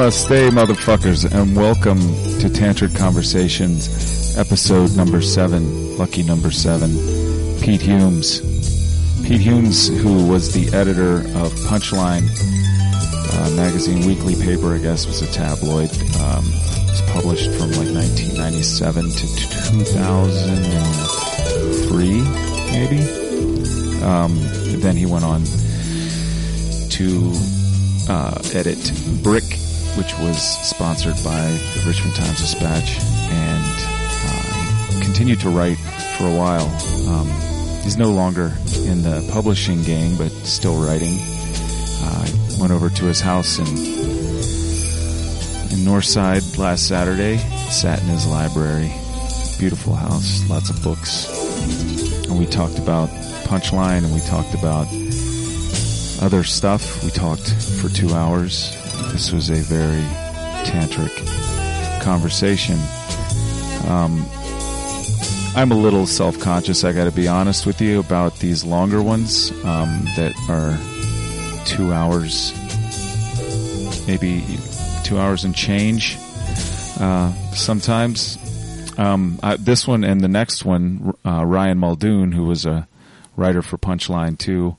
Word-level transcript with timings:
Namaste, 0.00 0.48
motherfuckers, 0.48 1.28
and 1.30 1.54
welcome 1.54 1.98
to 1.98 2.48
Tantric 2.48 2.96
Conversations, 2.96 4.34
episode 4.34 4.96
number 4.96 5.20
seven, 5.20 5.98
lucky 5.98 6.22
number 6.22 6.50
seven. 6.50 6.90
Pete 7.60 7.82
Humes. 7.82 8.40
Pete 9.26 9.42
Humes, 9.42 9.88
who 9.88 10.26
was 10.26 10.54
the 10.54 10.74
editor 10.74 11.16
of 11.36 11.52
Punchline 11.68 12.30
uh, 12.32 13.50
magazine, 13.56 14.06
weekly 14.06 14.36
paper, 14.36 14.74
I 14.74 14.78
guess 14.78 15.06
was 15.06 15.20
a 15.20 15.30
tabloid. 15.30 15.90
Um, 16.16 16.46
it 16.46 16.88
was 16.88 17.02
published 17.12 17.50
from 17.50 17.72
like 17.72 17.92
1997 17.92 19.04
to 19.04 19.36
2003, 19.36 22.22
maybe. 22.72 23.02
Um, 24.02 24.40
then 24.80 24.96
he 24.96 25.04
went 25.04 25.26
on 25.26 25.44
to 26.88 27.34
uh, 28.08 28.40
edit 28.54 28.90
Brick, 29.22 29.59
which 29.96 30.16
was 30.18 30.40
sponsored 30.66 31.16
by 31.24 31.42
the 31.74 31.82
Richmond 31.86 32.14
Times 32.16 32.38
Dispatch, 32.40 32.98
and 33.00 33.64
uh, 34.26 35.02
continued 35.02 35.40
to 35.40 35.50
write 35.50 35.78
for 36.16 36.26
a 36.26 36.34
while. 36.34 36.66
Um, 37.08 37.28
he's 37.82 37.96
no 37.96 38.10
longer 38.10 38.52
in 38.84 39.02
the 39.02 39.28
publishing 39.32 39.82
gang, 39.82 40.16
but 40.16 40.30
still 40.30 40.76
writing. 40.82 41.18
Uh, 42.02 42.26
went 42.58 42.72
over 42.72 42.88
to 42.90 43.04
his 43.04 43.20
house 43.20 43.58
in 43.58 43.66
in 45.70 45.86
Northside 45.86 46.58
last 46.58 46.88
Saturday. 46.88 47.38
Sat 47.70 48.00
in 48.02 48.08
his 48.08 48.26
library. 48.26 48.92
Beautiful 49.58 49.94
house, 49.94 50.48
lots 50.48 50.70
of 50.70 50.82
books, 50.82 51.28
and 52.26 52.38
we 52.38 52.46
talked 52.46 52.78
about 52.78 53.10
Punchline, 53.44 54.04
and 54.04 54.14
we 54.14 54.20
talked 54.20 54.54
about 54.54 54.86
other 56.22 56.44
stuff. 56.44 57.02
We 57.04 57.10
talked 57.10 57.52
for 57.52 57.88
two 57.90 58.14
hours. 58.14 58.74
This 59.12 59.32
was 59.32 59.50
a 59.50 59.56
very 59.56 60.02
tantric 60.64 61.10
conversation. 62.02 62.78
Um, 63.88 64.26
I'm 65.56 65.72
a 65.72 65.76
little 65.76 66.06
self-conscious. 66.06 66.84
I 66.84 66.92
got 66.92 67.04
to 67.04 67.10
be 67.10 67.26
honest 67.26 67.66
with 67.66 67.80
you 67.80 68.00
about 68.00 68.38
these 68.38 68.64
longer 68.64 69.02
ones 69.02 69.50
um, 69.64 70.04
that 70.16 70.32
are 70.48 70.78
two 71.66 71.92
hours, 71.92 72.52
maybe 74.06 74.44
two 75.02 75.18
hours 75.18 75.44
and 75.44 75.54
change. 75.54 76.16
Uh, 77.00 77.32
sometimes 77.52 78.38
um, 78.98 79.38
I, 79.42 79.56
this 79.56 79.88
one 79.88 80.04
and 80.04 80.20
the 80.20 80.28
next 80.28 80.64
one, 80.64 81.14
uh, 81.24 81.44
Ryan 81.44 81.78
Muldoon, 81.78 82.32
who 82.32 82.44
was 82.44 82.66
a 82.66 82.86
writer 83.36 83.62
for 83.62 83.78
Punchline 83.78 84.38
too, 84.38 84.76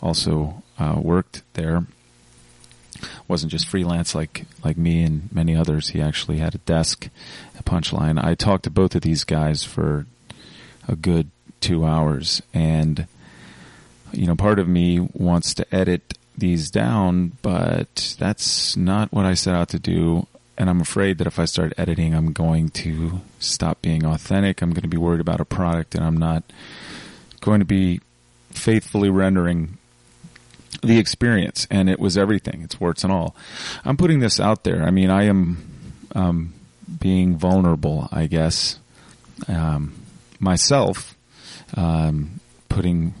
also 0.00 0.62
uh, 0.78 1.00
worked 1.02 1.42
there. 1.54 1.84
Wasn't 3.32 3.50
just 3.50 3.66
freelance 3.66 4.14
like 4.14 4.44
like 4.62 4.76
me 4.76 5.02
and 5.02 5.32
many 5.32 5.56
others. 5.56 5.88
He 5.88 6.02
actually 6.02 6.36
had 6.36 6.54
a 6.54 6.58
desk 6.58 7.08
at 7.56 7.64
Punchline. 7.64 8.22
I 8.22 8.34
talked 8.34 8.64
to 8.64 8.70
both 8.70 8.94
of 8.94 9.00
these 9.00 9.24
guys 9.24 9.64
for 9.64 10.04
a 10.86 10.94
good 10.94 11.30
two 11.60 11.86
hours, 11.86 12.42
and 12.52 13.06
you 14.12 14.26
know, 14.26 14.36
part 14.36 14.58
of 14.58 14.68
me 14.68 15.00
wants 15.00 15.54
to 15.54 15.74
edit 15.74 16.18
these 16.36 16.70
down, 16.70 17.32
but 17.40 18.14
that's 18.18 18.76
not 18.76 19.10
what 19.14 19.24
I 19.24 19.32
set 19.32 19.54
out 19.54 19.70
to 19.70 19.78
do. 19.78 20.26
And 20.58 20.68
I'm 20.68 20.82
afraid 20.82 21.16
that 21.16 21.26
if 21.26 21.38
I 21.38 21.46
start 21.46 21.72
editing, 21.78 22.14
I'm 22.14 22.32
going 22.32 22.68
to 22.84 23.22
stop 23.38 23.80
being 23.80 24.04
authentic. 24.04 24.60
I'm 24.60 24.72
going 24.72 24.82
to 24.82 24.88
be 24.88 24.98
worried 24.98 25.22
about 25.22 25.40
a 25.40 25.46
product, 25.46 25.94
and 25.94 26.04
I'm 26.04 26.18
not 26.18 26.44
going 27.40 27.60
to 27.60 27.64
be 27.64 28.02
faithfully 28.50 29.08
rendering 29.08 29.78
the 30.82 30.98
experience. 30.98 31.66
And 31.70 31.88
it 31.88 31.98
was 31.98 32.18
everything. 32.18 32.62
It's 32.62 32.80
warts 32.80 33.04
and 33.04 33.12
all. 33.12 33.34
I'm 33.84 33.96
putting 33.96 34.20
this 34.20 34.38
out 34.38 34.64
there. 34.64 34.82
I 34.82 34.90
mean, 34.90 35.10
I 35.10 35.24
am 35.24 35.64
um, 36.14 36.54
being 37.00 37.36
vulnerable, 37.36 38.08
I 38.12 38.26
guess, 38.26 38.78
um, 39.48 39.94
myself, 40.38 41.16
um, 41.76 42.40
putting 42.68 43.14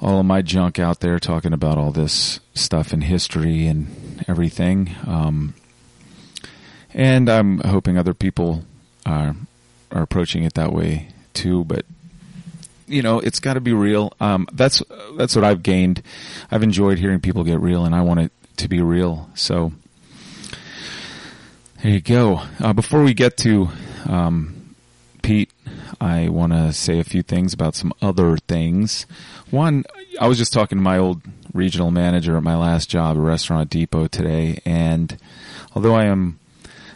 all 0.00 0.18
of 0.18 0.26
my 0.26 0.42
junk 0.42 0.78
out 0.78 1.00
there, 1.00 1.18
talking 1.18 1.52
about 1.52 1.78
all 1.78 1.92
this 1.92 2.40
stuff 2.54 2.92
in 2.92 3.02
history 3.02 3.66
and 3.66 4.24
everything. 4.28 4.94
Um, 5.06 5.54
and 6.92 7.30
I'm 7.30 7.58
hoping 7.58 7.96
other 7.96 8.14
people 8.14 8.64
are 9.06 9.34
are 9.90 10.02
approaching 10.02 10.44
it 10.44 10.54
that 10.54 10.72
way 10.72 11.08
too. 11.34 11.64
But 11.64 11.86
you 12.92 13.02
know, 13.02 13.18
it's 13.18 13.40
got 13.40 13.54
to 13.54 13.60
be 13.60 13.72
real. 13.72 14.12
Um, 14.20 14.46
that's 14.52 14.82
that's 15.16 15.34
what 15.34 15.44
I've 15.44 15.62
gained. 15.62 16.02
I've 16.50 16.62
enjoyed 16.62 16.98
hearing 16.98 17.20
people 17.20 17.42
get 17.42 17.58
real, 17.60 17.84
and 17.84 17.94
I 17.94 18.02
want 18.02 18.20
it 18.20 18.32
to 18.58 18.68
be 18.68 18.80
real. 18.80 19.30
So 19.34 19.72
there 21.82 21.92
you 21.92 22.00
go. 22.00 22.42
Uh, 22.60 22.72
before 22.72 23.02
we 23.02 23.14
get 23.14 23.36
to 23.38 23.70
um, 24.06 24.74
Pete, 25.22 25.50
I 26.00 26.28
want 26.28 26.52
to 26.52 26.72
say 26.72 27.00
a 27.00 27.04
few 27.04 27.22
things 27.22 27.54
about 27.54 27.74
some 27.74 27.92
other 28.02 28.36
things. 28.36 29.06
One, 29.50 29.84
I 30.20 30.28
was 30.28 30.38
just 30.38 30.52
talking 30.52 30.78
to 30.78 30.82
my 30.82 30.98
old 30.98 31.22
regional 31.54 31.90
manager 31.90 32.36
at 32.36 32.42
my 32.42 32.56
last 32.56 32.90
job, 32.90 33.16
Restaurant 33.16 33.70
Depot, 33.70 34.06
today, 34.06 34.60
and 34.66 35.16
although 35.74 35.94
I 35.94 36.04
am 36.04 36.38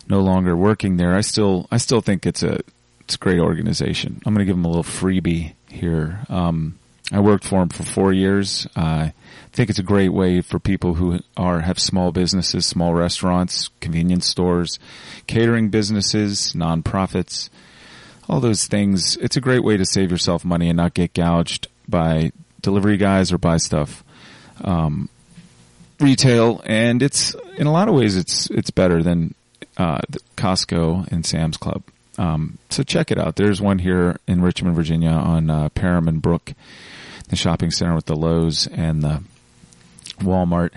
no 0.08 0.20
longer 0.20 0.54
working 0.56 0.98
there, 0.98 1.14
I 1.14 1.22
still 1.22 1.66
I 1.70 1.78
still 1.78 2.02
think 2.02 2.26
it's 2.26 2.42
a 2.42 2.60
it's 3.00 3.14
a 3.14 3.18
great 3.18 3.40
organization. 3.40 4.20
I'm 4.26 4.34
going 4.34 4.44
to 4.44 4.48
give 4.48 4.56
them 4.56 4.64
a 4.64 4.68
little 4.68 4.82
freebie 4.82 5.55
here. 5.68 6.20
Um, 6.28 6.78
I 7.12 7.20
worked 7.20 7.44
for 7.44 7.62
him 7.62 7.68
for 7.68 7.84
four 7.84 8.12
years. 8.12 8.66
Uh, 8.76 9.10
I 9.10 9.12
think 9.52 9.70
it's 9.70 9.78
a 9.78 9.84
great 9.84 10.08
way 10.12 10.40
for 10.40 10.58
people 10.58 10.94
who 10.94 11.20
are 11.36 11.60
have 11.60 11.78
small 11.78 12.10
businesses, 12.12 12.66
small 12.66 12.94
restaurants, 12.94 13.70
convenience 13.80 14.26
stores, 14.26 14.78
catering 15.26 15.68
businesses, 15.70 16.52
nonprofits, 16.52 17.48
all 18.28 18.40
those 18.40 18.66
things. 18.66 19.16
It's 19.18 19.36
a 19.36 19.40
great 19.40 19.62
way 19.62 19.76
to 19.76 19.84
save 19.84 20.10
yourself 20.10 20.44
money 20.44 20.68
and 20.68 20.76
not 20.76 20.94
get 20.94 21.14
gouged 21.14 21.68
by 21.88 22.32
delivery 22.60 22.96
guys 22.96 23.32
or 23.32 23.38
buy 23.38 23.58
stuff. 23.58 24.02
Um, 24.62 25.08
retail, 26.00 26.60
and 26.66 27.02
it's 27.02 27.34
in 27.56 27.66
a 27.66 27.72
lot 27.72 27.88
of 27.88 27.94
ways 27.94 28.16
it's 28.16 28.50
it's 28.50 28.70
better 28.70 29.02
than 29.02 29.34
uh, 29.76 30.00
Costco 30.36 31.06
and 31.12 31.24
Sam's 31.24 31.56
Club. 31.56 31.82
Um, 32.18 32.58
so 32.70 32.82
check 32.82 33.10
it 33.10 33.18
out. 33.18 33.36
There's 33.36 33.60
one 33.60 33.78
here 33.78 34.16
in 34.26 34.42
Richmond, 34.42 34.76
Virginia, 34.76 35.10
on 35.10 35.50
uh, 35.50 35.68
Parham 35.70 36.20
Brook, 36.20 36.54
the 37.28 37.36
shopping 37.36 37.70
center 37.70 37.94
with 37.94 38.06
the 38.06 38.16
Lowe's 38.16 38.66
and 38.66 39.02
the 39.02 39.22
Walmart. 40.18 40.70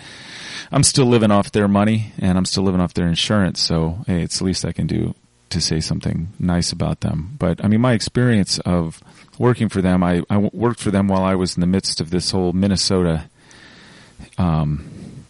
I'm 0.71 0.83
still 0.83 1.05
living 1.05 1.31
off 1.31 1.51
their 1.51 1.67
money, 1.67 2.13
and 2.19 2.37
I'm 2.37 2.45
still 2.45 2.63
living 2.63 2.81
off 2.81 2.93
their 2.93 3.07
insurance. 3.07 3.61
So 3.61 4.03
hey, 4.07 4.21
it's 4.21 4.39
the 4.39 4.45
least 4.45 4.65
I 4.65 4.71
can 4.71 4.87
do 4.87 5.15
to 5.49 5.61
say 5.61 5.79
something 5.79 6.29
nice 6.37 6.71
about 6.71 7.01
them. 7.01 7.35
But 7.39 7.63
I 7.63 7.67
mean, 7.67 7.81
my 7.81 7.93
experience 7.93 8.59
of 8.59 9.01
working 9.37 9.69
for 9.69 9.81
them, 9.81 10.03
I, 10.03 10.23
I 10.29 10.37
worked 10.37 10.79
for 10.79 10.91
them 10.91 11.07
while 11.07 11.23
I 11.23 11.35
was 11.35 11.55
in 11.55 11.61
the 11.61 11.67
midst 11.67 12.01
of 12.01 12.09
this 12.11 12.31
whole 12.31 12.53
Minnesota 12.53 13.29
um, 14.37 15.25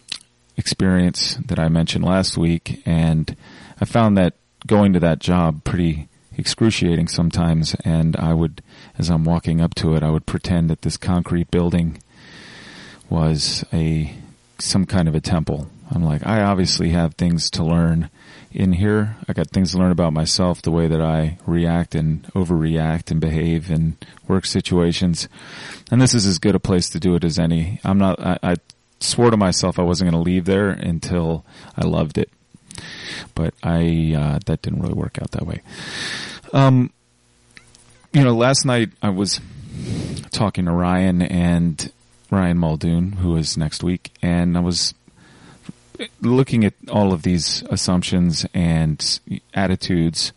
experience 0.56 1.36
that 1.46 1.58
I 1.58 1.68
mentioned 1.68 2.04
last 2.04 2.36
week, 2.36 2.82
and 2.84 3.34
I 3.80 3.84
found 3.84 4.18
that 4.18 4.34
going 4.66 4.92
to 4.92 5.00
that 5.00 5.18
job 5.18 5.64
pretty 5.64 6.08
excruciating 6.36 7.08
sometimes. 7.08 7.74
And 7.84 8.16
I 8.16 8.34
would, 8.34 8.62
as 8.98 9.10
I'm 9.10 9.24
walking 9.24 9.60
up 9.60 9.74
to 9.76 9.94
it, 9.94 10.02
I 10.02 10.10
would 10.10 10.26
pretend 10.26 10.70
that 10.70 10.82
this 10.82 10.96
concrete 10.96 11.50
building 11.50 12.02
was 13.08 13.64
a 13.72 14.14
some 14.58 14.84
kind 14.84 15.08
of 15.08 15.14
a 15.14 15.20
temple. 15.20 15.68
I'm 15.90 16.04
like, 16.04 16.24
I 16.26 16.42
obviously 16.42 16.90
have 16.90 17.14
things 17.14 17.50
to 17.52 17.64
learn 17.64 18.10
in 18.52 18.74
here. 18.74 19.16
I 19.28 19.32
got 19.32 19.50
things 19.50 19.72
to 19.72 19.78
learn 19.78 19.90
about 19.90 20.12
myself, 20.12 20.62
the 20.62 20.70
way 20.70 20.86
that 20.86 21.00
I 21.00 21.38
react 21.46 21.94
and 21.94 22.22
overreact 22.34 23.10
and 23.10 23.20
behave 23.20 23.70
in 23.70 23.96
work 24.28 24.46
situations. 24.46 25.28
And 25.90 26.00
this 26.00 26.14
is 26.14 26.26
as 26.26 26.38
good 26.38 26.54
a 26.54 26.60
place 26.60 26.90
to 26.90 27.00
do 27.00 27.14
it 27.16 27.24
as 27.24 27.38
any. 27.38 27.80
I'm 27.82 27.98
not, 27.98 28.20
I, 28.20 28.38
I 28.42 28.56
swore 29.00 29.30
to 29.30 29.36
myself 29.36 29.78
I 29.78 29.82
wasn't 29.82 30.10
going 30.10 30.22
to 30.22 30.30
leave 30.30 30.44
there 30.44 30.68
until 30.68 31.44
I 31.76 31.84
loved 31.84 32.18
it 32.18 32.30
but 33.34 33.54
I 33.62 34.14
uh, 34.16 34.38
that 34.46 34.62
didn't 34.62 34.80
really 34.80 34.94
work 34.94 35.18
out 35.20 35.30
that 35.32 35.46
way. 35.46 35.62
Um, 36.52 36.92
you 38.12 38.24
know, 38.24 38.34
last 38.34 38.64
night 38.64 38.90
I 39.02 39.10
was 39.10 39.40
talking 40.30 40.64
to 40.66 40.72
Ryan 40.72 41.22
and 41.22 41.92
Ryan 42.30 42.58
Muldoon, 42.58 43.12
who 43.12 43.36
is 43.36 43.56
next 43.56 43.82
week, 43.82 44.12
and 44.22 44.56
I 44.56 44.60
was 44.60 44.94
looking 46.20 46.64
at 46.64 46.74
all 46.90 47.12
of 47.12 47.22
these 47.22 47.62
assumptions 47.70 48.46
and 48.54 49.20
attitudes 49.54 50.32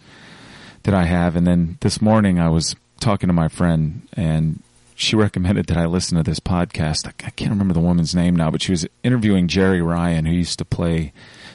that 0.83 0.93
I 0.93 1.05
have, 1.05 1.35
and 1.35 1.47
then 1.47 1.77
this 1.81 2.01
morning 2.01 2.39
I 2.39 2.49
was 2.49 2.75
talking 2.99 3.27
to 3.27 3.33
my 3.33 3.47
friend 3.47 4.07
and 4.13 4.61
she 4.95 5.15
recommended 5.15 5.67
that 5.67 5.77
I 5.77 5.85
listen 5.85 6.17
to 6.17 6.23
this 6.23 6.39
podcast. 6.39 7.07
I 7.07 7.29
can't 7.31 7.51
remember 7.51 7.73
the 7.73 7.79
woman's 7.79 8.15
name 8.15 8.35
now, 8.35 8.49
but 8.51 8.61
she 8.61 8.71
was 8.71 8.87
interviewing 9.03 9.47
Jeri 9.47 9.85
Ryan, 9.85 10.25
who 10.25 10.33
used 10.33 10.59
to 10.59 10.65
play 10.65 11.11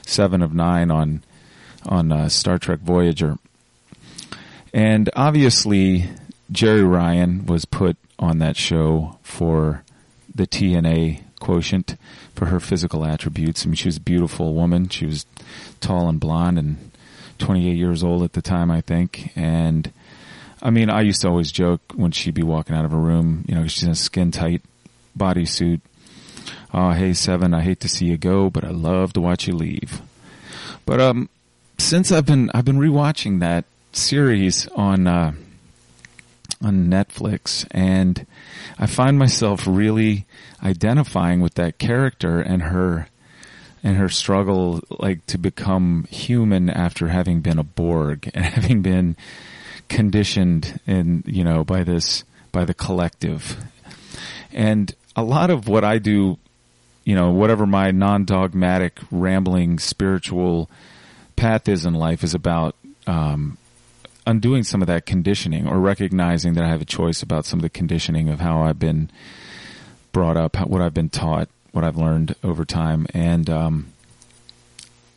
Seven 0.09 0.41
of 0.41 0.53
Nine 0.53 0.91
on 0.91 1.23
on 1.85 2.11
uh, 2.11 2.29
Star 2.29 2.57
Trek 2.57 2.79
Voyager. 2.79 3.37
And 4.73 5.09
obviously, 5.15 6.09
Jeri 6.51 6.89
Ryan 6.89 7.45
was 7.45 7.65
put 7.65 7.97
on 8.17 8.39
that 8.39 8.57
show 8.57 9.17
for 9.23 9.83
the 10.33 10.45
TNA 10.45 11.21
quotient 11.39 11.95
for 12.35 12.47
her 12.47 12.59
physical 12.59 13.05
attributes. 13.05 13.65
I 13.65 13.67
mean, 13.67 13.75
she 13.75 13.87
was 13.87 13.97
a 13.97 14.01
beautiful 14.01 14.53
woman. 14.53 14.89
She 14.89 15.05
was 15.05 15.25
tall 15.79 16.09
and 16.09 16.19
blonde 16.19 16.59
and 16.59 16.91
28 17.39 17.77
years 17.77 18.03
old 18.03 18.23
at 18.23 18.33
the 18.33 18.41
time, 18.41 18.69
I 18.69 18.81
think. 18.81 19.31
And 19.35 19.91
I 20.61 20.69
mean, 20.69 20.89
I 20.89 21.01
used 21.01 21.21
to 21.21 21.29
always 21.29 21.51
joke 21.51 21.81
when 21.95 22.11
she'd 22.11 22.33
be 22.33 22.43
walking 22.43 22.75
out 22.75 22.85
of 22.85 22.93
a 22.93 22.97
room, 22.97 23.45
you 23.47 23.55
know, 23.55 23.65
she's 23.67 23.83
in 23.83 23.91
a 23.91 23.95
skin 23.95 24.31
tight 24.31 24.61
bodysuit. 25.17 25.81
Oh, 26.73 26.91
hey, 26.91 27.13
Seven, 27.13 27.53
I 27.53 27.61
hate 27.61 27.79
to 27.81 27.89
see 27.89 28.05
you 28.05 28.17
go, 28.17 28.49
but 28.49 28.63
I 28.63 28.69
love 28.69 29.13
to 29.13 29.21
watch 29.21 29.47
you 29.47 29.53
leave. 29.53 30.01
But, 30.85 31.01
um, 31.01 31.29
since 31.77 32.11
I've 32.11 32.25
been, 32.25 32.51
I've 32.53 32.65
been 32.65 32.79
rewatching 32.79 33.39
that 33.39 33.65
series 33.91 34.67
on, 34.69 35.07
uh, 35.07 35.33
on 36.63 36.87
Netflix 36.87 37.65
and 37.71 38.25
I 38.77 38.85
find 38.85 39.17
myself 39.17 39.65
really 39.65 40.25
identifying 40.63 41.41
with 41.41 41.55
that 41.55 41.77
character 41.77 42.41
and 42.41 42.63
her 42.63 43.07
and 43.81 43.95
her 43.95 44.09
struggle 44.09 44.81
like 44.89 45.25
to 45.27 45.37
become 45.37 46.05
human 46.09 46.69
after 46.69 47.07
having 47.07 47.39
been 47.39 47.59
a 47.59 47.63
Borg 47.63 48.29
and 48.33 48.45
having 48.55 48.81
been 48.81 49.15
conditioned 49.87 50.79
in 50.85 51.23
you 51.25 51.43
know 51.43 51.63
by 51.63 51.83
this 51.83 52.23
by 52.51 52.65
the 52.65 52.73
collective 52.73 53.57
and 54.51 54.93
a 55.15 55.23
lot 55.23 55.49
of 55.49 55.67
what 55.67 55.83
I 55.83 55.97
do 55.97 56.37
you 57.09 57.15
know 57.15 57.31
whatever 57.31 57.65
my 57.65 57.89
non-dogmatic 57.89 58.99
rambling 59.09 59.79
spiritual 59.79 60.69
path 61.35 61.67
is 61.67 61.83
in 61.83 61.95
life 61.95 62.23
is 62.23 62.35
about 62.35 62.75
um, 63.07 63.57
undoing 64.27 64.61
some 64.61 64.83
of 64.83 64.87
that 64.87 65.07
conditioning 65.07 65.67
or 65.67 65.79
recognizing 65.79 66.53
that 66.53 66.63
I 66.63 66.67
have 66.67 66.83
a 66.83 66.85
choice 66.85 67.23
about 67.23 67.47
some 67.47 67.57
of 67.57 67.63
the 67.63 67.69
conditioning 67.69 68.29
of 68.29 68.39
how 68.39 68.61
I've 68.61 68.77
been 68.77 69.09
brought 70.11 70.37
up, 70.37 70.55
what 70.67 70.83
I've 70.83 70.93
been 70.93 71.09
taught, 71.09 71.49
what 71.71 71.83
I've 71.83 71.97
learned 71.97 72.35
over 72.43 72.63
time, 72.63 73.07
and 73.11 73.49
um, 73.49 73.87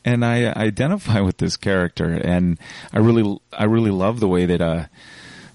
and 0.02 0.24
I 0.24 0.46
identify 0.46 1.20
with 1.20 1.36
this 1.36 1.58
character, 1.58 2.06
and 2.06 2.58
I 2.90 3.00
really 3.00 3.38
I 3.52 3.64
really 3.64 3.90
love 3.90 4.18
the 4.18 4.28
way 4.28 4.46
that 4.46 4.62
uh, 4.62 4.86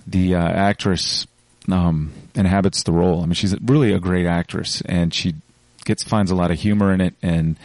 the 0.05 0.35
uh, 0.35 0.47
actress 0.47 1.25
um, 1.67 2.13
inhabits 2.35 2.83
the 2.83 2.91
role. 2.91 3.23
I 3.23 3.25
mean, 3.25 3.33
she's 3.33 3.59
really 3.59 3.91
a 3.91 3.99
great 3.99 4.27
actress, 4.27 4.81
and 4.81 5.11
she 5.11 5.33
gets 5.87 6.03
finds 6.03 6.29
a 6.29 6.35
lot 6.35 6.51
of 6.51 6.59
humor 6.59 6.93
in 6.93 7.01
it, 7.01 7.15
and 7.23 7.57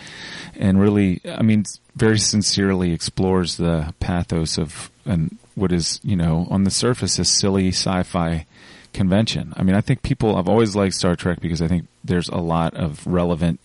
and 0.56 0.80
really, 0.80 1.20
I 1.26 1.42
mean, 1.42 1.64
very 1.94 2.18
sincerely 2.18 2.92
explores 2.92 3.56
the 3.58 3.92
pathos 4.00 4.56
of 4.56 4.90
and 5.04 5.36
what 5.54 5.72
is, 5.72 6.00
you 6.02 6.16
know, 6.16 6.46
on 6.50 6.64
the 6.64 6.70
surface 6.70 7.18
a 7.18 7.24
silly 7.24 7.68
sci-fi 7.68 8.46
convention. 8.94 9.52
I 9.56 9.62
mean, 9.62 9.74
I 9.74 9.80
think 9.80 10.02
people, 10.02 10.36
I've 10.36 10.48
always 10.48 10.74
liked 10.74 10.94
Star 10.94 11.16
Trek 11.16 11.40
because 11.40 11.60
I 11.60 11.68
think 11.68 11.86
there's 12.04 12.28
a 12.28 12.38
lot 12.38 12.74
of 12.74 13.06
relevant, 13.06 13.60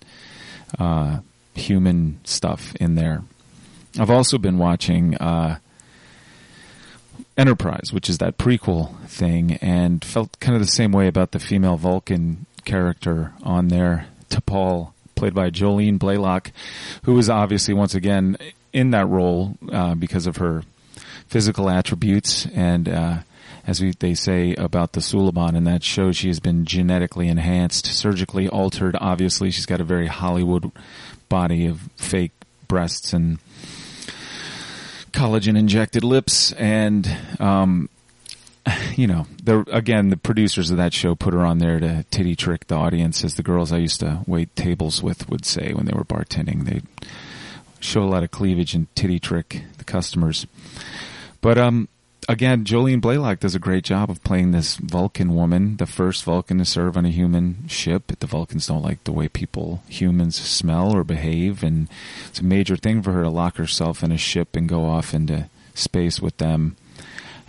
uh, 0.80 1.19
human 1.54 2.19
stuff 2.24 2.75
in 2.75 2.95
there. 2.95 3.24
I've 4.00 4.09
also 4.09 4.38
been 4.38 4.57
watching, 4.57 5.15
uh, 5.15 5.59
Enterprise, 7.38 7.94
which 7.94 8.09
is 8.09 8.18
that 8.18 8.38
prequel 8.39 8.98
thing, 9.06 9.54
and 9.62 10.04
felt 10.04 10.39
kind 10.39 10.56
of 10.56 10.62
the 10.62 10.68
same 10.68 10.92
way 10.92 11.07
about 11.07 11.31
the 11.31 11.39
female 11.39 11.77
Vulcan 11.77 12.48
character 12.65 13.33
on 13.44 13.68
there, 13.68 14.07
T'Pol, 14.30 14.94
played 15.16 15.34
by 15.34 15.50
Jolene 15.50 15.98
Blalock, 15.98 16.52
who 17.04 17.14
was 17.14 17.30
obviously 17.30 17.74
once 17.74 17.96
again 17.96 18.38
in 18.74 18.92
that 18.92 19.08
role 19.08 19.58
uh, 19.72 19.96
because 19.96 20.28
of 20.28 20.38
her 20.38 20.64
physical 21.28 21.70
attributes 21.70 22.46
and 22.48 22.88
uh, 22.88 23.18
as 23.68 23.82
we, 23.82 23.92
they 24.00 24.14
say 24.14 24.56
about 24.56 24.94
the 24.94 25.02
Suliban 25.02 25.54
in 25.54 25.66
that 25.66 25.84
show, 25.84 26.14
she 26.14 26.30
has 26.30 26.40
been 26.40 26.64
genetically 26.64 27.28
enhanced, 27.28 27.86
surgically 27.86 28.48
altered. 28.48 28.96
Obviously, 29.00 29.52
she's 29.52 29.66
got 29.66 29.82
a 29.82 29.84
very 29.84 30.08
Hollywood 30.08 30.72
body 31.28 31.66
of 31.66 31.82
fake 31.98 32.32
breasts 32.70 33.12
and 33.12 33.40
collagen 35.12 35.58
injected 35.58 36.06
lips, 36.06 36.54
and 36.54 37.06
um, 37.42 37.90
you 38.96 39.08
know, 39.08 39.25
the 39.44 39.66
again, 39.72 40.10
the 40.10 40.18
producers 40.18 40.72
of 40.72 40.78
that 40.78 40.94
show 40.94 41.16
put 41.16 41.34
her 41.34 41.46
on 41.46 41.60
there 41.60 41.80
to 41.80 42.06
titty 42.12 42.36
trick 42.36 42.68
the 42.68 42.75
audience, 42.75 43.24
as 43.24 43.36
the 43.36 43.44
girls 43.44 43.72
I 43.72 43.78
used 43.78 44.00
to 44.02 44.22
wait 44.28 44.56
tables 44.56 45.02
with 45.02 45.30
would 45.30 45.46
say 45.46 45.74
when 45.74 45.86
they 45.86 45.94
were 45.94 46.04
bartending. 46.04 46.66
They 46.66 46.81
show 47.80 48.04
a 48.04 48.06
lot 48.06 48.24
of 48.24 48.31
cleavage 48.31 48.74
and 48.74 48.94
titty 48.96 49.19
trick 49.19 49.64
the 49.78 49.84
customers. 49.84 50.48
But 51.42 51.58
um, 51.58 51.88
again, 52.28 52.66
Jolene 52.66 53.02
Blalock 53.02 53.40
does 53.40 53.56
a 53.56 53.60
great 53.60 53.84
job 53.84 54.10
of 54.10 54.24
playing 54.24 54.52
this 54.52 54.75
Vulcan 54.78 55.36
woman, 55.36 55.78
the 55.78 55.86
first 55.86 56.24
Vulcan 56.24 56.58
to 56.58 56.66
serve 56.66 56.98
on 56.98 57.06
a 57.06 57.10
human 57.10 57.68
ship. 57.68 58.08
The 58.19 58.28
Vulcans 58.28 58.68
don't 58.68 58.81
like 58.81 59.04
the 59.04 59.12
way 59.12 59.28
people, 59.28 59.84
humans, 59.88 60.36
smell 60.36 60.96
or 60.96 61.04
behave, 61.04 61.64
and 61.64 61.88
it's 62.28 62.40
a 62.40 62.44
major 62.44 62.75
thing 62.75 63.02
for 63.02 63.12
her 63.14 63.24
to 63.24 63.30
lock 63.30 63.58
herself 63.58 64.04
in 64.04 64.12
a 64.12 64.18
ship 64.18 64.56
and 64.56 64.68
go 64.68 64.86
off 64.86 65.14
into 65.14 65.50
space 65.74 66.19
with 66.19 66.38
them. 66.38 66.75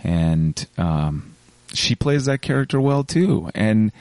And 0.03 0.65
um, 0.77 1.35
she 1.73 1.95
plays 1.95 2.25
that 2.25 2.41
character 2.41 2.79
well 2.79 3.03
too. 3.03 3.49
And 3.53 3.91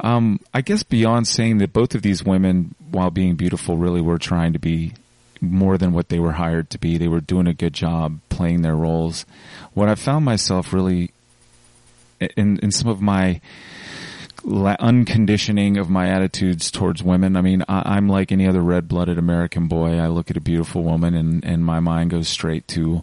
um, 0.00 0.40
I 0.52 0.60
guess 0.60 0.82
beyond 0.82 1.28
saying 1.28 1.58
that 1.58 1.72
both 1.72 1.94
of 1.94 2.02
these 2.02 2.24
women, 2.24 2.74
while 2.90 3.10
being 3.10 3.36
beautiful, 3.36 3.76
really 3.76 4.00
were 4.00 4.18
trying 4.18 4.52
to 4.52 4.58
be 4.58 4.94
more 5.40 5.76
than 5.78 5.92
what 5.92 6.08
they 6.08 6.18
were 6.18 6.32
hired 6.32 6.70
to 6.70 6.78
be. 6.78 6.96
They 6.96 7.08
were 7.08 7.20
doing 7.20 7.46
a 7.46 7.54
good 7.54 7.74
job 7.74 8.20
playing 8.28 8.62
their 8.62 8.76
roles. 8.76 9.26
What 9.74 9.88
I 9.88 9.94
found 9.94 10.24
myself 10.24 10.72
really 10.72 11.10
in 12.36 12.58
in 12.58 12.70
some 12.70 12.88
of 12.88 13.00
my 13.00 13.40
unconditioning 14.46 15.78
of 15.78 15.88
my 15.88 16.08
attitudes 16.08 16.70
towards 16.70 17.02
women. 17.02 17.36
I 17.36 17.40
mean, 17.40 17.64
I, 17.66 17.96
am 17.96 18.08
like 18.08 18.30
any 18.30 18.46
other 18.46 18.60
red-blooded 18.60 19.16
American 19.16 19.68
boy. 19.68 19.98
I 19.98 20.08
look 20.08 20.30
at 20.30 20.36
a 20.36 20.40
beautiful 20.40 20.82
woman 20.82 21.14
and, 21.14 21.42
and 21.44 21.64
my 21.64 21.80
mind 21.80 22.10
goes 22.10 22.28
straight 22.28 22.68
to 22.68 23.00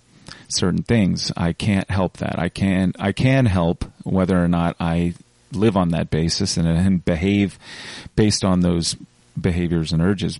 certain 0.51 0.83
things. 0.83 1.31
I 1.35 1.53
can't 1.53 1.89
help 1.89 2.17
that. 2.17 2.39
I 2.39 2.49
can, 2.49 2.93
I 2.99 3.11
can 3.11 3.45
help 3.45 3.85
whether 4.03 4.41
or 4.43 4.47
not 4.47 4.75
I 4.79 5.13
live 5.51 5.75
on 5.75 5.89
that 5.89 6.09
basis 6.09 6.57
and, 6.57 6.67
and 6.67 7.03
behave 7.03 7.59
based 8.15 8.43
on 8.43 8.61
those 8.61 8.95
behaviors 9.39 9.91
and 9.91 10.01
urges. 10.01 10.39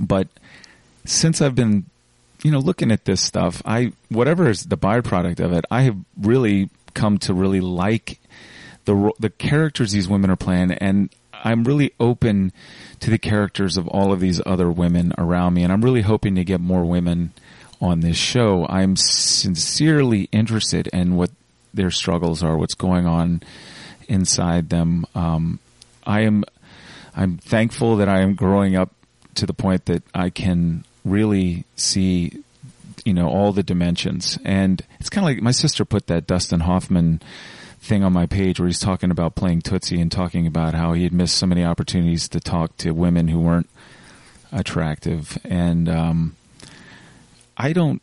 But 0.00 0.28
since 1.04 1.40
I've 1.40 1.54
been, 1.54 1.86
you 2.42 2.50
know, 2.50 2.58
looking 2.58 2.90
at 2.90 3.04
this 3.04 3.20
stuff, 3.20 3.62
I 3.64 3.92
whatever 4.08 4.48
is 4.48 4.64
the 4.64 4.78
byproduct 4.78 5.40
of 5.40 5.52
it, 5.52 5.64
I 5.70 5.82
have 5.82 5.96
really 6.18 6.70
come 6.94 7.18
to 7.18 7.34
really 7.34 7.60
like 7.60 8.18
the 8.84 9.12
the 9.18 9.30
characters 9.30 9.92
these 9.92 10.08
women 10.08 10.30
are 10.30 10.36
playing, 10.36 10.72
and 10.72 11.10
I'm 11.32 11.64
really 11.64 11.92
open 12.00 12.52
to 13.00 13.10
the 13.10 13.18
characters 13.18 13.76
of 13.76 13.88
all 13.88 14.12
of 14.12 14.20
these 14.20 14.40
other 14.44 14.70
women 14.70 15.12
around 15.18 15.54
me, 15.54 15.62
and 15.62 15.72
I'm 15.72 15.82
really 15.82 16.02
hoping 16.02 16.34
to 16.36 16.44
get 16.44 16.60
more 16.60 16.84
women 16.84 17.32
on 17.82 18.00
this 18.00 18.16
show. 18.16 18.64
I'm 18.68 18.96
sincerely 18.96 20.28
interested 20.30 20.86
in 20.92 21.16
what 21.16 21.30
their 21.74 21.90
struggles 21.90 22.42
are, 22.42 22.56
what's 22.56 22.74
going 22.74 23.06
on 23.06 23.42
inside 24.08 24.70
them. 24.70 25.04
Um, 25.14 25.58
I 26.06 26.20
am 26.20 26.44
I'm 27.14 27.36
thankful 27.38 27.96
that 27.96 28.08
I 28.08 28.20
am 28.20 28.34
growing 28.34 28.76
up 28.76 28.90
to 29.34 29.46
the 29.46 29.52
point 29.52 29.86
that 29.86 30.02
I 30.14 30.30
can 30.30 30.84
really 31.04 31.64
see 31.76 32.42
you 33.04 33.12
know 33.12 33.28
all 33.28 33.52
the 33.52 33.64
dimensions 33.64 34.38
and 34.44 34.80
it's 35.00 35.10
kind 35.10 35.26
of 35.26 35.34
like 35.34 35.42
my 35.42 35.50
sister 35.50 35.84
put 35.84 36.06
that 36.06 36.24
dustin 36.24 36.60
hoffman 36.60 37.20
thing 37.80 38.04
on 38.04 38.12
my 38.12 38.26
page 38.26 38.60
where 38.60 38.68
he's 38.68 38.78
talking 38.78 39.10
about 39.10 39.34
playing 39.34 39.60
tootsie 39.60 40.00
and 40.00 40.12
talking 40.12 40.46
about 40.46 40.74
how 40.74 40.92
he 40.92 41.02
had 41.02 41.12
missed 41.12 41.36
so 41.36 41.46
many 41.46 41.64
opportunities 41.64 42.28
to 42.28 42.38
talk 42.38 42.76
to 42.76 42.92
women 42.92 43.26
who 43.26 43.40
weren't 43.40 43.68
attractive 44.52 45.36
and 45.42 45.88
um, 45.88 46.36
i 47.56 47.72
don't 47.72 48.02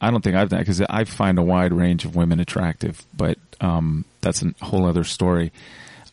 i 0.00 0.10
don't 0.10 0.22
think 0.22 0.36
i've 0.36 0.48
done 0.48 0.60
because 0.60 0.80
i 0.82 1.04
find 1.04 1.38
a 1.38 1.42
wide 1.42 1.72
range 1.72 2.04
of 2.04 2.16
women 2.16 2.40
attractive 2.40 3.04
but 3.16 3.38
um, 3.60 4.04
that's 4.20 4.42
a 4.42 4.54
whole 4.62 4.86
other 4.86 5.04
story 5.04 5.52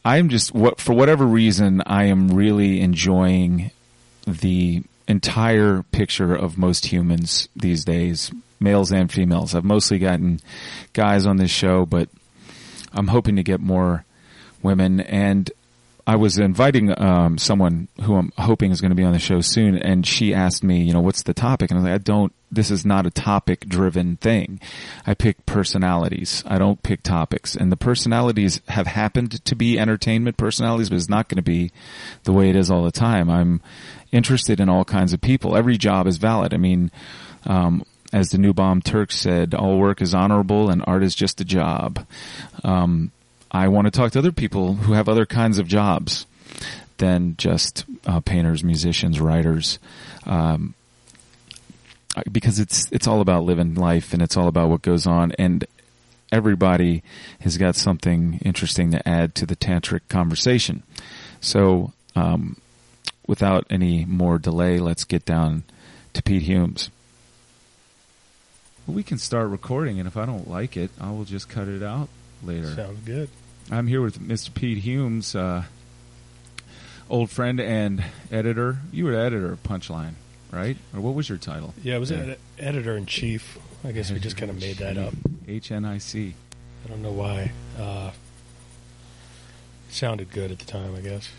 i'm 0.03 0.29
just 0.29 0.53
what 0.53 0.79
for 0.79 0.93
whatever 0.93 1.25
reason 1.25 1.81
i 1.85 2.05
am 2.05 2.29
really 2.29 2.81
enjoying 2.81 3.71
the 4.25 4.83
entire 5.07 5.83
picture 5.91 6.35
of 6.35 6.57
most 6.57 6.87
humans 6.87 7.47
these 7.55 7.85
days, 7.85 8.31
males 8.59 8.91
and 8.91 9.11
females. 9.11 9.55
I've 9.55 9.63
mostly 9.63 9.99
gotten 9.99 10.39
guys 10.93 11.25
on 11.25 11.37
this 11.37 11.51
show, 11.51 11.85
but 11.85 12.09
I'm 12.91 13.07
hoping 13.07 13.37
to 13.37 13.43
get 13.43 13.59
more 13.59 14.05
women. 14.61 14.99
And 14.99 15.49
I 16.07 16.15
was 16.15 16.37
inviting 16.37 16.99
um, 17.01 17.37
someone 17.37 17.89
who 18.03 18.15
I'm 18.15 18.31
hoping 18.37 18.71
is 18.71 18.79
going 18.79 18.91
to 18.91 18.95
be 18.95 19.03
on 19.03 19.11
the 19.11 19.19
show 19.19 19.41
soon, 19.41 19.75
and 19.77 20.07
she 20.07 20.33
asked 20.33 20.63
me, 20.63 20.81
you 20.81 20.93
know, 20.93 21.01
what's 21.01 21.23
the 21.23 21.33
topic? 21.33 21.69
And 21.69 21.77
I 21.77 21.81
was 21.81 21.89
like, 21.89 21.95
I 21.95 22.03
don't. 22.03 22.33
This 22.49 22.71
is 22.71 22.85
not 22.85 23.05
a 23.05 23.11
topic-driven 23.11 24.15
thing. 24.15 24.61
I 25.05 25.13
pick 25.13 25.45
personalities. 25.45 26.45
I 26.47 26.59
don't 26.59 26.81
pick 26.81 27.03
topics, 27.03 27.57
and 27.57 27.73
the 27.73 27.75
personalities 27.75 28.61
have 28.69 28.87
happened 28.87 29.43
to 29.43 29.53
be 29.53 29.77
entertainment 29.77 30.37
personalities, 30.37 30.89
but 30.89 30.95
it's 30.95 31.09
not 31.09 31.27
going 31.27 31.35
to 31.35 31.41
be 31.41 31.73
the 32.23 32.31
way 32.31 32.49
it 32.49 32.55
is 32.55 32.71
all 32.71 32.85
the 32.85 32.91
time. 32.91 33.29
I'm 33.29 33.61
interested 34.13 34.61
in 34.61 34.69
all 34.69 34.85
kinds 34.85 35.11
of 35.11 35.19
people. 35.19 35.57
Every 35.57 35.77
job 35.77 36.07
is 36.07 36.15
valid. 36.15 36.53
I 36.53 36.57
mean, 36.57 36.89
um, 37.45 37.83
as 38.13 38.29
the 38.29 38.37
Newbom 38.37 38.81
Turk 38.81 39.11
said, 39.11 39.53
all 39.53 39.77
work 39.77 40.01
is 40.01 40.15
honorable 40.15 40.69
and 40.69 40.81
art 40.87 41.03
is 41.03 41.15
just 41.15 41.41
a 41.41 41.45
job. 41.45 42.07
Um, 42.63 43.11
I 43.57 43.69
want 43.69 43.85
to 43.85 43.91
talk 43.91 44.11
to 44.11 44.19
other 44.19 44.31
people 44.31 44.75
who 44.75 44.93
have 44.93 45.09
other 45.09 45.25
kinds 45.25 45.57
of 45.57 45.67
jobs. 45.67 46.25
than 46.97 47.35
just 47.37 47.85
uh, 48.07 48.19
painters, 48.21 48.63
musicians, 48.63 49.19
writers. 49.19 49.77
Um, 50.25 50.73
because 52.31 52.59
it's 52.59 52.91
it's 52.91 53.07
all 53.07 53.21
about 53.21 53.43
living 53.43 53.75
life 53.75 54.13
and 54.13 54.21
it's 54.23 54.35
all 54.35 54.47
about 54.47 54.69
what 54.69 54.81
goes 54.81 55.05
on 55.05 55.31
and 55.33 55.65
everybody 56.31 57.03
has 57.41 57.57
got 57.57 57.75
something 57.75 58.39
interesting 58.43 58.91
to 58.91 59.07
add 59.07 59.35
to 59.35 59.45
the 59.45 59.55
tantric 59.55 60.01
conversation. 60.09 60.83
So, 61.39 61.93
um, 62.15 62.57
without 63.27 63.65
any 63.69 64.05
more 64.05 64.39
delay, 64.39 64.79
let's 64.79 65.03
get 65.03 65.25
down 65.25 65.63
to 66.13 66.23
Pete 66.23 66.43
Humes. 66.43 66.89
Well, 68.85 68.95
we 68.95 69.03
can 69.03 69.17
start 69.17 69.49
recording, 69.49 69.99
and 69.99 70.07
if 70.07 70.17
I 70.17 70.25
don't 70.25 70.49
like 70.49 70.75
it, 70.77 70.89
I 70.99 71.11
will 71.11 71.25
just 71.25 71.49
cut 71.49 71.67
it 71.67 71.83
out 71.83 72.09
later. 72.43 72.73
Sounds 72.73 73.05
good. 73.05 73.29
I'm 73.69 73.87
here 73.87 74.01
with 74.01 74.19
Mr. 74.19 74.53
Pete 74.53 74.77
Humes, 74.79 75.35
uh, 75.35 75.63
old 77.09 77.29
friend 77.29 77.59
and 77.59 78.03
editor. 78.31 78.77
You 78.91 79.05
were 79.05 79.13
editor 79.13 79.51
of 79.51 79.63
Punchline, 79.63 80.13
right? 80.51 80.77
Or 80.93 81.01
what 81.01 81.15
was 81.15 81.27
your 81.27 81.37
title? 81.37 81.73
Yeah, 81.83 81.95
I 81.95 81.97
was 81.97 82.11
ed- 82.11 82.37
editor 82.57 82.95
in 82.95 83.05
chief. 83.05 83.57
I 83.83 83.91
guess 83.91 84.09
we 84.09 84.19
just 84.19 84.37
kind 84.37 84.49
of 84.49 84.59
made 84.59 84.77
that 84.77 84.97
up. 84.97 85.13
HNIC. 85.47 86.33
I 86.85 86.89
don't 86.89 87.01
know 87.01 87.11
why. 87.11 87.51
Uh, 87.77 88.11
sounded 89.89 90.31
good 90.31 90.51
at 90.51 90.59
the 90.59 90.65
time, 90.65 90.95
I 90.95 91.01
guess. 91.01 91.29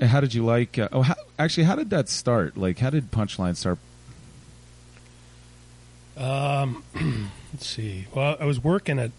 How 0.00 0.20
did 0.20 0.34
you 0.34 0.44
like? 0.44 0.78
Uh, 0.78 0.88
oh, 0.92 1.02
how, 1.02 1.14
actually, 1.38 1.64
how 1.64 1.76
did 1.76 1.90
that 1.90 2.08
start? 2.08 2.56
Like, 2.56 2.78
how 2.78 2.90
did 2.90 3.12
Punchline 3.12 3.54
start? 3.54 3.78
Um, 6.16 6.82
let's 7.52 7.66
see. 7.66 8.06
Well, 8.14 8.36
I 8.40 8.44
was 8.44 8.62
working 8.62 8.98
at 8.98 9.12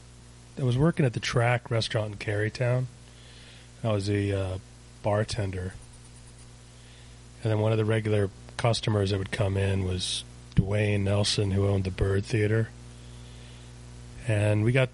I 0.58 0.64
was 0.64 0.78
working 0.78 1.06
at 1.06 1.14
the 1.14 1.20
Track 1.20 1.70
Restaurant 1.70 2.14
in 2.14 2.18
Carytown. 2.18 2.86
I 3.84 3.92
was 3.92 4.10
a 4.10 4.32
uh, 4.32 4.58
bartender, 5.04 5.74
and 7.44 7.52
then 7.52 7.60
one 7.60 7.72
of 7.72 7.78
the 7.78 7.86
regular 7.86 8.30
customers 8.58 9.12
that 9.12 9.20
would 9.20 9.32
come 9.32 9.58
in 9.58 9.84
was 9.84 10.24
Duane 10.56 11.04
Nelson, 11.04 11.52
who 11.52 11.68
owned 11.68 11.84
the 11.84 11.92
Byrd 11.92 12.24
Theater. 12.24 12.70
And 14.28 14.64
we 14.64 14.72
got, 14.72 14.90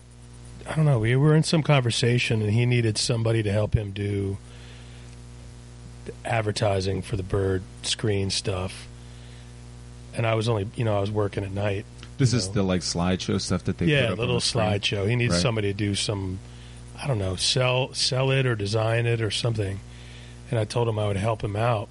I 0.67 0.75
don't 0.75 0.85
know, 0.85 0.99
we 0.99 1.15
were 1.15 1.35
in 1.35 1.43
some 1.43 1.61
conversation, 1.61 2.41
and 2.41 2.51
he 2.51 2.65
needed 2.65 2.97
somebody 2.97 3.43
to 3.43 3.51
help 3.51 3.75
him 3.75 3.91
do 3.91 4.37
advertising 6.25 7.03
for 7.03 7.15
the 7.15 7.23
Byrd 7.23 7.61
screen 7.83 8.31
stuff. 8.31 8.87
And 10.15 10.25
I 10.25 10.33
was 10.33 10.49
only, 10.49 10.67
you 10.75 10.83
know, 10.83 10.97
I 10.97 10.99
was 10.99 11.11
working 11.11 11.43
at 11.43 11.51
night. 11.51 11.85
This 12.21 12.33
is 12.33 12.47
know. 12.47 12.53
the 12.53 12.63
like 12.63 12.81
slideshow 12.81 13.39
stuff 13.41 13.63
that 13.65 13.77
they 13.77 13.87
yeah, 13.87 14.07
put 14.09 14.17
a 14.17 14.21
little 14.21 14.35
on 14.35 14.37
the 14.37 14.41
screen? 14.41 14.65
slideshow. 14.65 15.09
He 15.09 15.15
needs 15.15 15.33
Right. 15.33 15.41
somebody 15.41 15.67
to 15.69 15.73
do 15.73 15.95
some, 15.95 16.39
I 17.01 17.07
don't 17.07 17.19
know, 17.19 17.35
sell 17.35 17.93
sell 17.93 18.31
it 18.31 18.45
or 18.45 18.55
design 18.55 19.05
it 19.05 19.21
or 19.21 19.31
something. 19.31 19.79
And 20.49 20.59
I 20.59 20.65
told 20.65 20.87
him 20.87 20.97
I 20.99 21.07
would 21.07 21.17
help 21.17 21.43
him 21.43 21.55
out. 21.55 21.89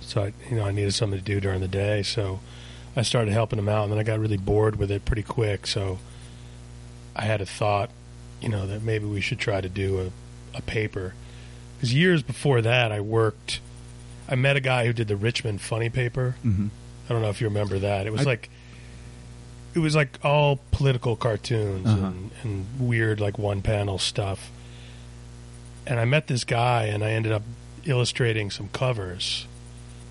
So 0.00 0.22
I, 0.24 0.32
you 0.50 0.56
know, 0.56 0.64
I 0.64 0.72
needed 0.72 0.94
something 0.94 1.18
to 1.18 1.24
do 1.24 1.40
during 1.40 1.60
the 1.60 1.68
day. 1.68 2.02
So 2.02 2.40
I 2.96 3.02
started 3.02 3.32
helping 3.32 3.58
him 3.58 3.68
out, 3.68 3.84
and 3.84 3.92
then 3.92 3.98
I 3.98 4.02
got 4.02 4.18
really 4.18 4.36
bored 4.38 4.76
with 4.76 4.90
it 4.90 5.04
pretty 5.04 5.22
quick. 5.22 5.66
So 5.66 5.98
I 7.14 7.22
had 7.24 7.40
a 7.40 7.46
thought, 7.46 7.90
you 8.40 8.48
know, 8.48 8.66
that 8.66 8.82
maybe 8.82 9.04
we 9.04 9.20
should 9.20 9.38
try 9.38 9.60
to 9.60 9.68
do 9.68 10.00
a, 10.54 10.58
a 10.58 10.62
paper. 10.62 11.14
Because 11.76 11.94
years 11.94 12.22
before 12.22 12.62
that, 12.62 12.90
I 12.90 13.00
worked. 13.00 13.60
I 14.28 14.34
met 14.34 14.56
a 14.56 14.60
guy 14.60 14.86
who 14.86 14.92
did 14.92 15.08
the 15.08 15.16
Richmond 15.16 15.60
Funny 15.60 15.90
paper. 15.90 16.36
Mhm. 16.44 16.70
I 17.08 17.12
don't 17.12 17.22
know 17.22 17.28
if 17.30 17.40
you 17.40 17.46
remember 17.46 17.78
that. 17.78 18.06
It 18.06 18.12
was 18.12 18.22
I- 18.22 18.30
like 18.30 18.50
it 19.78 19.82
was 19.82 19.94
like 19.94 20.18
all 20.24 20.58
political 20.72 21.14
cartoons 21.14 21.86
Uh-huh. 21.86 22.06
and, 22.06 22.30
and 22.42 22.66
weird 22.80 23.20
like 23.20 23.38
one 23.38 23.62
panel 23.62 23.98
stuff. 23.98 24.50
And 25.86 26.00
I 26.00 26.04
met 26.04 26.26
this 26.26 26.42
guy 26.44 26.86
and 26.86 27.04
I 27.04 27.10
ended 27.10 27.30
up 27.32 27.42
illustrating 27.84 28.50
some 28.50 28.68
covers. 28.72 29.46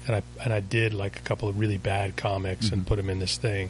And 0.08 0.16
I 0.16 0.22
and 0.44 0.54
I 0.54 0.62
did 0.62 0.94
like 0.94 1.18
a 1.18 1.22
couple 1.22 1.50
of 1.50 1.60
really 1.60 1.78
bad 1.78 2.16
comics 2.16 2.70
and 2.72 2.84
Mhm. 2.84 2.88
put 2.88 2.96
them 2.96 3.10
in 3.10 3.20
this 3.20 3.36
thing. 3.38 3.70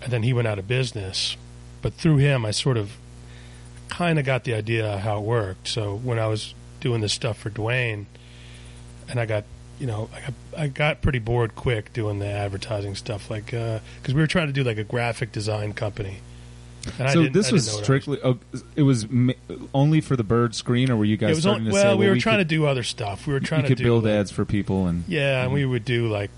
And 0.00 0.12
then 0.12 0.22
he 0.22 0.32
went 0.32 0.46
out 0.46 0.58
of 0.60 0.68
business. 0.68 1.36
But 1.82 1.94
through 1.94 2.18
him 2.18 2.46
I 2.46 2.52
sort 2.52 2.76
of 2.76 2.92
kind 3.88 4.18
of 4.18 4.24
got 4.24 4.44
the 4.44 4.54
idea 4.54 4.98
how 4.98 5.18
it 5.18 5.24
worked. 5.24 5.66
So 5.66 5.96
when 5.96 6.18
I 6.20 6.28
was 6.28 6.54
doing 6.80 7.00
this 7.00 7.12
stuff 7.12 7.36
for 7.38 7.50
Duane 7.50 8.06
and 9.08 9.18
I 9.18 9.26
got 9.26 9.42
you 9.78 9.86
know, 9.86 10.08
I 10.14 10.20
got, 10.20 10.34
I 10.56 10.66
got 10.68 11.02
pretty 11.02 11.18
bored 11.20 11.54
quick 11.54 11.92
doing 11.92 12.18
the 12.18 12.26
advertising 12.26 12.94
stuff, 12.94 13.30
like 13.30 13.46
because 13.46 13.80
we 14.08 14.14
were 14.14 14.26
trying 14.26 14.48
to 14.48 14.52
do 14.52 14.64
like 14.64 14.78
a 14.78 14.84
graphic 14.84 15.32
design 15.32 15.72
company. 15.72 16.18
And 16.98 17.08
I 17.08 17.12
So 17.12 17.26
this 17.28 17.52
was 17.52 17.66
didn't 17.66 17.72
know 17.72 17.74
what 17.74 17.80
I 17.80 17.84
strictly. 17.84 18.18
oh, 18.24 18.38
it 18.76 18.82
was 18.82 19.08
ma- 19.10 19.32
only 19.74 20.00
for 20.00 20.16
the 20.16 20.22
Byrd 20.24 20.54
screen, 20.54 20.90
or 20.90 20.96
were 20.96 21.04
you 21.04 21.16
guys 21.16 21.30
It 21.30 21.34
was 21.34 21.42
starting 21.42 21.62
on, 21.66 21.68
to 21.68 21.72
well, 21.74 21.92
say, 21.94 21.98
we 21.98 22.08
were 22.08 22.16
trying 22.16 22.38
could, 22.38 22.48
to 22.48 22.54
do 22.56 22.66
other 22.66 22.82
stuff. 22.82 23.26
We 23.26 23.32
were 23.34 23.40
trying 23.40 23.66
to 23.66 23.76
build 23.76 24.04
like- 24.04 24.12
ads 24.14 24.30
for 24.30 24.44
people, 24.44 24.86
and 24.86 25.04
Yeah, 25.06 25.42
and 25.42 25.50
Mhm. 25.50 25.54
we 25.54 25.64
would 25.66 25.84
do 25.84 26.08
like 26.08 26.30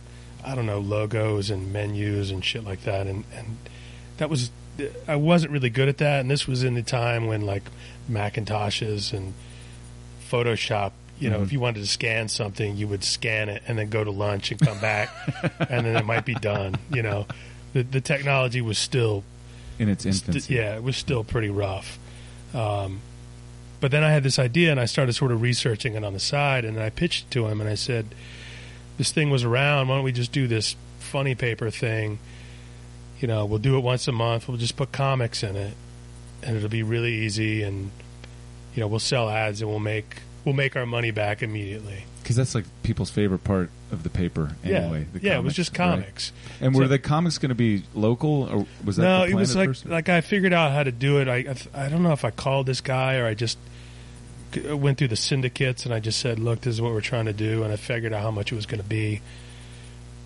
I 0.45 0.55
don't 0.55 0.67
know 0.67 0.79
logos 0.81 1.51
and 1.51 1.71
menus 1.73 2.31
and 2.31 2.45
shit 2.45 2.65
like 2.65 2.83
that, 2.85 3.07
and 3.07 3.25
and 3.37 3.59
that 4.17 4.29
was 4.31 4.51
I 5.07 5.17
wasn't 5.17 5.53
really 5.53 5.69
good 5.71 5.89
at 5.89 5.99
that. 5.99 6.21
And 6.21 6.31
this 6.31 6.47
was 6.47 6.65
in 6.65 6.75
the 6.75 6.83
time 6.83 7.27
when 7.27 7.43
like 7.43 7.65
Macintoshes 8.11 9.13
and 9.13 9.35
Photoshop. 10.31 10.93
You 11.21 11.31
know, 11.31 11.39
Mhm. 11.39 11.43
if 11.45 11.53
you 11.53 11.61
wanted 11.61 11.81
to 11.81 11.87
scan 11.87 12.29
something, 12.29 12.77
you 12.77 12.89
would 12.89 13.05
scan 13.05 13.49
it 13.49 13.62
and 13.69 13.79
then 13.79 13.89
go 13.91 14.03
to 14.03 14.11
lunch 14.11 14.50
and 14.50 14.59
come 14.59 14.79
back, 14.81 15.11
and 15.71 15.87
then 15.87 15.95
it 15.97 16.05
might 16.07 16.25
be 16.25 16.35
done. 16.35 16.77
You 16.93 17.03
know, 17.03 17.27
the 17.75 17.83
the 17.83 18.00
technology 18.00 18.61
was 18.61 18.79
still 18.79 19.23
in 19.79 19.89
its 19.89 20.03
St- 20.05 20.17
infancy. 20.29 20.55
yeah, 20.55 20.75
it 20.77 20.83
was 20.83 20.97
still 20.97 21.23
pretty 21.23 21.50
rough. 21.50 21.99
Um, 22.55 23.00
but 23.81 23.91
then 23.91 24.03
I 24.03 24.11
had 24.11 24.23
this 24.23 24.39
idea, 24.39 24.71
and 24.71 24.81
I 24.81 24.87
started 24.87 25.12
sort 25.15 25.31
of 25.31 25.41
researching 25.43 25.95
it 25.95 26.05
on 26.05 26.12
the 26.15 26.21
side, 26.21 26.65
and 26.65 26.81
I 26.81 26.91
pitched 26.91 27.27
it 27.27 27.31
to 27.33 27.47
him, 27.47 27.61
and 27.61 27.69
I 27.71 27.75
said, 27.77 28.07
"This 28.99 29.11
thing 29.12 29.31
was 29.31 29.45
around. 29.45 29.89
Why 29.89 29.97
don't 29.97 30.05
we 30.05 30.12
just 30.12 30.33
do 30.33 30.47
this 30.49 30.75
funny 30.99 31.35
paper 31.35 31.71
thing? 31.71 32.19
You 33.21 33.29
know, 33.29 33.45
we'll 33.45 33.59
do 33.59 33.77
it 33.77 33.81
once 33.81 34.09
a 34.09 34.12
month. 34.12 34.49
We'll 34.49 34.57
just 34.57 34.77
put 34.77 34.91
comics 34.93 35.43
in 35.43 35.55
it, 35.57 35.75
and 36.43 36.57
it'll 36.57 36.69
be 36.71 36.83
really 36.83 37.12
easy, 37.15 37.62
and 37.62 37.91
you 38.75 38.81
know, 38.81 38.87
we'll 38.87 38.99
sell 39.00 39.29
ads, 39.29 39.61
and 39.61 39.69
we'll 39.71 39.79
make 39.81 40.17
we'll 40.45 40.55
make 40.55 40.77
our 40.77 40.87
money 40.87 41.11
back 41.11 41.43
immediately. 41.43 42.05
because 42.23 42.37
that's 42.37 42.55
like 42.55 42.65
people's 42.83 43.11
favorite 43.11 43.45
part 43.45 43.71
of 43.93 44.03
the 44.03 44.11
paper. 44.11 44.57
Anyway, 44.65 45.07
yeah, 45.15 45.21
yeah, 45.21 45.39
it 45.39 45.43
was 45.43 45.55
comics, 45.55 45.57
just 45.57 45.71
right? 45.71 45.77
comics. 45.77 46.33
And 46.61 46.75
were 46.75 46.87
the 46.89 46.99
comics 46.99 47.39
going 47.39 47.51
to 47.51 47.55
be 47.55 47.83
local, 47.95 48.45
or 48.45 48.67
was 48.85 48.97
that 48.97 49.03
no, 49.03 49.25
it 49.25 49.35
was 49.35 49.57
like 49.57 49.71
like 49.85 50.09
I 50.09 50.21
figured 50.21 50.53
out 50.53 50.73
how 50.73 50.83
to 50.83 50.93
do 50.93 51.19
it. 51.21 51.29
I 51.29 51.55
I, 51.75 51.87
I 51.87 51.89
don't 51.89 52.03
know 52.03 52.13
if 52.13 52.25
I 52.25 52.31
called 52.31 52.67
this 52.67 52.81
guy 52.81 53.17
or 53.17 53.27
I 53.27 53.35
just 53.35 53.59
uh, 54.69 54.77
went 54.77 54.99
through 54.99 55.09
the 55.09 55.17
syndicates 55.17 55.85
and 55.85 55.95
I 55.95 56.01
just 56.01 56.21
said, 56.21 56.39
"Look, 56.39 56.61
this 56.63 56.75
is 56.75 56.81
what 56.81 56.93
we're 56.93 57.01
trying 57.01 57.27
to 57.27 57.33
do," 57.33 57.63
and 57.65 57.73
I 57.73 57.77
figured 57.77 58.13
out 58.13 58.23
how 58.23 58.31
much 58.31 58.53
it 58.53 58.55
was 58.57 58.67
going 58.67 58.83
to 58.83 58.89
be. 58.89 59.21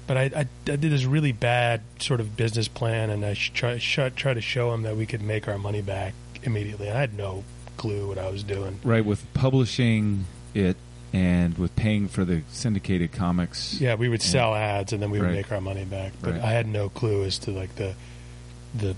But 0.07 0.19
I, 0.19 0.23
I, 0.25 0.41
I 0.41 0.77
did 0.77 0.83
this 0.83 1.07
really 1.07 1.33
bad 1.33 1.81
sort 1.99 2.21
of 2.21 2.37
business 2.37 2.69
plan, 2.69 3.09
and 3.09 3.25
I 3.25 3.33
sh- 3.33 3.53
try 3.55 3.79
sh- 3.79 4.13
try 4.15 4.35
to 4.35 4.43
show 4.43 4.75
him 4.75 4.83
that 4.83 4.97
we 4.97 5.07
could 5.07 5.23
make 5.23 5.49
our 5.49 5.57
money 5.57 5.81
back 5.81 6.13
immediately. 6.43 6.91
I 6.91 7.01
had 7.01 7.15
no 7.17 7.43
clue 7.77 8.09
what 8.09 8.19
I 8.19 8.29
was 8.31 8.43
doing. 8.43 8.79
right 8.85 9.05
with 9.05 9.23
publishing 9.35 10.25
it 10.55 10.77
and 11.13 11.57
with 11.59 11.75
paying 11.77 12.09
for 12.09 12.25
the 12.25 12.43
syndicated 12.51 13.13
comics. 13.13 13.81
Yeah, 13.81 13.95
we 13.95 14.09
would 14.09 14.23
sell 14.23 14.55
ads 14.55 14.93
and 14.93 15.01
then 15.03 15.11
we 15.11 15.19
would 15.21 15.27
Right. 15.29 15.35
make 15.37 15.53
our 15.53 15.61
money 15.61 15.85
back. 15.85 16.13
But 16.21 16.33
Right. 16.35 16.43
I 16.43 16.51
had 16.51 16.67
no 16.67 16.89
clue 16.89 17.25
as 17.25 17.39
to 17.41 17.51
like 17.51 17.77
the 17.77 17.95
the 18.77 18.97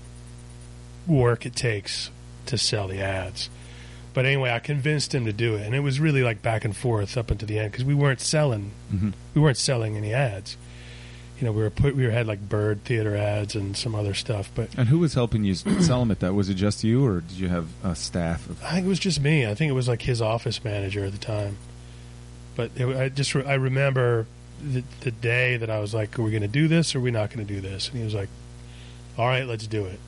work 1.05 1.45
it 1.45 1.55
takes 1.55 2.09
to 2.47 2.57
sell 2.57 2.87
the 2.87 2.99
ads. 3.01 3.49
But 4.13 4.25
anyway, 4.25 4.49
I 4.51 4.57
convinced 4.59 5.13
him 5.13 5.25
to 5.25 5.33
do 5.33 5.55
it, 5.55 5.61
and 5.65 5.75
it 5.75 5.81
was 5.81 5.99
really 5.99 6.23
like 6.23 6.41
back 6.41 6.65
and 6.65 6.75
forth 6.75 7.15
up 7.17 7.29
until 7.29 7.47
the 7.47 7.59
end 7.59 7.71
because 7.71 7.85
we 7.85 7.93
weren't 7.93 8.19
selling 8.19 8.71
Mhm. 8.91 9.13
we 9.35 9.41
weren't 9.41 9.57
selling 9.57 9.95
any 9.95 10.13
ads. 10.13 10.57
You 11.39 11.45
know, 11.45 11.51
we 11.51 11.61
were 11.61 11.69
put 11.69 11.95
we 11.95 12.03
were, 12.05 12.11
had 12.11 12.25
like 12.25 12.49
Byrd 12.49 12.83
theater 12.83 13.15
ads 13.15 13.53
and 13.55 13.77
some 13.77 13.93
other 13.93 14.13
stuff, 14.15 14.49
but 14.55 14.69
And 14.77 14.89
who 14.89 14.97
was 14.99 15.13
helping 15.13 15.43
you 15.43 15.53
sell 15.53 15.99
them 15.99 16.09
at 16.09 16.19
that? 16.21 16.33
Was 16.33 16.49
it 16.49 16.55
just 16.55 16.83
you, 16.83 17.05
or 17.05 17.21
did 17.21 17.37
you 17.37 17.47
have 17.49 17.67
a 17.83 17.95
staff 17.95 18.49
of? 18.49 18.63
I 18.63 18.71
think 18.73 18.85
it 18.87 18.89
was 18.89 18.99
just 18.99 19.21
me. 19.21 19.45
I 19.45 19.53
think 19.53 19.69
it 19.69 19.73
was 19.73 19.87
like 19.87 20.01
his 20.01 20.19
office 20.21 20.63
manager 20.63 21.05
at 21.05 21.11
the 21.11 21.19
time. 21.19 21.57
But 22.55 22.71
it, 22.75 22.87
I 22.87 23.09
just 23.09 23.35
re- 23.35 23.45
I 23.45 23.53
remember 23.53 24.25
the, 24.63 24.83
the 25.01 25.11
day 25.11 25.57
that 25.57 25.69
I 25.69 25.79
was 25.79 25.93
like, 25.93 26.17
"Are 26.17 26.23
we 26.23 26.31
going 26.31 26.41
to 26.41 26.47
do 26.47 26.67
this 26.67 26.95
or 26.95 26.97
are 26.97 27.01
we 27.01 27.11
not 27.11 27.29
going 27.31 27.45
to 27.45 27.53
do 27.53 27.61
this?" 27.61 27.89
And 27.89 27.99
he 27.99 28.03
was 28.03 28.15
like, 28.15 28.29
"All 29.15 29.27
right, 29.27 29.45
let's 29.45 29.67
do 29.67 29.85
it." 29.85 29.99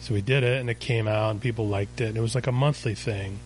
So 0.00 0.14
we 0.14 0.20
did 0.20 0.42
it, 0.42 0.60
and 0.60 0.68
it 0.68 0.80
came 0.80 1.06
out, 1.06 1.30
and 1.30 1.40
people 1.40 1.68
liked 1.68 2.00
it. 2.00 2.06
And 2.08 2.16
it 2.16 2.20
was 2.22 2.34
like 2.34 2.48
a 2.48 2.52
monthly 2.52 2.96
thing, 2.96 3.38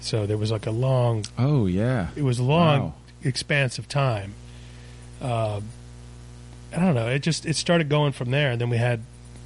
so 0.00 0.26
there 0.26 0.36
was 0.38 0.52
like 0.52 0.66
a 0.66 0.70
long. 0.70 1.24
Oh 1.36 1.66
yeah, 1.66 2.10
It 2.14 2.22
was 2.22 2.38
a 2.38 2.44
long, 2.44 2.80
Wow. 2.80 2.94
expansive 3.24 3.88
time. 3.88 4.34
Um, 5.20 5.64
I 6.76 6.80
don't 6.80 6.94
know. 6.94 7.08
It 7.08 7.20
just 7.20 7.46
it 7.46 7.56
started 7.56 7.88
going 7.88 8.12
from 8.12 8.30
there, 8.30 8.50
and 8.50 8.60
then 8.60 8.68
we 8.70 8.76
had, 8.76 9.00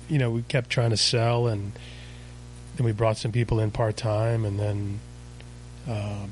you 0.08 0.18
know, 0.18 0.30
we 0.30 0.42
kept 0.42 0.68
trying 0.68 0.90
to 0.90 0.96
sell, 0.96 1.46
and 1.46 1.72
then 2.76 2.84
we 2.84 2.92
brought 2.92 3.16
some 3.18 3.30
people 3.32 3.60
in 3.60 3.70
part 3.70 3.96
time, 3.96 4.44
and 4.44 4.58
then 4.58 5.00
um, 5.88 6.30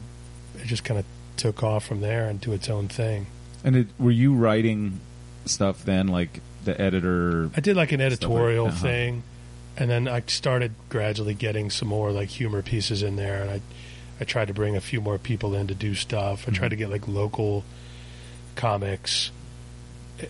it 0.56 0.66
just 0.66 0.82
kind 0.84 0.98
of 0.98 1.06
took 1.36 1.62
off 1.62 1.86
from 1.86 2.00
there 2.00 2.28
and 2.28 2.40
do 2.40 2.52
its 2.52 2.68
own 2.68 2.88
thing. 2.88 3.26
And 3.62 3.76
it, 3.76 3.86
were 3.98 4.10
you 4.10 4.34
writing 4.34 5.00
stuff 5.44 5.84
then, 5.84 6.08
like 6.08 6.40
the 6.64 6.80
editor? 6.80 7.50
I 7.56 7.60
did 7.60 7.76
like 7.76 7.92
an 7.92 8.00
Stuff 8.00 8.10
like- 8.10 8.12
editorial 8.30 8.66
uh-huh. 8.66 8.76
thing, 8.82 9.22
and 9.76 9.88
then 9.88 10.08
I 10.08 10.22
started 10.26 10.72
gradually 10.88 11.34
getting 11.34 11.70
some 11.70 11.86
more 11.88 12.10
like 12.10 12.28
humor 12.28 12.60
pieces 12.62 13.02
in 13.04 13.14
there, 13.16 13.40
and 13.42 13.50
I 13.50 13.60
I 14.20 14.24
tried 14.24 14.48
to 14.48 14.54
bring 14.54 14.74
a 14.74 14.80
few 14.80 15.00
more 15.00 15.16
people 15.16 15.54
in 15.54 15.68
to 15.68 15.74
do 15.76 15.94
stuff. 15.94 16.48
I 16.48 16.50
tried 16.50 16.68
Mhm. 16.68 16.70
to 16.70 16.76
get 16.76 16.90
like 16.90 17.06
local 17.06 17.62
comics, 18.56 19.30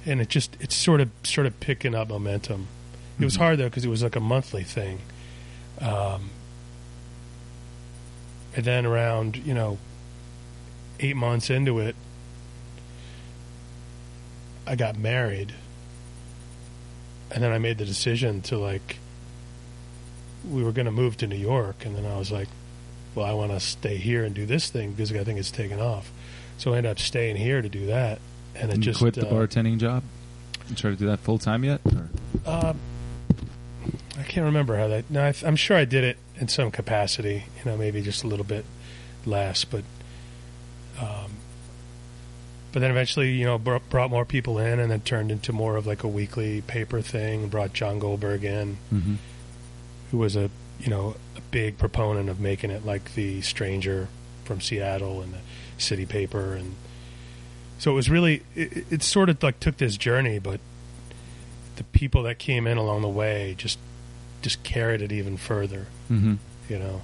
and 0.07 0.21
it 0.21 0.29
just 0.29 0.57
it's 0.61 0.75
sort 0.75 1.01
of 1.01 1.11
sort 1.23 1.47
of 1.47 1.59
picking 1.61 1.95
up 1.95 2.09
momentum. 2.09 2.67
It 3.19 3.25
was 3.25 3.35
Mhm. 3.35 3.39
hard 3.39 3.59
though 3.59 3.65
because 3.69 3.85
it 3.85 3.89
was 3.89 4.03
like 4.03 4.17
a 4.17 4.21
monthly 4.21 4.63
thing, 4.65 5.01
um, 5.81 6.31
and 8.55 8.65
then 8.65 8.87
around 8.87 9.37
you 9.37 9.55
know 9.55 9.79
eight 11.01 11.17
months 11.17 11.51
into 11.51 11.79
it, 11.79 11.95
I 14.67 14.77
got 14.77 14.99
married, 14.99 15.55
and 17.31 17.43
then 17.43 17.53
I 17.53 17.59
made 17.59 17.79
the 17.79 17.85
decision 17.87 18.43
to 18.43 18.59
like 18.59 18.97
we 20.49 20.63
were 20.63 20.73
going 20.73 20.87
to 20.87 20.93
move 20.93 21.17
to 21.19 21.27
New 21.27 21.37
York, 21.37 21.85
and 21.85 21.97
then 21.97 22.07
I 22.07 22.17
was 22.19 22.31
like, 22.31 22.49
well, 23.15 23.27
I 23.27 23.33
want 23.33 23.51
to 23.53 23.61
stay 23.61 23.97
here 23.97 24.25
and 24.25 24.35
do 24.35 24.47
this 24.47 24.71
thing 24.71 24.93
because 24.93 25.13
I 25.13 25.25
think 25.25 25.39
it's 25.39 25.51
taken 25.51 25.81
off. 25.81 26.13
So 26.59 26.73
I 26.75 26.79
ended 26.79 26.93
up 26.93 26.99
staying 26.99 27.37
here 27.37 27.61
to 27.61 27.69
do 27.69 27.87
that, 27.87 28.21
and 28.55 28.71
it 28.71 28.75
And 28.75 28.85
you 28.85 28.91
just 28.93 29.01
quit 29.01 29.15
the 29.15 29.27
uh, 29.29 29.33
bartending 29.33 29.79
job. 29.79 30.03
You 30.69 30.75
try 30.77 30.91
to 30.91 30.97
do 30.97 31.07
that 31.07 31.21
full 31.21 31.39
time 31.39 31.65
yet? 31.65 31.81
Or? 31.87 32.09
Uh, 32.45 32.75
I 34.19 34.23
can't 34.25 34.45
remember 34.45 34.77
how 34.77 34.89
that. 34.89 35.11
No, 35.11 35.25
I, 35.25 35.35
I'm 35.47 35.57
sure 35.57 35.77
I 35.77 35.85
did 35.85 36.05
it 36.05 36.17
in 36.37 36.49
some 36.49 36.71
capacity. 36.71 37.45
You 37.59 37.71
know, 37.71 37.77
maybe 37.77 38.03
just 38.03 38.25
a 38.25 38.27
little 38.27 38.45
bit 38.45 38.65
less, 39.25 39.65
but 39.65 39.85
um, 41.01 41.31
but 42.73 42.81
then 42.81 42.91
eventually, 42.91 43.33
you 43.33 43.45
know, 43.47 43.59
br- 43.59 43.77
brought 43.89 44.11
more 44.11 44.25
people 44.25 44.59
in, 44.59 44.79
and 44.79 44.91
then 44.91 45.01
turned 45.01 45.31
into 45.31 45.53
more 45.53 45.77
of 45.77 45.87
like 45.87 46.03
a 46.05 46.09
weekly 46.09 46.61
paper 46.63 47.01
thing. 47.01 47.49
Brought 47.49 47.73
John 47.73 47.99
Goldberg 47.99 48.45
in, 48.45 48.77
Mm-hmm. 48.93 49.15
who 50.11 50.19
was 50.19 50.37
a 50.37 50.51
you 50.81 50.91
know 50.91 51.17
a 51.37 51.41
big 51.51 51.79
proponent 51.79 52.29
of 52.29 52.41
making 52.41 52.71
it 52.71 52.85
like 52.85 53.15
the 53.15 53.41
Stranger 53.41 54.09
from 54.45 54.61
Seattle 54.61 55.23
and 55.23 55.33
the 55.33 55.39
City 55.79 56.05
Paper, 56.05 56.55
and 56.55 56.75
so 57.79 57.91
it 57.93 57.95
was 57.95 58.11
really 58.11 58.43
it, 58.55 58.85
it 58.91 59.03
sort 59.03 59.29
of 59.29 59.43
like 59.43 59.61
took 59.61 59.77
this 59.79 59.97
journey, 59.97 60.39
but 60.39 60.61
the 61.77 61.85
people 61.85 62.23
that 62.25 62.39
came 62.39 62.67
in 62.67 62.77
along 62.77 63.03
the 63.03 63.09
way 63.09 63.55
just 63.57 63.79
just 64.43 64.63
carried 64.63 65.03
it 65.03 65.13
even 65.13 65.37
further, 65.37 65.87
Mm-hmm. 66.11 66.35
you 66.69 66.79
know. 66.79 67.03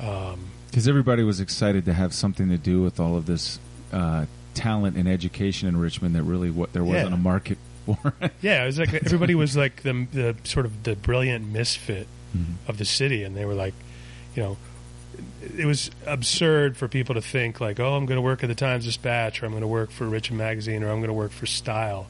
Um, 0.00 0.46
Because 0.70 0.88
everybody 0.88 1.22
was 1.22 1.38
excited 1.40 1.84
to 1.84 1.92
have 1.94 2.12
something 2.12 2.48
to 2.48 2.58
do 2.58 2.82
with 2.82 2.98
all 2.98 3.16
of 3.16 3.26
this 3.26 3.60
uh, 3.92 4.26
talent 4.54 4.96
and 4.96 5.08
education 5.08 5.68
in 5.68 5.76
Richmond 5.76 6.14
that 6.16 6.24
really 6.24 6.50
what 6.50 6.72
there 6.72 6.82
wasn't 6.82 7.10
Yeah. 7.10 7.14
a 7.14 7.18
market 7.18 7.58
for. 7.86 8.14
yeah, 8.42 8.62
it 8.64 8.66
was 8.66 8.78
like 8.78 8.92
everybody 8.94 9.34
was 9.34 9.56
like 9.56 9.82
the 9.82 10.06
the 10.12 10.36
sort 10.44 10.66
of 10.66 10.82
the 10.84 10.96
brilliant 10.96 11.46
misfit 11.52 12.06
Mhm. 12.36 12.54
of 12.66 12.78
the 12.78 12.84
city, 12.84 13.22
and 13.22 13.36
they 13.36 13.44
were 13.44 13.54
like, 13.54 13.74
you 14.34 14.42
know, 14.42 14.56
it 15.56 15.66
was 15.66 15.90
absurd 16.06 16.76
for 16.76 16.88
people 16.88 17.14
to 17.14 17.20
think 17.22 17.60
like, 17.60 17.78
oh, 17.80 17.94
I'm 17.94 18.06
going 18.06 18.16
to 18.16 18.22
work 18.22 18.42
at 18.42 18.48
the 18.48 18.54
Times 18.54 18.84
Dispatch, 18.84 19.42
or 19.42 19.46
I'm 19.46 19.52
going 19.52 19.60
to 19.62 19.68
work 19.68 19.90
for 19.90 20.06
Richmond 20.08 20.38
Magazine, 20.38 20.82
or 20.82 20.90
I'm 20.90 20.98
going 20.98 21.08
to 21.08 21.12
work 21.14 21.30
for 21.32 21.46
Style. 21.46 22.06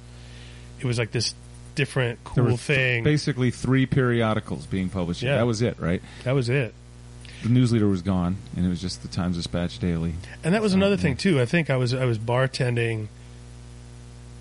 It 0.80 0.84
was 0.87 0.99
like 0.99 1.11
this 1.11 1.34
different 1.75 2.23
cool 2.25 2.47
th- 2.49 2.60
thing. 2.60 3.04
basically 3.04 3.50
three 3.50 3.86
periodicals 3.86 4.67
being 4.67 4.88
published. 4.88 5.23
Yeah. 5.23 5.36
That 5.36 5.47
was 5.47 5.60
it, 5.62 5.78
right? 5.80 6.02
that 6.25 6.32
was 6.32 6.49
it. 6.49 6.75
The 7.43 7.49
newsleader 7.50 7.90
was 7.90 8.00
gone, 8.00 8.36
and 8.56 8.64
it 8.64 8.69
was 8.71 8.80
just 8.80 9.02
the 9.02 9.08
Times 9.08 9.36
Dispatch 9.36 9.78
Daily. 9.78 10.14
And 10.43 10.54
that 10.54 10.62
was 10.62 10.73
So, 10.73 10.78
another 10.78 10.95
yeah. 10.95 11.00
thing 11.02 11.17
too. 11.17 11.40
I 11.40 11.45
think 11.45 11.69
I 11.69 11.76
was 11.76 11.93
I 11.93 12.06
was 12.06 12.19
bartending. 12.19 13.08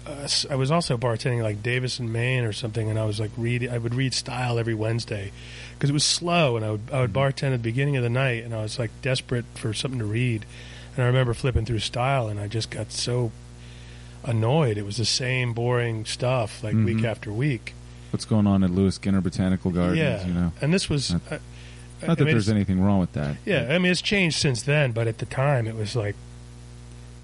Uh, 0.08 0.28
I 0.49 0.56
was 0.56 0.71
also 0.71 0.97
bartending 0.97 1.41
like 1.43 1.62
Davis 1.63 1.99
and 1.99 2.13
Main 2.13 2.43
or 2.45 2.54
something, 2.54 2.89
and 2.89 2.97
I 2.99 3.06
was 3.06 3.19
like 3.19 3.32
read. 3.38 3.67
I 3.67 3.78
would 3.78 3.93
read 3.95 4.13
Style 4.13 4.58
every 4.58 4.73
Wednesday 4.73 5.32
because 5.84 5.89
it 5.89 5.93
was 5.93 6.06
slow, 6.06 6.56
and 6.56 6.63
I 6.65 6.72
would 6.72 6.82
I 6.93 7.02
would 7.02 7.12
bartend 7.12 7.48
at 7.48 7.52
the 7.52 7.58
beginning 7.58 7.98
of 7.98 8.04
the 8.04 8.10
night, 8.10 8.46
and 8.46 8.56
I 8.56 8.62
was 8.62 8.80
like 8.80 8.89
desperate 9.02 9.43
for 9.56 9.74
something 9.74 10.00
to 10.00 10.06
read. 10.06 10.46
And 10.96 11.04
I 11.04 11.08
remember 11.08 11.34
flipping 11.34 11.65
through 11.65 11.80
Style, 11.80 12.30
and 12.30 12.39
I 12.39 12.48
just 12.48 12.69
got 12.72 12.93
so 12.93 13.34
annoyed. 14.24 14.78
It 14.78 14.86
was 14.86 14.96
the 14.96 15.04
same 15.04 15.52
boring 15.52 16.06
stuff 16.06 16.63
like 16.63 16.74
week 16.74 17.00
Mhm. 17.00 17.04
after 17.06 17.34
week. 17.34 17.74
What's 18.12 18.24
going 18.24 18.48
on 18.48 18.63
at 18.63 18.69
Lewis 18.69 18.98
Ginter 18.98 19.22
Botanical 19.22 19.72
Gardens? 19.72 19.98
yeah, 19.98 20.26
You 20.26 20.34
know, 20.34 20.52
and 20.62 20.74
this 20.74 20.89
was. 20.89 21.12
Not- 21.12 21.22
I- 21.30 21.36
I 22.02 22.08
not 22.08 22.17
that 22.17 22.24
mean, 22.24 22.34
there's 22.34 22.48
anything 22.50 22.80
wrong 22.80 23.00
with 23.02 23.12
that. 23.13 23.36
Yeah, 23.46 23.67
I 23.69 23.78
mean 23.78 23.91
it's 23.91 24.02
changed 24.02 24.38
since 24.39 24.62
then, 24.62 24.93
but 24.93 25.08
at 25.08 25.17
the 25.17 25.26
time 25.26 25.67
it 25.67 25.76
was 25.76 25.98
like 25.98 26.15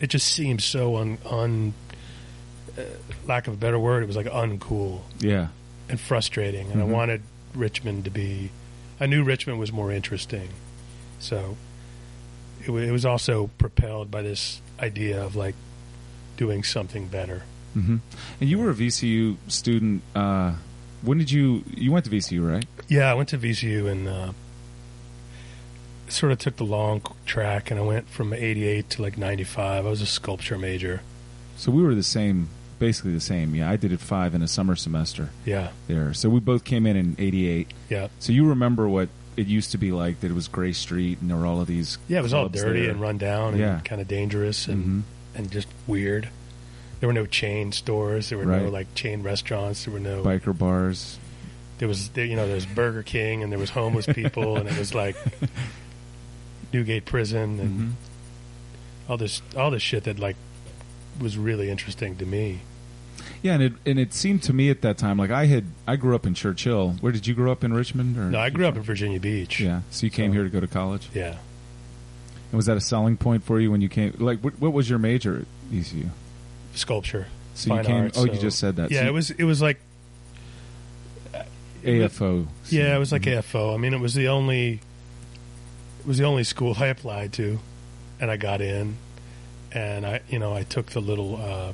it 0.02 0.08
just 0.10 0.28
seemed 0.28 0.62
so 0.62 0.98
un, 0.98 1.18
un 1.30 1.74
uh, 2.78 2.82
lack 3.26 3.48
of 3.48 3.54
a 3.54 3.58
better 3.58 3.80
word, 3.80 4.04
it 4.04 4.08
was 4.08 4.16
like 4.18 4.26
uncool 4.28 5.00
Yeah. 5.22 5.48
and 5.88 5.98
frustrating. 5.98 6.70
And 6.72 6.82
Mhm. 6.82 6.82
I 6.82 6.86
wanted 6.86 7.22
Richmond 7.54 8.04
to 8.06 8.10
be. 8.12 8.52
I 9.00 9.06
knew 9.06 9.24
Richmond 9.24 9.60
was 9.60 9.72
more 9.72 9.92
interesting, 9.92 10.50
so 11.20 11.56
it, 12.66 12.70
wa- 12.70 12.80
it 12.80 12.92
was 12.92 13.06
also 13.06 13.50
propelled 13.58 14.12
by 14.12 14.22
this 14.22 14.62
idea 14.80 15.24
of 15.24 15.36
like 15.36 15.56
doing 16.38 16.64
something 16.64 17.08
better. 17.08 17.44
hmm 17.74 17.98
And 18.42 18.50
you 18.50 18.60
were 18.60 18.70
a 18.70 18.74
VCU 18.74 19.38
student. 19.48 20.02
Uh, 20.16 20.56
when 21.02 21.18
did 21.18 21.32
you? 21.32 21.64
You 21.74 21.92
went 21.92 22.06
to 22.06 22.12
VCU, 22.12 22.46
right? 22.50 22.66
Yeah, 22.90 23.10
I 23.10 23.14
went 23.14 23.30
to 23.30 23.38
VCU 23.38 23.90
and 23.90 24.08
uh, 24.08 24.32
sort 26.08 26.32
of 26.32 26.40
took 26.40 26.58
the 26.58 26.66
long 26.66 27.02
track, 27.26 27.72
and 27.72 27.80
I 27.80 27.84
went 27.84 28.10
from 28.10 28.34
'88 28.34 28.90
to 28.92 29.02
like 29.02 29.18
'95. 29.18 29.86
I 29.86 29.90
was 29.90 30.02
a 30.02 30.06
sculpture 30.06 30.58
major. 30.58 31.02
So 31.56 31.72
we 31.72 31.84
were 31.84 31.96
the 31.96 32.04
same, 32.04 32.50
basically 32.80 33.14
the 33.14 33.20
same. 33.20 33.54
Yeah, 33.54 33.70
I 33.70 33.76
did 33.76 33.92
it 33.92 34.00
five 34.00 34.34
in 34.34 34.42
a 34.42 34.48
summer 34.48 34.76
semester 34.76 35.30
Yeah, 35.46 35.70
there. 35.88 36.14
So 36.14 36.30
we 36.30 36.40
both 36.40 36.64
came 36.64 36.86
in 36.88 36.96
in 36.96 37.16
'88. 37.20 37.68
yeah. 37.90 38.08
So 38.20 38.32
you 38.34 38.48
remember 38.48 38.88
what 38.90 39.10
it 39.38 39.48
used 39.48 39.72
to 39.72 39.78
be 39.78 39.92
like? 39.92 40.20
That 40.22 40.32
it 40.32 40.34
was 40.36 40.48
Grace 40.48 40.78
Street, 40.78 41.20
and 41.22 41.30
there 41.30 41.38
were 41.38 41.46
all 41.46 41.62
of 41.62 41.68
these. 41.68 41.98
Yeah, 42.08 42.20
it 42.20 42.24
was 42.24 42.34
all 42.34 42.50
dirty 42.50 42.82
there. 42.82 42.92
and 42.92 43.00
run 43.02 43.18
down 43.18 43.50
and 43.54 43.60
Yeah. 43.62 43.80
kind 43.86 44.02
of 44.02 44.08
dangerous 44.08 44.68
and 44.68 44.86
Mhm. 44.86 45.02
and 45.40 45.52
just 45.52 45.68
weird. 45.88 46.30
There 47.00 47.08
were 47.08 47.14
no 47.14 47.26
chain 47.26 47.72
stores. 47.72 48.30
There 48.30 48.38
were 48.38 48.46
no 48.46 48.68
like 48.70 48.94
chain 48.96 49.24
restaurants. 49.24 49.86
There 49.86 49.94
were 49.94 50.00
no. 50.02 50.24
biker 50.24 50.58
bars. 50.58 51.18
There 51.78 51.88
was 51.88 52.10
there, 52.10 52.26
you 52.26 52.36
know 52.36 52.46
there 52.46 52.56
was 52.56 52.66
Burger 52.66 53.04
King 53.04 53.42
and 53.42 53.52
there 53.54 53.60
was 53.60 53.70
homeless 53.70 54.06
people 54.06 54.58
and 54.58 54.68
it 54.68 54.78
was 54.78 54.94
like 54.94 55.16
Newgate 56.74 57.06
Prison 57.06 57.60
and 57.60 57.80
Mhm. 57.80 57.92
all 59.10 59.16
this 59.18 59.42
all 59.56 59.72
this 59.72 59.82
shit 59.82 60.04
that 60.04 60.20
like 60.20 60.36
was 61.20 61.38
really 61.38 61.70
interesting 61.70 62.16
to 62.18 62.26
me. 62.26 62.60
Yeah, 63.42 63.54
and 63.54 63.64
it 63.64 63.74
and 63.86 63.98
it 64.00 64.14
seemed 64.14 64.44
to 64.44 64.54
me 64.54 64.70
at 64.70 64.82
that 64.82 64.98
time 64.98 65.18
like 65.18 65.32
I 65.32 65.46
had 65.46 65.66
I 65.88 65.96
grew 65.96 66.14
up 66.16 66.26
in 66.26 66.34
Church 66.34 66.64
Hill. 66.66 66.96
Where 67.00 67.12
did 67.14 67.26
you 67.26 67.34
grow 67.34 67.52
up 67.52 67.64
in 67.64 67.74
Richmond? 67.74 68.18
Or 68.18 68.24
No, 68.30 68.40
I 68.40 68.50
grew 68.50 68.68
up 68.68 68.76
in 68.76 68.82
Virginia 68.82 69.20
Beach. 69.20 69.60
Yeah, 69.62 69.82
so 69.92 70.06
you 70.06 70.12
came 70.12 70.32
So- 70.32 70.36
here 70.36 70.44
to 70.44 70.50
go 70.50 70.60
to 70.60 70.68
college. 70.68 71.08
yeah. 71.14 71.38
And 72.52 72.58
was 72.58 72.66
that 72.66 72.76
a 72.78 72.82
selling 72.82 73.16
point 73.16 73.44
for 73.44 73.60
you 73.60 73.70
when 73.72 73.80
you 73.80 73.90
came? 73.90 74.14
Like, 74.18 74.40
what, 74.40 74.60
what 74.60 74.74
was 74.74 74.90
your 74.90 74.98
major 74.98 75.38
at 75.38 75.46
VCU? 75.72 76.10
Sculpture. 76.74 77.28
So 77.54 77.76
you 77.76 77.84
came. 77.84 77.96
arts, 78.06 78.18
oh, 78.18 78.26
you 78.26 78.40
just 78.40 78.58
said 78.58 78.76
that. 78.78 78.90
Yeah, 78.90 79.02
So 79.02 79.08
it 79.08 79.14
was 79.14 79.30
it 79.32 79.44
was 79.44 79.62
like 79.62 79.80
AFO. 81.84 82.48
Yeah, 82.70 82.96
it 82.96 83.00
was 83.00 83.12
like. 83.12 83.22
AFO. 83.24 83.74
I 83.74 83.78
mean, 83.78 83.94
it 83.94 84.00
was 84.00 84.14
the 84.14 84.28
only 84.28 84.82
it 86.02 86.08
was 86.08 86.18
the 86.18 86.26
only 86.26 86.44
school 86.44 86.76
I 86.80 86.88
applied 86.88 87.34
to, 87.34 87.60
and 88.20 88.30
I 88.32 88.38
got 88.38 88.62
in, 88.62 88.98
and 89.72 90.06
I 90.06 90.22
you 90.30 90.40
know 90.40 90.54
I 90.54 90.64
took 90.64 90.88
the 90.88 91.00
little 91.02 91.38
uh, 91.42 91.74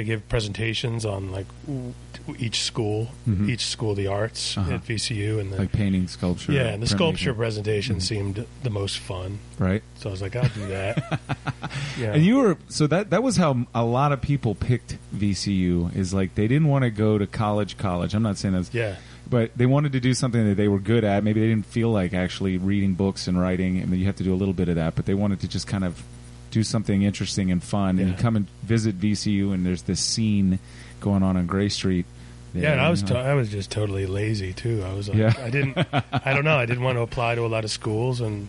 they 0.00 0.04
give 0.04 0.26
presentations 0.30 1.04
on 1.04 1.30
like 1.30 1.44
each 2.38 2.60
school, 2.62 3.08
Mhm. 3.28 3.50
each 3.50 3.66
school 3.66 3.90
of 3.90 3.96
the 3.98 4.06
arts 4.06 4.56
Uh-huh. 4.56 4.72
at 4.74 4.86
VCU, 4.86 5.38
and 5.38 5.52
the, 5.52 5.58
like 5.58 5.72
painting, 5.72 6.06
sculpture. 6.08 6.52
yeah, 6.52 6.68
and 6.68 6.82
the 6.82 6.86
sculpture 6.86 7.34
presentation 7.34 7.96
Mhm. 7.96 8.02
seemed 8.02 8.46
the 8.62 8.70
most 8.70 8.98
fun. 8.98 9.38
right? 9.58 9.82
So 9.96 10.08
I 10.08 10.12
was 10.12 10.22
like, 10.22 10.36
I'll 10.36 10.48
do 10.48 10.66
that. 10.68 11.20
yeah, 12.00 12.14
And 12.14 12.24
you 12.24 12.36
were 12.36 12.56
so 12.68 12.86
that 12.86 13.10
that 13.10 13.22
was 13.22 13.36
how 13.36 13.66
a 13.74 13.84
lot 13.84 14.10
of 14.12 14.22
people 14.22 14.54
picked 14.54 14.96
VCU 15.14 15.90
is 15.94 16.14
like 16.14 16.34
they 16.34 16.48
didn't 16.48 16.68
want 16.68 16.84
to 16.84 16.90
go 16.90 17.18
to 17.18 17.26
college. 17.26 17.76
College. 17.76 18.14
I'm 18.14 18.22
not 18.22 18.38
saying 18.38 18.54
that's 18.54 18.72
yeah, 18.72 18.94
but 19.28 19.50
they 19.54 19.66
wanted 19.66 19.92
to 19.92 20.00
do 20.00 20.14
something 20.14 20.48
that 20.48 20.56
they 20.56 20.68
were 20.68 20.78
good 20.80 21.04
at. 21.04 21.22
Maybe 21.24 21.40
they 21.40 21.48
didn't 21.48 21.66
feel 21.66 21.90
like 21.90 22.14
actually 22.14 22.56
reading 22.56 22.94
books 22.94 23.28
and 23.28 23.38
writing. 23.38 23.82
I 23.82 23.84
mean, 23.84 24.00
you 24.00 24.06
have 24.06 24.16
to 24.16 24.24
do 24.24 24.32
a 24.32 24.40
little 24.40 24.54
bit 24.54 24.70
of 24.70 24.76
that, 24.76 24.94
but 24.94 25.04
they 25.04 25.14
wanted 25.14 25.40
to 25.40 25.48
just 25.48 25.66
kind 25.66 25.84
of 25.84 26.02
do 26.50 26.62
something 26.62 27.02
interesting 27.02 27.50
and 27.50 27.62
fun. 27.62 27.98
And 27.98 28.18
come 28.18 28.36
and 28.36 28.46
visit 28.62 28.98
VCU, 29.00 29.52
and 29.52 29.64
there's 29.64 29.82
this 29.82 30.00
scene 30.00 30.58
going 31.00 31.22
on 31.22 31.36
on 31.36 31.46
Grace 31.46 31.74
Street. 31.74 32.06
yeah. 32.54 32.72
And 32.72 32.80
I 32.80 32.90
was 32.90 33.02
to- 33.04 33.16
I 33.18 33.34
was 33.34 33.48
just 33.50 33.70
totally 33.70 34.06
lazy 34.06 34.52
too. 34.52 34.82
I 34.86 34.92
was 34.94 35.08
like, 35.08 35.18
Yeah. 35.18 35.32
I 35.38 35.50
didn't. 35.50 35.78
I 36.12 36.34
don't 36.34 36.44
know. 36.44 36.56
I 36.56 36.66
didn't 36.66 36.82
want 36.82 36.96
to 36.96 37.02
apply 37.02 37.34
to 37.36 37.42
a 37.44 37.48
lot 37.48 37.64
of 37.64 37.70
schools, 37.70 38.20
and 38.20 38.48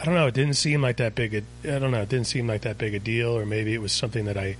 I 0.00 0.04
don't 0.04 0.14
know. 0.14 0.26
It 0.28 0.34
didn't 0.34 0.54
seem 0.54 0.82
like 0.82 0.98
that 0.98 1.14
big. 1.14 1.34
A, 1.34 1.38
I 1.74 1.78
don't 1.78 1.90
know. 1.90 2.02
It 2.02 2.08
didn't 2.08 2.26
seem 2.28 2.46
like 2.46 2.60
that 2.62 2.78
big 2.78 2.94
a 2.94 2.98
deal, 2.98 3.36
or 3.36 3.44
maybe 3.46 3.74
it 3.74 3.80
was 3.80 3.92
something 3.92 4.26
that 4.26 4.36
I, 4.36 4.56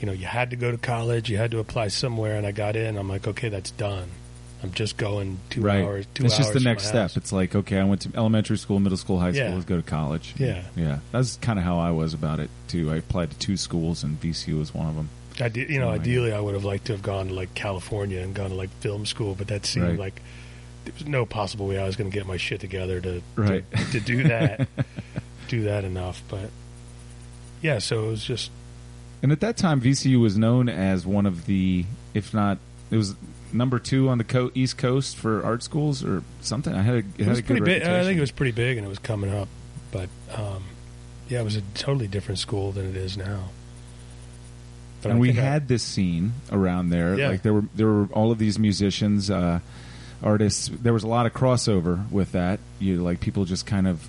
you 0.00 0.06
know, 0.06 0.12
you 0.12 0.26
had 0.26 0.50
to 0.50 0.56
go 0.56 0.70
to 0.70 0.76
college, 0.78 1.30
you 1.30 1.36
had 1.38 1.50
to 1.52 1.58
apply 1.60 1.88
somewhere, 1.88 2.36
and 2.36 2.46
I 2.46 2.52
got 2.52 2.74
in. 2.76 2.98
I'm 2.98 3.08
like, 3.08 3.26
okay, 3.28 3.48
that's 3.48 3.70
done. 3.70 4.08
I'm 4.62 4.72
just 4.72 4.96
going 4.96 5.38
two 5.48 5.62
right. 5.62 5.82
hours. 5.84 6.06
Two 6.12 6.24
it's 6.26 6.36
just 6.36 6.52
the 6.52 6.60
next 6.60 6.84
step. 6.84 6.94
house. 7.02 7.16
It's 7.16 7.32
like 7.32 7.54
okay, 7.54 7.78
I 7.78 7.84
went 7.84 8.02
to 8.02 8.10
elementary 8.14 8.58
school, 8.58 8.78
middle 8.78 8.98
school, 8.98 9.18
high 9.18 9.32
school. 9.32 9.44
Yeah. 9.46 9.54
Let's 9.54 9.64
go 9.64 9.76
to 9.76 9.82
college. 9.82 10.34
Yeah. 10.38 10.62
yeah. 10.76 10.98
That's 11.12 11.36
kind 11.36 11.58
of 11.58 11.64
how 11.64 11.78
I 11.78 11.90
was 11.92 12.12
about 12.14 12.40
it 12.40 12.50
too. 12.68 12.90
I 12.90 12.96
applied 12.96 13.30
to 13.30 13.38
two 13.38 13.56
schools, 13.56 14.02
and 14.04 14.20
VCU 14.20 14.58
was 14.58 14.74
one 14.74 14.86
of 14.88 14.96
them. 14.96 15.08
I 15.40 15.48
did, 15.48 15.70
you 15.70 15.78
know, 15.78 15.88
Oh, 15.88 15.92
ideally, 15.92 16.32
I 16.34 16.40
would 16.40 16.52
have 16.54 16.64
liked 16.64 16.86
to 16.86 16.92
have 16.92 17.02
gone 17.02 17.28
to 17.28 17.34
like 17.34 17.54
California 17.54 18.20
and 18.20 18.34
gone 18.34 18.50
to 18.50 18.56
like 18.56 18.68
film 18.80 19.06
school, 19.06 19.34
but 19.34 19.46
that 19.48 19.64
seemed 19.64 19.86
Right. 19.86 19.98
like 19.98 20.22
there 20.84 20.92
was 20.92 21.06
no 21.06 21.24
possible 21.24 21.66
way 21.66 21.78
I 21.78 21.86
was 21.86 21.96
going 21.96 22.10
to 22.10 22.14
get 22.14 22.26
my 22.26 22.36
shit 22.36 22.60
together 22.60 23.00
to 23.00 23.22
Right. 23.36 23.64
to, 23.70 23.90
to 23.92 24.00
do 24.00 24.24
that, 24.24 24.68
do 25.48 25.62
that 25.62 25.84
enough. 25.84 26.22
But 26.28 26.50
yeah, 27.62 27.78
so 27.78 28.04
it 28.04 28.08
was 28.08 28.24
just 28.24 28.50
And 29.22 29.32
at 29.32 29.40
that 29.40 29.56
time, 29.56 29.80
VCU 29.80 30.20
was 30.20 30.36
known 30.36 30.68
as 30.68 31.06
one 31.06 31.24
of 31.24 31.46
the, 31.46 31.86
if 32.12 32.34
not, 32.34 32.58
it 32.90 32.96
was 32.96 33.14
number 33.52 33.78
two 33.78 34.08
on 34.08 34.18
the 34.18 34.24
co- 34.24 34.50
East 34.54 34.78
Coast 34.78 35.16
for 35.16 35.42
art 35.44 35.62
schools 35.62 36.04
or 36.04 36.22
something. 36.40 36.74
I 36.74 36.82
had 36.82 36.94
a, 36.94 36.98
it 36.98 37.04
it 37.18 37.24
had 37.24 37.28
was 37.30 37.38
a 37.38 37.42
good 37.42 37.58
pretty 37.58 37.64
big. 37.80 37.82
I 37.82 38.02
think 38.04 38.18
it 38.18 38.20
was 38.20 38.30
pretty 38.30 38.52
big, 38.52 38.76
and 38.78 38.86
it 38.86 38.88
was 38.90 38.98
coming 38.98 39.32
up. 39.32 39.48
But 39.92 40.08
um, 40.36 40.64
yeah, 41.28 41.40
it 41.40 41.44
was 41.44 41.56
a 41.56 41.62
totally 41.74 42.06
different 42.08 42.38
school 42.38 42.72
than 42.72 42.86
it 42.88 42.96
is 42.96 43.16
now. 43.16 43.50
But 45.02 45.12
and 45.12 45.20
we 45.20 45.28
think 45.28 45.38
I- 45.38 45.42
had 45.42 45.68
this 45.68 45.82
scene 45.82 46.32
around 46.52 46.90
there. 46.90 47.18
Yeah. 47.18 47.28
Like 47.28 47.42
there 47.42 47.54
were 47.54 47.64
there 47.74 47.86
were 47.86 48.06
all 48.12 48.30
of 48.30 48.38
these 48.38 48.58
musicians, 48.58 49.30
uh, 49.30 49.60
artists. 50.22 50.68
There 50.68 50.92
was 50.92 51.02
a 51.04 51.08
lot 51.08 51.26
of 51.26 51.32
crossover 51.32 52.10
with 52.10 52.32
that. 52.32 52.60
You 52.78 52.96
like 53.02 53.20
people 53.20 53.44
just 53.46 53.66
kind 53.66 53.88
of 53.88 54.08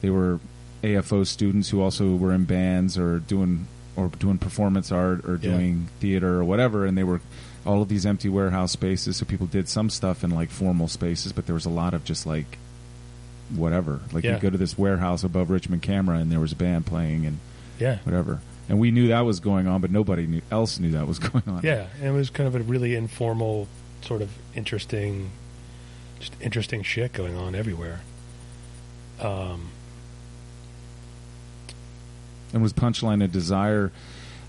they 0.00 0.10
were 0.10 0.38
AFO 0.82 1.26
students 1.26 1.68
who 1.68 1.82
also 1.82 2.14
were 2.16 2.32
in 2.32 2.44
bands 2.44 2.96
or 2.96 3.18
doing 3.18 3.66
or 3.96 4.08
doing 4.08 4.38
performance 4.38 4.92
art 4.92 5.24
or 5.26 5.34
Yeah. 5.34 5.50
doing 5.50 5.88
theater 5.98 6.38
or 6.38 6.44
whatever, 6.44 6.86
and 6.86 6.96
they 6.96 7.04
were 7.04 7.20
all 7.66 7.82
of 7.82 7.88
these 7.88 8.06
empty 8.06 8.28
warehouse 8.28 8.72
spaces. 8.72 9.18
So 9.18 9.26
people 9.26 9.46
did 9.46 9.68
some 9.68 9.90
stuff 9.90 10.24
in 10.24 10.30
like 10.30 10.50
formal 10.50 10.88
spaces, 10.88 11.32
but 11.32 11.46
there 11.46 11.54
was 11.54 11.66
a 11.66 11.70
lot 11.70 11.92
of 11.94 12.04
just 12.04 12.24
like 12.26 12.58
whatever. 13.54 14.00
Like 14.12 14.24
Yeah. 14.24 14.34
you 14.36 14.40
go 14.40 14.50
to 14.50 14.58
this 14.58 14.78
warehouse 14.78 15.24
above 15.24 15.50
Richmond 15.50 15.82
Camera, 15.82 16.18
and 16.18 16.30
there 16.32 16.40
was 16.40 16.52
a 16.52 16.56
band 16.56 16.86
playing 16.86 17.26
and 17.26 17.38
yeah, 17.78 17.98
whatever. 18.04 18.40
And 18.68 18.78
we 18.78 18.90
knew 18.92 19.08
that 19.08 19.22
was 19.22 19.40
going 19.40 19.66
on, 19.66 19.80
but 19.80 19.90
nobody 19.90 20.26
knew, 20.26 20.42
else 20.50 20.78
knew 20.78 20.92
that 20.92 21.06
was 21.08 21.18
going 21.28 21.42
on. 21.48 21.60
yeah, 21.64 21.86
and 21.98 22.06
it 22.06 22.12
was 22.12 22.30
kind 22.30 22.46
of 22.46 22.54
a 22.54 22.60
really 22.60 22.94
informal, 22.94 23.66
sort 24.02 24.22
of 24.22 24.30
interesting, 24.54 25.30
just 26.20 26.34
interesting 26.40 26.82
shit 26.82 27.12
going 27.12 27.36
on 27.36 27.54
everywhere. 27.54 28.00
Um, 29.20 29.68
And 32.52 32.62
was 32.62 32.72
Punchline 32.72 33.22
a 33.22 33.28
desire? 33.28 33.92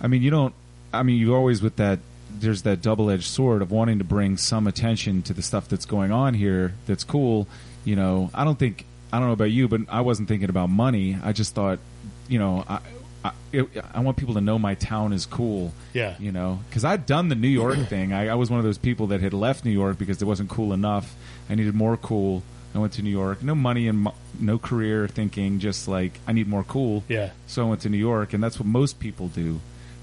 I 0.02 0.08
mean, 0.08 0.22
you 0.22 0.32
don't. 0.32 0.54
I 0.94 1.04
mean, 1.04 1.18
you 1.20 1.36
always 1.36 1.62
with 1.62 1.76
that. 1.78 2.00
There's 2.40 2.64
that 2.64 2.82
double-edged 2.82 3.24
sword 3.26 3.62
of 3.62 3.72
wanting 3.72 3.98
to 4.00 4.04
bring 4.04 4.38
some 4.38 4.68
attention 4.68 5.22
to 5.24 5.34
the 5.34 5.42
stuff 5.42 5.68
that's 5.68 5.86
going 5.86 6.12
on 6.12 6.34
here. 6.34 6.74
That's 6.88 7.04
cool. 7.04 7.48
You 7.86 7.96
know, 7.96 8.30
I 8.34 8.44
don't 8.44 8.58
think. 8.60 8.86
I 9.14 9.20
don't 9.20 9.28
know 9.28 9.34
about 9.34 9.52
you, 9.52 9.68
but 9.68 9.82
I 9.90 10.02
wasn't 10.02 10.30
thinking 10.30 10.50
about 10.50 10.70
money. 10.70 11.18
I 11.22 11.34
just 11.34 11.54
thought, 11.56 11.80
you 12.28 12.40
know, 12.40 12.64
I. 12.68 12.80
I, 13.24 13.34
it, 13.52 13.68
I 13.94 14.00
want 14.00 14.18
people 14.18 14.34
to 14.34 14.42
know 14.42 14.58
my 14.58 14.74
town 14.74 15.14
is 15.14 15.28
cool. 15.28 15.74
yeah, 15.94 16.16
you 16.18 16.32
know 16.32 16.60
because 16.68 16.84
i'd 16.84 17.06
done 17.06 17.30
the 17.30 17.36
new 17.36 17.48
york 17.48 17.78
thing 17.88 18.14
I, 18.14 18.30
I 18.30 18.34
was 18.34 18.50
one 18.50 18.58
of 18.58 18.64
those 18.66 18.80
people 18.80 19.06
that 19.08 19.22
had 19.22 19.32
left 19.32 19.64
new 19.64 19.70
york 19.70 20.00
because 20.00 20.20
it 20.24 20.26
wasn't 20.26 20.50
cool 20.50 20.74
enough 20.74 21.14
i 21.48 21.54
needed 21.54 21.76
more 21.76 21.98
cool 21.98 22.42
i 22.74 22.80
went 22.80 22.94
to 22.94 23.04
new 23.04 23.12
york 23.12 23.44
no 23.44 23.54
money 23.54 23.88
and 23.88 24.00
mo- 24.00 24.16
no 24.40 24.58
career 24.58 25.08
thinking 25.08 25.60
just 25.60 25.88
like 25.88 26.20
i 26.26 26.32
need 26.34 26.48
more 26.48 26.64
cool 26.64 27.04
yeah, 27.08 27.30
so 27.46 27.64
i 27.64 27.70
went 27.70 27.82
to 27.82 27.90
new 27.90 27.98
york 28.00 28.34
and 28.34 28.44
that's 28.44 28.58
what 28.60 28.66
most 28.66 29.00
people 29.00 29.28
do 29.28 29.60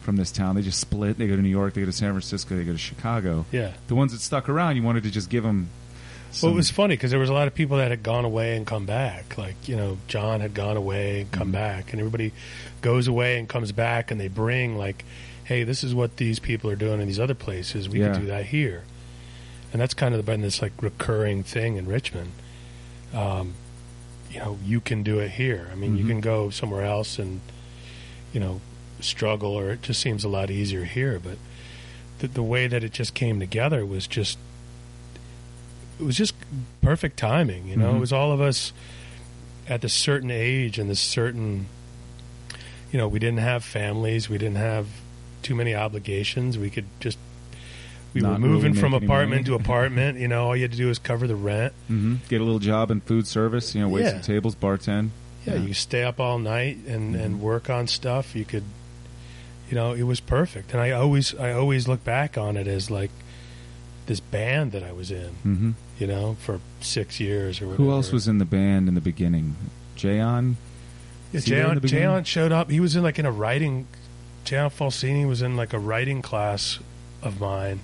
from 0.08 0.16
this 0.16 0.32
town 0.32 0.54
they 0.54 0.62
just 0.62 0.80
split 0.80 1.18
they 1.18 1.26
go 1.26 1.36
to 1.36 1.42
new 1.42 1.50
york 1.50 1.74
they 1.74 1.82
go 1.82 1.84
to 1.84 1.92
san 1.92 2.12
francisco 2.12 2.56
they 2.56 2.64
go 2.64 2.72
to 2.72 2.78
chicago 2.78 3.44
yeah. 3.52 3.72
the 3.88 3.94
ones 3.94 4.12
that 4.12 4.20
stuck 4.22 4.48
around 4.48 4.74
you 4.74 4.82
wanted 4.82 5.02
to 5.02 5.10
just 5.10 5.28
give 5.28 5.42
them 5.44 5.68
Well, 6.42 6.50
it 6.52 6.54
was 6.54 6.70
funny 6.70 6.94
because 6.94 7.10
there 7.10 7.20
was 7.20 7.28
a 7.28 7.34
lot 7.34 7.46
of 7.46 7.54
people 7.54 7.76
that 7.76 7.90
had 7.90 8.02
gone 8.02 8.24
away 8.24 8.56
and 8.56 8.66
come 8.66 8.86
back. 8.86 9.36
Like 9.36 9.56
you 9.68 9.76
know, 9.76 9.98
John 10.08 10.40
had 10.40 10.54
gone 10.54 10.76
away 10.78 11.20
and 11.22 11.30
come 11.30 11.48
Mm-hmm. 11.48 11.52
back, 11.52 11.92
and 11.92 12.00
everybody 12.00 12.32
goes 12.80 13.06
away 13.06 13.38
and 13.38 13.46
comes 13.48 13.70
back, 13.72 14.10
and 14.10 14.18
they 14.20 14.28
bring 14.28 14.76
like, 14.78 15.04
"Hey, 15.44 15.64
this 15.64 15.82
is 15.84 15.94
what 15.94 16.16
these 16.18 16.38
people 16.38 16.70
are 16.70 16.76
doing 16.76 17.00
in 17.00 17.06
these 17.06 17.18
other 17.20 17.34
places. 17.34 17.88
We 17.88 18.00
Yeah. 18.00 18.12
could 18.12 18.20
do 18.22 18.26
that 18.28 18.46
here." 18.46 18.84
And 19.72 19.80
that's 19.80 19.94
kind 19.94 20.14
of 20.14 20.24
been 20.26 20.40
this 20.42 20.60
like 20.62 20.72
recurring 20.82 21.42
thing 21.44 21.76
in 21.76 21.86
Richmond. 21.86 22.32
Um, 23.14 23.54
you 24.30 24.38
know, 24.40 24.58
you 24.64 24.80
can 24.80 25.02
do 25.02 25.18
it 25.20 25.30
here. 25.32 25.68
I 25.72 25.76
mean, 25.76 25.96
you 25.96 26.04
Mhm. 26.04 26.08
can 26.08 26.20
go 26.20 26.50
somewhere 26.50 26.84
else 26.84 27.18
and 27.18 27.40
you 28.34 28.40
know 28.40 28.60
struggle, 29.00 29.52
or 29.52 29.70
it 29.70 29.82
just 29.82 30.00
seems 30.00 30.24
a 30.24 30.28
lot 30.28 30.50
easier 30.50 30.84
here. 30.84 31.18
But 31.22 31.38
the, 32.18 32.28
the 32.28 32.42
way 32.42 32.66
that 32.66 32.82
it 32.84 32.92
just 32.92 33.14
came 33.14 33.38
together 33.40 33.84
was 33.86 34.06
just 34.06 34.38
it 36.00 36.04
was 36.04 36.16
just 36.16 36.34
perfect 36.80 37.16
timing. 37.16 37.66
You 37.68 37.76
know, 37.76 37.92
Mhm. 37.92 37.96
it 37.96 38.00
was 38.00 38.12
all 38.12 38.30
of 38.32 38.40
us 38.40 38.72
at 39.68 39.80
this 39.80 39.92
certain 39.92 40.30
age 40.30 40.78
and 40.78 40.88
this 40.88 41.00
certain, 41.00 41.66
you 42.92 42.98
know, 42.98 43.08
we 43.08 43.18
didn't 43.18 43.40
have 43.40 43.64
families, 43.64 44.28
we 44.28 44.38
didn't 44.38 44.56
have 44.56 44.86
too 45.42 45.54
many 45.54 45.74
obligations. 45.74 46.56
We 46.56 46.70
could 46.70 46.86
just 47.00 47.18
we 48.14 48.22
Not 48.22 48.40
were 48.40 48.48
moving 48.48 48.72
really 48.72 48.80
from 48.80 48.94
apartment 48.94 49.46
to 49.46 49.54
apartment. 49.56 50.18
You 50.18 50.28
know, 50.28 50.46
all 50.46 50.56
you 50.56 50.62
had 50.62 50.70
to 50.72 50.76
do 50.78 50.86
was 50.86 50.98
cover 50.98 51.26
the 51.26 51.36
rent. 51.36 51.72
hmm 51.88 52.16
get 52.28 52.40
a 52.40 52.44
little 52.44 52.58
job 52.60 52.90
in 52.90 53.00
food 53.00 53.26
service 53.26 53.74
you 53.74 53.80
know 53.82 53.88
wait 53.88 54.02
Yeah. 54.04 54.10
some 54.12 54.22
tables 54.22 54.54
bartend 54.54 55.10
Yeah, 55.46 55.54
Yeah. 55.54 55.60
you 55.62 55.74
stay 55.74 56.02
up 56.04 56.18
all 56.20 56.38
night 56.38 56.78
and 56.86 57.14
Mhm. 57.14 57.22
and 57.24 57.40
work 57.40 57.68
on 57.70 57.86
stuff. 57.88 58.34
You 58.36 58.44
could, 58.44 58.64
you 59.68 59.74
know, 59.74 59.92
it 59.92 60.02
was 60.04 60.20
perfect. 60.20 60.72
And 60.72 60.80
I 60.80 60.90
always 60.92 61.34
I 61.34 61.52
always 61.52 61.86
look 61.88 62.04
back 62.04 62.38
on 62.38 62.56
it 62.56 62.66
as 62.66 62.90
like 62.90 63.10
this 64.06 64.20
band 64.20 64.72
that 64.72 64.82
I 64.82 64.92
was 64.92 65.10
in. 65.10 65.30
hmm 65.42 65.70
You 65.98 66.06
know, 66.06 66.36
for 66.40 66.60
six 66.80 67.20
years 67.20 67.60
or 67.60 67.66
whatever. 67.66 67.82
who 67.82 67.90
else 67.90 68.10
was 68.12 68.26
in 68.28 68.38
the 68.38 68.44
band 68.46 68.88
in 68.88 68.94
the 68.94 69.00
beginning 69.00 69.56
jayon 69.96 70.54
Yeah, 71.32 71.38
Was 71.38 71.44
he 71.44 71.50
there 71.54 71.72
in 71.72 71.80
Jayon. 71.80 71.90
Jayon 72.22 72.26
showed 72.26 72.52
up. 72.52 72.70
He 72.70 72.80
was 72.80 72.96
in 72.96 73.02
like 73.02 73.18
in 73.18 73.26
a 73.26 73.32
writing. 73.32 73.86
Jayon 74.44 74.70
Falsini 74.72 75.26
was 75.28 75.42
in 75.42 75.56
like 75.56 75.72
a 75.74 75.78
writing 75.78 76.22
class 76.22 76.78
of 77.22 77.38
mine, 77.40 77.80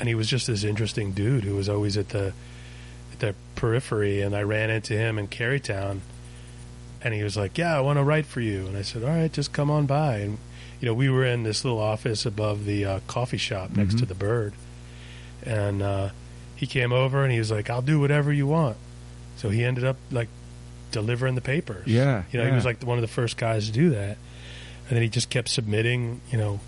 and 0.00 0.08
he 0.08 0.14
was 0.14 0.28
just 0.28 0.46
this 0.46 0.64
interesting 0.64 1.12
dude 1.12 1.44
who 1.44 1.54
was 1.56 1.68
always 1.68 1.96
at 1.98 2.08
the 2.10 2.32
at 3.12 3.18
the 3.18 3.34
periphery. 3.54 4.22
And 4.22 4.34
I 4.34 4.42
ran 4.42 4.70
into 4.70 4.94
him 4.94 5.18
in 5.18 5.28
Carytown, 5.28 6.00
and 7.02 7.12
he 7.12 7.22
was 7.22 7.36
like, 7.36 7.58
"Yeah, 7.58 7.76
I 7.76 7.80
want 7.80 7.98
to 7.98 8.02
write 8.04 8.24
for 8.24 8.40
you." 8.40 8.66
And 8.66 8.76
I 8.78 8.82
said, 8.82 9.02
"All 9.02 9.10
right, 9.10 9.30
just 9.30 9.52
come 9.52 9.70
on 9.70 9.84
by." 9.86 10.18
And 10.18 10.38
you 10.84 10.90
know, 10.90 10.92
we 10.94 11.08
were 11.08 11.24
in 11.24 11.44
this 11.44 11.64
little 11.64 11.80
office 11.80 12.26
above 12.26 12.66
the 12.66 12.84
uh, 12.84 13.00
coffee 13.06 13.38
shop 13.38 13.70
next 13.74 13.94
Mhm. 13.94 13.98
to 14.00 14.04
the 14.04 14.14
Byrd, 14.14 14.52
and 15.42 15.80
uh, 15.80 16.10
he 16.56 16.66
came 16.66 16.92
over 16.92 17.22
and 17.24 17.32
he 17.32 17.38
was 17.38 17.50
like, 17.50 17.70
"I'll 17.70 17.80
do 17.80 17.98
whatever 17.98 18.30
you 18.34 18.46
want." 18.46 18.76
So 19.38 19.48
he 19.48 19.64
ended 19.64 19.82
up 19.84 19.96
like 20.10 20.28
delivering 20.92 21.36
the 21.36 21.40
papers. 21.40 21.86
Yeah, 21.86 22.24
you 22.30 22.38
know, 22.38 22.44
he 22.46 22.52
was 22.52 22.66
like 22.66 22.82
one 22.82 22.98
of 22.98 23.02
the 23.02 23.08
first 23.08 23.38
guys 23.38 23.64
to 23.64 23.72
do 23.72 23.88
that, 23.90 24.18
and 24.88 24.96
then 24.96 25.00
he 25.02 25.08
just 25.08 25.30
kept 25.30 25.48
submitting, 25.48 26.20
you 26.30 26.36
know, 26.36 26.60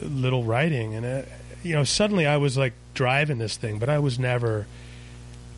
little 0.00 0.44
writing, 0.44 0.94
and 0.94 1.04
uh, 1.04 1.22
you 1.62 1.74
know, 1.74 1.84
suddenly 1.84 2.26
I 2.26 2.38
was 2.38 2.56
like 2.56 2.72
driving 2.94 3.36
this 3.36 3.58
thing, 3.58 3.78
but 3.78 3.90
I 3.90 3.98
was 3.98 4.18
never, 4.18 4.66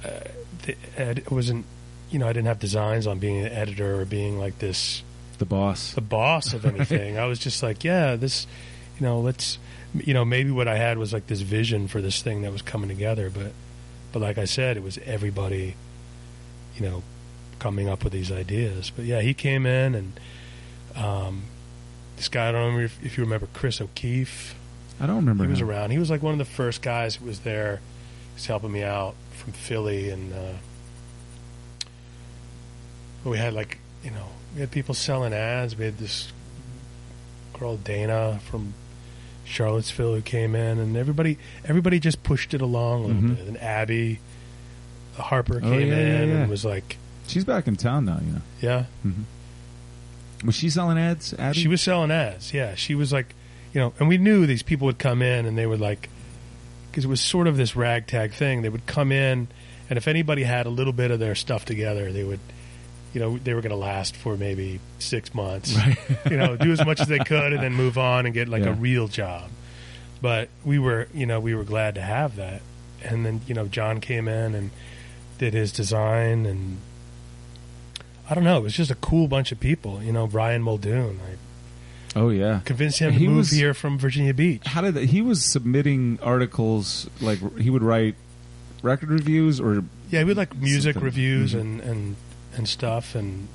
uh, 0.05 1.15
wasn't, 1.31 1.67
you 2.11 2.19
know, 2.19 2.27
I 2.29 2.33
didn't 2.33 2.49
have 2.49 2.59
designs 2.59 3.07
on 3.07 3.21
being 3.21 3.39
an 3.47 3.53
editor 3.53 4.01
or 4.01 4.05
being 4.05 4.41
like 4.41 4.59
this 4.59 5.05
the 5.39 5.45
boss 5.45 5.93
the 5.95 6.01
boss 6.01 6.53
of 6.55 6.65
anything. 6.65 7.19
I 7.19 7.27
was 7.27 7.39
just 7.39 7.63
like, 7.63 7.85
yeah, 7.85 8.17
this, 8.17 8.47
you 8.99 9.07
know, 9.07 9.21
let's, 9.21 9.59
you 9.95 10.15
know, 10.15 10.25
maybe 10.25 10.51
what 10.51 10.69
I 10.69 10.77
had 10.77 10.99
was 10.99 11.13
like 11.13 11.27
this 11.27 11.41
vision 11.41 11.89
for 11.89 12.01
this 12.01 12.23
thing 12.23 12.43
that 12.43 12.53
was 12.53 12.63
coming 12.63 12.89
together, 12.89 13.31
but, 13.31 13.53
but 14.13 14.21
like 14.21 14.39
I 14.39 14.45
said, 14.45 14.77
it 14.77 14.83
was 14.83 14.99
everybody, 15.05 15.75
you 16.77 16.83
know, 16.89 17.03
coming 17.59 17.89
up 17.89 18.05
with 18.05 18.13
these 18.13 18.31
ideas. 18.33 18.91
But 18.95 19.05
yeah, 19.05 19.21
he 19.21 19.35
came 19.35 19.67
in 19.67 19.95
and, 19.95 20.13
um, 20.97 21.45
this 22.17 22.29
guy, 22.29 22.49
I 22.49 22.53
don't 22.53 22.61
remember 22.63 22.85
if, 22.85 23.05
if 23.05 23.19
you 23.19 23.25
remember 23.25 23.49
Chris 23.53 23.81
O'Keefe. 23.81 24.55
i 25.01 25.07
don't 25.07 25.17
remember 25.17 25.45
He 25.45 25.51
was 25.51 25.61
him. 25.61 25.69
around. 25.71 25.91
He 25.91 25.99
was 25.99 26.11
like 26.11 26.23
one 26.23 26.33
of 26.33 26.39
the 26.39 26.45
first 26.45 26.81
guys 26.83 27.17
who 27.17 27.27
was 27.27 27.41
there. 27.41 27.81
He's 28.37 28.47
helping 28.47 28.71
me 28.73 28.83
out 28.85 29.15
from 29.33 29.53
Philly, 29.53 30.11
and 30.11 30.33
uh, 30.33 30.53
we 33.25 33.39
had 33.39 33.53
like 33.55 33.79
you 34.03 34.11
know 34.11 34.29
we 34.55 34.61
had 34.61 34.71
people 34.71 34.95
selling 34.95 35.33
ads. 35.33 35.77
We 35.77 35.85
had 35.85 35.99
this 35.99 36.33
girl 37.59 37.77
Dana 37.77 38.41
from 38.51 38.75
Charlottesville 39.45 40.15
who 40.15 40.23
came 40.23 40.55
in, 40.55 40.79
and 40.79 40.97
everybody 40.97 41.39
everybody 41.65 42.01
just 42.01 42.23
pushed 42.23 42.55
it 42.55 42.61
along 42.61 43.05
a 43.05 43.07
little 43.09 43.23
Mhm. 43.23 43.37
bit. 43.37 43.47
And 43.47 43.61
Abby 43.63 44.21
Harper 45.17 45.59
Oh, 45.63 45.71
came 45.71 45.89
yeah, 45.91 45.99
yeah, 45.99 46.23
in 46.23 46.29
yeah. 46.29 46.35
and 46.37 46.51
was 46.51 46.65
like, 46.65 46.97
she's 47.27 47.45
back 47.45 47.67
in 47.69 47.77
town 47.77 48.05
now 48.05 48.21
you 48.25 48.33
know 48.33 48.43
yeah, 48.61 48.85
hmm 49.03 49.23
Was 50.45 50.55
she 50.57 50.69
selling 50.71 50.99
ads? 50.99 51.33
Abby? 51.39 51.59
She 51.59 51.69
was 51.69 51.81
selling 51.81 52.11
ads. 52.11 52.53
Yeah, 52.53 52.75
she 52.75 52.95
was 52.95 53.13
like, 53.13 53.35
you 53.73 53.81
know, 53.81 53.93
and 53.99 54.09
we 54.09 54.19
knew 54.19 54.47
these 54.47 54.63
people 54.63 54.85
would 54.87 54.99
come 54.99 55.23
in 55.23 55.47
and 55.47 55.57
they 55.57 55.67
would 55.67 55.81
like, 55.81 56.09
because 56.91 57.05
it 57.05 57.09
was 57.09 57.21
sort 57.21 57.47
of 57.47 57.57
this 57.57 57.75
ragtag 57.77 58.33
thing. 58.33 58.61
They 58.63 58.69
would 58.69 58.87
come 58.87 59.11
in, 59.13 59.49
and 59.89 59.97
if 59.97 60.07
anybody 60.09 60.43
had 60.45 60.67
a 60.67 60.71
little 60.71 60.93
bit 60.93 61.11
of 61.11 61.19
their 61.19 61.35
stuff 61.35 61.65
together, 61.65 62.13
they 62.13 62.25
would, 62.25 62.41
you 63.15 63.21
know, 63.21 63.39
they 63.39 63.55
were 63.55 63.63
going 63.63 63.71
to 63.71 63.77
last 63.77 64.15
for 64.17 64.37
maybe 64.37 64.81
six 64.99 65.33
months. 65.35 65.75
Right. 65.75 65.97
you 66.31 66.37
know, 66.37 66.57
do 66.57 66.73
as 66.73 66.85
much 66.85 67.01
as 67.01 67.07
they 67.09 67.21
could 67.21 67.53
and 67.55 67.63
then 67.63 67.73
move 67.73 67.97
on 67.97 68.27
and 68.27 68.35
get 68.35 68.49
like 68.49 68.65
Yeah. 68.65 68.71
a 68.71 68.75
real 68.75 69.09
job. 69.09 69.49
But 70.21 70.49
we 70.65 70.79
were, 70.79 71.09
you 71.15 71.25
know, 71.25 71.39
we 71.41 71.55
were 71.55 71.65
glad 71.65 71.95
to 71.95 72.03
have 72.03 72.37
that. 72.37 72.61
And 73.03 73.25
then, 73.25 73.41
you 73.47 73.55
know, 73.55 73.67
John 73.67 74.01
came 74.01 74.27
in 74.29 74.55
and 74.55 74.71
did 75.39 75.55
his 75.55 75.71
design 75.73 76.45
and 76.47 76.79
I 78.29 78.35
don't 78.35 78.45
know, 78.45 78.59
it 78.59 78.63
was 78.63 78.73
just 78.75 78.91
a 78.91 78.95
cool 78.97 79.29
bunch 79.29 79.53
of 79.53 79.61
people. 79.61 80.03
You 80.03 80.13
know, 80.13 80.27
Brian 80.27 80.63
Muldoon. 80.63 81.21
I 81.23 82.19
Oh 82.19 82.31
yeah. 82.31 82.61
convinced 82.65 83.01
him 83.01 83.13
to 83.13 83.19
He 83.19 83.27
move 83.27 83.37
was- 83.39 83.51
here 83.51 83.75
from 83.75 83.99
Virginia 83.99 84.33
Beach. 84.33 84.63
How 84.67 84.81
did 84.81 84.97
he 84.97 85.21
was 85.21 85.45
submitting 85.45 86.19
articles 86.23 87.09
like 87.21 87.39
he 87.59 87.71
would 87.71 87.83
write 87.83 88.15
record 88.83 89.11
reviews 89.11 89.61
or 89.61 89.85
Yeah, 90.11 90.23
we 90.23 90.29
had 90.31 90.37
like 90.37 90.57
music 90.57 90.95
Something. 90.95 91.05
reviews 91.05 91.55
Mhm. 91.55 91.61
and, 91.61 91.81
and 91.81 92.17
and 92.57 92.69
stuff, 92.69 93.15
and 93.15 93.49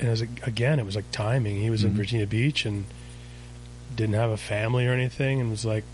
and 0.00 0.10
was, 0.10 0.20
again, 0.22 0.78
it 0.80 0.84
was 0.86 0.96
like 0.96 1.10
timing. 1.12 1.60
He 1.60 1.70
was 1.70 1.84
in 1.84 1.92
Mhm. 1.92 1.96
Virginia 1.96 2.26
Beach 2.26 2.66
and 2.66 2.84
didn't 3.94 4.14
have 4.16 4.30
a 4.30 4.36
family 4.36 4.86
or 4.86 4.92
anything, 4.92 5.40
and 5.40 5.50
was 5.50 5.64
like, 5.64 5.84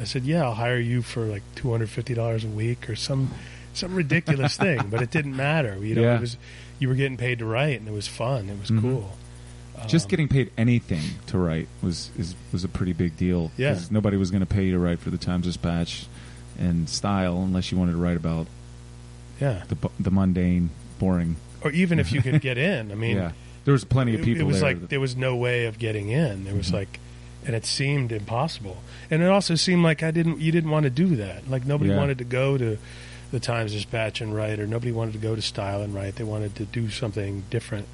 I 0.00 0.04
said, 0.04 0.24
"Yeah, 0.24 0.42
I'll 0.44 0.54
hire 0.54 0.78
you 0.78 1.02
for 1.02 1.22
like 1.24 1.42
two 1.54 1.70
hundred 1.70 1.88
fifty 1.90 2.14
dollars 2.14 2.44
a 2.44 2.48
week 2.48 2.88
or 2.90 2.96
some 2.96 3.30
some 3.72 3.94
ridiculous 3.94 4.56
thing." 4.56 4.86
But 4.90 5.00
it 5.02 5.10
didn't 5.10 5.34
matter. 5.36 5.78
You 5.82 5.94
know, 5.94 6.02
Yeah. 6.02 6.16
it 6.16 6.20
was 6.20 6.36
you 6.78 6.88
were 6.88 6.94
getting 6.94 7.16
paid 7.16 7.38
to 7.38 7.44
write, 7.46 7.78
and 7.80 7.88
it 7.88 7.92
was 7.92 8.06
fun. 8.08 8.48
It 8.50 8.58
was 8.60 8.70
Mhm. 8.70 8.80
cool. 8.80 9.16
just 9.88 10.06
Um, 10.06 10.10
getting 10.10 10.28
paid 10.28 10.50
anything 10.56 11.02
to 11.26 11.36
write 11.38 11.66
was 11.82 12.10
is, 12.16 12.36
was 12.52 12.62
a 12.62 12.68
pretty 12.68 12.92
big 12.92 13.16
deal. 13.16 13.50
Yeah. 13.56 13.76
nobody 13.90 14.16
was 14.16 14.30
going 14.30 14.40
to 14.40 14.46
pay 14.46 14.66
you 14.66 14.72
to 14.72 14.78
write 14.78 15.00
for 15.00 15.10
the 15.10 15.18
Times 15.18 15.44
Dispatch 15.46 16.06
and 16.56 16.88
Style 16.88 17.42
unless 17.42 17.72
you 17.72 17.78
wanted 17.78 17.92
to 17.92 17.98
write 17.98 18.16
about 18.16 18.46
yeah, 19.40 19.62
the 19.68 19.76
the 19.98 20.10
mundane, 20.12 20.70
boring. 21.00 21.34
Or 21.64 21.70
even 21.72 21.98
if 21.98 22.12
you 22.12 22.22
could 22.22 22.40
get 22.40 22.58
in. 22.58 22.90
I 22.92 22.94
mean, 22.94 23.16
yeah, 23.18 23.32
there 23.64 23.72
was 23.72 23.84
plenty 23.84 24.14
of 24.14 24.22
people. 24.22 24.42
it 24.42 24.44
was 24.46 24.60
there 24.60 24.74
like 24.74 24.88
there 24.88 25.00
was 25.00 25.16
no 25.16 25.36
way 25.36 25.66
of 25.66 25.78
getting 25.78 26.08
in. 26.10 26.44
There 26.44 26.54
was 26.54 26.70
Mhm. 26.70 26.74
like, 26.74 27.00
and 27.46 27.54
it 27.56 27.64
seemed 27.66 28.12
impossible. 28.12 28.82
And 29.10 29.22
it 29.22 29.28
also 29.28 29.54
seemed 29.54 29.82
like 29.82 30.02
I 30.02 30.10
didn't. 30.10 30.40
You 30.40 30.52
didn't 30.52 30.70
want 30.70 30.84
to 30.84 30.90
do 30.90 31.16
that. 31.16 31.48
Like 31.50 31.66
nobody 31.66 31.90
Yeah. 31.90 31.96
wanted 31.96 32.18
to 32.18 32.24
go 32.24 32.56
to 32.58 32.78
the 33.30 33.40
Times 33.40 33.72
Dispatch 33.72 34.20
and 34.20 34.34
write, 34.34 34.60
or 34.60 34.66
nobody 34.66 34.92
wanted 34.92 35.12
to 35.12 35.18
go 35.18 35.34
to 35.34 35.40
Style 35.42 35.80
and 35.82 35.94
write. 35.94 36.16
They 36.16 36.24
wanted 36.24 36.54
to 36.56 36.64
do 36.64 36.90
something 36.90 37.44
different. 37.50 37.86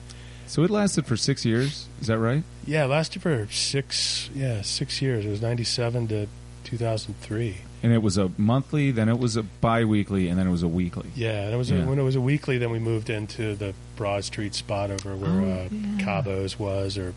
so 0.49 0.63
it 0.65 0.71
lasted 0.71 1.05
for 1.07 1.17
six 1.17 1.45
years. 1.45 1.87
Is 2.01 2.07
that 2.09 2.19
right? 2.19 2.43
Yeah, 2.67 2.85
it 2.85 2.89
lasted 2.89 3.21
for 3.23 3.47
six. 3.51 4.31
Yeah, 4.35 4.63
six 4.63 5.01
years. 5.03 5.25
It 5.27 5.29
was 5.29 5.43
ninety 5.43 5.65
seven 5.65 6.09
to 6.09 6.27
two 6.65 6.77
thousand 6.79 7.21
three. 7.21 7.59
And 7.83 7.93
it 7.93 8.03
was 8.03 8.19
a 8.19 8.31
monthly, 8.37 8.91
then 8.91 9.09
it 9.09 9.19
was 9.21 9.37
a 9.37 9.43
bi-weekly, 9.45 10.29
and 10.29 10.37
then 10.39 10.49
it 10.49 10.51
was 10.51 10.65
a 10.65 10.69
weekly. 10.69 11.11
Yeah, 11.15 11.45
and 11.45 11.55
it 11.55 11.57
was 11.57 11.71
Yeah. 11.71 11.85
A, 11.85 11.87
when 11.87 11.99
it 11.99 12.03
was 12.03 12.17
a 12.17 12.21
weekly. 12.21 12.59
Then 12.59 12.71
we 12.71 12.79
moved 12.81 13.09
into 13.09 13.55
the 13.55 13.73
Broad 13.97 14.25
Street 14.25 14.55
spot 14.55 14.91
over 14.91 15.15
where 15.15 15.31
Oh, 15.31 15.45
uh, 15.63 15.69
yeah. 15.71 16.05
Cabo's 16.05 16.59
was, 16.59 16.99
or 16.99 17.15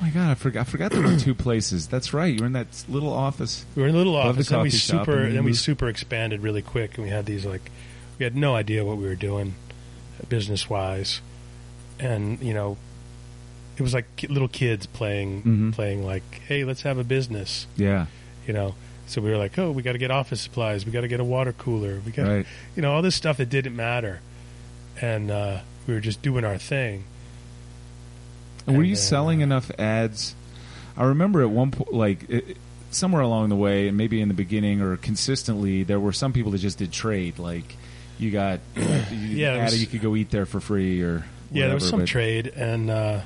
Oh 0.00 0.04
my 0.04 0.10
god, 0.10 0.30
I 0.30 0.34
forgot. 0.34 0.60
I 0.66 0.70
forgot 0.70 0.90
there 0.92 1.00
were 1.00 1.16
two 1.16 1.34
places. 1.34 1.86
That's 1.86 2.12
right. 2.12 2.34
You 2.34 2.40
were 2.40 2.46
in 2.46 2.52
that 2.54 2.84
little 2.88 3.12
office. 3.12 3.64
We 3.76 3.82
were 3.82 3.88
in 3.88 3.94
a 3.94 3.98
little 3.98 4.16
Above 4.18 4.34
the 4.34 4.40
office, 4.40 4.48
then 4.48 4.60
we 4.62 4.68
coffee 4.70 4.76
shop, 4.78 5.00
super, 5.06 5.12
and 5.12 5.24
then 5.26 5.34
then 5.36 5.44
we 5.44 5.50
moved- 5.52 5.60
super 5.60 5.88
expanded 5.88 6.42
really 6.42 6.62
quick, 6.62 6.96
and 6.98 7.04
we 7.06 7.10
had 7.10 7.24
these 7.24 7.46
like, 7.46 7.70
we 8.18 8.24
had 8.24 8.34
no 8.36 8.54
idea 8.54 8.84
what 8.84 8.98
we 8.98 9.04
were 9.04 9.14
doing, 9.14 9.54
business 10.28 10.68
wise, 10.68 11.20
and 11.98 12.40
you 12.42 12.52
know, 12.52 12.76
it 13.78 13.82
was 13.82 13.94
like 13.94 14.04
ki- 14.16 14.26
little 14.26 14.48
kids 14.48 14.84
playing, 14.86 15.42
Mhm. 15.44 15.72
playing 15.72 16.04
like, 16.04 16.42
hey, 16.46 16.64
let's 16.64 16.82
have 16.82 16.98
a 16.98 17.04
business, 17.04 17.66
Yeah, 17.76 18.06
you 18.46 18.52
know. 18.52 18.74
So 19.12 19.20
we 19.20 19.30
were 19.30 19.36
like, 19.36 19.58
oh, 19.58 19.70
we 19.70 19.82
got 19.82 19.92
to 19.92 19.98
get 19.98 20.10
office 20.10 20.40
supplies, 20.40 20.86
we 20.86 20.92
got 20.92 21.02
to 21.02 21.08
get 21.08 21.20
a 21.20 21.24
water 21.24 21.52
cooler, 21.52 22.00
we 22.06 22.12
got, 22.12 22.26
right. 22.26 22.46
you 22.74 22.80
know, 22.80 22.92
all 22.94 23.02
this 23.02 23.14
stuff 23.14 23.36
that 23.36 23.50
didn't 23.50 23.76
matter, 23.76 24.20
and 25.00 25.30
uh, 25.30 25.60
we 25.86 25.92
were 25.92 26.00
just 26.00 26.22
doing 26.22 26.44
our 26.46 26.56
thing. 26.56 27.04
And 28.66 28.76
were 28.78 28.84
you 28.84 28.94
then, 28.94 29.02
selling 29.02 29.40
uh, 29.42 29.44
enough 29.44 29.70
ads? 29.78 30.34
I 30.96 31.04
remember 31.04 31.42
at 31.42 31.50
one 31.50 31.72
point, 31.72 31.92
like 31.92 32.30
it, 32.30 32.56
somewhere 32.90 33.20
along 33.20 33.50
the 33.50 33.56
way, 33.56 33.88
and 33.88 33.98
maybe 33.98 34.20
in 34.22 34.28
the 34.28 34.34
beginning 34.34 34.80
or 34.80 34.96
consistently, 34.96 35.82
there 35.82 36.00
were 36.00 36.12
some 36.12 36.32
people 36.32 36.52
that 36.52 36.58
just 36.58 36.78
did 36.78 36.90
trade. 36.90 37.38
Like 37.38 37.76
you 38.18 38.30
got, 38.30 38.60
you, 38.76 38.82
Yeah, 39.12 39.62
was- 39.64 39.78
you 39.78 39.86
could 39.86 40.00
go 40.00 40.16
eat 40.16 40.30
there 40.30 40.46
for 40.46 40.58
free 40.60 41.02
or 41.02 41.24
Yeah, 41.50 41.66
there 41.66 41.74
was 41.74 41.88
some 41.88 42.00
but- 42.00 42.08
trade, 42.08 42.46
and 42.46 42.88
uh, 42.88 43.20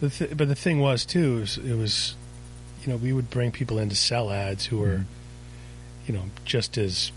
the 0.00 0.10
th- 0.10 0.36
but 0.36 0.48
the 0.48 0.54
thing 0.54 0.80
was 0.80 1.06
too, 1.06 1.38
is 1.38 1.56
it 1.56 1.76
was, 1.76 2.14
you 2.84 2.92
know, 2.92 2.96
we 2.96 3.12
would 3.12 3.30
bring 3.30 3.50
people 3.50 3.78
in 3.78 3.88
to 3.88 3.96
sell 3.96 4.30
ads 4.30 4.66
who 4.66 4.78
were, 4.78 4.98
Mhm. 4.98 5.04
you 6.06 6.14
know, 6.14 6.24
just 6.44 6.76
as 6.78 7.10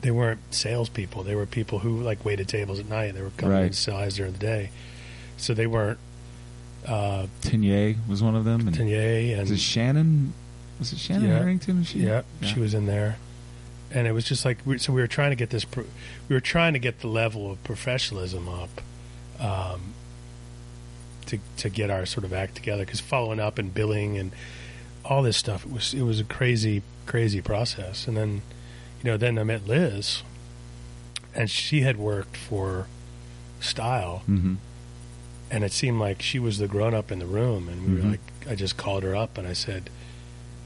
they 0.00 0.10
weren't 0.10 0.40
salespeople. 0.50 1.22
They 1.22 1.34
were 1.34 1.46
people 1.46 1.78
who 1.78 2.00
like 2.02 2.24
waited 2.24 2.48
tables 2.48 2.78
at 2.78 2.88
night. 2.88 3.14
They 3.14 3.22
were 3.22 3.30
coming 3.36 3.56
in 3.56 3.62
Right. 3.64 3.72
to 3.72 3.78
sell 3.78 3.98
ads 4.00 4.16
during 4.16 4.32
the 4.32 4.38
day, 4.38 4.70
so 5.36 5.54
they 5.54 5.66
weren't 5.66 5.98
uh, 6.86 7.26
Tenier 7.40 7.96
was 8.06 8.22
one 8.22 8.36
of 8.36 8.44
them. 8.44 8.66
And 8.68 8.76
Tenier 8.76 9.32
and 9.32 9.40
was 9.48 9.50
it 9.52 9.58
Shannon? 9.60 10.34
Was 10.78 10.92
it 10.92 10.98
Shannon 10.98 11.30
Yeah. 11.30 11.38
Harrington? 11.38 11.82
She? 11.84 12.00
yeah, 12.00 12.22
she 12.42 12.60
was 12.60 12.74
in 12.74 12.84
there, 12.84 13.16
and 13.90 14.06
it 14.06 14.12
was 14.12 14.24
just 14.24 14.44
like 14.44 14.58
we, 14.66 14.76
so 14.76 14.92
we 14.92 15.00
were 15.00 15.06
trying 15.06 15.30
to 15.30 15.36
get 15.36 15.48
this. 15.48 15.64
Pro- 15.64 15.86
we 16.28 16.34
were 16.34 16.40
trying 16.40 16.74
to 16.74 16.78
get 16.78 17.00
the 17.00 17.06
level 17.06 17.50
of 17.50 17.62
professionalism 17.64 18.48
up, 18.50 18.82
um, 19.40 19.94
to 21.26 21.38
to 21.56 21.70
get 21.70 21.88
our 21.88 22.04
sort 22.04 22.24
of 22.24 22.34
act 22.34 22.54
together. 22.56 22.84
Because 22.84 23.00
following 23.00 23.40
up 23.40 23.58
and 23.58 23.72
billing 23.72 24.18
and 24.18 24.32
all 25.04 25.22
this 25.22 25.36
stuff, 25.36 25.64
it 25.66 25.72
was 25.72 25.94
it 25.94 26.02
was 26.02 26.20
a 26.20 26.24
crazy 26.24 26.82
crazy 27.06 27.40
process. 27.42 28.06
And 28.08 28.16
then, 28.16 28.42
you 29.02 29.10
know, 29.10 29.16
then 29.16 29.38
I 29.38 29.44
met 29.44 29.66
Liz, 29.66 30.22
and 31.34 31.50
she 31.50 31.82
had 31.82 31.96
worked 31.96 32.36
for 32.36 32.86
Style, 33.60 34.22
hmm 34.26 34.54
and 35.50 35.62
it 35.62 35.72
seemed 35.72 36.00
like 36.00 36.20
she 36.22 36.38
was 36.38 36.58
the 36.58 36.66
grown 36.66 36.94
up 36.94 37.12
in 37.12 37.18
the 37.20 37.26
room 37.26 37.68
and 37.68 37.84
we 37.84 37.90
Mhm. 38.00 38.02
were 38.02 38.10
like 38.12 38.20
I 38.48 38.54
just 38.56 38.76
called 38.78 39.02
her 39.04 39.14
up 39.14 39.36
and 39.38 39.46
I 39.46 39.52
said 39.52 39.88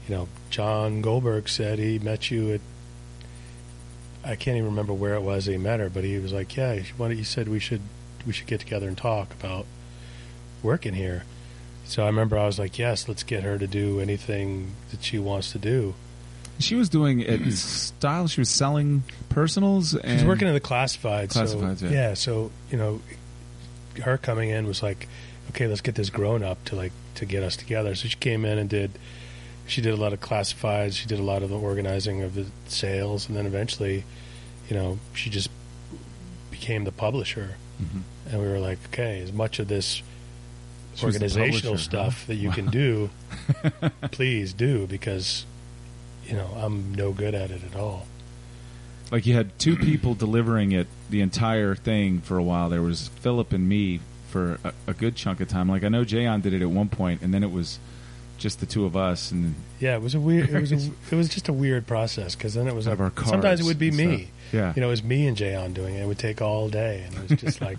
you 0.07 0.15
know 0.15 0.27
John 0.49 1.01
Goldberg 1.01 1.47
said 1.49 1.77
he 1.79 1.99
met 1.99 2.31
you 2.31 2.53
at 2.53 2.61
I 4.23 4.35
can't 4.35 4.55
even 4.57 4.69
remember 4.69 4.93
where 4.93 5.13
it 5.15 5.21
was 5.21 5.45
he 5.45 5.57
met 5.57 5.79
her 5.81 5.89
but 5.89 6.03
he 6.05 6.17
was 6.17 6.31
like 6.31 6.55
yeah 6.55 6.75
he 6.75 7.15
he 7.15 7.23
said 7.23 7.49
we 7.49 7.59
should 7.59 7.81
we 8.25 8.33
should 8.33 8.47
get 8.47 8.61
together 8.61 8.87
and 8.87 8.97
talk 8.97 9.31
about 9.33 9.65
working 10.63 10.93
here 10.95 11.23
so 11.89 12.03
I 12.03 12.07
remember 12.07 12.37
I 12.37 12.45
was 12.45 12.59
like 12.59 12.77
yes 12.77 13.07
let's 13.07 13.23
get 13.23 13.43
her 13.43 13.57
to 13.57 13.67
do 13.67 13.99
anything 13.99 14.71
that 14.91 15.03
she 15.03 15.19
wants 15.19 15.51
to 15.51 15.59
do 15.59 15.93
She 16.59 16.75
was 16.75 16.89
doing 16.89 17.23
at 17.23 17.39
Style. 17.53 18.27
She 18.27 18.41
was 18.41 18.49
selling 18.49 19.03
personals. 19.29 19.95
And 19.95 20.19
She's 20.19 20.27
working 20.27 20.47
in 20.49 20.53
the 20.53 20.59
classifieds. 20.59 21.31
Classifieds, 21.31 21.79
so, 21.79 21.87
yeah. 21.87 22.15
So 22.15 22.51
you 22.69 22.77
know, 22.77 22.99
her 24.03 24.17
coming 24.17 24.49
in 24.49 24.67
was 24.67 24.83
like, 24.83 25.07
okay, 25.51 25.67
let's 25.67 25.79
get 25.79 25.95
this 25.95 26.09
grown 26.09 26.43
up 26.43 26.63
to 26.65 26.75
like 26.75 26.91
to 27.15 27.25
get 27.25 27.43
us 27.43 27.55
together. 27.55 27.95
So 27.95 28.09
she 28.09 28.17
came 28.17 28.43
in 28.43 28.57
and 28.57 28.69
did. 28.69 28.91
She 29.67 29.81
did 29.81 29.93
a 29.93 29.95
lot 29.95 30.11
of 30.11 30.19
classifieds. 30.19 30.95
She 30.97 31.07
did 31.07 31.19
a 31.19 31.23
lot 31.23 31.43
of 31.43 31.49
the 31.49 31.57
organizing 31.57 32.23
of 32.23 32.35
the 32.35 32.47
sales, 32.67 33.29
and 33.29 33.37
then 33.37 33.45
eventually, 33.45 34.03
you 34.67 34.75
know, 34.75 34.99
she 35.13 35.29
just 35.29 35.49
became 36.51 36.83
the 36.83 36.91
publisher. 36.91 37.55
Mhm. 37.81 38.01
And 38.31 38.41
we 38.41 38.47
were 38.47 38.59
like, 38.59 38.79
okay, 38.91 39.21
as 39.21 39.31
much 39.31 39.59
of 39.59 39.69
this 39.69 40.03
Organizational 41.03 41.73
publisher, 41.73 41.77
stuff 41.77 42.21
huh? 42.21 42.27
that 42.27 42.35
you 42.35 42.51
can 42.51 42.67
do, 42.67 43.09
please 44.11 44.53
do 44.53 44.87
because, 44.87 45.45
you 46.25 46.35
know, 46.35 46.47
I'm 46.57 46.93
no 46.93 47.11
good 47.11 47.35
at 47.35 47.51
it 47.51 47.61
at 47.63 47.75
all. 47.75 48.05
Like 49.11 49.25
you 49.25 49.33
had 49.33 49.57
two 49.59 49.75
people 49.77 50.13
delivering 50.13 50.71
it 50.71 50.87
the 51.09 51.21
entire 51.21 51.75
thing 51.75 52.21
for 52.21 52.37
a 52.37 52.43
while. 52.43 52.69
There 52.69 52.81
was 52.81 53.09
Philip 53.19 53.53
and 53.53 53.67
me 53.67 53.99
for 54.29 54.59
a, 54.63 54.73
a 54.87 54.93
good 54.93 55.15
chunk 55.15 55.41
of 55.41 55.47
time. 55.47 55.69
Like 55.69 55.83
I 55.83 55.89
know 55.89 56.03
Jayon 56.03 56.41
did 56.41 56.53
it 56.53 56.61
at 56.61 56.69
one 56.69 56.89
point, 56.89 57.21
and 57.21 57.33
then 57.33 57.43
it 57.43 57.51
was 57.51 57.79
just 58.37 58.59
the 58.59 58.65
two 58.65 58.85
of 58.85 58.95
us. 58.95 59.31
And 59.31 59.55
Yeah, 59.79 59.95
it 59.95 60.01
was 60.01 60.15
a 60.15 60.19
weird. 60.19 60.49
It 60.49 60.59
was 60.59 60.71
a, 60.71 60.91
it 61.11 61.15
was 61.15 61.29
just 61.29 61.49
a 61.49 61.53
weird 61.53 61.85
process 61.85 62.35
because 62.35 62.53
then 62.53 62.67
it 62.67 62.75
was 62.75 62.87
like 62.87 63.19
sometimes 63.25 63.59
it 63.59 63.65
would 63.65 63.79
be 63.79 63.91
me. 63.91 64.17
stuff. 64.17 64.29
Yeah. 64.51 64.73
you 64.75 64.81
know, 64.81 64.87
it 64.87 64.91
was 64.91 65.03
me 65.03 65.27
and 65.27 65.37
Jayon 65.37 65.73
doing 65.73 65.95
it. 65.95 66.01
It 66.01 66.07
would 66.07 66.19
take 66.19 66.41
all 66.41 66.69
day, 66.69 67.03
and 67.05 67.15
it 67.15 67.29
was 67.29 67.39
just 67.39 67.61
like 67.69 67.77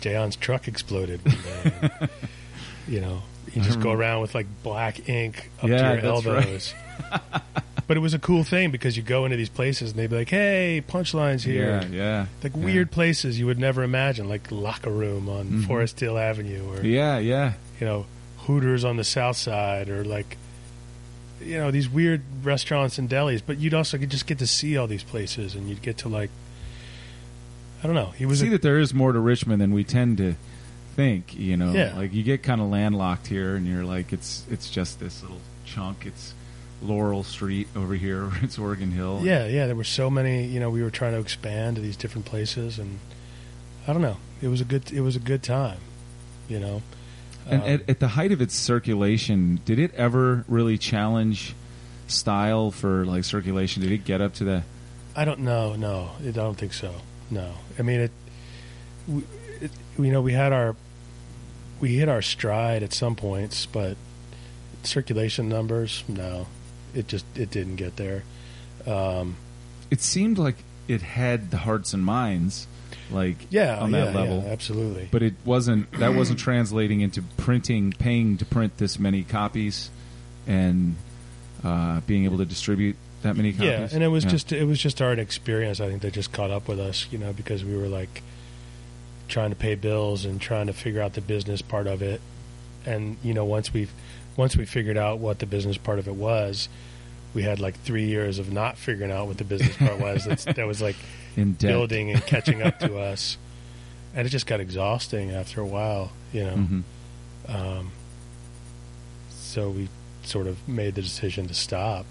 Jayon's 0.00 0.36
truck 0.36 0.68
exploded 0.68 1.24
one 1.24 1.36
day. 1.42 1.90
and, 2.00 2.10
you 2.88 3.00
know, 3.00 3.22
you 3.54 3.62
just 3.62 3.80
go 3.80 3.90
around 3.92 4.20
with 4.22 4.34
like 4.34 4.46
black 4.62 5.08
ink 5.08 5.50
up 5.62 5.68
Yeah, 5.68 5.76
to 5.96 6.02
your 6.02 6.14
that's 6.14 6.26
right. 6.26 6.36
elbows. 6.46 6.74
but 7.88 7.96
it 7.96 8.00
was 8.00 8.14
a 8.14 8.18
cool 8.18 8.44
thing 8.44 8.70
because 8.70 8.96
you 8.96 9.02
go 9.02 9.24
into 9.24 9.36
these 9.36 9.48
places 9.48 9.90
and 9.90 9.98
they'd 9.98 10.08
be 10.10 10.16
like, 10.16 10.28
"Hey, 10.30 10.82
punchlines 10.86 11.42
here." 11.42 11.80
yeah, 11.90 11.96
yeah, 11.96 12.26
Like 12.42 12.52
yeah. 12.56 12.64
weird 12.64 12.90
places 12.90 13.38
you 13.38 13.46
would 13.46 13.58
never 13.58 13.82
imagine, 13.82 14.28
like 14.28 14.50
locker 14.50 14.90
room 14.90 15.28
on 15.28 15.46
Mhm. 15.46 15.66
Forest 15.66 15.98
Hill 16.00 16.16
Avenue, 16.18 16.64
or 16.70 16.80
Yeah, 16.84 17.18
yeah. 17.18 17.54
you 17.80 17.86
know, 17.86 18.06
Hooters 18.46 18.84
on 18.84 18.96
the 18.96 19.04
South 19.04 19.36
Side, 19.36 19.88
or 19.88 20.04
like, 20.04 20.36
you 21.44 21.58
know, 21.58 21.70
these 21.70 21.88
weird 21.88 22.22
restaurants 22.42 22.98
and 22.98 23.08
delis. 23.10 23.42
But 23.44 23.58
you'd 23.58 23.74
also 23.74 23.98
just 23.98 24.26
get 24.26 24.38
to 24.38 24.46
see 24.46 24.76
all 24.76 24.86
these 24.86 25.02
places, 25.04 25.54
and 25.54 25.68
you'd 25.68 25.82
get 25.82 25.98
to 25.98 26.08
like, 26.08 26.30
I 27.82 27.86
don't 27.86 27.96
know. 27.96 28.12
He 28.16 28.24
was 28.26 28.40
See 28.40 28.46
a, 28.46 28.50
that 28.50 28.62
there 28.62 28.78
is 28.78 28.94
more 28.94 29.12
to 29.12 29.18
Richmond 29.18 29.60
than 29.60 29.72
we 29.72 29.82
tend 29.84 30.18
to 30.18 30.34
think. 30.94 31.34
You 31.36 31.56
know, 31.56 31.72
Yeah. 31.72 31.94
like 31.96 32.12
you 32.12 32.22
get 32.22 32.42
kind 32.42 32.60
of 32.60 32.68
landlocked 32.68 33.26
here, 33.26 33.56
and 33.56 33.66
you're 33.66 33.84
like, 33.84 34.12
it's 34.12 34.44
it's 34.50 34.70
just 34.70 35.00
this 35.00 35.22
little 35.22 35.40
chunk. 35.64 36.06
It's 36.06 36.34
Laurel 36.82 37.22
Street 37.24 37.68
over 37.76 37.94
here. 37.94 38.30
It's 38.42 38.58
Oregon 38.58 38.90
Hill. 38.90 39.20
yeah, 39.22 39.46
yeah. 39.46 39.66
There 39.66 39.76
were 39.76 39.84
so 39.84 40.10
many. 40.10 40.46
You 40.46 40.60
know, 40.60 40.70
we 40.70 40.82
were 40.82 40.90
trying 40.90 41.12
to 41.12 41.20
expand 41.20 41.76
to 41.76 41.82
these 41.82 41.96
different 41.96 42.26
places, 42.26 42.78
and 42.78 42.98
I 43.86 43.92
don't 43.92 44.02
know. 44.02 44.16
It 44.40 44.48
was 44.48 44.60
a 44.60 44.64
good. 44.64 44.90
It 44.92 45.00
was 45.00 45.16
a 45.16 45.20
good 45.20 45.42
time. 45.42 45.78
You 46.48 46.58
know. 46.60 46.82
And 47.48 47.62
Um, 47.62 47.68
at, 47.68 47.90
at 47.90 47.98
the 48.00 48.08
height 48.08 48.30
of 48.30 48.40
its 48.40 48.54
circulation, 48.54 49.60
did 49.64 49.78
it 49.80 49.92
ever 49.96 50.44
really 50.46 50.78
challenge 50.78 51.54
style 52.06 52.70
for 52.70 53.04
like 53.04 53.24
circulation? 53.24 53.82
Did 53.82 53.90
it 53.90 54.04
get 54.04 54.20
up 54.20 54.34
to 54.34 54.44
the? 54.44 54.62
I 55.16 55.24
don't 55.24 55.40
know. 55.40 55.74
No, 55.74 56.10
I 56.26 56.30
don't 56.30 56.56
think 56.56 56.72
so. 56.72 56.94
No, 57.30 57.52
I 57.78 57.82
mean 57.82 58.00
it. 58.00 58.10
You 59.98 60.10
know, 60.10 60.22
we 60.22 60.32
had 60.32 60.52
our 60.52 60.74
we 61.80 61.96
hit 61.96 62.08
our 62.08 62.22
stride 62.22 62.82
at 62.82 62.92
some 62.92 63.14
points, 63.16 63.66
but 63.66 63.96
circulation 64.82 65.48
numbers, 65.48 66.04
no, 66.08 66.46
it 66.94 67.08
just 67.08 67.24
it 67.36 67.50
didn't 67.50 67.76
get 67.76 67.96
there. 67.96 68.24
Um, 68.86 69.36
it 69.90 70.00
seemed 70.00 70.38
like 70.38 70.56
it 70.88 71.02
had 71.02 71.50
the 71.50 71.58
hearts 71.58 71.92
and 71.94 72.04
minds, 72.04 72.66
like 73.10 73.36
Yeah, 73.50 73.78
on 73.78 73.90
that 73.92 74.12
yeah, 74.14 74.20
level. 74.20 74.42
yeah, 74.44 74.50
absolutely. 74.50 75.08
But 75.10 75.22
it 75.22 75.34
wasn't. 75.44 75.90
That 75.98 76.14
wasn't 76.14 76.38
translating 76.38 77.00
into 77.00 77.22
printing, 77.36 77.92
paying 77.92 78.38
to 78.38 78.44
print 78.44 78.78
this 78.78 78.98
many 78.98 79.22
copies, 79.22 79.90
and 80.46 80.96
uh, 81.62 82.00
being 82.06 82.24
able 82.24 82.38
to 82.38 82.44
distribute 82.44 82.96
that 83.22 83.36
many 83.36 83.52
copies. 83.52 83.66
Yeah, 83.68 83.88
and 83.92 84.02
it 84.02 84.08
was 84.08 84.24
Yeah. 84.24 84.30
just 84.30 84.52
it 84.52 84.64
was 84.64 84.80
just 84.80 85.00
our 85.02 85.12
experience. 85.12 85.80
I 85.80 85.88
think 85.88 86.02
that 86.02 86.12
just 86.14 86.32
caught 86.32 86.50
up 86.50 86.66
with 86.66 86.80
us, 86.80 87.06
you 87.10 87.18
know, 87.18 87.32
because 87.32 87.64
we 87.64 87.76
were 87.76 87.86
like 87.88 88.22
trying 89.32 89.48
to 89.50 89.56
pay 89.56 89.74
bills 89.74 90.26
and 90.26 90.40
trying 90.40 90.66
to 90.66 90.72
figure 90.74 91.00
out 91.00 91.14
the 91.14 91.20
business 91.22 91.62
part 91.62 91.86
of 91.86 92.02
it. 92.02 92.20
And 92.84 93.16
you 93.24 93.32
know, 93.32 93.44
once 93.44 93.72
we've 93.72 93.90
once 94.36 94.56
we 94.56 94.66
figured 94.66 94.98
out 94.98 95.18
what 95.18 95.38
the 95.38 95.46
business 95.46 95.76
part 95.78 95.98
of 95.98 96.06
it 96.06 96.14
was, 96.14 96.68
we 97.34 97.42
had 97.42 97.58
like 97.58 97.78
three 97.80 98.04
years 98.04 98.38
of 98.38 98.52
not 98.52 98.76
figuring 98.76 99.10
out 99.10 99.26
what 99.26 99.38
the 99.38 99.44
business 99.44 99.76
part 99.76 99.98
was. 99.98 100.24
That's, 100.28 100.44
that 100.44 100.66
was 100.66 100.82
like 100.82 100.96
in 101.36 101.52
building 101.52 102.10
and 102.10 102.24
catching 102.26 102.62
up 102.62 102.78
to 102.80 102.98
us, 103.10 103.38
and 104.14 104.26
it 104.26 104.30
just 104.30 104.46
got 104.46 104.60
exhausting 104.60 105.30
after 105.30 105.60
a 105.60 105.66
while, 105.66 106.12
you 106.32 106.44
know. 106.44 106.54
Mhm. 106.56 106.82
Um, 107.48 107.92
so 109.30 109.70
we 109.70 109.88
sort 110.24 110.46
of 110.46 110.68
made 110.68 110.94
the 110.94 111.02
decision 111.02 111.48
to 111.48 111.54
stop. 111.54 112.04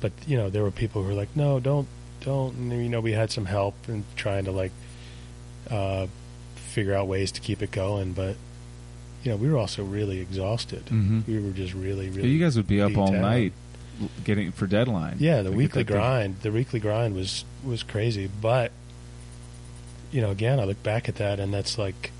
But 0.00 0.12
you 0.26 0.36
know, 0.36 0.50
there 0.50 0.62
were 0.62 0.70
people 0.72 1.02
who 1.02 1.08
were 1.08 1.14
like, 1.14 1.34
"No, 1.36 1.60
don't, 1.60 1.86
don't." 2.20 2.54
And, 2.56 2.72
you 2.72 2.88
know, 2.88 3.00
we 3.00 3.12
had 3.12 3.30
some 3.30 3.44
help 3.46 3.74
in 3.88 4.04
trying 4.16 4.44
to 4.46 4.50
like 4.52 4.72
uh, 5.70 6.06
figure 6.56 6.94
out 6.94 7.06
ways 7.06 7.30
to 7.32 7.40
keep 7.40 7.62
it 7.62 7.70
going, 7.70 8.12
but 8.12 8.36
you 9.22 9.30
know, 9.30 9.36
we 9.36 9.48
were 9.48 9.56
also 9.58 9.82
really 9.84 10.20
exhausted. 10.20 10.84
Mhm. 10.86 11.26
We 11.26 11.38
were 11.38 11.52
just 11.52 11.72
really, 11.72 12.10
really. 12.10 12.28
you 12.28 12.38
guys 12.38 12.56
would 12.56 12.66
be 12.68 12.82
up 12.82 12.96
all 12.98 13.10
down. 13.12 13.22
night 13.22 13.52
getting 14.24 14.50
for 14.52 14.66
deadline. 14.66 15.16
Yeah, 15.20 15.42
the 15.42 15.52
weekly 15.52 15.84
thing- 15.84 15.94
grind. 15.96 16.36
The 16.42 16.50
weekly 16.52 16.80
grind 16.80 17.14
was 17.14 17.44
was 17.64 17.82
crazy, 17.82 18.28
but 18.40 18.70
you 20.12 20.20
know, 20.20 20.30
again, 20.30 20.60
I 20.60 20.64
look 20.64 20.82
back 20.82 21.08
at 21.08 21.16
that, 21.16 21.40
and 21.40 21.52
that's 21.54 21.76
like, 21.78 22.10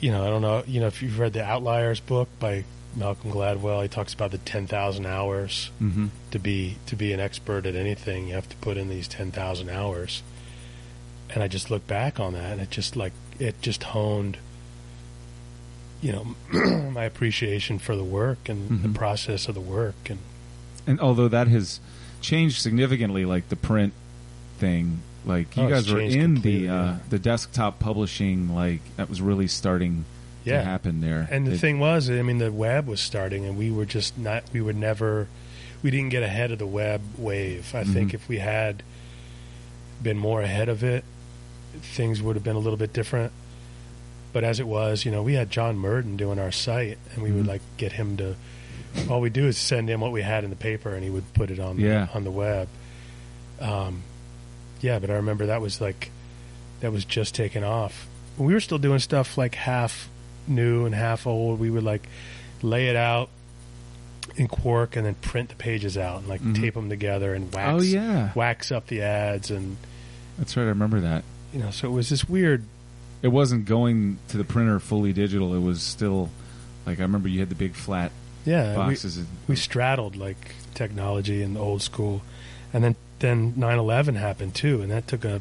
you 0.00 0.10
know, 0.10 0.24
I 0.24 0.28
don't 0.30 0.42
know, 0.42 0.62
you 0.66 0.80
know, 0.80 0.86
if 0.88 1.02
you've 1.02 1.18
read 1.18 1.32
the 1.32 1.44
Outliers 1.44 2.00
book 2.00 2.28
by 2.38 2.64
Malcolm 2.94 3.30
Gladwell, 3.30 3.82
he 3.82 3.88
talks 3.88 4.14
about 4.14 4.30
the 4.30 4.38
ten 4.38 4.66
thousand 4.66 5.06
hours 5.06 5.70
Mhm. 5.82 6.08
to 6.30 6.38
be 6.38 6.76
to 6.86 6.96
be 6.96 7.12
an 7.12 7.20
expert 7.20 7.66
at 7.66 7.74
anything. 7.74 8.28
You 8.28 8.34
have 8.34 8.48
to 8.48 8.56
put 8.56 8.76
in 8.76 8.88
these 8.88 9.06
ten 9.08 9.30
thousand 9.30 9.68
hours, 9.68 10.22
and 11.34 11.42
I 11.42 11.48
just 11.48 11.70
look 11.70 11.86
back 11.86 12.18
on 12.20 12.32
that, 12.34 12.52
and 12.52 12.60
it 12.60 12.70
just 12.70 12.96
like 12.96 13.12
it 13.38 13.60
just 13.62 13.82
honed. 13.84 14.38
You 16.02 16.12
know, 16.12 16.90
my 16.90 17.04
appreciation 17.04 17.78
for 17.78 17.96
the 17.96 18.04
work 18.04 18.48
and 18.48 18.82
the 18.82 18.88
Mhm. 18.88 18.94
process 18.94 19.48
of 19.48 19.54
the 19.54 19.60
work, 19.60 19.94
and 20.10 20.18
And 20.86 21.00
although 21.00 21.28
that 21.28 21.48
has 21.48 21.80
changed 22.20 22.60
significantly, 22.60 23.24
like 23.24 23.48
the 23.48 23.56
print 23.56 23.92
thing, 24.58 25.00
like 25.24 25.56
you 25.56 25.64
Oh, 25.64 25.68
guys 25.70 25.90
were 25.92 26.00
in 26.00 26.42
the 26.42 26.68
uh, 26.68 26.72
yeah. 26.84 26.96
the 27.10 27.18
desktop 27.18 27.78
publishing, 27.78 28.54
like 28.54 28.80
that 28.96 29.08
was 29.08 29.20
really 29.20 29.48
starting 29.48 30.04
Yeah. 30.44 30.58
to 30.58 30.64
happen 30.64 31.00
there. 31.00 31.26
And 31.30 31.46
the 31.46 31.52
It- 31.54 31.60
thing 31.60 31.80
was, 31.80 32.08
I 32.08 32.22
mean, 32.22 32.38
the 32.38 32.52
web 32.52 32.86
was 32.86 33.00
starting, 33.00 33.44
and 33.44 33.56
we 33.56 33.70
were 33.70 33.86
just 33.86 34.16
not. 34.18 34.44
We 34.52 34.60
were 34.60 34.72
never. 34.74 35.26
We 35.82 35.90
didn't 35.90 36.10
get 36.10 36.22
ahead 36.22 36.50
of 36.52 36.58
the 36.58 36.66
web 36.66 37.00
wave. 37.18 37.74
I 37.74 37.84
think 37.84 38.10
Mhm. 38.10 38.14
if 38.14 38.28
we 38.28 38.38
had 38.38 38.82
been 40.02 40.18
more 40.18 40.42
ahead 40.42 40.68
of 40.68 40.82
it, 40.84 41.04
things 41.82 42.22
would 42.22 42.36
have 42.36 42.44
been 42.44 42.56
a 42.56 42.60
little 42.60 42.76
bit 42.78 42.92
different. 42.92 43.32
But 44.32 44.44
as 44.44 44.60
it 44.60 44.66
was, 44.66 45.04
you 45.04 45.10
know, 45.10 45.22
we 45.22 45.34
had 45.34 45.50
John 45.50 45.76
Murden 45.78 46.16
doing 46.16 46.38
our 46.38 46.52
site, 46.52 46.98
and 47.14 47.22
we 47.22 47.32
would 47.32 47.44
Mhm. 47.44 47.48
like 47.48 47.62
get 47.78 47.92
him 47.92 48.16
to. 48.18 48.34
All 49.10 49.20
we 49.20 49.30
do 49.30 49.46
is 49.46 49.56
send 49.56 49.88
him 49.88 50.00
what 50.00 50.12
we 50.12 50.22
had 50.22 50.44
in 50.44 50.50
the 50.50 50.56
paper, 50.56 50.94
and 50.94 51.02
he 51.02 51.10
would 51.10 51.32
put 51.34 51.50
it 51.50 51.58
on 51.58 51.78
Yeah. 51.78 52.08
on 52.14 52.24
the 52.24 52.30
web. 52.30 52.68
Um, 53.60 54.02
yeah, 54.80 54.98
but 54.98 55.10
I 55.10 55.14
remember 55.14 55.46
that 55.46 55.60
was 55.62 55.80
like 55.80 56.10
that 56.80 56.92
was 56.92 57.04
just 57.06 57.34
taking 57.34 57.64
off. 57.64 58.06
We 58.36 58.52
were 58.52 58.60
still 58.60 58.76
doing 58.78 58.98
stuff 58.98 59.38
like 59.38 59.54
half 59.54 60.08
new 60.46 60.84
and 60.84 60.94
half 60.94 61.26
old. 61.26 61.58
We 61.58 61.70
would 61.70 61.82
like 61.84 62.06
lay 62.62 62.88
it 62.88 62.96
out 62.96 63.30
in 64.36 64.48
Quark 64.48 64.96
and 64.96 65.06
then 65.06 65.14
print 65.14 65.48
the 65.48 65.54
pages 65.54 65.96
out 65.96 66.18
and 66.20 66.28
like 66.28 66.42
Mhm. 66.42 66.60
tape 66.60 66.74
them 66.74 66.90
together 66.90 67.32
and 67.34 67.50
wax 67.52 67.72
oh 67.72 67.80
yeah, 67.80 68.32
wax 68.34 68.70
up 68.70 68.88
the 68.88 69.00
ads 69.00 69.50
and 69.50 69.76
that's 70.36 70.54
right. 70.56 70.64
I 70.64 70.68
remember 70.68 71.00
that. 71.00 71.24
You 71.52 71.60
know 71.60 71.70
so 71.70 71.88
it 71.88 71.92
was 71.92 72.08
this 72.08 72.28
weird. 72.28 72.64
It 73.22 73.28
wasn't 73.28 73.64
going 73.64 74.18
to 74.28 74.36
the 74.36 74.44
printer 74.44 74.78
fully 74.78 75.12
digital. 75.12 75.54
It 75.54 75.62
was 75.62 75.82
still 75.82 76.30
like 76.84 76.98
I 76.98 77.02
remember 77.02 77.28
you 77.28 77.40
had 77.40 77.48
the 77.48 77.54
big 77.54 77.74
flat 77.74 78.12
yeah 78.44 78.72
we, 78.72 78.76
boxes. 78.94 79.24
we 79.48 79.56
straddled 79.56 80.16
like 80.16 80.54
technology 80.74 81.42
and 81.42 81.56
the 81.56 81.60
old 81.60 81.82
school. 81.82 82.22
And 82.72 82.84
then 82.84 82.96
then 83.18 83.54
9/11 83.54 84.16
happened 84.16 84.54
too 84.54 84.82
and 84.82 84.90
that 84.90 85.08
took 85.08 85.24
a 85.24 85.40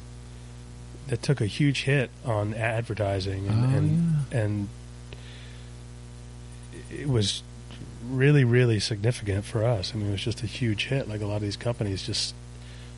that 1.07 1.21
took 1.21 1.41
a 1.41 1.45
huge 1.45 1.83
hit 1.83 2.09
on 2.23 2.53
advertising 2.53 3.47
and 3.47 3.65
Oh, 3.65 3.77
and, 3.77 4.15
and 4.31 4.69
it 6.89 7.07
was 7.07 7.43
really 8.09 8.43
really 8.43 8.79
significant 8.79 9.45
for 9.45 9.63
us. 9.63 9.91
I 9.93 9.97
mean 9.97 10.07
it 10.07 10.11
was 10.11 10.23
just 10.23 10.43
a 10.43 10.47
huge 10.47 10.85
hit. 10.85 11.07
Like 11.09 11.21
a 11.21 11.25
lot 11.25 11.37
of 11.37 11.41
these 11.41 11.57
companies 11.57 12.03
just 12.03 12.33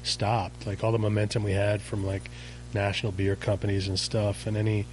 stopped. 0.04 0.66
Like 0.66 0.84
all 0.84 0.92
the 0.92 1.00
momentum 1.00 1.44
we 1.44 1.54
had 1.54 1.82
from 1.82 2.06
like 2.06 2.30
national 2.74 3.12
beer 3.12 3.36
companies 3.36 3.88
and 3.88 4.00
stuff 4.00 4.48
and 4.48 4.58
any 4.58 4.86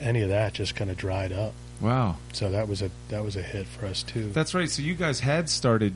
any 0.00 0.22
of 0.22 0.28
that 0.28 0.52
just 0.52 0.76
kind 0.76 0.90
of 0.90 0.96
dried 0.96 1.32
up 1.32 1.52
wow, 1.80 2.16
so 2.32 2.50
that 2.50 2.68
was 2.68 2.82
a 2.82 2.90
that 3.08 3.24
was 3.24 3.36
a 3.36 3.42
hit 3.42 3.66
for 3.66 3.86
us 3.86 4.02
too 4.02 4.30
that's 4.30 4.54
right. 4.54 4.68
So 4.70 4.82
you 4.82 4.94
guys 4.94 5.20
had 5.20 5.48
started 5.48 5.94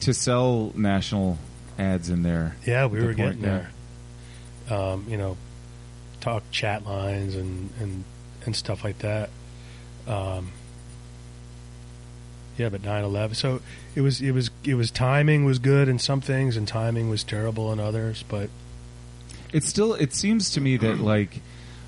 to 0.00 0.14
sell 0.14 0.72
national 0.74 1.38
ads 1.78 2.10
in 2.10 2.22
there. 2.22 2.56
Yeah, 2.64 2.86
we 2.86 3.02
were 3.02 3.14
getting 3.14 3.42
there. 3.42 3.70
Um, 4.70 5.06
you 5.08 5.16
know, 5.16 5.36
talk 6.20 6.42
chat 6.50 6.84
lines 6.84 7.36
and, 7.36 7.70
and, 7.80 8.04
and 8.44 8.56
stuff 8.56 8.82
like 8.84 8.98
that. 8.98 9.30
Um, 10.06 10.52
yeah, 12.58 12.68
but 12.68 12.82
9/11. 12.82 13.36
So 13.36 13.60
it 13.94 14.00
was 14.00 14.20
it 14.20 14.32
was 14.32 14.50
it 14.64 14.74
was 14.74 14.90
timing 14.90 15.44
was 15.44 15.58
good 15.58 15.88
in 15.88 15.98
some 15.98 16.20
things 16.20 16.56
and 16.56 16.66
timing 16.66 17.10
was 17.10 17.22
terrible 17.22 17.72
in 17.72 17.78
others. 17.78 18.24
But 18.28 18.50
It's 19.52 19.68
still. 19.68 19.94
It 19.94 20.12
seems 20.12 20.50
to 20.50 20.60
me 20.60 20.76
that 20.78 20.98
like, 20.98 21.40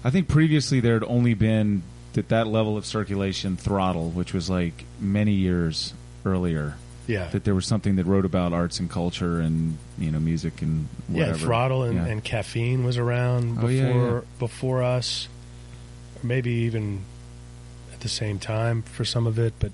I 0.05 0.11
think 0.11 0.29
previously 0.29 0.81
there 0.81 0.95
had 0.95 1.05
only 1.05 1.35
been 1.35 1.83
that 2.15 2.29
that 2.31 2.47
level 2.47 2.77
of 2.77 2.85
circulation 2.87 3.57
throttle, 3.57 4.11
which 4.11 4.33
was 4.33 4.49
like 4.51 4.85
many 5.01 5.33
years 5.33 5.93
earlier. 6.25 6.75
yeah, 7.07 7.29
That 7.29 7.45
there 7.45 7.55
was 7.55 7.67
something 7.67 7.97
that 7.97 8.05
wrote 8.07 8.25
about 8.25 8.53
arts 8.53 8.81
and 8.81 8.91
culture 8.91 9.41
and 9.41 9.79
you 9.99 10.11
know 10.11 10.19
music 10.21 10.61
and 10.63 10.89
whatever. 11.07 11.33
yeah, 11.39 11.45
throttle 11.45 11.83
and, 11.85 11.95
Yeah. 11.95 12.07
and 12.07 12.23
caffeine 12.25 12.85
was 12.85 12.99
around 12.99 13.59
Oh, 13.59 13.67
before 13.67 13.71
yeah, 13.73 14.11
yeah. 14.15 14.21
before 14.39 14.83
us, 14.83 15.29
or 16.23 16.27
maybe 16.27 16.51
even 16.51 17.01
at 17.93 18.01
the 18.01 18.09
same 18.09 18.39
time 18.39 18.83
for 18.83 19.05
some 19.05 19.27
of 19.27 19.39
it. 19.39 19.55
But 19.59 19.73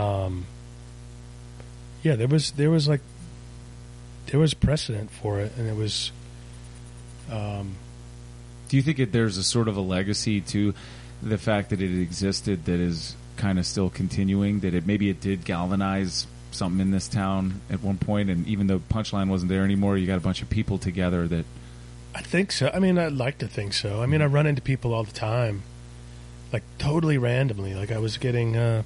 um, 0.00 0.46
yeah, 2.02 2.14
there 2.16 2.28
was 2.28 2.52
there 2.52 2.70
was 2.70 2.88
like 2.88 3.00
there 4.26 4.40
was 4.40 4.54
precedent 4.54 5.10
for 5.10 5.38
it, 5.40 5.52
and 5.56 5.68
it 5.68 5.76
was 5.76 6.10
um, 7.30 7.74
Do 8.68 8.76
you 8.76 8.82
think 8.82 8.96
that 8.98 9.12
there's 9.12 9.36
a 9.36 9.44
sort 9.44 9.68
of 9.68 9.76
a 9.76 9.80
legacy 9.80 10.40
to 10.40 10.74
the 11.22 11.38
fact 11.38 11.70
that 11.70 11.80
it 11.80 12.00
existed 12.00 12.64
that 12.66 12.80
is 12.80 13.14
kind 13.36 13.58
of 13.58 13.66
still 13.66 13.90
continuing? 13.90 14.60
That 14.60 14.74
it 14.74 14.86
maybe 14.86 15.08
it 15.10 15.20
did 15.20 15.44
galvanize 15.44 16.26
something 16.50 16.80
in 16.80 16.90
this 16.90 17.06
town 17.08 17.60
at 17.70 17.82
one 17.82 17.98
point, 17.98 18.30
and 18.30 18.46
even 18.46 18.66
though 18.66 18.78
Punchline 18.78 19.28
wasn't 19.28 19.50
there 19.50 19.62
anymore, 19.64 19.96
you 19.98 20.06
got 20.06 20.16
a 20.16 20.20
bunch 20.20 20.42
of 20.42 20.50
people 20.50 20.78
together 20.78 21.28
that. 21.28 21.44
I 22.14 22.22
think 22.22 22.50
so. 22.50 22.70
I 22.72 22.78
mean, 22.78 22.96
I'd 22.98 23.12
like 23.12 23.36
to 23.38 23.46
think 23.48 23.74
so. 23.74 24.00
I 24.02 24.06
mean, 24.06 24.22
I 24.22 24.26
run 24.26 24.46
into 24.46 24.62
people 24.62 24.94
all 24.94 25.04
the 25.04 25.12
time, 25.12 25.62
like 26.52 26.62
totally 26.78 27.18
randomly. 27.18 27.74
Like 27.74 27.92
I 27.92 27.98
was 27.98 28.16
getting 28.16 28.56
uh, 28.56 28.84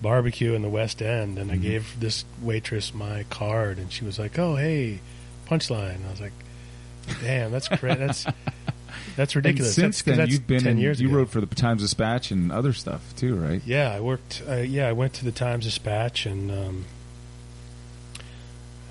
barbecue 0.00 0.54
in 0.54 0.62
the 0.62 0.70
West 0.70 1.02
End, 1.02 1.38
and 1.38 1.52
I 1.52 1.56
Mhm. 1.58 1.62
gave 1.62 2.00
this 2.00 2.24
waitress 2.40 2.94
my 2.94 3.24
card, 3.30 3.76
and 3.78 3.92
she 3.92 4.04
was 4.06 4.18
like, 4.18 4.38
"Oh, 4.38 4.56
hey, 4.56 5.00
punchline." 5.46 6.06
I 6.08 6.10
was 6.10 6.20
like, 6.20 6.32
"Damn, 7.22 7.50
that's 7.52 7.68
cra- 7.68 7.96
that's 7.98 8.26
that's 9.16 9.34
ridiculous." 9.36 9.76
And 9.78 9.94
since 9.94 10.02
that's, 10.02 10.16
then, 10.18 10.28
you've 10.28 10.46
been 10.46 10.62
ten 10.62 10.72
in, 10.72 10.78
years 10.78 11.00
you 11.00 11.08
ago. 11.08 11.18
wrote 11.18 11.30
for 11.30 11.40
the 11.40 11.46
Times 11.54 11.82
Dispatch 11.82 12.30
and 12.30 12.50
other 12.52 12.72
stuff 12.72 13.14
too, 13.16 13.36
right? 13.36 13.62
Yeah, 13.66 13.92
I 13.92 14.00
worked. 14.00 14.42
Uh, 14.48 14.56
yeah, 14.56 14.88
I 14.88 14.92
went 14.92 15.12
to 15.14 15.24
the 15.24 15.32
Times 15.32 15.64
Dispatch, 15.64 16.26
and 16.26 16.50
um, 16.50 16.84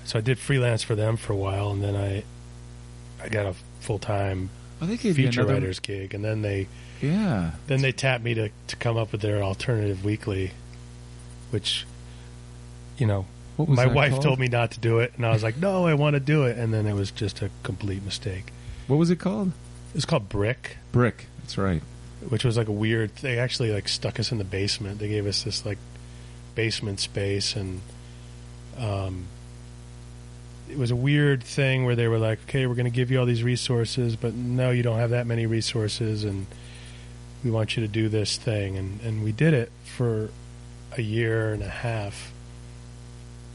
so 0.04 0.18
I 0.18 0.22
did 0.22 0.38
freelance 0.38 0.82
for 0.82 0.94
them 0.94 1.16
for 1.16 1.32
a 1.32 1.36
while, 1.36 1.70
and 1.70 1.82
then 1.82 1.96
I 1.96 2.24
I 3.22 3.28
got 3.28 3.46
a 3.46 3.54
full 3.80 3.98
time 3.98 4.50
I 4.80 4.86
think 4.86 5.00
gave 5.00 5.18
you 5.18 5.26
feature 5.26 5.40
another- 5.42 5.54
writers 5.54 5.78
gig, 5.78 6.14
and 6.14 6.24
then 6.24 6.42
they 6.42 6.66
Yeah, 7.00 7.52
then 7.66 7.82
they 7.82 7.92
tapped 7.92 8.24
me 8.24 8.34
to 8.34 8.50
to 8.68 8.76
come 8.76 8.96
up 8.96 9.12
with 9.12 9.20
their 9.20 9.42
alternative 9.42 10.04
weekly, 10.04 10.52
which 11.50 11.86
you 12.98 13.06
know 13.06 13.26
my 13.66 13.86
wife 13.86 14.12
called? 14.12 14.22
told 14.22 14.38
me 14.38 14.48
not 14.48 14.72
to 14.72 14.80
do 14.80 14.98
it, 15.00 15.12
and 15.16 15.26
I 15.26 15.30
was 15.30 15.42
like, 15.42 15.56
no, 15.58 15.86
I 15.86 15.94
want 15.94 16.14
to 16.14 16.20
do 16.20 16.44
it, 16.44 16.58
and 16.58 16.72
then 16.72 16.86
it 16.86 16.94
was 16.94 17.10
just 17.10 17.42
a 17.42 17.50
complete 17.62 18.02
mistake. 18.04 18.52
What 18.86 18.96
was 18.96 19.10
it 19.10 19.16
called? 19.16 19.52
It's 19.94 20.04
called 20.04 20.28
Brick. 20.28 20.76
Brick. 20.90 21.26
That's 21.40 21.58
right. 21.58 21.82
which 22.28 22.44
was 22.44 22.56
like 22.56 22.68
a 22.68 22.72
weird. 22.72 23.14
They 23.16 23.38
actually 23.38 23.72
like 23.72 23.88
stuck 23.88 24.18
us 24.20 24.32
in 24.32 24.38
the 24.38 24.44
basement. 24.44 24.98
They 24.98 25.08
gave 25.08 25.26
us 25.26 25.42
this 25.42 25.64
like 25.66 25.78
basement 26.54 27.00
space, 27.00 27.56
and 27.56 27.80
um, 28.78 29.26
it 30.70 30.78
was 30.78 30.90
a 30.90 30.96
weird 30.96 31.42
thing 31.42 31.84
where 31.84 31.96
they 31.96 32.08
were 32.08 32.18
like, 32.18 32.38
okay, 32.44 32.66
we're 32.66 32.74
going 32.74 32.84
to 32.84 32.90
give 32.90 33.10
you 33.10 33.18
all 33.20 33.26
these 33.26 33.42
resources, 33.42 34.16
but 34.16 34.34
no, 34.34 34.70
you 34.70 34.82
don't 34.82 34.98
have 34.98 35.10
that 35.10 35.26
many 35.26 35.46
resources, 35.46 36.24
and 36.24 36.46
we 37.44 37.50
want 37.50 37.76
you 37.76 37.82
to 37.82 37.88
do 37.88 38.08
this 38.08 38.36
thing, 38.36 38.76
and 38.76 39.00
and 39.02 39.24
we 39.24 39.32
did 39.32 39.52
it 39.54 39.70
for 39.84 40.30
a 40.96 41.02
year 41.02 41.52
and 41.52 41.62
a 41.62 41.68
half, 41.68 42.32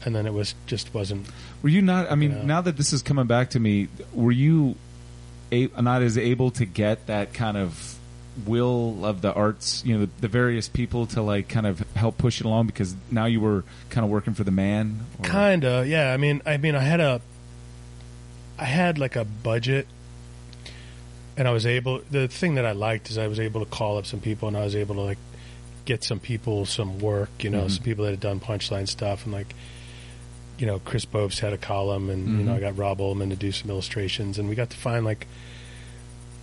and 0.04 0.14
then 0.14 0.26
it 0.26 0.32
was 0.32 0.54
just 0.66 0.92
wasn't. 0.94 1.26
Were 1.62 1.68
you 1.68 1.82
not? 1.82 2.10
I 2.10 2.14
mean, 2.14 2.30
Yeah. 2.32 2.42
now 2.44 2.60
that 2.60 2.76
this 2.76 2.92
is 2.92 3.02
coming 3.02 3.26
back 3.26 3.50
to 3.50 3.60
me, 3.60 3.88
were 4.12 4.32
you 4.32 4.76
a, 5.52 5.66
not 5.80 6.02
as 6.02 6.16
able 6.18 6.50
to 6.52 6.64
get 6.64 7.06
that 7.06 7.32
kind 7.32 7.56
of 7.56 7.96
will 8.46 9.04
of 9.04 9.20
the 9.22 9.32
arts? 9.32 9.82
You 9.84 9.94
know, 9.98 10.04
the, 10.06 10.10
the 10.20 10.28
various 10.28 10.68
people 10.68 11.06
to 11.08 11.22
like 11.22 11.48
kind 11.48 11.66
of 11.66 11.80
help 11.94 12.18
push 12.18 12.40
it 12.40 12.46
along 12.46 12.66
because 12.66 12.94
now 13.10 13.24
you 13.26 13.40
were 13.40 13.64
kind 13.90 14.04
of 14.04 14.10
working 14.10 14.34
for 14.34 14.44
the 14.44 14.50
man. 14.52 15.00
or- 15.18 15.24
Kinda, 15.28 15.84
yeah. 15.86 16.12
I 16.12 16.16
mean, 16.16 16.42
I 16.46 16.56
mean, 16.58 16.74
I 16.76 16.80
had 16.80 17.00
a, 17.00 17.20
I 18.58 18.64
had 18.64 18.98
like 18.98 19.16
a 19.16 19.24
budget, 19.24 19.86
and 21.36 21.46
I 21.46 21.52
was 21.52 21.66
able. 21.66 22.00
The 22.10 22.28
thing 22.28 22.54
that 22.56 22.64
I 22.66 22.72
liked 22.72 23.10
is 23.10 23.18
I 23.18 23.26
was 23.28 23.38
able 23.40 23.64
to 23.64 23.70
call 23.70 23.98
up 23.98 24.06
some 24.06 24.20
people, 24.20 24.48
and 24.48 24.56
I 24.56 24.64
was 24.64 24.74
able 24.76 24.94
to 24.96 25.00
like 25.02 25.18
get 25.84 26.04
some 26.04 26.18
people 26.20 26.66
some 26.66 26.98
work. 26.98 27.30
You 27.42 27.50
know, 27.50 27.62
Mhm. 27.64 27.70
some 27.70 27.84
people 27.84 28.04
that 28.04 28.10
had 28.10 28.20
done 28.20 28.40
punchline 28.40 28.88
stuff, 28.88 29.24
and 29.24 29.32
like, 29.32 29.54
you 30.58 30.66
know, 30.66 30.78
Chris 30.80 31.04
Bopes 31.04 31.38
had 31.38 31.52
a 31.52 31.58
column, 31.58 32.10
and 32.10 32.38
you 32.38 32.44
know, 32.44 32.52
Mhm. 32.52 32.56
I 32.56 32.60
got 32.60 32.76
Rob 32.76 33.00
Ullman 33.00 33.30
to 33.30 33.36
do 33.36 33.52
some 33.52 33.70
illustrations, 33.70 34.38
and 34.38 34.48
we 34.48 34.54
got 34.54 34.70
to 34.70 34.76
find 34.76 35.04
like, 35.04 35.26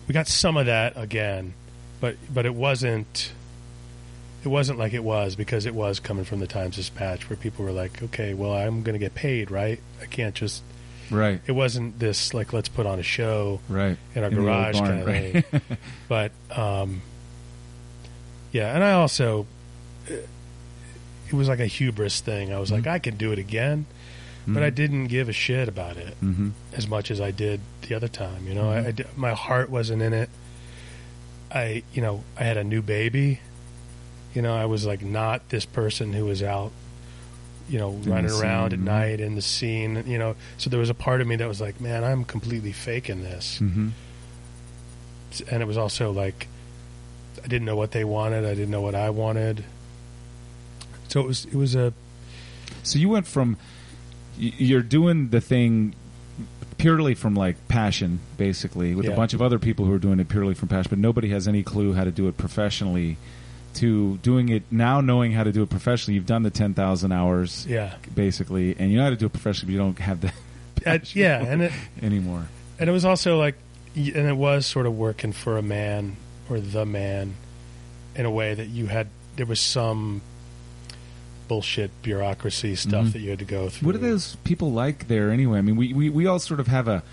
we 0.08 0.14
got 0.14 0.28
some 0.28 0.56
of 0.58 0.66
that 0.68 0.94
again, 0.96 1.54
but 2.00 2.16
but 2.34 2.46
it 2.46 2.56
wasn't. 2.56 3.32
It 4.44 4.50
wasn't 4.50 4.78
like 4.78 4.94
it 4.94 5.04
was 5.04 5.36
because 5.36 5.66
it 5.66 5.74
was 5.74 6.00
coming 6.00 6.24
from 6.24 6.40
the 6.40 6.46
Times 6.46 6.76
Dispatch, 6.76 7.30
where 7.30 7.36
people 7.38 7.66
were 7.66 7.72
like, 7.72 8.04
"Okay, 8.04 8.36
well, 8.36 8.54
I'm 8.54 8.84
going 8.84 8.94
to 8.94 9.00
get 9.00 9.16
paid, 9.16 9.50
right? 9.52 9.80
I 10.02 10.06
can't 10.06 10.36
just." 10.36 10.62
right, 11.12 11.40
It 11.48 11.52
wasn't 11.52 11.98
this 12.00 12.34
like, 12.34 12.54
"Let's 12.54 12.70
put 12.70 12.86
on 12.86 13.00
a 13.00 13.04
show 13.04 13.60
right 13.70 13.98
in 14.16 14.24
our 14.24 14.30
In 14.30 14.36
garage" 14.36 14.76
barn, 14.80 14.88
kind 14.90 15.02
of 15.02 15.08
right. 15.08 15.46
thing. 15.46 15.62
But 16.08 16.32
um, 16.56 17.02
yeah, 18.52 18.74
and 18.76 18.84
I 18.84 18.92
also 18.94 19.46
it 20.08 21.34
was 21.34 21.48
like 21.48 21.60
a 21.60 21.66
hubris 21.66 22.20
thing. 22.22 22.54
I 22.54 22.60
was 22.60 22.72
like, 22.72 22.84
Mhm. 22.84 22.92
I 22.92 23.00
can 23.00 23.18
do 23.18 23.32
it 23.32 23.40
again, 23.40 23.86
but 24.48 24.62
I 24.64 24.70
didn't 24.70 25.08
give 25.08 25.28
a 25.30 25.34
shit 25.34 25.68
about 25.68 25.98
it 25.98 26.14
hmm 26.20 26.50
as 26.74 26.88
much 26.88 27.10
as 27.12 27.20
I 27.20 27.32
did 27.32 27.62
the 27.88 27.96
other 27.96 28.08
time. 28.08 28.48
You 28.48 28.54
know, 28.54 28.66
Mhm. 28.66 29.00
I, 29.00 29.04
I 29.04 29.06
my 29.16 29.34
heart 29.34 29.70
wasn't 29.70 30.02
in 30.02 30.14
it. 30.14 30.30
I, 31.52 31.84
you 31.94 32.02
know, 32.02 32.24
I 32.38 32.44
had 32.44 32.58
a 32.58 32.64
new 32.64 32.82
baby. 32.82 33.40
You 34.34 34.42
know, 34.42 34.54
I 34.56 34.66
was 34.66 34.86
like 34.86 35.02
not 35.02 35.48
this 35.50 35.66
person 35.66 36.12
who 36.14 36.26
was 36.26 36.44
out, 36.44 36.72
you 37.70 37.80
know, 37.80 37.98
the 38.02 38.12
running 38.12 38.32
around 38.32 38.74
at 38.74 38.80
mhm. 38.80 38.84
night 38.84 39.20
in 39.22 39.36
the 39.36 39.42
scene. 39.42 40.04
You 40.06 40.18
know, 40.20 40.36
so 40.58 40.70
there 40.70 40.80
was 40.80 40.90
a 40.90 40.94
part 40.94 41.22
of 41.22 41.28
me 41.28 41.38
that 41.38 41.48
was 41.48 41.62
like, 41.62 41.80
man, 41.80 42.04
I'm 42.04 42.24
completely 42.26 42.72
faking 42.74 43.24
this. 43.24 43.60
hmm 43.60 43.90
And 45.50 45.62
it 45.62 45.66
was 45.66 45.78
also 45.78 46.12
like, 46.12 46.48
I 47.44 47.48
didn't 47.48 47.66
know 47.66 47.76
what 47.76 47.92
they 47.92 48.04
wanted. 48.04 48.46
I 48.46 48.54
didn't 48.54 48.72
know 48.72 48.82
what 48.82 48.96
I 48.96 49.10
wanted. 49.10 49.64
So 51.08 51.22
it 51.22 51.28
was, 51.28 51.46
it 51.46 51.56
was 51.56 51.76
a, 51.76 51.94
So 52.84 53.00
you 53.00 53.10
went 53.10 53.28
from 53.28 53.58
you're 54.38 54.82
doing 54.82 55.30
the 55.30 55.42
thing 55.42 55.96
purely 56.78 57.16
from 57.16 57.36
like 57.36 57.68
passion, 57.68 58.20
basically, 58.38 58.96
with 58.96 59.08
a 59.08 59.16
bunch 59.16 59.34
of 59.34 59.42
other 59.42 59.60
people 59.60 59.86
who 59.86 59.94
are 59.94 60.00
doing 60.00 60.20
it 60.20 60.30
purely 60.30 60.54
from 60.54 60.68
passion, 60.68 60.90
but 60.90 61.00
nobody 61.00 61.30
has 61.30 61.48
any 61.48 61.64
clue 61.64 61.94
how 61.94 62.04
to 62.04 62.12
do 62.12 62.28
it 62.28 62.38
professionally. 62.38 63.18
To 63.76 64.16
doing 64.20 64.48
it 64.48 64.64
now, 64.72 65.02
knowing 65.02 65.34
how 65.34 65.44
to 65.44 65.52
do 65.52 65.62
it 65.62 65.70
professionally, 65.70 66.16
you've 66.16 66.26
done 66.26 66.44
the 66.44 66.50
ten 66.50 66.74
thousand 66.74 67.12
hours, 67.12 67.68
yeah, 67.68 67.96
basically, 68.14 68.74
and 68.80 68.90
you 68.90 68.98
know 68.98 69.04
how 69.04 69.10
to 69.10 69.18
do 69.18 69.26
it 69.26 69.34
professionally, 69.34 69.74
but 69.74 69.74
you 69.74 69.80
don't 69.80 70.00
have 70.00 70.22
the 70.22 70.32
Uh, 70.86 71.00
yeah, 71.14 71.44
and 71.44 71.64
it, 71.64 71.72
anymore. 72.02 72.46
and 72.78 72.88
it 72.90 72.94
was 72.94 73.06
also 73.06 73.38
like 73.38 73.56
and 73.96 74.16
it 74.16 74.38
was 74.38 74.66
sort 74.66 74.86
of 74.86 74.96
working 74.96 75.32
for 75.32 75.58
a 75.58 75.62
man 75.62 76.16
or 76.50 76.60
the 76.60 76.86
man 76.86 77.34
in 78.16 78.26
a 78.26 78.32
way 78.32 78.54
that 78.54 78.68
you 78.68 78.86
had 78.86 79.08
there 79.36 79.46
was 79.46 79.60
some 79.60 80.22
bullshit 81.48 81.92
bureaucracy 82.02 82.76
stuff 82.76 83.06
Mhm. 83.08 83.14
that 83.14 83.20
you 83.20 83.30
had 83.32 83.40
to 83.40 83.46
go 83.46 83.70
through 83.70 83.86
What 83.88 83.96
are 83.96 84.00
those 84.00 84.36
people 84.44 84.72
like 84.72 85.08
there 85.08 85.32
anyway? 85.32 85.60
I 85.60 85.62
mean, 85.62 85.76
we, 85.76 85.94
we, 85.94 86.10
we 86.10 86.26
all 86.28 86.40
sort 86.40 86.60
of 86.60 86.68
have 86.68 86.88
a 86.88 87.04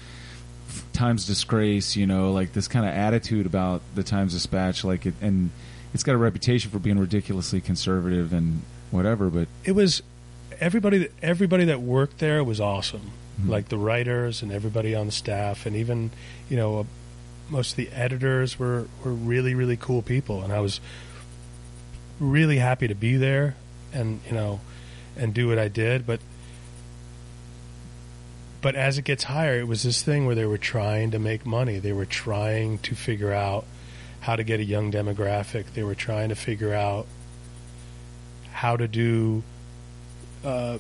Times 0.93 1.27
Disgrace, 1.27 1.97
you 1.97 2.07
know, 2.07 2.33
like 2.33 2.53
this 2.55 2.69
kind 2.69 2.87
of 2.87 2.95
attitude 2.95 3.47
about 3.47 3.83
the 3.95 4.03
Times 4.03 4.33
Dispatch, 4.33 4.85
like 4.85 5.05
it, 5.07 5.15
and 5.21 5.51
it's 5.95 6.03
got 6.03 6.15
a 6.15 6.19
reputation 6.19 6.71
for 6.71 6.79
being 6.79 6.99
ridiculously 6.99 7.61
conservative 7.61 8.33
and 8.33 8.63
whatever. 8.91 9.29
But 9.29 9.49
it 9.65 9.73
was 9.73 10.03
everybody 10.61 10.99
that 10.99 11.13
everybody 11.23 11.65
that 11.67 11.81
worked 11.83 12.19
there 12.19 12.43
was 12.45 12.61
awesome 12.61 13.11
Mhm. 13.41 13.49
like 13.49 13.69
the 13.69 13.79
writers 13.79 14.43
and 14.43 14.53
everybody 14.53 14.95
on 14.95 15.07
the 15.07 15.13
staff 15.13 15.65
and 15.67 15.75
even 15.75 16.11
you 16.51 16.57
know 16.57 16.81
uh, 16.81 16.85
most 17.51 17.71
of 17.73 17.77
the 17.77 17.89
editors 17.89 18.59
were 18.59 18.87
were 19.03 19.13
really 19.13 19.55
really 19.55 19.77
cool 19.77 20.03
people 20.03 20.43
and 20.43 20.53
I 20.53 20.61
was 20.61 20.79
really 22.21 22.59
happy 22.59 22.87
to 22.89 22.95
be 22.95 23.17
there 23.17 23.57
and 23.93 24.21
you 24.27 24.33
know 24.33 24.61
and 25.17 25.33
do 25.35 25.49
what 25.49 25.59
I 25.59 25.69
did. 25.69 26.07
But 26.07 26.21
but 28.61 28.75
as 28.77 28.97
it 28.99 29.05
gets 29.05 29.25
higher 29.25 29.59
it 29.59 29.67
was 29.67 29.83
this 29.83 30.03
thing 30.03 30.25
where 30.27 30.35
they 30.35 30.47
were 30.47 30.59
trying 30.59 31.11
to 31.11 31.19
make 31.19 31.45
money. 31.45 31.79
They 31.79 31.93
were 31.93 32.07
trying 32.07 32.79
to 32.79 32.95
figure 32.95 33.33
out 33.33 33.65
how 34.21 34.37
to 34.37 34.45
get 34.45 34.61
a 34.61 34.65
young 34.65 34.93
demographic. 34.93 35.73
They 35.75 35.83
were 35.83 35.97
trying 35.97 36.29
to 36.29 36.37
figure 36.37 36.73
out 36.73 37.07
how 38.53 38.77
to 38.77 38.87
do 38.87 39.43
uh, 40.45 40.79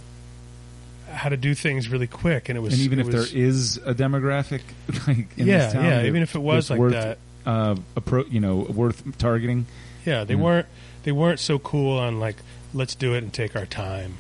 how 1.10 1.28
to 1.28 1.36
do 1.36 1.54
things 1.54 1.88
really 1.88 2.06
quick. 2.06 2.48
And 2.48 2.56
it 2.56 2.60
was 2.60 2.74
and 2.74 2.82
even 2.82 3.00
if 3.00 3.06
was- 3.06 3.32
there 3.32 3.38
is 3.42 3.76
a 3.78 3.94
demographic, 3.94 4.62
like 5.08 5.26
in 5.36 5.46
yeah 5.48 5.58
this 5.58 5.72
town, 5.72 5.84
yeah 5.84 5.96
that- 5.98 6.06
even 6.06 6.22
if 6.22 6.34
it 6.36 6.40
was 6.40 6.70
like 6.70 6.78
worth, 6.78 6.92
that. 6.92 7.18
uh, 7.44 7.74
appro- 7.96 8.30
you 8.30 8.40
know, 8.40 8.56
worth 8.58 9.18
targeting. 9.18 9.66
Yeah, 10.06 10.22
they 10.24 10.34
Yeah. 10.34 10.40
weren't 10.40 10.66
they 11.02 11.12
weren't 11.12 11.40
so 11.40 11.58
cool 11.58 11.98
on 11.98 12.20
like 12.20 12.36
let's 12.74 12.94
do 12.94 13.14
it 13.14 13.18
and 13.22 13.32
take 13.32 13.54
our 13.56 13.66
time 13.66 14.14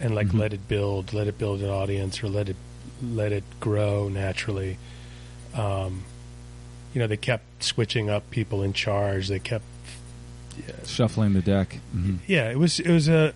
and 0.00 0.14
like 0.14 0.28
Mhm. 0.28 0.38
let 0.38 0.52
it 0.52 0.68
build, 0.68 1.12
let 1.12 1.26
it 1.26 1.38
build 1.38 1.60
an 1.62 1.68
audience 1.68 2.22
or 2.22 2.28
let 2.28 2.48
it 2.48 2.56
let 3.02 3.32
it 3.32 3.44
grow 3.60 4.08
naturally. 4.08 4.78
Um, 5.54 6.04
you 6.94 7.00
know, 7.00 7.06
they 7.06 7.16
kept 7.16 7.64
switching 7.64 8.08
up 8.08 8.30
people 8.30 8.62
in 8.62 8.72
charge. 8.72 9.28
They 9.28 9.38
kept 9.38 9.64
yeah, 10.58 10.74
Shuffling 10.86 11.32
the 11.32 11.40
deck. 11.40 11.78
hmm 11.92 12.16
yeah 12.26 12.50
it 12.50 12.58
was 12.58 12.78
it 12.78 12.90
was 12.92 13.08
a 13.08 13.32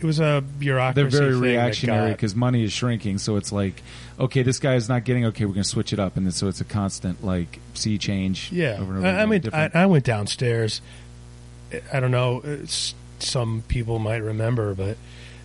it 0.00 0.06
was 0.06 0.20
a 0.20 0.44
bureaucracy. 0.60 1.10
They're 1.10 1.20
very 1.30 1.34
reactionary 1.34 2.12
because 2.12 2.36
money 2.36 2.62
is 2.62 2.72
shrinking. 2.72 3.18
So 3.18 3.34
it's 3.34 3.50
like, 3.50 3.82
okay, 4.20 4.42
this 4.42 4.60
guy 4.60 4.76
is 4.76 4.88
not 4.88 5.02
getting. 5.04 5.24
Okay, 5.26 5.44
we're 5.44 5.54
going 5.54 5.64
to 5.64 5.68
switch 5.68 5.92
it 5.92 5.98
up, 5.98 6.16
and 6.16 6.24
then, 6.24 6.30
so 6.32 6.46
it's 6.46 6.60
a 6.60 6.64
constant 6.64 7.24
like 7.24 7.58
sea 7.74 7.98
change. 7.98 8.52
Yeah, 8.52 8.76
over 8.80 8.94
and 8.96 8.98
over 8.98 9.06
I, 9.08 9.22
I 9.22 9.26
mean, 9.26 9.42
I, 9.52 9.70
I 9.74 9.86
went 9.86 10.04
downstairs. 10.04 10.80
I 11.92 11.98
don't 11.98 12.12
know. 12.12 12.42
Some 13.22 13.62
people 13.68 13.98
might 13.98 14.22
remember, 14.22 14.74
but 14.74 14.96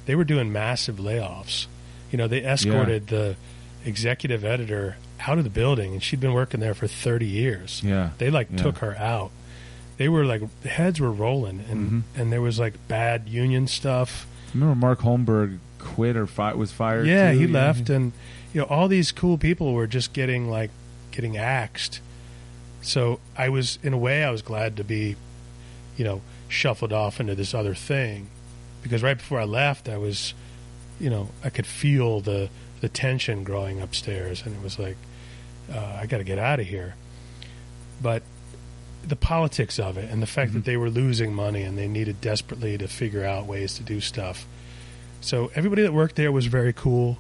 they 0.06 0.16
were 0.16 0.24
doing 0.24 0.52
massive 0.52 0.98
layoffs. 0.98 1.68
You 2.12 2.18
know, 2.18 2.28
they 2.28 2.44
escorted 2.44 3.08
the 3.08 3.36
executive 3.86 4.44
editor 4.46 4.98
out 5.28 5.38
of 5.38 5.44
the 5.44 5.50
building, 5.50 5.94
and 5.94 6.04
she'd 6.04 6.20
been 6.20 6.34
working 6.34 6.60
there 6.60 6.74
for 6.74 6.88
thirty 6.88 7.26
years. 7.28 7.82
yeah, 7.84 8.12
They 8.18 8.30
like 8.30 8.48
Yeah. 8.52 8.58
took 8.58 8.78
her 8.80 8.96
out. 8.98 9.32
They 9.98 10.10
were 10.10 10.26
like 10.26 10.42
the 10.62 10.70
heads 10.70 11.00
were 11.00 11.12
rolling, 11.12 11.64
and 11.70 11.90
Mhm. 11.92 12.20
and 12.20 12.32
there 12.32 12.42
was 12.42 12.60
like 12.60 12.74
bad 12.88 13.28
union 13.28 13.68
stuff. 13.68 14.26
Remember 14.54 14.76
Mark 14.76 15.00
Holmberg 15.02 15.58
quit 15.80 16.16
or 16.16 16.28
fi- 16.28 16.54
was 16.54 16.72
fired? 16.72 17.08
Yeah, 17.08 17.32
too? 17.32 17.40
he 17.40 17.48
left, 17.48 17.90
and 17.90 18.12
you 18.54 18.62
know 18.62 18.68
all 18.68 18.88
these 18.88 19.12
cool 19.12 19.38
people 19.38 19.74
were 19.74 19.88
just 19.88 20.14
getting 20.14 20.50
like 20.50 20.70
getting 21.12 21.38
axed. 21.38 22.00
So 22.82 23.20
I 23.38 23.50
was, 23.50 23.80
in 23.82 23.94
a 23.94 23.98
way, 23.98 24.24
I 24.24 24.30
was 24.32 24.42
glad 24.42 24.76
to 24.78 24.84
be, 24.84 25.16
you 25.96 26.04
know, 26.04 26.22
shuffled 26.54 26.94
off 26.94 27.20
into 27.20 27.36
this 27.36 27.54
other 27.54 27.76
thing, 27.76 28.28
because 28.82 29.04
right 29.04 29.18
before 29.18 29.40
I 29.40 29.46
left, 29.46 29.90
I 29.90 29.98
was, 29.98 30.34
you 31.00 31.10
know, 31.10 31.30
I 31.44 31.50
could 31.50 31.66
feel 31.66 32.22
the 32.22 32.50
the 32.82 32.90
tension 32.90 33.44
growing 33.46 33.80
upstairs, 33.82 34.44
and 34.46 34.54
it 34.54 34.62
was 34.62 34.78
like, 34.78 34.98
uh, 35.74 35.98
I 36.02 36.06
got 36.06 36.18
to 36.18 36.26
get 36.26 36.38
out 36.38 36.60
of 36.60 36.68
here. 36.68 36.96
But 38.02 38.24
the 39.08 39.16
politics 39.16 39.80
of 39.80 39.98
it, 39.98 40.10
and 40.12 40.22
the 40.22 40.28
fact 40.28 40.52
Mhm. 40.52 40.56
that 40.56 40.66
they 40.66 40.76
were 40.76 40.90
losing 40.90 41.34
money 41.34 41.62
and 41.64 41.78
they 41.78 41.88
needed 41.88 42.20
desperately 42.20 42.78
to 42.78 42.88
figure 42.90 43.24
out 43.26 43.46
ways 43.46 43.74
to 43.76 43.84
do 43.84 44.02
stuff. 44.02 44.46
So 45.22 45.50
everybody 45.56 45.82
that 45.82 45.94
worked 45.94 46.16
there 46.18 46.32
was 46.32 46.48
very 46.48 46.74
cool, 46.74 47.18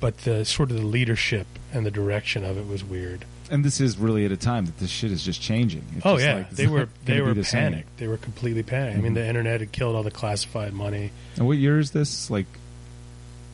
but 0.00 0.18
the 0.18 0.44
sort 0.44 0.70
of 0.70 0.76
the 0.76 0.86
leadership 0.86 1.46
and 1.72 1.84
the 1.84 1.90
direction 1.90 2.44
of 2.44 2.56
it 2.56 2.66
was 2.68 2.84
weird. 2.84 3.24
And 3.50 3.64
this 3.64 3.80
is 3.80 3.96
really 3.98 4.24
at 4.26 4.32
a 4.32 4.36
time 4.36 4.66
that 4.66 4.78
this 4.78 4.90
shit 4.90 5.10
is 5.10 5.22
just 5.22 5.40
changing. 5.40 5.82
It's 5.96 6.04
oh 6.04 6.16
just 6.16 6.26
yeah, 6.26 6.34
like, 6.36 6.50
they 6.50 6.66
were 6.66 6.88
they 7.06 7.20
were 7.22 7.32
the 7.34 7.44
same. 7.44 7.72
panicked. 7.72 7.96
They 7.96 8.06
were 8.06 8.18
completely 8.18 8.62
panicked. 8.62 8.98
I 8.98 9.00
mean, 9.00 9.14
the 9.14 9.26
internet 9.26 9.60
had 9.60 9.72
killed 9.72 9.96
all 9.96 10.02
the 10.02 10.10
classified 10.10 10.74
money. 10.74 11.12
And 11.36 11.46
what 11.46 11.56
year 11.56 11.78
is 11.78 11.92
this? 11.92 12.30
Like 12.30 12.46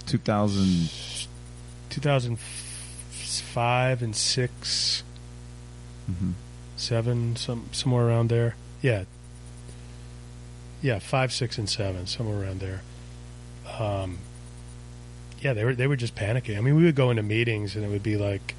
two 0.07 0.19
thousand. 0.19 0.91
2005 1.91 4.03
and 4.03 4.17
six, 4.17 5.03
Mm-hmm. 6.11 6.33
seven, 6.77 7.35
some 7.37 7.69
somewhere 7.73 8.07
around 8.07 8.29
there. 8.29 8.57
Yeah, 8.83 9.05
yeah, 10.83 10.99
five, 10.99 11.33
six, 11.33 11.57
and 11.57 11.69
seven, 11.71 12.07
somewhere 12.07 12.43
around 12.43 12.61
there. 12.61 12.83
Um, 13.79 14.19
yeah, 15.41 15.53
they 15.55 15.65
were 15.65 15.75
they 15.75 15.87
were 15.87 15.97
just 15.97 16.15
panicking. 16.15 16.59
I 16.59 16.61
mean, 16.61 16.75
we 16.75 16.85
would 16.85 16.95
go 16.97 17.11
into 17.11 17.23
meetings 17.23 17.77
and 17.77 17.85
it 17.85 17.89
would 17.89 18.03
be 18.03 18.17
like, 18.17 18.55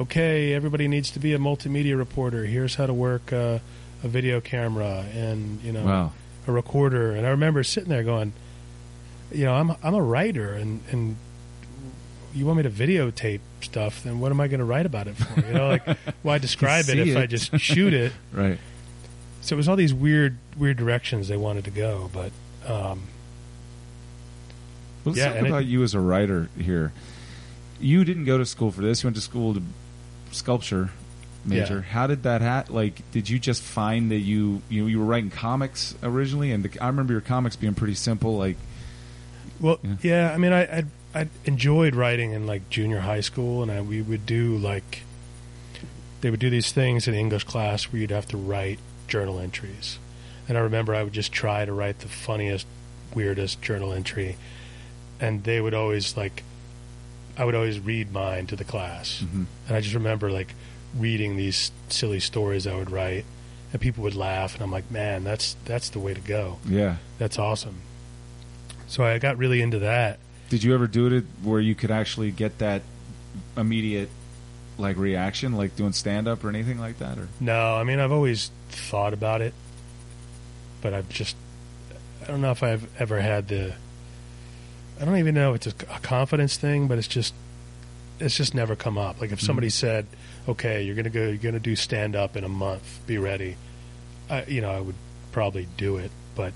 okay, 0.00 0.52
everybody 0.54 0.88
needs 0.88 1.10
to 1.12 1.18
be 1.18 1.32
a 1.34 1.38
multimedia 1.38 1.96
reporter. 1.96 2.44
Here's 2.44 2.74
how 2.76 2.86
to 2.86 2.94
work 2.94 3.32
uh, 3.32 3.58
a 4.04 4.08
video 4.08 4.40
camera 4.40 5.04
and 5.14 5.60
you 5.62 5.72
know 5.72 5.84
Wow. 5.84 6.12
a 6.46 6.52
recorder. 6.52 7.12
And 7.12 7.26
I 7.26 7.30
remember 7.30 7.62
sitting 7.64 7.88
there 7.90 8.02
going, 8.04 8.32
you 9.32 9.44
know, 9.44 9.54
I'm 9.54 9.72
I'm 9.82 9.94
a 9.94 10.02
writer 10.02 10.52
and 10.52 10.80
and 10.90 11.16
you 12.34 12.44
want 12.46 12.58
me 12.58 12.62
to 12.62 12.70
videotape 12.70 13.40
stuff, 13.62 14.02
then 14.04 14.20
what 14.20 14.30
am 14.30 14.40
I 14.40 14.48
going 14.48 14.60
to 14.60 14.64
write 14.64 14.86
about 14.86 15.08
it 15.08 15.16
for? 15.16 15.40
You 15.46 15.54
know, 15.54 15.68
like 15.68 15.86
why 16.22 16.38
describe 16.38 16.88
it 16.88 16.98
if 16.98 17.16
I 17.16 17.26
just 17.26 17.58
shoot 17.58 17.92
it? 17.94 18.12
Right. 18.32 18.58
So 19.40 19.54
it 19.54 19.56
was 19.56 19.68
all 19.68 19.76
these 19.76 19.94
weird 19.94 20.36
weird 20.56 20.76
directions 20.76 21.28
they 21.28 21.36
wanted 21.36 21.64
to 21.64 21.70
go, 21.70 22.10
but. 22.12 22.32
Um, 22.70 23.02
Let's 25.04 25.16
Yeah, 25.18 25.28
talk 25.28 25.36
and 25.38 25.46
it- 25.46 25.50
about 25.50 25.64
you 25.66 25.82
as 25.82 25.94
a 25.94 26.00
writer 26.00 26.48
here. 26.58 26.92
You 27.80 28.04
didn't 28.04 28.24
go 28.24 28.36
to 28.36 28.44
school 28.44 28.70
for 28.72 28.82
this. 28.82 29.02
You 29.02 29.06
went 29.06 29.16
to 29.16 29.22
school 29.22 29.54
to 29.54 29.62
sculpture 30.38 30.90
major. 31.44 31.76
Yeah. 31.76 31.92
How 31.92 32.06
did 32.06 32.22
that 32.24 32.40
ha- 32.42 32.64
like 32.68 33.02
did 33.12 33.28
you 33.30 33.38
just 33.38 33.62
find 33.62 34.10
that 34.10 34.18
you 34.18 34.62
you 34.68 34.82
know, 34.82 34.88
you 34.88 34.98
were 34.98 35.04
writing 35.04 35.30
comics 35.30 35.94
originally 36.02 36.52
and 36.52 36.64
the, 36.64 36.80
I 36.82 36.86
remember 36.88 37.12
your 37.12 37.20
comics 37.22 37.56
being 37.56 37.74
pretty 37.74 37.94
simple 37.94 38.36
like 38.36 38.56
Well, 39.60 39.78
Yeah. 39.82 39.96
yeah. 40.02 40.32
I 40.34 40.38
mean, 40.38 40.52
I, 40.52 40.62
I 40.78 40.84
I 41.14 41.28
enjoyed 41.46 41.94
writing 41.94 42.32
in 42.32 42.46
like 42.46 42.68
junior 42.68 43.00
high 43.00 43.20
school, 43.22 43.62
and 43.62 43.70
I, 43.72 43.80
we 43.80 44.02
would 44.02 44.26
do 44.26 44.56
like 44.58 45.02
they 46.20 46.30
would 46.30 46.40
do 46.40 46.50
these 46.50 46.70
things 46.72 47.08
in 47.08 47.14
English 47.14 47.44
class 47.44 47.84
where 47.84 48.00
you'd 48.00 48.10
have 48.10 48.26
to 48.28 48.36
write 48.36 48.78
journal 49.08 49.38
entries, 49.38 49.98
and 50.48 50.58
I 50.58 50.60
remember 50.60 50.94
I 50.94 51.02
would 51.02 51.14
just 51.14 51.32
try 51.32 51.64
to 51.64 51.72
write 51.72 52.00
the 52.00 52.08
funniest, 52.08 52.66
weirdest 53.14 53.62
journal 53.62 53.92
entry, 53.92 54.36
and 55.18 55.44
they 55.44 55.60
would 55.62 55.74
always 55.74 56.14
like 56.16 56.42
I 57.38 57.44
would 57.44 57.54
always 57.54 57.78
read 57.80 58.12
mine 58.12 58.46
to 58.48 58.56
the 58.56 58.64
class, 58.64 59.22
Mhm. 59.24 59.46
and 59.68 59.76
I 59.76 59.80
just 59.80 59.94
remember 59.94 60.30
like 60.30 60.54
reading 60.96 61.36
these 61.36 61.70
silly 61.88 62.18
stories 62.20 62.66
I 62.66 62.74
would 62.74 62.90
write, 62.90 63.24
and 63.72 63.80
people 63.80 64.02
would 64.04 64.14
laugh, 64.16 64.54
and 64.54 64.62
I'm 64.62 64.72
like, 64.72 64.90
man, 64.90 65.22
that's 65.24 65.56
that's 65.64 65.88
the 65.90 65.98
way 66.00 66.14
to 66.14 66.20
go. 66.20 66.58
yeah. 66.68 66.96
That's 67.18 67.38
awesome. 67.38 67.76
So 68.88 69.04
I 69.04 69.18
got 69.18 69.36
really 69.38 69.60
into 69.62 69.78
that. 69.80 70.18
Did 70.50 70.64
you 70.64 70.72
ever 70.74 70.86
do 70.86 71.06
it 71.14 71.24
where 71.42 71.60
you 71.60 71.74
could 71.74 71.90
actually 71.90 72.30
get 72.30 72.58
that 72.58 72.82
immediate 73.56 74.08
like 74.78 74.96
reaction 74.96 75.52
like 75.54 75.74
doing 75.76 75.92
stand 75.92 76.26
up 76.28 76.42
or 76.44 76.48
anything 76.48 76.78
like 76.78 76.98
that 77.00 77.18
or 77.18 77.28
No, 77.40 77.74
I 77.76 77.82
mean 77.84 77.98
I've 78.00 78.12
always 78.12 78.50
thought 78.70 79.12
about 79.12 79.40
it, 79.42 79.52
but 80.80 80.94
I've 80.94 81.08
just 81.08 81.36
I 82.22 82.26
don't 82.28 82.40
know 82.40 82.50
if 82.52 82.62
I've 82.62 82.88
ever 83.00 83.20
had 83.20 83.48
the 83.48 83.74
I 85.00 85.04
don't 85.04 85.16
even 85.16 85.34
know 85.34 85.54
if 85.54 85.66
it's 85.66 85.82
a, 85.82 86.00
confidence 86.00 86.56
thing, 86.56 86.88
but 86.88 86.98
it's 86.98 87.08
just 87.08 87.34
it's 88.18 88.36
just 88.36 88.54
never 88.54 88.74
come 88.74 88.98
up. 88.98 89.20
Like 89.20 89.30
if 89.30 89.38
mm-hmm. 89.38 89.46
somebody 89.46 89.70
said, 89.70 90.06
"Okay, 90.48 90.82
you're 90.82 90.96
gonna 90.96 91.10
go, 91.10 91.26
you're 91.26 91.36
gonna 91.36 91.60
do 91.60 91.76
stand 91.76 92.16
up 92.16 92.36
in 92.36 92.44
a 92.44 92.48
month, 92.48 93.00
be 93.06 93.18
ready," 93.18 93.56
I, 94.28 94.44
you 94.44 94.60
know, 94.60 94.70
I 94.70 94.80
would 94.80 94.96
probably 95.32 95.68
do 95.76 95.96
it. 95.96 96.10
But 96.34 96.52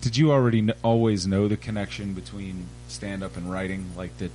did 0.00 0.16
you 0.16 0.32
already 0.32 0.62
kn- 0.62 0.78
always 0.82 1.26
know 1.26 1.48
the 1.48 1.56
connection 1.56 2.12
between 2.12 2.66
stand 2.88 3.22
up 3.22 3.36
and 3.36 3.50
writing 3.50 3.90
like 3.96 4.16
that 4.18 4.30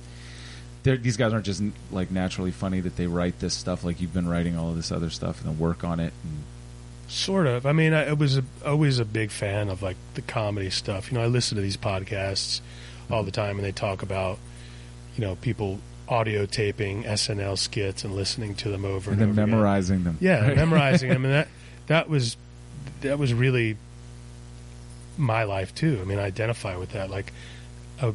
these 0.82 1.16
guys 1.16 1.32
aren't 1.32 1.46
just 1.46 1.62
like 1.92 2.10
naturally 2.10 2.50
funny 2.50 2.80
that 2.80 2.96
they 2.96 3.06
write 3.06 3.38
this 3.38 3.54
stuff 3.54 3.84
like 3.84 4.00
you've 4.00 4.12
been 4.12 4.28
writing 4.28 4.58
all 4.58 4.70
of 4.70 4.76
this 4.76 4.90
other 4.90 5.10
stuff 5.10 5.40
and 5.40 5.48
then 5.48 5.58
work 5.58 5.84
on 5.84 6.00
it 6.00 6.12
and 6.24 6.42
Sort 7.12 7.46
of. 7.46 7.66
I 7.66 7.72
mean, 7.72 7.92
I, 7.92 8.08
I 8.08 8.12
was 8.14 8.38
a, 8.38 8.44
always 8.64 8.98
a 8.98 9.04
big 9.04 9.30
fan 9.30 9.68
of 9.68 9.82
like 9.82 9.98
the 10.14 10.22
comedy 10.22 10.70
stuff. 10.70 11.12
You 11.12 11.18
know, 11.18 11.24
I 11.24 11.26
listen 11.26 11.56
to 11.56 11.62
these 11.62 11.76
podcasts 11.76 12.62
all 13.12 13.22
the 13.22 13.30
time, 13.30 13.56
and 13.56 13.64
they 13.64 13.72
talk 13.72 14.02
about 14.02 14.38
you 15.16 15.20
know 15.20 15.36
people 15.36 15.78
audio 16.08 16.46
taping 16.46 17.04
SNL 17.04 17.56
skits 17.56 18.04
and 18.04 18.14
listening 18.14 18.54
to 18.56 18.68
them 18.70 18.84
over 18.84 19.10
and 19.12 19.20
and, 19.20 19.20
then 19.20 19.38
over 19.38 19.40
again. 19.42 19.50
memorizing 19.50 20.04
them 20.04 20.18
Yeah, 20.20 20.46
right? 20.46 20.56
memorizing 20.56 21.10
them, 21.10 21.24
and 21.26 21.34
that 21.34 21.48
that 21.86 22.08
was 22.08 22.36
that 23.02 23.18
was 23.18 23.32
really 23.34 23.76
my 25.18 25.44
life 25.44 25.74
too. 25.74 25.98
I 26.00 26.04
mean, 26.04 26.18
I 26.18 26.22
identify 26.24 26.76
with 26.76 26.90
that. 26.92 27.10
Like, 27.10 27.32
I 28.00 28.12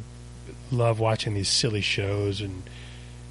love 0.72 1.00
watching 1.00 1.34
these 1.34 1.50
silly 1.50 1.82
shows 1.82 2.42
and 2.42 2.64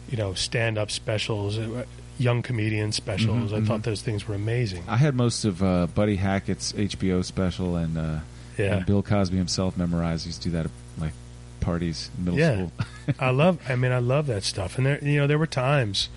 you 0.08 0.16
know 0.16 0.34
stand 0.34 0.78
up 0.78 0.90
specials, 0.90 1.58
uh, 1.58 1.84
young 2.18 2.42
comedian 2.42 2.92
specials. 2.92 3.52
Mhm, 3.52 3.62
I 3.62 3.66
thought 3.66 3.80
mhm. 3.80 3.84
those 3.84 4.02
things 4.02 4.26
were 4.28 4.34
amazing. 4.34 4.84
I 4.88 4.96
had 4.96 5.14
most 5.14 5.44
of 5.44 5.62
uh, 5.62 5.86
Buddy 5.88 6.16
Hackett's 6.16 6.72
HBO 6.72 7.22
special 7.24 7.76
and, 7.76 7.98
uh, 7.98 8.18
Yeah. 8.56 8.76
and 8.76 8.86
Bill 8.86 9.02
Cosby 9.02 9.36
himself 9.36 9.76
memorized. 9.76 10.24
He 10.24 10.28
used 10.28 10.42
to 10.42 10.48
do 10.48 10.52
that 10.56 10.70
like 10.98 11.12
parties 11.60 12.10
in 12.16 12.24
middle 12.24 12.38
Yeah. 12.38 12.54
school. 12.54 12.72
I 13.20 13.30
love. 13.30 13.58
I 13.68 13.76
mean, 13.76 13.92
I 13.92 13.98
love 13.98 14.26
that 14.26 14.42
stuff. 14.44 14.76
And 14.78 14.86
there, 14.86 14.98
you 15.04 15.18
know, 15.18 15.26
there 15.26 15.38
were 15.38 15.46
times, 15.46 16.08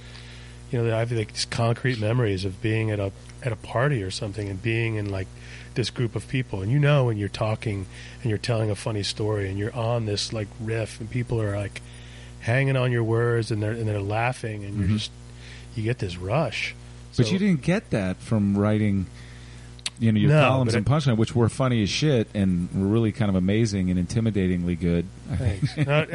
you 0.72 0.80
know, 0.80 0.86
that 0.86 0.94
I 0.94 1.00
have 1.00 1.12
like 1.12 1.34
these 1.34 1.46
concrete 1.46 2.00
memories 2.00 2.46
of 2.46 2.62
being 2.62 2.92
at 2.92 3.00
a 3.00 3.12
at 3.44 3.52
a 3.52 3.56
party 3.56 4.04
or 4.04 4.12
something 4.12 4.50
and 4.50 4.62
being 4.62 4.96
in 4.96 5.10
like 5.10 5.28
this 5.76 5.90
group 5.90 6.16
of 6.16 6.28
people. 6.28 6.62
And 6.62 6.72
you 6.72 6.80
know, 6.80 7.06
when 7.06 7.18
you're 7.18 7.30
talking 7.30 7.86
and 8.22 8.30
you're 8.30 8.38
telling 8.38 8.70
a 8.70 8.76
funny 8.76 9.04
story 9.04 9.48
and 9.50 9.58
you're 9.58 9.74
on 9.76 10.06
this 10.06 10.34
like 10.34 10.48
riff 10.60 11.00
and 11.00 11.10
people 11.10 11.42
are 11.42 11.56
like 11.56 11.82
hanging 12.42 12.76
on 12.76 12.92
your 12.92 13.04
words 13.04 13.52
and 13.52 13.62
they're 13.64 13.72
and 13.72 13.88
they're 13.88 14.02
laughing 14.02 14.64
and 14.66 14.74
Mhm. 14.76 14.80
you're 14.80 14.98
just 14.98 15.12
you 15.76 15.84
get 15.84 16.00
this 16.00 16.18
rush. 16.18 16.76
But 17.18 17.32
you 17.32 17.40
didn't 17.40 17.62
get 17.62 17.90
that 17.92 18.18
from 18.18 18.58
writing, 18.58 19.06
you 20.00 20.12
know, 20.12 20.20
your 20.20 20.30
No, 20.32 20.42
columns 20.48 20.74
and 20.76 20.86
punchline, 20.86 21.18
which 21.18 21.36
were 21.36 21.50
funny 21.50 21.84
as 21.84 21.90
shit 21.90 22.28
and 22.34 22.70
were 22.74 22.88
really 22.88 23.12
kind 23.12 23.30
of 23.30 23.36
amazing 23.36 23.92
and 23.92 24.08
intimidatingly 24.08 24.80
good. 24.80 25.06
I. 25.32 25.36
Thanks. 25.36 25.78
No, 25.78 26.06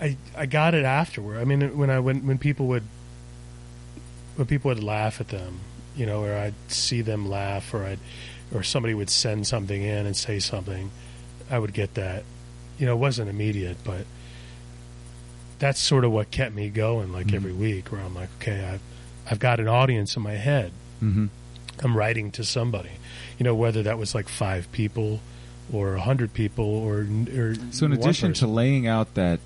I- 0.00 0.16
I 0.36 0.46
got 0.46 0.74
it 0.74 0.84
afterward. 0.84 1.38
I 1.38 1.44
mean, 1.44 1.76
when 1.76 1.90
I 1.90 1.98
when 1.98 2.24
when 2.26 2.38
people 2.38 2.66
would 2.68 2.84
when 4.36 4.46
people 4.46 4.68
would 4.68 4.82
laugh 4.82 5.20
at 5.20 5.28
them, 5.28 5.58
you 5.96 6.06
know, 6.06 6.22
or 6.24 6.32
I'd 6.34 6.54
see 6.68 7.00
them 7.02 7.28
laugh, 7.28 7.74
or 7.74 7.82
I'd 7.84 7.98
or 8.54 8.62
somebody 8.62 8.94
would 8.94 9.10
send 9.10 9.46
something 9.46 9.82
in 9.82 10.06
and 10.06 10.16
say 10.16 10.38
something, 10.38 10.90
I 11.50 11.58
would 11.58 11.72
get 11.74 11.94
that. 11.94 12.22
You 12.78 12.86
know, 12.86 12.92
it 12.92 12.98
wasn't 13.00 13.28
immediate, 13.28 13.78
but 13.82 14.06
that's 15.58 15.80
sort 15.80 16.04
of 16.04 16.12
what 16.12 16.30
kept 16.30 16.54
me 16.54 16.68
going. 16.68 17.12
Like 17.12 17.26
Mhm. 17.28 17.34
every 17.34 17.52
week, 17.52 17.90
where 17.90 18.00
I'm 18.00 18.14
like, 18.14 18.28
okay, 18.40 18.64
I've 18.74 18.80
I've 19.30 19.38
got 19.40 19.58
an 19.60 19.68
audience 19.68 20.16
in 20.16 20.22
my 20.22 20.34
head. 20.34 20.70
hmm 21.00 21.26
I'm 21.84 21.96
writing 21.96 22.30
to 22.32 22.44
somebody. 22.44 22.90
You 23.38 23.44
know, 23.44 23.54
whether 23.54 23.82
that 23.84 23.98
was 23.98 24.14
like 24.14 24.28
five 24.28 24.70
people 24.72 25.20
or 25.72 25.94
a 25.94 26.00
hundred 26.00 26.32
people 26.34 26.64
or 26.64 27.06
or 27.36 27.54
So 27.70 27.86
in 27.86 27.92
addition 27.92 28.32
to 28.34 28.46
laying 28.46 28.86
out 28.86 29.14
that 29.14 29.40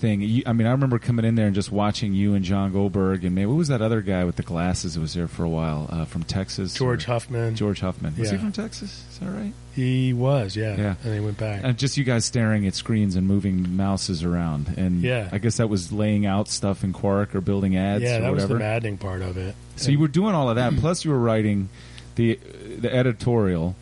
thing, 0.00 0.20
you, 0.20 0.42
I 0.46 0.52
mean, 0.52 0.66
I 0.66 0.70
remember 0.72 0.98
coming 0.98 1.24
in 1.24 1.34
there 1.34 1.46
and 1.46 1.54
just 1.54 1.72
watching 1.72 2.14
you 2.14 2.34
and 2.34 2.44
John 2.44 2.72
Goldberg 2.72 3.24
and 3.24 3.34
maybe 3.34 3.46
what 3.46 3.56
was 3.56 3.68
that 3.68 3.82
other 3.82 4.00
guy 4.00 4.24
with 4.24 4.36
the 4.36 4.42
glasses 4.42 4.94
that 4.94 5.00
was 5.00 5.14
there 5.14 5.28
for 5.28 5.44
a 5.44 5.48
while 5.48 5.88
uh, 5.90 6.04
from 6.04 6.22
Texas? 6.24 6.74
George 6.74 7.04
or- 7.04 7.12
Huffman, 7.12 7.54
George 7.56 7.80
Huffman. 7.80 8.14
Was 8.16 8.30
he 8.30 8.36
from 8.36 8.52
Texas? 8.52 9.04
Is 9.10 9.18
that 9.18 9.30
right? 9.30 9.52
He 9.78 10.12
was, 10.12 10.56
yeah, 10.56 10.76
Yeah. 10.76 10.94
and 11.04 11.14
he 11.14 11.20
went 11.20 11.38
back. 11.38 11.60
And 11.62 11.78
just 11.78 11.96
you 11.96 12.04
guys 12.04 12.24
staring 12.24 12.66
at 12.66 12.74
screens 12.74 13.14
and 13.16 13.26
moving 13.26 13.76
mouses 13.76 14.24
around, 14.24 14.74
and 14.76 15.02
Yeah. 15.02 15.28
I 15.30 15.38
guess 15.38 15.58
that 15.58 15.68
was 15.68 15.92
laying 15.92 16.26
out 16.26 16.48
stuff 16.48 16.82
in 16.82 16.92
Quark 16.92 17.34
or 17.34 17.40
building 17.40 17.76
ads 17.76 18.02
yeah, 18.02 18.18
that 18.18 18.32
was 18.32 18.42
whatever. 18.42 18.54
the 18.54 18.58
maddening 18.60 18.98
part 18.98 19.22
of 19.22 19.36
it. 19.36 19.54
So 19.76 19.90
you 19.90 19.98
were 20.00 20.08
doing 20.08 20.34
all 20.34 20.50
of 20.50 20.56
that, 20.56 20.74
plus 20.80 21.04
you 21.04 21.10
were 21.12 21.18
writing 21.20 21.68
the 22.16 22.38
the 22.80 22.92
editorial. 22.92 23.76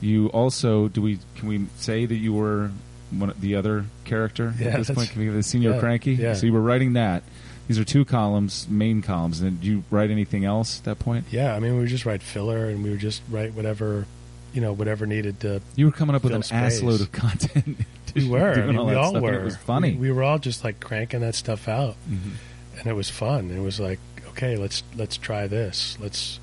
You 0.00 0.28
also 0.28 0.88
do 0.88 1.00
we 1.02 1.18
can 1.36 1.48
we 1.48 1.66
say 1.76 2.06
that 2.06 2.16
you 2.16 2.32
were 2.32 2.70
one 3.10 3.30
of 3.30 3.40
the 3.40 3.54
other 3.56 3.84
character 4.04 4.54
Yeah, 4.58 4.68
at 4.68 4.76
this 4.78 4.90
point? 4.90 5.10
Can 5.10 5.20
we 5.20 5.26
give 5.26 5.34
the 5.34 5.42
senior 5.42 5.72
yeah, 5.74 5.78
cranky? 5.80 6.12
yeah. 6.14 6.34
So 6.34 6.46
you 6.46 6.52
were 6.52 6.60
writing 6.60 6.94
that. 6.94 7.22
These 7.68 7.78
are 7.78 7.84
two 7.84 8.04
columns, 8.04 8.66
main 8.68 9.00
columns. 9.00 9.40
And 9.40 9.60
did 9.60 9.66
you 9.66 9.84
write 9.92 10.10
anything 10.10 10.44
else 10.44 10.78
at 10.78 10.84
that 10.86 10.98
point? 10.98 11.26
Yeah, 11.30 11.54
I 11.54 11.60
mean, 11.60 11.74
we 11.74 11.80
would 11.80 11.88
just 11.88 12.04
write 12.04 12.20
filler, 12.20 12.66
and 12.66 12.82
we 12.82 12.90
would 12.90 12.98
just 12.98 13.22
write 13.30 13.54
whatever, 13.54 14.06
you 14.52 14.60
know, 14.60 14.72
whatever 14.72 15.06
needed 15.06 15.40
to. 15.40 15.60
You 15.76 15.86
were 15.86 15.92
coming 15.92 16.14
up 16.16 16.22
with 16.24 16.32
an 16.32 16.42
ass 16.50 16.76
space. 16.76 16.82
load 16.82 17.00
of 17.00 17.12
content. 17.12 17.78
We 18.12 18.28
were. 18.28 18.54
I 18.54 18.66
mean, 18.66 18.76
all 18.76 18.86
we 18.86 18.94
all 18.96 19.10
stuff, 19.10 19.22
were. 19.22 19.34
It 19.34 19.44
was 19.44 19.56
funny. 19.56 19.92
We, 19.92 20.08
we 20.08 20.12
were 20.12 20.24
all 20.24 20.40
just 20.40 20.64
like 20.64 20.80
cranking 20.80 21.20
that 21.20 21.36
stuff 21.36 21.68
out, 21.68 21.94
Mhm. 22.10 22.32
and 22.78 22.86
it 22.88 22.92
was 22.94 23.08
fun. 23.08 23.52
It 23.52 23.60
was 23.60 23.78
like, 23.78 24.00
okay, 24.30 24.56
let's 24.56 24.82
let's 24.96 25.16
try 25.16 25.46
this. 25.46 25.96
Let's, 26.00 26.40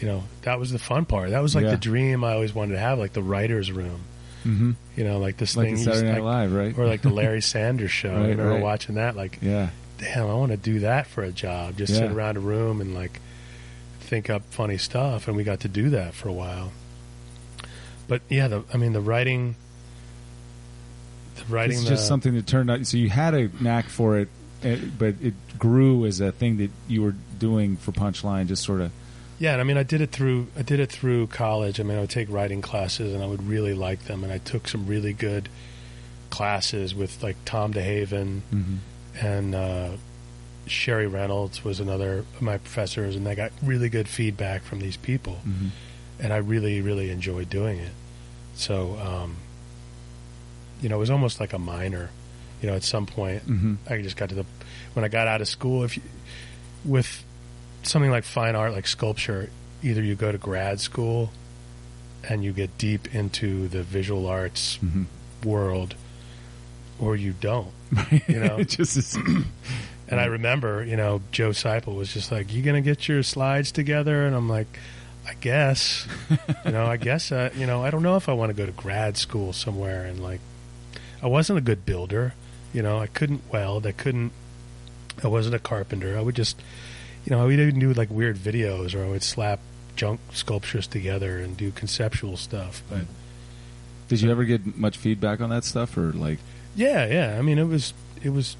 you 0.00 0.06
know, 0.08 0.24
that 0.42 0.58
was 0.58 0.72
the 0.72 0.78
fun 0.78 1.04
part. 1.04 1.28
That 1.28 1.40
was 1.42 1.54
like 1.54 1.64
Yeah. 1.64 1.72
the 1.72 1.76
dream 1.76 2.24
I 2.24 2.32
always 2.32 2.54
wanted 2.54 2.72
to 2.72 2.78
have, 2.78 2.98
like 2.98 3.12
the 3.12 3.22
writers' 3.22 3.70
room. 3.70 4.00
Mhm. 4.46 4.76
You 4.96 5.04
know, 5.04 5.18
like 5.18 5.36
this 5.36 5.54
Like 5.58 5.66
thing, 5.66 5.74
the 5.74 5.82
Saturday 5.82 6.06
Night 6.06 6.22
like- 6.22 6.48
Live, 6.48 6.52
right? 6.54 6.78
or 6.78 6.86
like 6.86 7.02
the 7.02 7.10
Larry 7.10 7.42
Sanders 7.52 7.90
show. 7.90 8.08
I 8.08 8.28
remember 8.28 8.48
right. 8.52 8.62
watching 8.62 8.94
that. 8.94 9.14
Like, 9.14 9.40
yeah. 9.42 9.68
damn, 9.98 10.26
I 10.30 10.32
want 10.34 10.52
to 10.52 10.56
do 10.56 10.80
that 10.80 11.06
for 11.06 11.22
a 11.22 11.32
job. 11.32 11.76
Just 11.76 11.92
sit 11.94 12.10
around 12.10 12.38
a 12.38 12.40
room 12.40 12.80
and 12.80 12.94
like 12.94 13.20
think 14.00 14.30
up 14.30 14.42
funny 14.48 14.78
stuff, 14.78 15.28
and 15.28 15.36
we 15.36 15.44
got 15.44 15.60
to 15.60 15.68
do 15.68 15.90
that 15.90 16.14
for 16.14 16.28
a 16.30 16.32
while. 16.32 16.72
But 18.12 18.20
yeah, 18.28 18.48
the, 18.48 18.62
I 18.74 18.76
mean, 18.76 18.92
the 18.92 19.00
writing, 19.00 19.56
the 21.36 21.44
writing, 21.46 21.76
It's 21.76 21.84
the, 21.84 21.88
just 21.94 22.06
something 22.06 22.34
that 22.34 22.46
turned 22.46 22.70
out. 22.70 22.86
So 22.86 22.98
you 22.98 23.08
had 23.08 23.32
a 23.32 23.48
knack 23.58 23.88
for 23.88 24.18
it, 24.18 24.28
eh, 24.62 24.76
but 24.98 25.14
it 25.22 25.32
grew 25.58 26.04
as 26.04 26.20
a 26.20 26.30
thing 26.30 26.58
that 26.58 26.70
you 26.88 27.02
were 27.02 27.14
doing 27.38 27.78
for 27.78 27.90
Punchline. 27.92 28.48
Just 28.48 28.64
sort 28.64 28.82
of. 28.82 28.92
yeah. 29.38 29.52
And 29.52 29.62
I 29.62 29.64
mean, 29.64 29.78
I 29.78 29.82
did 29.82 30.02
it 30.02 30.10
through, 30.10 30.48
I 30.58 30.60
did 30.60 30.78
it 30.78 30.90
through 30.90 31.28
college. 31.28 31.80
I 31.80 31.84
mean, 31.84 31.96
I 31.96 32.02
would 32.02 32.10
take 32.10 32.28
writing 32.30 32.60
classes, 32.60 33.14
and 33.14 33.22
I 33.22 33.26
would 33.26 33.48
really 33.48 33.72
like 33.72 34.04
them, 34.04 34.24
and 34.24 34.30
I 34.30 34.36
took 34.36 34.68
some 34.68 34.86
really 34.86 35.14
good 35.14 35.48
classes 36.28 36.94
with 36.94 37.22
like 37.22 37.36
Tom 37.46 37.72
DeHaven 37.72 38.40
hmm 38.50 38.76
and 39.20 39.54
uh, 39.54 39.90
Sheri 40.66 41.10
Reynolds 41.10 41.64
was 41.64 41.80
another 41.80 42.18
of 42.18 42.42
my 42.42 42.58
professors, 42.58 43.16
and 43.16 43.26
I 43.26 43.34
got 43.34 43.52
really 43.62 43.88
good 43.88 44.06
feedback 44.06 44.64
from 44.64 44.80
these 44.80 44.98
people, 44.98 45.36
hmm 45.36 45.68
and 46.20 46.32
I 46.32 46.36
really, 46.36 46.80
really 46.80 47.10
enjoyed 47.10 47.50
doing 47.50 47.78
it. 47.78 47.90
So, 48.54 48.96
um, 48.98 49.36
you 50.80 50.88
know, 50.88 50.96
it 50.96 50.98
was 51.00 51.10
almost 51.10 51.40
like 51.40 51.52
a 51.52 51.58
minor. 51.58 52.10
You 52.60 52.68
know, 52.70 52.76
at 52.76 52.84
some 52.84 53.06
point, 53.06 53.42
hmm 53.42 53.74
I 53.90 54.00
just 54.02 54.16
got 54.16 54.28
to 54.28 54.34
the 54.36 54.46
when 54.94 55.04
I 55.04 55.08
got 55.08 55.26
out 55.26 55.40
of 55.40 55.48
school. 55.48 55.82
If 55.84 55.96
you, 55.96 56.02
with 56.84 57.24
something 57.82 58.10
like 58.10 58.24
fine 58.24 58.54
art, 58.54 58.72
like 58.72 58.86
sculpture, 58.86 59.50
either 59.82 60.02
you 60.02 60.14
go 60.14 60.30
to 60.30 60.38
grad 60.38 60.80
school 60.80 61.32
and 62.28 62.44
you 62.44 62.52
get 62.52 62.78
deep 62.78 63.14
into 63.14 63.66
the 63.68 63.82
visual 63.82 64.26
arts 64.28 64.76
hmm 64.76 65.04
world, 65.44 65.96
or 67.00 67.16
you 67.16 67.32
don't. 67.40 67.72
You 68.28 68.38
know? 68.40 68.58
it 68.58 68.68
just 68.68 68.96
is. 68.96 69.16
And 70.08 70.20
I 70.20 70.26
remember, 70.26 70.84
you 70.84 70.96
know, 70.96 71.20
Joe 71.32 71.50
Seipel 71.50 71.96
was 71.96 72.12
just 72.14 72.30
like, 72.30 72.52
"You 72.54 72.62
gonna 72.62 72.80
get 72.80 73.08
your 73.08 73.22
slides 73.24 73.72
together?" 73.72 74.24
And 74.26 74.36
I'm 74.36 74.48
like, 74.48 74.68
"I 75.26 75.34
guess." 75.34 76.06
you 76.64 76.72
know, 76.72 76.86
I 76.86 76.96
guess. 76.96 77.30
Uh, 77.32 77.50
you 77.56 77.66
know, 77.66 77.82
I 77.82 77.90
don't 77.90 78.02
know 78.02 78.16
if 78.16 78.28
I 78.28 78.32
want 78.32 78.50
to 78.50 78.54
go 78.54 78.66
to 78.66 78.72
grad 78.72 79.16
school 79.16 79.52
somewhere. 79.52 80.04
And 80.04 80.22
like, 80.22 80.40
I 81.22 81.26
wasn't 81.26 81.58
a 81.58 81.62
good 81.62 81.84
builder. 81.86 82.34
You 82.72 82.82
know, 82.82 82.98
I 82.98 83.06
couldn't 83.06 83.42
weld. 83.52 83.86
I 83.86 83.92
couldn't. 83.92 84.32
I 85.22 85.28
wasn't 85.28 85.54
a 85.54 85.58
carpenter. 85.58 86.16
I 86.16 86.22
would 86.22 86.34
just, 86.34 86.60
you 87.24 87.30
know, 87.30 87.42
I 87.42 87.44
would 87.44 87.58
even 87.60 87.78
do 87.78 87.92
like 87.92 88.10
weird 88.10 88.36
videos, 88.36 88.94
or 88.94 89.04
I 89.04 89.08
would 89.08 89.22
slap 89.22 89.60
junk 89.94 90.20
sculptures 90.32 90.86
together 90.86 91.38
and 91.38 91.54
do 91.56 91.70
conceptual 91.70 92.36
stuff. 92.38 92.82
But 92.88 93.02
Did 94.08 94.22
you 94.22 94.30
ever 94.30 94.44
get 94.44 94.76
much 94.78 94.96
feedback 94.96 95.40
on 95.40 95.50
that 95.50 95.64
stuff, 95.64 95.96
or 95.96 96.12
like? 96.12 96.38
Yeah, 96.74 97.04
yeah. 97.06 97.36
I 97.38 97.42
mean, 97.42 97.58
it 97.58 97.66
was 97.68 97.92
it 98.22 98.30
was. 98.30 98.56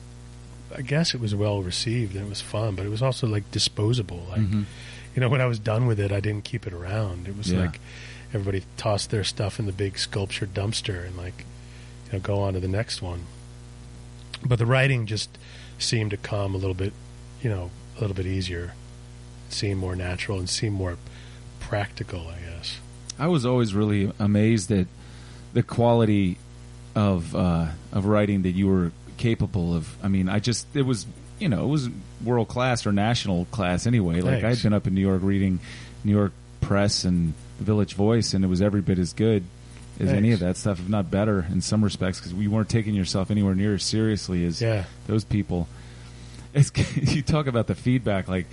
I 0.77 0.81
guess 0.83 1.15
it 1.15 1.21
was 1.21 1.35
well 1.35 1.63
received 1.63 2.15
and 2.17 2.25
it 2.27 2.29
was 2.29 2.41
fun, 2.41 2.77
but 2.77 2.87
it 2.87 2.89
was 2.89 3.03
also 3.03 3.27
like 3.27 3.51
disposable. 3.51 4.27
Like 4.31 4.41
Mhm. 4.41 4.65
You 5.15 5.21
know, 5.21 5.29
when 5.29 5.41
I 5.41 5.47
was 5.47 5.59
done 5.59 5.87
with 5.87 6.01
it, 6.01 6.11
I 6.13 6.21
didn't 6.21 6.45
keep 6.45 6.67
it 6.67 6.73
around. 6.73 7.29
It 7.29 7.37
was 7.37 7.51
Yeah. 7.53 7.61
like 7.61 7.81
everybody 8.35 8.65
tossed 8.77 9.11
their 9.11 9.25
stuff 9.25 9.59
in 9.59 9.67
the 9.67 9.73
big 9.73 9.99
sculpture 9.99 10.47
dumpster 10.47 11.07
and 11.07 11.17
like 11.17 11.45
you 12.07 12.15
know 12.15 12.19
go 12.21 12.41
on 12.41 12.55
to 12.55 12.61
the 12.61 12.69
next 12.69 13.03
one. 13.03 13.27
But 14.45 14.59
the 14.59 14.67
writing 14.67 15.07
just 15.07 15.37
seemed 15.79 16.11
to 16.13 16.17
come 16.17 16.55
a 16.55 16.59
little 16.59 16.75
bit, 16.75 16.93
you 17.43 17.51
know, 17.51 17.71
a 17.97 18.01
little 18.01 18.17
bit 18.17 18.27
easier, 18.27 18.75
seemed 19.51 19.79
more 19.81 19.95
natural 19.95 20.39
and 20.39 20.49
seemed 20.49 20.75
more 20.77 20.97
practical. 21.61 22.29
I 22.29 22.41
guess. 22.41 22.79
I 23.19 23.27
was 23.29 23.45
always 23.47 23.75
really 23.75 24.11
amazed 24.19 24.71
at 24.73 24.87
the 25.53 25.63
quality 25.63 26.39
of 26.95 27.35
uh, 27.37 27.69
of 27.93 28.07
writing 28.07 28.43
that 28.43 28.53
you 28.53 28.67
were 28.69 28.93
capable 29.19 29.75
of. 29.75 29.97
I 30.03 30.09
mean, 30.09 30.29
I 30.29 30.39
just 30.41 30.67
it 30.75 30.83
was 30.83 31.07
you 31.43 31.49
know 31.49 31.64
it 31.64 31.68
was 31.68 31.88
world 32.24 32.49
class 32.49 32.86
or 32.86 32.93
national 32.93 33.45
class 33.47 33.86
anyway. 33.86 34.20
Like 34.20 34.40
Thanks. 34.40 34.61
I'd 34.61 34.62
been 34.62 34.72
up 34.72 34.86
in 34.86 34.95
New 34.95 35.01
York 35.01 35.20
reading 35.22 35.59
New 36.05 36.12
York 36.12 36.32
Press 36.61 37.05
and 37.05 37.34
the 37.59 37.64
Village 37.64 37.95
Voice, 37.95 38.32
and 38.34 38.45
it 38.45 38.49
was 38.49 38.62
every 38.62 38.80
bit 38.80 38.99
as 38.99 39.12
good 39.12 39.43
as 40.01 40.09
any 40.09 40.32
of 40.32 40.40
that 40.40 40.57
stuff, 40.57 40.80
if 40.80 40.88
not 40.88 41.11
better 41.11 41.47
in 41.53 41.61
some 41.61 41.84
respects, 41.84 42.18
because 42.18 42.34
we 42.34 42.49
weren't 42.49 42.68
taking 42.70 42.95
yourself 42.95 43.30
anywhere 43.30 43.55
near 43.55 43.74
as 43.74 43.82
seriously 43.84 44.45
as 44.45 44.61
Yeah. 44.62 44.84
those 45.07 45.24
people. 45.24 45.68
It's, 46.55 46.70
you 46.97 47.22
talk 47.22 47.47
about 47.47 47.66
the 47.66 47.74
feedback, 47.74 48.28
like 48.28 48.45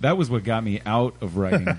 that 0.00 0.18
was 0.18 0.28
what 0.28 0.44
got 0.44 0.62
me 0.62 0.82
out 0.84 1.14
of 1.22 1.38
writing 1.38 1.74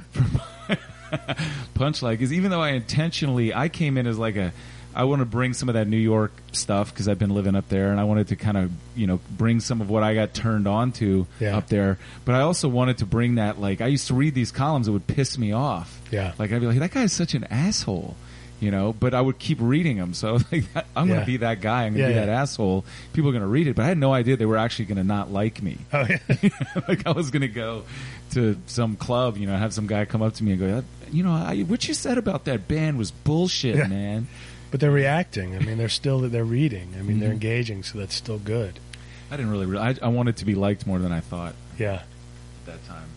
Punch 1.76 2.02
like 2.02 2.22
is 2.22 2.32
even 2.34 2.52
though 2.52 2.62
I 2.62 2.70
intentionally, 2.70 3.54
I 3.54 3.70
came 3.70 3.98
in 3.98 4.08
as 4.08 4.18
like 4.18 4.38
a, 4.38 4.54
I 4.96 5.06
want 5.06 5.20
to 5.22 5.26
bring 5.26 5.54
some 5.54 5.70
of 5.70 5.74
that 5.76 5.88
New 5.88 5.98
York 5.98 6.32
stuff 6.52 6.94
because 6.94 7.08
I've 7.08 7.20
been 7.20 7.30
living 7.34 7.56
up 7.56 7.70
there, 7.70 7.92
and 7.92 8.00
I 8.00 8.04
wanted 8.04 8.28
to 8.30 8.36
kind 8.36 8.58
of 8.58 8.72
you 8.96 9.08
know 9.08 9.20
bring 9.38 9.60
some 9.60 9.82
of 9.82 9.90
what 9.90 10.04
I 10.04 10.14
got 10.16 10.34
turned 10.34 10.68
on 10.68 10.92
to 10.94 11.26
Yeah. 11.40 11.58
up 11.58 11.68
there. 11.68 11.98
But 12.26 12.36
I 12.36 12.42
also 12.42 12.68
wanted 12.68 12.98
to 13.00 13.06
bring 13.06 13.36
that 13.36 13.60
like 13.60 13.82
I 13.82 13.88
used 13.88 14.08
to 14.08 14.14
read 14.14 14.34
these 14.34 14.52
columns 14.52 14.88
it 14.88 14.92
would 14.92 15.08
piss 15.08 15.38
me 15.38 15.52
off. 15.52 16.02
Yeah. 16.12 16.34
like 16.38 16.52
I'd 16.52 16.60
be 16.62 16.68
like, 16.68 16.80
that 16.80 16.92
guy's 16.92 17.14
such 17.14 17.34
an 17.34 17.46
asshole. 17.46 18.16
You 18.60 18.70
know, 18.70 18.94
but 18.94 19.16
I 19.16 19.22
would 19.22 19.40
keep 19.40 19.58
reading 19.60 19.98
them. 19.98 20.14
So 20.14 20.28
I 20.30 20.32
was 20.34 20.52
like, 20.52 20.66
I'm 20.96 21.08
going 21.08 21.20
to 21.20 21.26
be 21.26 21.38
that 21.38 21.62
guy. 21.62 21.86
I'm 21.86 21.94
going 21.94 21.96
to 21.96 22.00
Yeah, 22.02 22.08
be 22.10 22.14
yeah. 22.14 22.26
that 22.28 22.32
asshole. 22.42 22.86
People 23.12 23.32
are 23.32 23.34
going 23.34 23.42
to 23.42 23.48
read 23.48 23.66
it, 23.66 23.76
but 23.76 23.86
I 23.86 23.88
had 23.88 23.98
no 23.98 24.14
idea 24.14 24.38
they 24.38 24.46
were 24.46 24.58
actually 24.58 24.86
going 24.86 24.98
to 25.00 25.04
not 25.04 25.32
like 25.32 25.64
me. 25.64 25.80
Oh 25.92 26.06
yeah. 26.08 26.50
like 26.88 27.08
I 27.08 27.12
was 27.12 27.32
going 27.32 27.42
to 27.42 27.48
go 27.48 27.86
to 28.34 28.56
some 28.68 28.98
club, 28.98 29.38
you 29.38 29.48
know, 29.48 29.58
have 29.58 29.74
some 29.74 29.88
guy 29.88 30.06
come 30.06 30.22
up 30.22 30.36
to 30.36 30.44
me 30.44 30.52
and 30.52 30.60
go, 30.60 30.84
you 31.12 31.24
know, 31.24 31.32
I, 31.32 31.62
what 31.62 31.88
you 31.88 31.96
said 31.96 32.20
about 32.20 32.46
that 32.46 32.68
band 32.68 33.00
was 33.00 33.10
bullshit, 33.10 33.78
Yeah. 33.78 33.88
man. 33.88 34.28
But 34.72 34.80
they're 34.80 34.90
reacting. 34.92 35.56
I 35.56 35.60
mean, 35.60 35.78
they're 35.78 35.90
still 35.90 36.20
they're 36.22 36.44
reading. 36.46 36.94
I 36.98 37.02
mean, 37.02 37.20
they're 37.20 37.30
Mhm. 37.30 37.34
engaging, 37.34 37.84
so 37.84 38.00
that's 38.00 38.16
still 38.16 38.40
good. 38.40 38.80
I 39.30 39.36
didn't 39.38 39.52
really, 39.52 39.66
re- 39.66 39.78
I, 39.80 39.96
I 40.02 40.08
wanted 40.08 40.38
to 40.38 40.46
be 40.46 40.56
liked 40.56 40.88
more 40.88 41.00
than 41.00 41.12
I 41.12 41.20
thought 41.20 41.56
Yeah, 41.78 41.94
at 41.96 42.66
that 42.66 42.86
time. 42.88 43.08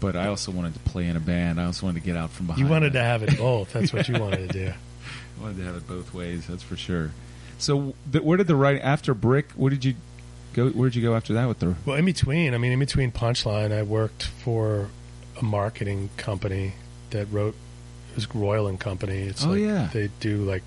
But 0.00 0.14
I 0.16 0.26
also 0.28 0.52
wanted 0.52 0.74
to 0.74 0.80
play 0.80 1.06
in 1.08 1.16
a 1.16 1.20
band. 1.20 1.60
I 1.60 1.64
also 1.64 1.86
wanted 1.86 2.00
to 2.00 2.06
get 2.06 2.16
out 2.16 2.30
from 2.30 2.46
behind. 2.46 2.64
you 2.64 2.70
wanted 2.70 2.92
that. 2.92 3.00
to 3.00 3.04
have 3.04 3.22
it 3.24 3.36
both. 3.38 3.72
That's 3.72 3.92
what 3.92 4.08
you 4.08 4.18
wanted 4.18 4.48
to 4.50 4.66
do. 4.66 4.68
I 4.70 5.42
wanted 5.42 5.56
to 5.58 5.64
have 5.64 5.76
it 5.76 5.86
both 5.88 6.12
ways. 6.14 6.46
That's 6.48 6.62
for 6.62 6.76
sure. 6.76 7.10
So, 7.58 7.94
the, 8.08 8.22
where 8.22 8.36
did 8.36 8.46
the 8.46 8.54
writing 8.54 8.82
after 8.82 9.14
Brick? 9.14 9.50
Where 9.52 9.70
did 9.70 9.84
you 9.84 9.94
go? 10.54 10.68
Where 10.70 10.88
did 10.88 10.94
you 10.96 11.02
go 11.02 11.16
after 11.16 11.32
that 11.34 11.46
with 11.48 11.58
the? 11.58 11.74
Well, 11.84 11.96
in 11.96 12.04
between, 12.04 12.54
I 12.54 12.58
mean, 12.58 12.70
in 12.70 12.78
between 12.78 13.10
Punchline, 13.10 13.72
I 13.72 13.82
worked 13.82 14.22
for 14.24 14.88
a 15.40 15.44
marketing 15.44 16.10
company 16.16 16.74
that 17.10 17.26
wrote. 17.32 17.54
Was 18.26 18.34
Royall 18.34 18.66
and 18.66 18.80
Company. 18.80 19.18
It's 19.22 19.44
Oh, 19.44 19.50
like 19.50 19.60
yeah. 19.60 19.88
they 19.92 20.10
do 20.20 20.38
like 20.44 20.62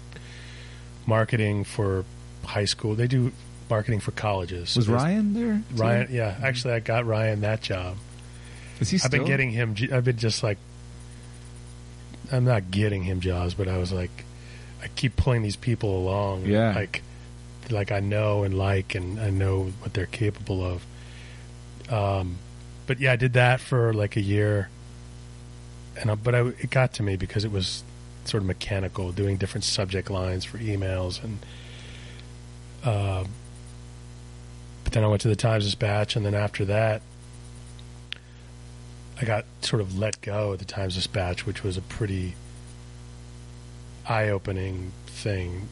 marketing 1.05 1.63
for 1.65 2.05
high 2.45 2.65
school. 2.65 2.95
They 2.95 3.07
do 3.07 3.31
marketing 3.69 3.99
for 3.99 4.11
colleges. 4.11 4.75
Was 4.75 4.87
there's- 4.87 5.01
Ryan 5.03 5.33
there? 5.33 5.61
too? 5.75 5.75
Ryan? 5.81 6.07
Yeah, 6.11 6.37
actually, 6.43 6.73
I 6.75 6.79
got 6.79 7.05
Ryan 7.05 7.41
that 7.41 7.61
job. 7.61 7.97
Is 8.79 8.89
he 8.89 8.97
still? 8.97 9.07
I've 9.07 9.11
been 9.11 9.25
getting 9.25 9.51
him. 9.51 9.75
I've 9.91 10.03
been 10.05 10.17
just 10.17 10.43
like, 10.43 10.57
I'm 12.31 12.45
not 12.45 12.71
getting 12.71 13.03
him 13.03 13.19
jobs, 13.19 13.53
but 13.53 13.67
I 13.67 13.77
was 13.77 13.91
like, 13.91 14.23
I 14.83 14.87
keep 14.95 15.15
pulling 15.15 15.41
these 15.43 15.55
people 15.55 15.97
along. 15.97 16.45
Yeah. 16.45 16.73
like, 16.73 17.03
like 17.69 17.91
I 17.91 17.99
know 17.99 18.43
and 18.43 18.57
like, 18.57 18.95
and 18.95 19.19
I 19.19 19.29
know 19.29 19.71
what 19.81 19.93
they're 19.93 20.05
capable 20.05 20.63
of. 20.65 21.93
Um, 21.93 22.37
but 22.87 22.99
yeah, 22.99 23.11
I 23.11 23.15
did 23.17 23.33
that 23.33 23.59
for 23.59 23.93
like 23.93 24.15
a 24.15 24.21
year, 24.21 24.69
and 25.99 26.11
I, 26.11 26.15
but 26.15 26.35
I, 26.35 26.39
it 26.47 26.69
got 26.69 26.93
to 26.93 27.03
me 27.03 27.15
because 27.15 27.45
it 27.45 27.51
was 27.51 27.83
sort 28.25 28.43
of 28.43 28.47
mechanical, 28.47 29.11
doing 29.11 29.37
different 29.37 29.63
subject 29.63 30.09
lines 30.09 30.45
for 30.45 30.57
emails, 30.57 31.23
and 31.23 31.39
uh, 32.83 33.23
but 34.83 34.93
then 34.93 35.03
I 35.03 35.07
went 35.07 35.21
to 35.21 35.27
the 35.27 35.35
Times 35.35 35.65
Dispatch, 35.65 36.15
and 36.15 36.25
then 36.25 36.35
after 36.35 36.65
that, 36.65 37.01
I 39.21 39.25
got 39.25 39.45
sort 39.61 39.81
of 39.81 39.97
let 39.97 40.19
go 40.21 40.53
at 40.53 40.59
the 40.59 40.65
Times 40.65 40.95
Dispatch, 40.95 41.45
which 41.45 41.63
was 41.63 41.77
a 41.77 41.81
pretty 41.81 42.35
eye-opening 44.07 44.91
thing. 45.05 45.67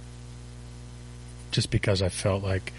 Just 1.51 1.71
because 1.71 2.01
I 2.01 2.09
felt 2.09 2.43
like 2.43 2.71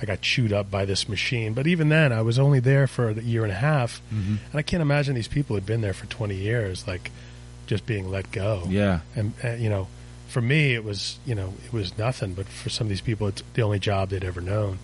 I 0.00 0.04
got 0.06 0.20
chewed 0.20 0.52
up 0.52 0.70
by 0.70 0.84
this 0.84 1.08
machine, 1.08 1.54
but 1.54 1.66
even 1.66 1.88
then, 1.88 2.12
I 2.12 2.22
was 2.22 2.38
only 2.38 2.60
there 2.60 2.86
for 2.86 3.08
a 3.10 3.14
year 3.14 3.42
and 3.42 3.50
a 3.52 3.56
half, 3.56 4.00
Mhm. 4.14 4.38
and 4.50 4.54
I 4.54 4.62
can't 4.62 4.80
imagine 4.80 5.14
these 5.14 5.26
people 5.28 5.56
had 5.56 5.66
been 5.66 5.80
there 5.80 5.92
for 5.94 6.06
twenty 6.06 6.36
years, 6.36 6.86
like 6.86 7.10
just 7.66 7.84
being 7.84 8.10
let 8.10 8.30
go. 8.30 8.64
Yeah. 8.68 9.00
and 9.16 9.32
uh, 9.44 9.50
you 9.54 9.68
know, 9.68 9.88
for 10.28 10.40
me, 10.40 10.74
it 10.74 10.84
was 10.84 11.18
you 11.26 11.34
know 11.34 11.54
it 11.66 11.72
was 11.72 11.96
nothing, 11.98 12.34
but 12.34 12.46
for 12.46 12.68
some 12.70 12.86
of 12.86 12.88
these 12.90 13.00
people, 13.00 13.26
it's 13.28 13.42
the 13.54 13.62
only 13.62 13.78
job 13.78 14.10
they'd 14.10 14.24
ever 14.24 14.40
known. 14.40 14.78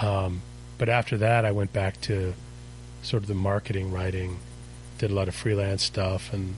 Um, 0.00 0.42
but 0.78 0.88
after 0.88 1.16
that, 1.18 1.44
I 1.44 1.50
went 1.50 1.72
back 1.72 2.00
to 2.02 2.34
sort 3.02 3.22
of 3.24 3.28
the 3.28 3.34
marketing 3.34 3.90
writing, 3.90 4.38
did 4.98 5.10
a 5.10 5.14
lot 5.14 5.26
of 5.28 5.34
freelance 5.34 5.82
stuff, 5.82 6.32
and 6.32 6.54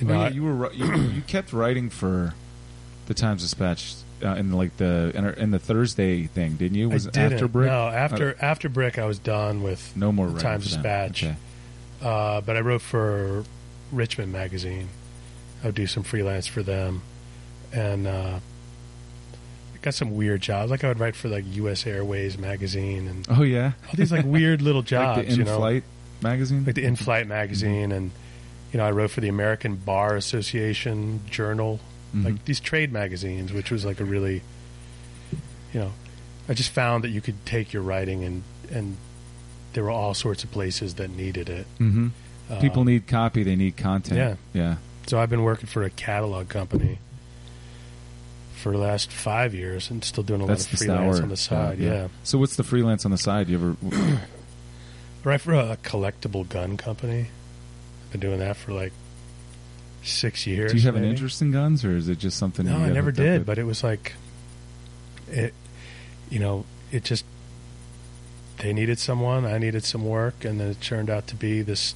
you 0.00 0.06
Oh, 0.08 0.12
know, 0.12 0.20
yeah, 0.20 0.26
I- 0.26 0.28
you 0.30 0.42
were 0.42 0.72
you, 0.72 0.94
you 0.96 1.20
kept 1.22 1.52
writing 1.52 1.90
for 1.90 2.34
the 3.06 3.14
Times 3.14 3.42
Dispatch 3.42 3.94
uh, 4.22 4.34
in 4.34 4.52
like 4.52 4.76
the 4.76 5.12
in, 5.14 5.24
in 5.26 5.50
the 5.50 5.58
Thursday 5.58 6.24
thing, 6.26 6.54
didn't 6.54 6.76
you? 6.76 6.88
Was 6.88 7.08
I 7.08 7.10
didn't. 7.10 7.32
after 7.34 7.48
Brick? 7.48 7.70
No, 7.70 7.88
after 7.88 8.36
after 8.40 8.68
Brick, 8.68 8.98
I 8.98 9.06
was 9.06 9.18
done 9.18 9.62
with 9.62 9.96
no 9.96 10.12
more 10.12 10.30
Times. 10.38 10.64
Dispatch. 10.64 11.24
Okay. 11.24 11.36
Uh, 12.00 12.40
but 12.40 12.56
I 12.56 12.60
wrote 12.60 12.82
for 12.82 13.44
Richmond 13.90 14.32
Magazine. 14.32 14.88
I 15.62 15.66
would 15.66 15.74
do 15.74 15.86
some 15.86 16.02
freelance 16.02 16.46
for 16.46 16.62
them, 16.62 17.02
and 17.72 18.06
uh, 18.06 18.38
I 19.74 19.78
got 19.80 19.94
some 19.94 20.16
weird 20.16 20.40
jobs. 20.40 20.70
Like 20.70 20.82
I 20.82 20.88
would 20.88 20.98
write 20.98 21.14
for 21.14 21.28
like 21.28 21.44
U.S. 21.56 21.86
Airways 21.86 22.38
magazine 22.38 23.06
and 23.06 23.26
Oh 23.30 23.42
yeah, 23.42 23.72
all 23.86 23.94
these 23.94 24.10
like 24.10 24.24
weird 24.24 24.62
little 24.62 24.82
jobs. 24.82 25.18
like 25.18 25.28
the 25.28 25.34
you 25.34 25.44
know, 25.44 25.52
in-flight 25.52 25.84
magazine, 26.20 26.64
like 26.64 26.74
the 26.74 26.84
In-Flight 26.84 27.26
magazine, 27.28 27.92
and 27.92 28.10
you 28.72 28.78
know 28.78 28.84
I 28.86 28.90
wrote 28.90 29.10
for 29.10 29.20
the 29.20 29.28
American 29.28 29.76
Bar 29.76 30.16
Association 30.16 31.20
Journal, 31.30 31.78
Mhm. 32.14 32.24
like 32.24 32.44
these 32.44 32.60
trade 32.60 32.92
magazines, 32.92 33.52
which 33.52 33.70
was 33.70 33.84
like 33.84 34.00
a 34.00 34.04
really, 34.04 34.42
you 35.72 35.80
know, 35.80 35.92
I 36.48 36.54
just 36.54 36.70
found 36.70 37.04
that 37.04 37.10
you 37.10 37.20
could 37.20 37.44
take 37.46 37.72
your 37.72 37.82
writing 37.82 38.24
and 38.24 38.42
and 38.70 38.96
there 39.74 39.84
were 39.84 39.90
all 39.90 40.12
sorts 40.14 40.44
of 40.44 40.50
places 40.50 40.94
that 40.94 41.10
needed 41.10 41.48
it. 41.48 41.66
hmm 41.78 42.08
Uh, 42.50 42.60
People 42.60 42.84
need 42.84 43.06
copy. 43.06 43.42
They 43.42 43.56
need 43.56 43.76
content. 43.76 44.18
Yeah. 44.18 44.34
Yeah. 44.52 44.76
So 45.06 45.18
I've 45.18 45.30
been 45.30 45.42
working 45.42 45.66
for 45.66 45.82
a 45.84 45.90
catalog 45.90 46.48
company 46.48 46.98
for 48.56 48.72
the 48.72 48.78
last 48.78 49.10
five 49.10 49.54
years 49.54 49.90
and 49.90 50.04
still 50.04 50.22
doing 50.22 50.40
a 50.42 50.46
That's 50.46 50.66
lot 50.66 50.72
of 50.72 50.78
freelance 50.78 51.20
on 51.20 51.28
the 51.30 51.36
side. 51.36 51.78
job, 51.78 51.86
yeah. 51.86 52.08
So 52.22 52.38
what's 52.38 52.56
the 52.56 52.62
freelance 52.64 53.04
on 53.04 53.10
the 53.10 53.18
side? 53.18 53.48
You 53.48 53.76
ever? 53.90 54.18
Right 55.24 55.40
for 55.40 55.54
a 55.54 55.76
collectible 55.84 56.48
gun 56.48 56.76
company. 56.76 57.28
I've 58.06 58.10
been 58.12 58.20
doing 58.20 58.40
that 58.40 58.56
for 58.56 58.72
like 58.72 58.92
six 60.02 60.46
years. 60.46 60.72
Do 60.72 60.78
you 60.78 60.84
have 60.84 60.96
an 60.96 61.04
interest 61.04 61.40
in 61.42 61.50
guns, 61.52 61.84
or 61.84 61.96
is 61.96 62.08
it 62.08 62.18
just 62.18 62.36
something? 62.38 62.66
No, 62.66 62.76
I 62.78 62.88
never 62.90 63.12
did, 63.12 63.40
with? 63.40 63.46
but 63.46 63.58
it 63.58 63.64
was 63.64 63.82
like, 63.84 64.14
it, 65.28 65.54
you 66.30 66.38
know, 66.38 66.64
it 66.90 67.04
just, 67.04 67.24
they 68.58 68.72
needed 68.72 68.98
someone, 68.98 69.44
I 69.44 69.58
needed 69.58 69.84
some 69.84 70.04
work, 70.04 70.44
and 70.44 70.60
then 70.60 70.68
it 70.70 70.80
turned 70.80 71.08
out 71.10 71.26
to 71.28 71.36
be 71.36 71.62
this, 71.62 71.94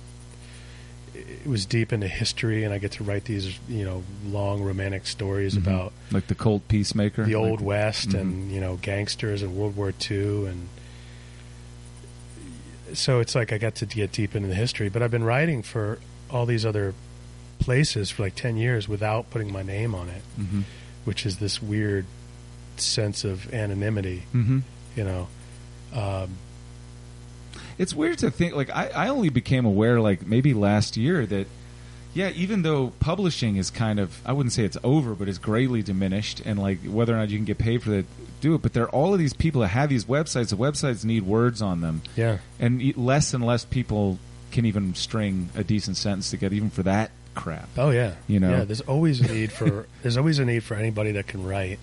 it 1.14 1.46
was 1.46 1.64
deep 1.66 1.92
into 1.92 2.08
history, 2.08 2.64
and 2.64 2.72
I 2.74 2.78
get 2.78 2.92
to 2.92 3.04
write 3.04 3.24
these, 3.24 3.58
you 3.68 3.84
know, 3.84 4.02
long 4.26 4.62
romantic 4.62 5.06
stories 5.06 5.54
Mhm. 5.54 5.58
about 5.66 5.92
like 6.12 6.26
the 6.28 6.34
Colt 6.34 6.68
Peacemaker, 6.68 7.24
the 7.24 7.34
Old 7.34 7.60
Like- 7.60 7.66
West 7.66 8.08
Mhm. 8.10 8.20
and, 8.20 8.52
you 8.52 8.60
know, 8.60 8.76
gangsters 8.82 9.42
and 9.42 9.54
World 9.56 9.76
War 9.76 9.92
II, 10.10 10.46
and 10.46 10.68
so 12.92 13.20
it's 13.20 13.34
like 13.34 13.52
I 13.52 13.58
got 13.58 13.74
to 13.76 13.86
get 13.86 14.12
deep 14.12 14.34
into 14.36 14.48
the 14.48 14.54
history, 14.54 14.88
but 14.88 15.02
I've 15.02 15.10
been 15.10 15.24
writing 15.24 15.62
for 15.62 15.98
all 16.30 16.46
these 16.46 16.64
other 16.64 16.94
places 17.58 18.10
for 18.10 18.22
like 18.22 18.34
10 18.34 18.56
years 18.56 18.88
without 18.88 19.30
putting 19.30 19.52
my 19.52 19.62
name 19.62 19.94
on 19.94 20.08
it 20.08 20.22
Mhm. 20.38 20.62
which 21.04 21.24
is 21.26 21.38
this 21.38 21.62
weird 21.62 22.04
sense 22.76 23.24
of 23.24 23.52
anonymity, 23.54 24.24
Mhm. 24.34 24.62
you 24.96 25.04
know. 25.04 25.28
Um, 25.94 26.30
It's 27.78 27.94
weird 27.94 28.18
to 28.18 28.30
think 28.30 28.54
like 28.54 28.70
I, 28.70 28.88
I 28.94 29.08
only 29.08 29.28
became 29.28 29.64
aware 29.66 30.00
like 30.00 30.26
maybe 30.26 30.54
last 30.54 30.96
year 30.96 31.26
that 31.26 31.46
yeah, 32.14 32.30
even 32.34 32.62
though 32.62 32.92
publishing 33.00 33.56
is 33.56 33.70
kind 33.70 33.98
of 34.00 34.20
I 34.24 34.32
wouldn't 34.32 34.52
say 34.54 34.64
it's 34.64 34.78
over, 34.82 35.14
but 35.14 35.28
it's 35.28 35.38
greatly 35.38 35.82
diminished 35.82 36.40
and 36.44 36.58
like 36.58 36.78
whether 36.84 37.14
or 37.14 37.18
not 37.18 37.28
you 37.30 37.36
can 37.38 37.44
get 37.44 37.58
paid 37.58 37.82
for 37.82 37.90
that 37.90 38.06
do 38.40 38.54
it, 38.54 38.62
but 38.62 38.72
there 38.74 38.84
are 38.84 38.90
all 38.90 39.12
of 39.12 39.18
these 39.18 39.32
people 39.34 39.60
that 39.62 39.68
have 39.68 39.88
these 39.88 40.04
websites, 40.06 40.48
the 40.50 40.56
websites 40.56 41.04
need 41.04 41.22
words 41.22 41.60
on 41.62 41.80
them. 41.80 42.02
yeah, 42.16 42.38
And 42.60 42.94
less 42.96 43.32
and 43.34 43.44
less 43.44 43.64
people 43.64 44.18
can 44.52 44.64
even 44.66 44.94
string 44.94 45.48
a 45.56 45.64
decent 45.64 45.96
sentence 45.96 46.30
together 46.30 46.54
even 46.54 46.70
for 46.70 46.82
that 46.82 47.10
crap. 47.36 47.68
oh 47.78 47.90
yeah, 47.90 48.14
You 48.26 48.40
know. 48.40 48.50
yeah. 48.50 48.64
There's 48.64 48.80
always 48.80 49.20
a 49.20 49.32
need 49.32 49.52
for 49.52 49.86
there's 50.02 50.16
always 50.16 50.38
a 50.40 50.44
need 50.44 50.64
for 50.64 50.74
anybody 50.74 51.12
that 51.12 51.26
can 51.28 51.44
write. 51.46 51.78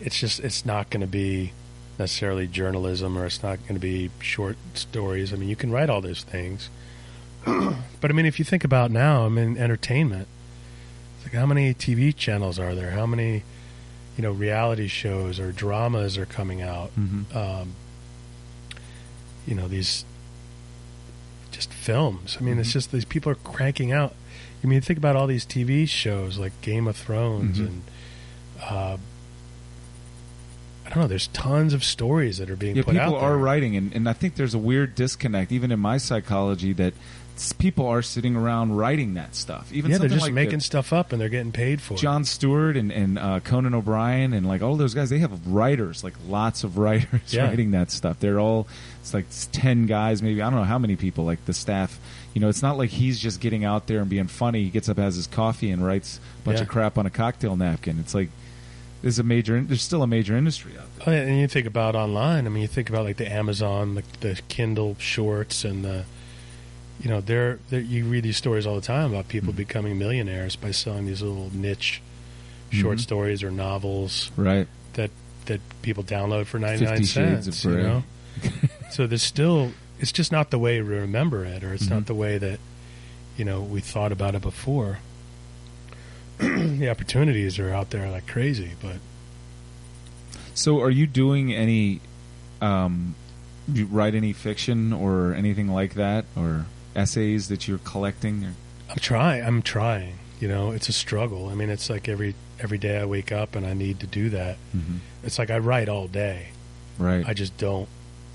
It's 0.00 0.18
just 0.18 0.40
it's 0.40 0.66
not 0.66 0.90
going 0.90 1.00
to 1.00 1.06
be 1.06 1.52
necessarily 1.98 2.46
journalism 2.48 3.16
or 3.16 3.24
it's 3.24 3.42
not 3.42 3.60
going 3.62 3.74
to 3.74 3.80
be 3.80 4.10
short 4.20 4.56
stories. 4.74 5.32
I 5.32 5.36
mean, 5.36 5.48
you 5.48 5.56
can 5.56 5.70
write 5.70 5.88
all 5.88 6.00
those 6.00 6.22
things, 6.24 6.68
but 7.44 8.10
I 8.10 8.12
mean, 8.12 8.26
if 8.26 8.38
you 8.38 8.44
think 8.44 8.64
about 8.64 8.90
now, 8.90 9.24
I 9.24 9.28
mean, 9.28 9.56
entertainment. 9.56 10.26
It's 11.16 11.26
like 11.32 11.34
how 11.40 11.46
many 11.46 11.72
TV 11.72 12.14
channels 12.14 12.58
are 12.58 12.74
there? 12.74 12.90
How 12.90 13.06
many, 13.06 13.44
you 14.16 14.22
know, 14.22 14.32
reality 14.32 14.88
shows 14.88 15.38
or 15.40 15.52
dramas 15.52 16.18
are 16.18 16.26
coming 16.26 16.60
out? 16.60 16.90
Mhm. 16.98 17.34
um, 17.34 17.74
you 19.46 19.54
know 19.54 19.68
these 19.68 20.04
just 21.52 21.72
films. 21.72 22.36
I 22.40 22.42
mean, 22.42 22.58
it's 22.58 22.70
Mhm. 22.70 22.72
just 22.72 22.92
these 22.92 23.04
people 23.04 23.30
are 23.30 23.36
cranking 23.36 23.92
out. 23.92 24.14
I 24.64 24.66
mean, 24.66 24.80
think 24.80 24.98
about 24.98 25.14
all 25.14 25.26
these 25.26 25.44
TV 25.44 25.86
shows 25.86 26.38
like 26.38 26.58
Game 26.62 26.86
of 26.88 26.96
Thrones 26.96 27.58
Mhm. 27.58 27.66
and 27.66 27.82
uh, 28.62 28.96
I 30.86 30.88
don't 30.90 30.98
know. 30.98 31.06
There's 31.06 31.28
tons 31.28 31.72
of 31.72 31.82
stories 31.82 32.38
that 32.38 32.50
are 32.50 32.56
being 32.56 32.76
Yeah, 32.76 32.82
put 32.82 32.92
people 32.94 33.16
out 33.16 33.22
are 33.22 33.36
writing, 33.38 33.76
and, 33.76 33.92
and 33.94 34.08
I 34.08 34.12
think 34.12 34.36
there's 34.36 34.54
a 34.54 34.58
weird 34.58 34.94
disconnect, 34.94 35.50
even 35.50 35.72
in 35.72 35.80
my 35.80 35.96
psychology, 35.96 36.72
that 36.74 36.92
people 37.58 37.86
are 37.86 38.00
sitting 38.02 38.36
around 38.36 38.76
writing 38.76 39.14
that 39.14 39.34
stuff. 39.34 39.72
Even 39.72 39.90
Yeah, 39.90 39.98
they're 39.98 40.08
just 40.08 40.22
like 40.22 40.32
making 40.34 40.58
the- 40.58 40.64
stuff 40.64 40.92
up 40.92 41.10
and 41.10 41.20
they're 41.20 41.28
getting 41.30 41.52
paid 41.52 41.80
for 41.80 41.94
it. 41.94 42.00
Jon 42.00 42.24
Stewart 42.24 42.76
and, 42.76 42.92
and 42.92 43.18
uh, 43.18 43.40
Conan 43.40 43.74
O'Brien 43.74 44.32
and 44.34 44.46
like 44.46 44.62
all 44.62 44.76
those 44.76 44.94
guys, 44.94 45.10
they 45.10 45.18
have 45.18 45.46
writers, 45.48 46.04
like 46.04 46.14
lots 46.28 46.62
of 46.64 46.76
writers 46.78 47.20
Yeah. 47.32 47.46
writing 47.48 47.70
that 47.72 47.90
stuff. 47.90 48.20
They're 48.20 48.38
all 48.38 48.68
it's 49.00 49.12
like 49.14 49.26
ten 49.52 49.86
guys, 49.86 50.22
maybe 50.22 50.40
I 50.42 50.48
don't 50.50 50.58
know 50.60 50.64
how 50.64 50.78
many 50.78 50.96
people, 50.96 51.24
like 51.24 51.44
the 51.46 51.54
staff. 51.54 51.98
You 52.34 52.40
know, 52.40 52.48
it's 52.48 52.62
not 52.62 52.76
like 52.76 52.90
he's 52.90 53.18
just 53.20 53.40
getting 53.40 53.64
out 53.64 53.86
there 53.86 54.00
and 54.00 54.10
being 54.10 54.26
funny. 54.26 54.64
He 54.64 54.70
gets 54.70 54.88
up, 54.88 54.98
has 54.98 55.14
his 55.16 55.26
coffee, 55.28 55.70
and 55.70 55.84
writes 55.86 56.18
a 56.42 56.44
bunch 56.44 56.58
Yeah. 56.58 56.62
of 56.64 56.68
crap 56.68 56.98
on 56.98 57.06
a 57.06 57.10
cocktail 57.10 57.56
napkin. 57.56 57.98
It's 58.00 58.14
like 58.14 58.28
there's 59.02 59.18
a 59.18 59.22
major, 59.22 59.60
there's 59.60 59.82
still 59.82 60.02
a 60.02 60.06
major 60.06 60.36
industry 60.36 60.72
out 60.78 60.86
there. 60.98 61.08
Oh, 61.08 61.12
yeah, 61.12 61.28
and 61.28 61.38
you 61.38 61.46
think 61.46 61.66
about 61.66 61.94
online. 61.94 62.46
I 62.46 62.48
mean, 62.50 62.62
you 62.62 62.68
think 62.68 62.88
about 62.90 63.04
like 63.04 63.16
the 63.18 63.30
Amazon, 63.32 63.94
like 63.94 64.20
the 64.20 64.40
Kindle 64.48 64.96
shorts, 64.98 65.64
and 65.64 65.84
the 65.84 66.04
you 67.00 67.10
know, 67.10 67.20
they're 67.20 67.58
you 67.70 68.04
read 68.06 68.22
these 68.24 68.36
stories 68.36 68.66
all 68.66 68.76
the 68.76 68.80
time 68.80 69.12
about 69.12 69.28
people 69.28 69.52
Mhm. 69.52 69.56
becoming 69.56 69.98
millionaires 69.98 70.54
by 70.56 70.70
selling 70.70 71.06
these 71.06 71.22
little 71.22 71.50
niche 71.52 72.00
short 72.70 72.98
Mhm. 72.98 73.02
stories 73.02 73.42
or 73.42 73.50
novels 73.50 74.30
Right. 74.36 74.66
that 74.94 75.10
that 75.46 75.60
people 75.82 76.02
download 76.02 76.46
for 76.46 76.58
ninety 76.58 76.84
nine 76.84 77.04
cents. 77.04 77.64
You 77.64 77.70
know, 77.76 78.04
so 78.90 79.06
there's 79.06 79.22
still 79.22 79.72
it's 79.98 80.12
just 80.12 80.32
not 80.32 80.50
the 80.50 80.58
way 80.58 80.80
we 80.82 80.94
remember 80.96 81.44
it, 81.44 81.62
or 81.64 81.72
it's 81.72 81.86
Mhm. 81.86 81.90
not 81.90 82.06
the 82.06 82.14
way 82.14 82.38
that 82.38 82.58
you 83.36 83.44
know 83.44 83.60
we 83.62 83.80
thought 83.80 84.12
about 84.12 84.34
it 84.34 84.42
before. 84.42 84.98
the 86.38 86.88
opportunities 86.90 87.58
are 87.58 87.72
out 87.72 87.90
there 87.90 88.10
like 88.10 88.26
crazy, 88.26 88.72
but 88.82 88.96
So, 90.54 90.80
are 90.80 90.90
you 90.90 91.06
doing 91.06 91.52
any? 91.52 92.00
Um, 92.60 93.14
do 93.72 93.80
you 93.80 93.86
write 93.86 94.14
any 94.14 94.32
fiction 94.32 94.92
or 94.92 95.32
anything 95.34 95.68
like 95.68 95.94
that, 95.94 96.24
or 96.36 96.66
essays 96.94 97.48
that 97.48 97.66
you're 97.66 97.78
collecting? 97.78 98.44
Or, 98.44 98.52
I'm 98.90 98.96
trying. 98.98 99.42
I'm 99.44 99.62
trying. 99.62 100.18
You 100.40 100.48
know, 100.48 100.70
it's 100.72 100.88
a 100.88 100.92
struggle. 100.92 101.48
I 101.48 101.54
mean, 101.54 101.70
it's 101.70 101.88
like 101.90 102.08
every 102.08 102.34
every 102.60 102.78
day 102.78 102.98
I 102.98 103.04
wake 103.04 103.32
up 103.32 103.56
and 103.56 103.66
I 103.66 103.72
need 103.74 103.98
to 104.00 104.06
do 104.06 104.28
that. 104.30 104.56
It's 105.24 105.38
like 105.38 105.50
I 105.50 105.58
write 105.58 105.88
all 105.88 106.06
day. 106.06 106.48
Right. 106.98 107.24
I 107.26 107.34
just 107.34 107.56
don't. 107.58 107.88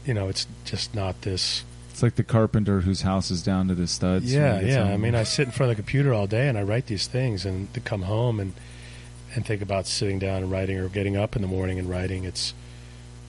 You 0.09 0.15
know, 0.15 0.27
it's 0.27 0.47
just 0.65 0.95
not 0.95 1.21
this. 1.21 1.63
it's 1.91 2.01
like 2.01 2.15
the 2.15 2.23
carpenter 2.23 2.81
whose 2.81 3.01
house 3.03 3.29
is 3.29 3.43
down 3.43 3.67
to 3.67 3.75
the 3.75 3.85
studs. 3.85 4.33
Yeah, 4.33 4.59
yeah. 4.59 4.85
home. 4.85 4.93
I 4.93 4.97
mean, 4.97 5.13
I 5.13 5.21
sit 5.21 5.45
in 5.45 5.51
front 5.51 5.69
of 5.69 5.77
the 5.77 5.83
computer 5.83 6.15
all 6.15 6.25
day 6.25 6.47
and 6.47 6.57
I 6.57 6.63
write 6.63 6.87
these 6.87 7.05
things, 7.05 7.45
and 7.45 7.71
to 7.75 7.79
come 7.79 8.01
home 8.01 8.39
and 8.39 8.53
and 9.35 9.45
think 9.45 9.61
about 9.61 9.85
sitting 9.85 10.17
down 10.17 10.41
and 10.41 10.51
writing 10.51 10.79
or 10.79 10.89
getting 10.89 11.15
up 11.15 11.35
in 11.35 11.43
the 11.43 11.47
morning 11.47 11.77
and 11.77 11.87
writing, 11.87 12.23
it's 12.23 12.55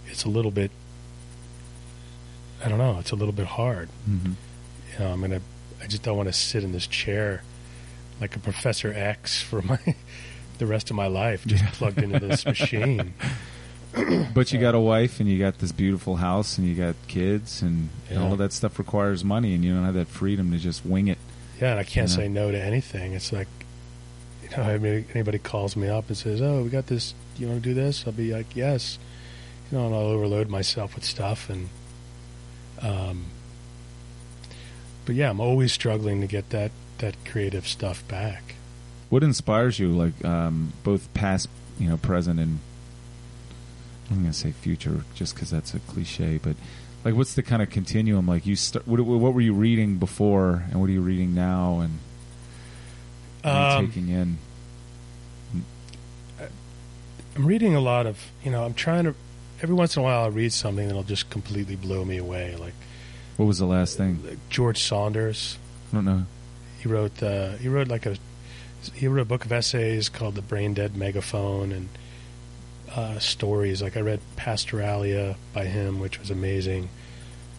it's 0.07 0.25
a 0.25 0.31
little 0.31 0.51
bit. 0.51 0.71
I 2.65 2.71
don't 2.71 2.79
know. 2.79 2.97
It's 2.99 3.11
a 3.11 3.17
little 3.17 3.35
bit 3.35 3.47
hard. 3.47 3.91
Mhm. 4.09 4.37
You 4.95 4.99
know, 5.05 5.13
I'm 5.13 5.21
gonna. 5.21 5.43
I 5.83 5.87
just 5.87 6.03
don't 6.03 6.17
want 6.17 6.31
to 6.31 6.33
sit 6.33 6.65
in 6.65 6.73
this 6.73 6.87
chair 6.87 7.43
like 8.23 8.37
a 8.37 8.39
Professor 8.39 8.91
X 8.91 9.43
for 9.43 9.61
my 9.61 9.79
the 10.57 10.65
rest 10.67 10.89
of 10.89 10.97
my 10.97 11.09
life, 11.09 11.45
just 11.45 11.63
plugged 11.75 11.99
into 12.03 12.21
this 12.21 12.47
machine. 12.47 13.13
But 14.35 14.53
you 14.53 14.61
got 14.61 14.75
a 14.75 14.81
wife 14.81 15.19
and 15.21 15.29
you 15.29 15.39
got 15.39 15.59
this 15.59 15.73
beautiful 15.73 16.17
house 16.17 16.59
and 16.59 16.67
you 16.67 16.75
got 16.75 16.95
kids 17.09 17.63
and, 17.63 17.89
Yeah. 18.11 18.23
all 18.23 18.33
of 18.33 18.39
that 18.39 18.53
stuff 18.53 18.79
requires 18.79 19.25
money 19.25 19.55
and 19.55 19.65
you 19.65 19.75
don't 19.75 19.85
have 19.85 19.95
that 19.95 20.09
freedom 20.09 20.51
to 20.53 20.59
just 20.59 20.85
wing 20.87 21.09
it. 21.09 21.19
Yeah, 21.61 21.73
and 21.73 21.81
I 21.81 21.85
can't 21.85 22.09
Yeah. 22.09 22.17
say 22.17 22.29
no 22.29 22.51
to 22.51 22.61
anything. 22.63 23.13
It's 23.15 23.33
like, 23.33 23.49
you 24.43 24.57
know, 24.57 24.63
I 24.63 24.79
mean, 24.79 25.05
anybody 25.15 25.39
calls 25.39 25.77
me 25.77 25.89
up 25.89 26.09
and 26.09 26.17
says, 26.17 26.41
"Oh, 26.41 26.63
we 26.63 26.71
got 26.71 26.87
this. 26.87 27.15
Do 27.37 27.43
you 27.43 27.49
want 27.49 27.63
to 27.63 27.69
do 27.69 27.75
this?" 27.75 28.05
I'll 28.07 28.13
be 28.13 28.33
like, 28.33 28.55
"Yes." 28.57 28.99
You 29.71 29.79
know, 29.79 29.87
and 29.87 29.95
I'll 29.95 30.03
overload 30.03 30.49
myself 30.49 30.95
with 30.95 31.05
stuff, 31.05 31.49
and 31.51 31.69
um, 32.83 33.27
but 35.05 35.15
yeah, 35.15 35.31
I'm 35.31 35.41
always 35.41 35.73
struggling 35.73 36.21
to 36.21 36.27
get 36.27 36.51
that 36.51 36.71
that 36.99 37.15
creative 37.25 37.67
stuff 37.67 38.07
back. 38.09 38.55
What 39.11 39.23
inspires 39.23 39.79
you, 39.79 39.89
like 39.91 40.25
um, 40.25 40.73
both 40.85 41.13
past, 41.15 41.49
you 41.79 41.89
know, 41.89 41.97
present, 41.97 42.39
and 42.41 42.59
I'm 44.11 44.17
going 44.23 44.33
to 44.33 44.39
say 44.39 44.51
future, 44.53 45.05
just 45.15 45.35
because 45.35 45.51
that's 45.51 45.73
a 45.75 45.79
cliche. 45.81 46.39
But 46.43 46.57
like, 47.05 47.15
what's 47.15 47.35
the 47.35 47.43
kind 47.43 47.63
of 47.63 47.71
continuum? 47.71 48.27
Like, 48.27 48.45
you 48.47 48.57
start. 48.57 48.87
What, 48.89 49.01
what 49.01 49.33
were 49.35 49.41
you 49.41 49.55
reading 49.55 49.97
before, 49.99 50.65
and 50.71 50.81
what 50.81 50.89
are 50.91 50.93
you 50.93 51.01
reading 51.01 51.35
now, 51.35 51.81
and 51.81 51.99
what 53.43 53.51
are 53.53 53.71
you 53.73 53.77
Um, 53.79 53.87
taking 53.87 54.09
in? 54.09 54.39
I'm 57.37 57.47
reading 57.47 57.75
a 57.75 57.81
lot 57.81 58.07
of, 58.07 58.19
you 58.45 58.51
know, 58.51 58.65
I'm 58.65 58.75
trying 58.75 59.05
to. 59.05 59.15
Every 59.63 59.75
once 59.75 59.95
in 59.97 60.01
a 60.01 60.05
while, 60.05 60.25
I 60.25 60.29
read 60.29 60.53
something 60.53 60.87
that'll 60.87 61.03
just 61.03 61.29
completely 61.31 61.77
blow 61.77 62.05
me 62.05 62.17
away. 62.17 62.57
Like, 62.57 62.73
What 63.37 63.47
was 63.47 63.59
the 63.59 63.67
last 63.67 63.97
thing? 63.97 64.19
like 64.27 64.39
George 64.49 64.83
Saunders, 64.83 65.59
I 65.93 65.97
don't 65.97 66.05
know. 66.07 66.25
he 66.83 66.89
wrote 66.89 67.23
uh, 67.23 67.53
he 67.53 67.69
wrote 67.69 67.89
like 67.89 68.07
a 68.07 68.17
he 68.95 69.07
wrote 69.07 69.21
a 69.23 69.25
book 69.27 69.45
of 69.45 69.53
essays 69.53 70.09
called 70.09 70.35
the 70.35 70.43
brain 70.43 70.73
dead 70.75 70.97
megaphone 70.97 71.71
and 71.73 71.89
uh, 72.97 73.19
stories. 73.19 73.83
Like 73.83 73.97
i 73.97 74.01
read 74.01 74.21
pastoralia 74.37 75.37
by 75.53 75.67
him 75.67 76.01
which 76.01 76.19
was 76.19 76.31
amazing. 76.31 76.89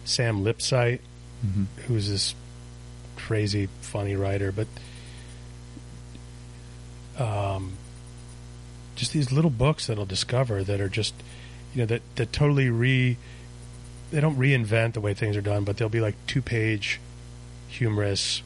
Sam 0.04 0.44
Lipsyte 0.44 1.00
hmm 1.42 1.64
who's 1.86 2.08
this 2.08 2.34
crazy 3.16 3.68
funny 3.80 4.14
writer 4.16 4.52
but 4.52 4.66
um, 7.18 7.72
just 8.94 9.12
these 9.12 9.32
little 9.32 9.50
books 9.50 9.86
that 9.86 9.98
i'll 9.98 10.06
discover 10.06 10.62
that 10.64 10.80
are 10.80 10.88
just 10.88 11.14
you 11.74 11.80
know 11.80 11.86
that, 11.86 12.02
that 12.16 12.32
totally 12.32 12.70
re 12.70 13.16
they 14.12 14.20
don't 14.20 14.36
reinvent 14.38 14.92
the 14.92 15.00
way 15.00 15.14
things 15.14 15.36
are 15.36 15.40
done 15.42 15.64
but 15.64 15.76
they'll 15.76 15.88
be 15.88 16.00
like 16.00 16.14
two 16.26 16.42
page 16.42 17.00
humorous 17.68 18.42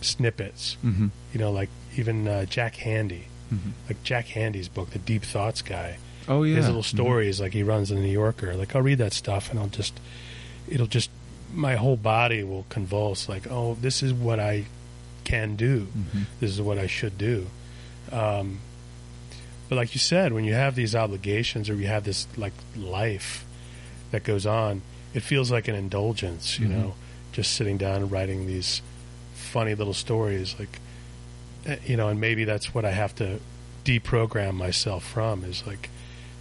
snippets. 0.00 0.76
Hmm 0.82 1.08
you 1.32 1.38
know, 1.38 1.52
like 1.52 1.68
even 1.96 2.26
uh, 2.26 2.44
Jack 2.44 2.74
Handey. 2.76 3.24
Mhm. 3.52 3.72
Like 3.88 4.02
Jack 4.04 4.26
Handey's 4.28 4.68
book, 4.68 4.90
the 4.90 4.98
Deep 4.98 5.22
Thoughts 5.24 5.62
guy. 5.62 5.98
Oh 6.28 6.42
yeah, 6.44 6.56
His 6.56 6.66
little 6.66 6.82
stories, 6.82 7.40
like 7.40 7.52
he 7.52 7.62
runs 7.62 7.90
in 7.90 7.96
the 7.96 8.02
New 8.02 8.12
Yorker. 8.12 8.54
Like 8.54 8.76
I'll 8.76 8.82
read 8.82 8.98
that 8.98 9.12
stuff 9.12 9.50
and 9.50 9.58
I'll 9.58 9.66
just, 9.68 9.98
it'll 10.68 10.86
just, 10.86 11.10
my 11.52 11.74
whole 11.76 11.96
body 11.96 12.44
will 12.44 12.64
convulse. 12.68 13.28
Like, 13.28 13.50
oh, 13.50 13.76
this 13.80 14.02
is 14.02 14.12
what 14.12 14.38
I 14.38 14.66
can 15.24 15.56
do. 15.56 15.88
Mhm. 15.96 16.24
This 16.38 16.50
is 16.50 16.60
what 16.60 16.78
I 16.78 16.86
should 16.86 17.18
do. 17.18 17.46
Um, 18.12 18.60
but 19.68 19.76
like 19.76 19.94
you 19.94 19.98
said, 20.00 20.32
when 20.32 20.44
you 20.44 20.54
have 20.54 20.74
these 20.74 20.94
obligations 20.94 21.68
or 21.68 21.74
you 21.74 21.86
have 21.88 22.04
this 22.04 22.26
like 22.36 22.52
life 22.76 23.44
that 24.12 24.22
goes 24.24 24.46
on, 24.46 24.82
it 25.14 25.20
feels 25.24 25.50
like 25.50 25.66
an 25.68 25.74
indulgence. 25.74 26.58
You 26.60 26.66
Mhm. 26.68 26.70
know, 26.70 26.94
just 27.32 27.52
sitting 27.52 27.76
down 27.78 28.02
and 28.02 28.10
writing 28.12 28.46
these 28.46 28.82
funny 29.34 29.74
little 29.74 29.94
stories. 29.94 30.54
Like, 30.58 30.78
you 31.84 31.96
know, 31.96 32.08
and 32.08 32.20
maybe 32.20 32.44
that's 32.44 32.74
what 32.74 32.84
I 32.84 32.90
have 32.92 33.14
to 33.16 33.40
deprogram 33.84 34.54
myself 34.54 35.04
from 35.04 35.44
is 35.44 35.66
like 35.66 35.88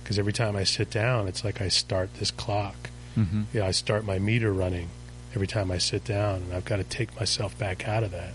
because 0.04 0.20
every 0.20 0.34
time 0.34 0.56
I 0.56 0.64
sit 0.64 0.90
down, 0.90 1.28
it's 1.28 1.44
like 1.44 1.62
I 1.62 1.68
start 1.68 2.14
this 2.16 2.32
clock. 2.32 2.90
Mhm. 3.18 3.46
Yeah, 3.54 3.66
I 3.66 3.72
start 3.72 4.06
my 4.06 4.18
meter 4.20 4.52
running 4.52 4.90
every 5.36 5.48
time 5.48 5.70
I 5.72 5.78
sit 5.78 6.04
down, 6.04 6.36
and 6.44 6.54
I've 6.54 6.66
got 6.66 6.78
to 6.78 6.84
take 6.84 7.16
myself 7.20 7.58
back 7.58 7.88
out 7.88 8.04
of 8.04 8.12
that. 8.12 8.34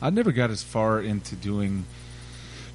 I 0.00 0.10
never 0.10 0.30
got 0.30 0.50
as 0.50 0.62
far 0.62 1.00
into 1.00 1.34
doing 1.34 1.86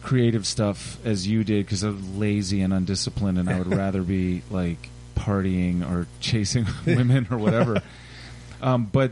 creative 0.03 0.45
stuff 0.47 0.97
as 1.05 1.27
you 1.27 1.43
did 1.43 1.65
because 1.65 1.83
I'm 1.83 2.19
lazy 2.19 2.61
and 2.61 2.73
undisciplined, 2.73 3.37
and 3.37 3.49
I 3.49 3.57
would 3.59 3.67
rather 3.77 4.01
be 4.01 4.41
like 4.49 4.89
partying 5.15 5.89
or 5.89 6.07
chasing 6.19 6.65
women 6.85 7.27
or 7.31 7.37
whatever. 7.37 7.81
Um, 8.61 8.89
but 8.91 9.11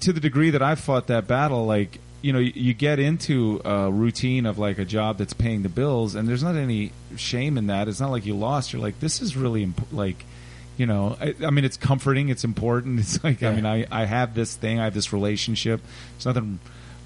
to 0.00 0.12
the 0.12 0.20
degree 0.20 0.50
that 0.50 0.62
I 0.62 0.74
fought 0.74 1.06
that 1.08 1.26
battle, 1.26 1.66
like 1.66 1.98
you 2.22 2.32
know, 2.32 2.38
you, 2.38 2.52
you 2.54 2.74
get 2.74 2.98
into 2.98 3.60
a 3.64 3.90
routine 3.90 4.46
of 4.46 4.58
like 4.58 4.78
a 4.78 4.84
job 4.84 5.18
that's 5.18 5.32
paying 5.34 5.62
the 5.62 5.68
bills, 5.68 6.14
and 6.14 6.28
there's 6.28 6.42
not 6.42 6.56
any 6.56 6.92
shame 7.16 7.58
in 7.58 7.66
that. 7.66 7.88
It's 7.88 8.00
not 8.00 8.10
like 8.10 8.24
you 8.24 8.34
lost. 8.34 8.72
You're 8.72 8.80
like, 8.82 8.98
this 9.00 9.20
is 9.20 9.36
really 9.36 9.62
imp- 9.64 9.92
like. 9.92 10.24
You 10.78 10.86
know, 10.86 11.18
I, 11.20 11.34
I 11.44 11.50
mean, 11.50 11.66
it's 11.66 11.76
comforting. 11.76 12.30
It's 12.30 12.44
important. 12.44 12.98
It's 13.00 13.22
like, 13.22 13.42
I 13.42 13.54
mean, 13.54 13.66
I, 13.66 13.86
I 13.92 14.06
have 14.06 14.34
this 14.34 14.56
thing. 14.56 14.80
I 14.80 14.84
have 14.84 14.94
this 14.94 15.12
relationship. 15.12 15.82
There's 16.14 16.24
nothing 16.24 16.60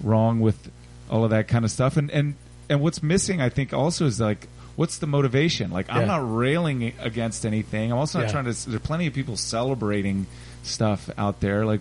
wrong 0.04 0.38
with 0.38 0.70
all 1.10 1.24
of 1.24 1.30
that 1.30 1.48
kind 1.48 1.64
of 1.64 1.70
stuff. 1.72 1.96
And 1.96 2.08
and 2.12 2.34
and 2.70 2.80
what's 2.80 3.02
missing, 3.02 3.40
I 3.40 3.48
think, 3.48 3.72
also 3.74 4.06
is 4.06 4.20
like, 4.20 4.46
what's 4.76 4.98
the 4.98 5.08
motivation? 5.08 5.72
Like, 5.72 5.86
I'm 5.90 6.06
not 6.06 6.18
railing 6.36 6.92
against 7.00 7.44
anything. 7.44 7.90
I'm 7.90 7.98
also 7.98 8.20
not 8.20 8.26
Yeah. 8.26 8.32
trying 8.40 8.44
to. 8.54 8.66
There 8.68 8.76
are 8.76 8.78
plenty 8.78 9.08
of 9.08 9.14
people 9.14 9.36
celebrating 9.36 10.26
stuff 10.62 11.10
out 11.18 11.40
there. 11.40 11.66
Like, 11.66 11.80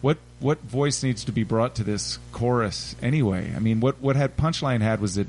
what 0.00 0.18
what 0.40 0.58
voice 0.60 1.02
needs 1.02 1.24
to 1.24 1.32
be 1.32 1.42
brought 1.44 1.74
to 1.76 1.84
this 1.84 2.18
chorus 2.32 2.94
anyway? 3.02 3.52
I 3.54 3.58
mean, 3.58 3.80
what 3.80 4.00
what 4.00 4.16
had 4.16 4.36
Punchline 4.36 4.80
had 4.82 5.00
was 5.00 5.14
that 5.16 5.26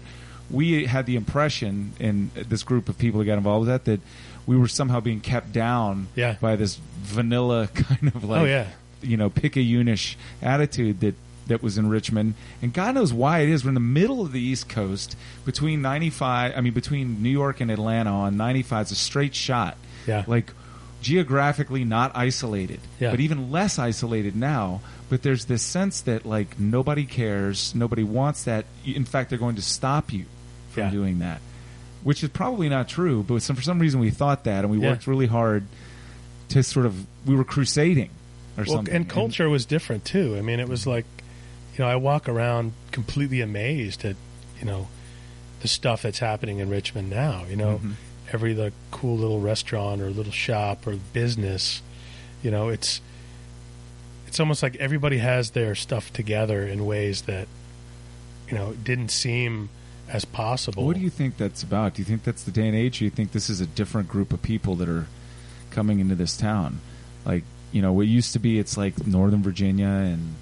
we 0.49 0.85
had 0.85 1.05
the 1.05 1.15
impression 1.15 1.93
in 1.99 2.31
this 2.35 2.63
group 2.63 2.87
of 2.89 2.97
people 2.97 3.19
who 3.19 3.25
got 3.25 3.37
involved 3.37 3.67
with 3.67 3.85
that 3.85 3.85
that 3.91 4.01
we 4.45 4.55
were 4.57 4.67
somehow 4.69 4.99
being 5.01 5.19
kept 5.19 5.51
down 5.51 6.07
Yeah. 6.15 6.35
by 6.39 6.55
this 6.55 6.79
vanilla 7.01 7.67
kind 7.73 8.07
of 8.15 8.23
like 8.23 8.41
oh 8.41 8.45
yeah, 8.45 8.67
you 9.01 9.17
know, 9.17 9.29
picayunish 9.29 10.15
attitude 10.41 10.99
that 11.01 11.15
that 11.47 11.63
was 11.63 11.77
in 11.77 11.87
Richmond, 11.89 12.33
and 12.61 12.73
God 12.73 12.93
knows 12.95 13.13
why 13.13 13.39
it 13.39 13.47
is. 13.49 13.63
We're 13.63 13.69
in 13.69 13.73
the 13.73 13.79
middle 13.79 14.21
of 14.21 14.33
the 14.33 14.41
East 14.41 14.67
Coast, 14.67 15.15
between 15.45 15.81
ninety 15.81 16.09
five. 16.09 16.53
I 16.57 16.61
mean, 16.61 16.73
between 16.73 17.23
New 17.23 17.29
York 17.29 17.61
and 17.61 17.71
Atlanta 17.71 18.11
on 18.11 18.35
ninety 18.35 18.63
five. 18.63 18.81
It's 18.83 18.91
a 18.91 18.95
straight 18.95 19.33
shot. 19.33 19.77
Yeah. 20.05 20.23
like 20.27 20.51
geographically 21.07 21.85
not 21.85 22.11
isolated, 22.15 22.79
Yeah. 22.99 23.11
but 23.11 23.19
even 23.21 23.49
less 23.49 23.79
isolated 23.79 24.35
now. 24.35 24.81
But 25.09 25.21
there's 25.23 25.45
this 25.45 25.63
sense 25.63 26.01
that 26.01 26.25
like 26.25 26.59
nobody 26.59 27.05
cares, 27.05 27.73
nobody 27.73 28.03
wants 28.03 28.43
that. 28.43 28.65
In 28.85 29.05
fact, 29.05 29.29
they're 29.29 29.39
going 29.39 29.55
to 29.55 29.61
stop 29.61 30.11
you 30.11 30.25
from 30.71 30.83
Yeah. 30.83 30.91
doing 30.91 31.19
that, 31.19 31.39
which 32.03 32.23
is 32.23 32.29
probably 32.29 32.67
not 32.67 32.89
true. 32.89 33.23
But 33.25 33.41
some, 33.41 33.55
for 33.55 33.61
some 33.61 33.79
reason, 33.79 34.01
we 34.01 34.09
thought 34.09 34.43
that, 34.43 34.65
and 34.65 34.69
we 34.69 34.79
Yeah. 34.79 34.89
worked 34.91 35.07
really 35.07 35.27
hard 35.27 35.63
to 36.49 36.61
sort 36.61 36.85
of 36.85 36.93
we 37.25 37.35
were 37.35 37.45
crusading 37.45 38.09
or 38.57 38.63
well, 38.65 38.75
something. 38.77 38.93
and 38.93 39.07
culture 39.07 39.47
was 39.49 39.65
different 39.65 40.03
too. 40.03 40.35
I 40.37 40.41
mean, 40.41 40.59
it 40.59 40.67
was 40.67 40.85
like, 40.85 41.05
you 41.77 41.85
know, 41.85 41.89
I 41.89 41.95
walk 41.95 42.27
around 42.27 42.73
completely 42.91 43.39
amazed 43.39 44.03
at, 44.03 44.15
you 44.59 44.65
know, 44.65 44.87
the 45.61 45.67
stuff 45.69 46.01
that's 46.01 46.19
happening 46.19 46.59
in 46.59 46.69
Richmond 46.69 47.09
now. 47.09 47.45
You 47.49 47.55
know, 47.55 47.79
Mhm. 47.83 47.93
Every 48.31 48.53
the 48.53 48.71
cool 48.91 49.17
little 49.17 49.39
restaurant 49.39 50.01
or 50.01 50.09
little 50.09 50.31
shop 50.31 50.87
or 50.87 50.95
business, 51.13 51.81
you 52.43 52.51
know, 52.51 52.69
it's 52.69 53.01
it's 54.27 54.39
almost 54.39 54.61
like 54.61 54.75
everybody 54.77 55.17
has 55.17 55.51
their 55.51 55.75
stuff 55.75 56.11
together 56.11 56.65
in 56.67 56.85
ways 56.85 57.23
that, 57.23 57.47
you 58.49 58.55
know, 58.55 58.73
didn't 58.73 59.09
seem 59.09 59.69
as 60.09 60.25
possible. 60.25 60.85
What 60.85 60.95
do 60.95 61.01
you 61.01 61.09
think 61.09 61.37
that's 61.37 61.63
about? 61.63 61.95
Do 61.95 62.01
you 62.01 62.05
think 62.05 62.23
that's 62.23 62.43
the 62.43 62.51
day 62.51 62.67
and 62.67 62.75
age? 62.75 62.97
Or 62.97 62.99
do 62.99 63.05
you 63.05 63.11
think 63.11 63.31
this 63.31 63.49
is 63.49 63.61
a 63.61 63.65
different 63.65 64.09
group 64.09 64.33
of 64.33 64.41
people 64.41 64.75
that 64.75 64.89
are 64.89 65.07
coming 65.69 65.99
into 65.99 66.15
this 66.15 66.37
town? 66.37 66.79
Like, 67.25 67.43
you 67.71 67.81
know, 67.81 67.93
what 67.93 68.07
used 68.07 68.33
to 68.33 68.39
be, 68.39 68.59
it's 68.59 68.77
like 68.77 69.05
Northern 69.07 69.43
Virginia 69.43 69.87
and 69.87 70.35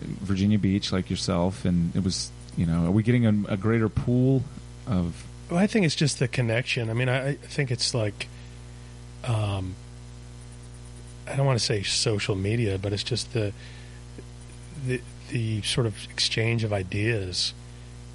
Virginia 0.00 0.58
Beach, 0.58 0.92
like 0.92 1.10
yourself, 1.10 1.64
and 1.64 1.94
it 1.94 2.04
was, 2.04 2.30
you 2.56 2.66
know, 2.66 2.86
are 2.86 2.90
we 2.90 3.02
getting 3.02 3.26
a, 3.26 3.52
a 3.52 3.56
greater 3.56 3.88
pool 3.88 4.42
of? 4.86 5.24
Well, 5.50 5.58
I 5.58 5.66
think 5.66 5.84
it's 5.84 5.96
just 5.96 6.18
the 6.18 6.28
connection. 6.28 6.90
I 6.90 6.92
mean, 6.92 7.08
I, 7.08 7.30
I 7.30 7.34
think 7.34 7.70
it's 7.70 7.92
like, 7.94 8.28
um, 9.24 9.74
I 11.26 11.34
don't 11.36 11.46
want 11.46 11.58
to 11.58 11.64
say 11.64 11.82
social 11.82 12.36
media, 12.36 12.78
but 12.78 12.92
it's 12.92 13.02
just 13.02 13.32
the 13.32 13.52
the 14.86 15.00
the 15.30 15.62
sort 15.62 15.86
of 15.86 15.94
exchange 16.10 16.64
of 16.64 16.72
ideas 16.72 17.52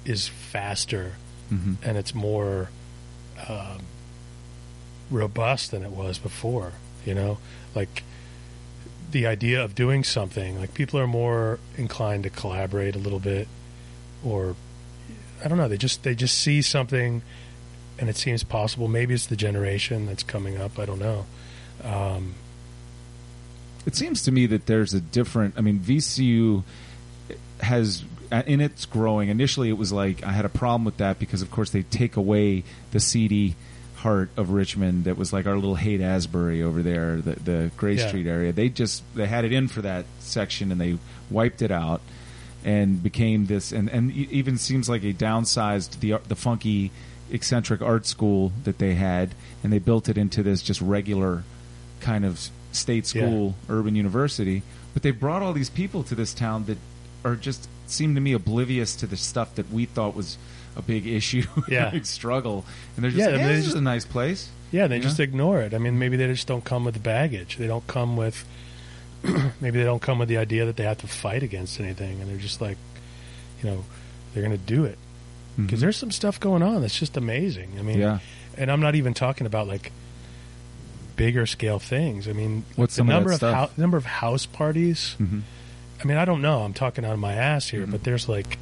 is 0.04 0.28
faster 0.28 1.12
Mhm. 1.52 1.76
and 1.84 1.96
it's 1.96 2.12
more 2.14 2.70
um, 3.48 3.82
robust 5.10 5.70
than 5.70 5.82
it 5.84 5.90
was 5.90 6.18
before. 6.18 6.72
You 7.04 7.14
know, 7.14 7.38
like 7.74 8.02
the 9.12 9.26
idea 9.26 9.62
of 9.62 9.74
doing 9.74 10.02
something. 10.04 10.58
Like 10.58 10.74
people 10.74 10.98
are 10.98 11.06
more 11.06 11.58
inclined 11.76 12.24
to 12.24 12.30
collaborate 12.30 12.96
a 12.96 12.98
little 12.98 13.20
bit, 13.20 13.46
or 14.24 14.56
I 15.44 15.48
don't 15.48 15.58
know. 15.58 15.68
They 15.68 15.76
just 15.76 16.02
they 16.02 16.14
just 16.14 16.38
see 16.38 16.62
something, 16.62 17.22
and 17.98 18.08
it 18.08 18.16
seems 18.16 18.42
possible. 18.42 18.88
Maybe 18.88 19.14
it's 19.14 19.26
the 19.26 19.36
generation 19.36 20.06
that's 20.06 20.22
coming 20.22 20.56
up. 20.56 20.78
I 20.78 20.84
don't 20.86 20.98
know. 21.00 21.26
Um, 21.84 22.34
It 23.86 23.94
seems 23.94 24.22
to 24.24 24.32
me 24.32 24.46
that 24.46 24.66
there's 24.66 24.94
a 24.94 25.00
different. 25.00 25.54
I 25.56 25.60
mean, 25.60 25.78
VCU 25.78 26.64
has 27.60 28.04
in 28.46 28.60
its 28.60 28.84
growing. 28.86 29.28
Initially, 29.28 29.68
it 29.68 29.78
was 29.78 29.92
like 29.92 30.24
I 30.24 30.32
had 30.32 30.44
a 30.44 30.48
problem 30.50 30.84
with 30.84 30.96
that 30.98 31.18
because, 31.18 31.42
of 31.42 31.50
course, 31.50 31.70
they 31.70 31.82
take 31.82 32.16
away 32.16 32.64
the 32.90 33.00
seedy 33.00 33.54
heart 33.96 34.28
of 34.36 34.50
Richmond 34.50 35.04
that 35.04 35.16
was 35.16 35.32
like 35.32 35.46
our 35.46 35.54
little 35.54 35.76
Haight 35.76 36.00
Ashbury 36.02 36.62
over 36.62 36.82
there, 36.82 37.16
the 37.20 37.32
the 37.36 37.70
Grace 37.76 38.00
Yeah. 38.00 38.08
Street 38.08 38.26
area. 38.26 38.52
They 38.52 38.68
just 38.68 39.02
they 39.14 39.26
had 39.26 39.44
it 39.44 39.52
in 39.52 39.68
for 39.68 39.82
that 39.82 40.04
section 40.18 40.72
and 40.72 40.80
they 40.80 40.98
wiped 41.30 41.62
it 41.62 41.70
out 41.70 42.00
and 42.66 43.00
became 43.02 43.46
this 43.46 43.70
and 43.72 43.88
and 43.88 44.10
even 44.12 44.58
seems 44.58 44.88
like 44.88 45.02
a 45.04 45.12
downsized 45.14 46.00
the 46.00 46.18
the 46.28 46.34
funky 46.34 46.90
eccentric 47.30 47.80
art 47.80 48.04
school 48.06 48.52
that 48.64 48.78
they 48.78 48.94
had 48.94 49.30
and 49.62 49.72
they 49.72 49.78
built 49.78 50.08
it 50.08 50.18
into 50.18 50.42
this 50.42 50.60
just 50.62 50.80
regular 50.80 51.44
kind 52.00 52.24
of 52.24 52.48
state 52.72 53.12
Yeah. 53.14 53.22
school 53.22 53.54
urban 53.68 53.94
university 53.96 54.62
but 54.94 55.02
they 55.02 55.12
brought 55.12 55.42
all 55.42 55.52
these 55.52 55.70
people 55.70 56.02
to 56.04 56.14
this 56.14 56.34
town 56.34 56.64
that 56.66 56.78
are 57.24 57.36
just 57.36 57.68
seem 57.86 58.14
to 58.16 58.20
me 58.20 58.32
oblivious 58.32 58.94
to 58.96 59.06
the 59.06 59.16
stuff 59.16 59.54
that 59.54 59.70
we 59.72 59.84
thought 59.86 60.14
was 60.16 60.36
a 60.76 60.82
big 60.82 61.06
issue 61.06 61.44
Yeah. 61.68 61.88
a 61.88 61.92
big 61.92 62.06
struggle 62.06 62.64
and 62.96 63.04
they're 63.04 63.10
just 63.12 63.20
Yeah, 63.20 63.36
like, 63.36 63.40
I 63.40 63.44
mean, 63.44 63.46
"Eh, 63.52 63.56
this 63.56 63.64
just- 63.66 63.74
is 63.76 63.80
a 63.80 63.84
nice 63.84 64.04
place 64.04 64.50
yeah, 64.72 64.88
they 64.88 64.98
just 64.98 65.18
know? 65.20 65.22
ignore 65.22 65.60
it. 65.62 65.72
I 65.74 65.78
mean, 65.78 65.96
maybe 65.96 66.16
they 66.16 66.26
just 66.26 66.48
don't 66.48 66.64
come 66.64 66.84
with 66.84 66.94
the 66.94 67.00
baggage. 67.00 67.56
They 67.56 67.68
don't 67.68 67.86
come 67.86 68.16
with. 68.16 68.44
maybe 69.60 69.78
they 69.78 69.84
don't 69.84 70.02
come 70.02 70.18
with 70.18 70.28
the 70.28 70.36
idea 70.38 70.64
that 70.66 70.76
they 70.76 70.84
have 70.84 70.98
to 70.98 71.06
fight 71.06 71.42
against 71.42 71.80
anything, 71.80 72.20
and 72.20 72.30
they're 72.30 72.36
just 72.38 72.60
like, 72.60 72.76
you 73.62 73.70
know, 73.70 73.84
they're 74.32 74.42
going 74.44 74.56
to 74.56 74.64
do 74.64 74.84
it 74.84 74.98
because 75.56 75.78
Mhm. 75.78 75.82
there's 75.82 75.96
some 75.96 76.10
stuff 76.10 76.38
going 76.38 76.62
on 76.62 76.82
that's 76.82 76.98
just 76.98 77.16
amazing. 77.16 77.72
I 77.78 77.82
mean, 77.82 77.98
yeah 77.98 78.18
and 78.58 78.70
I'm 78.70 78.80
not 78.80 78.94
even 78.94 79.12
talking 79.12 79.46
about 79.46 79.66
like 79.68 79.92
bigger 81.16 81.44
scale 81.46 81.78
things. 81.78 82.26
I 82.28 82.32
mean, 82.32 82.64
What's 82.74 82.96
the 82.96 83.02
of 83.02 83.08
number 83.08 83.32
of 83.32 83.40
hou- 83.40 83.68
number 83.76 83.96
of 83.98 84.04
house 84.06 84.46
parties. 84.46 85.14
Mhm. 85.20 85.42
I 86.02 86.04
mean, 86.06 86.16
I 86.16 86.24
don't 86.24 86.40
know. 86.42 86.62
I'm 86.62 86.72
talking 86.74 87.04
out 87.04 87.12
of 87.12 87.18
my 87.18 87.34
ass 87.34 87.68
here, 87.68 87.86
Mhm. 87.86 87.90
but 87.90 88.04
there's 88.04 88.28
like 88.28 88.58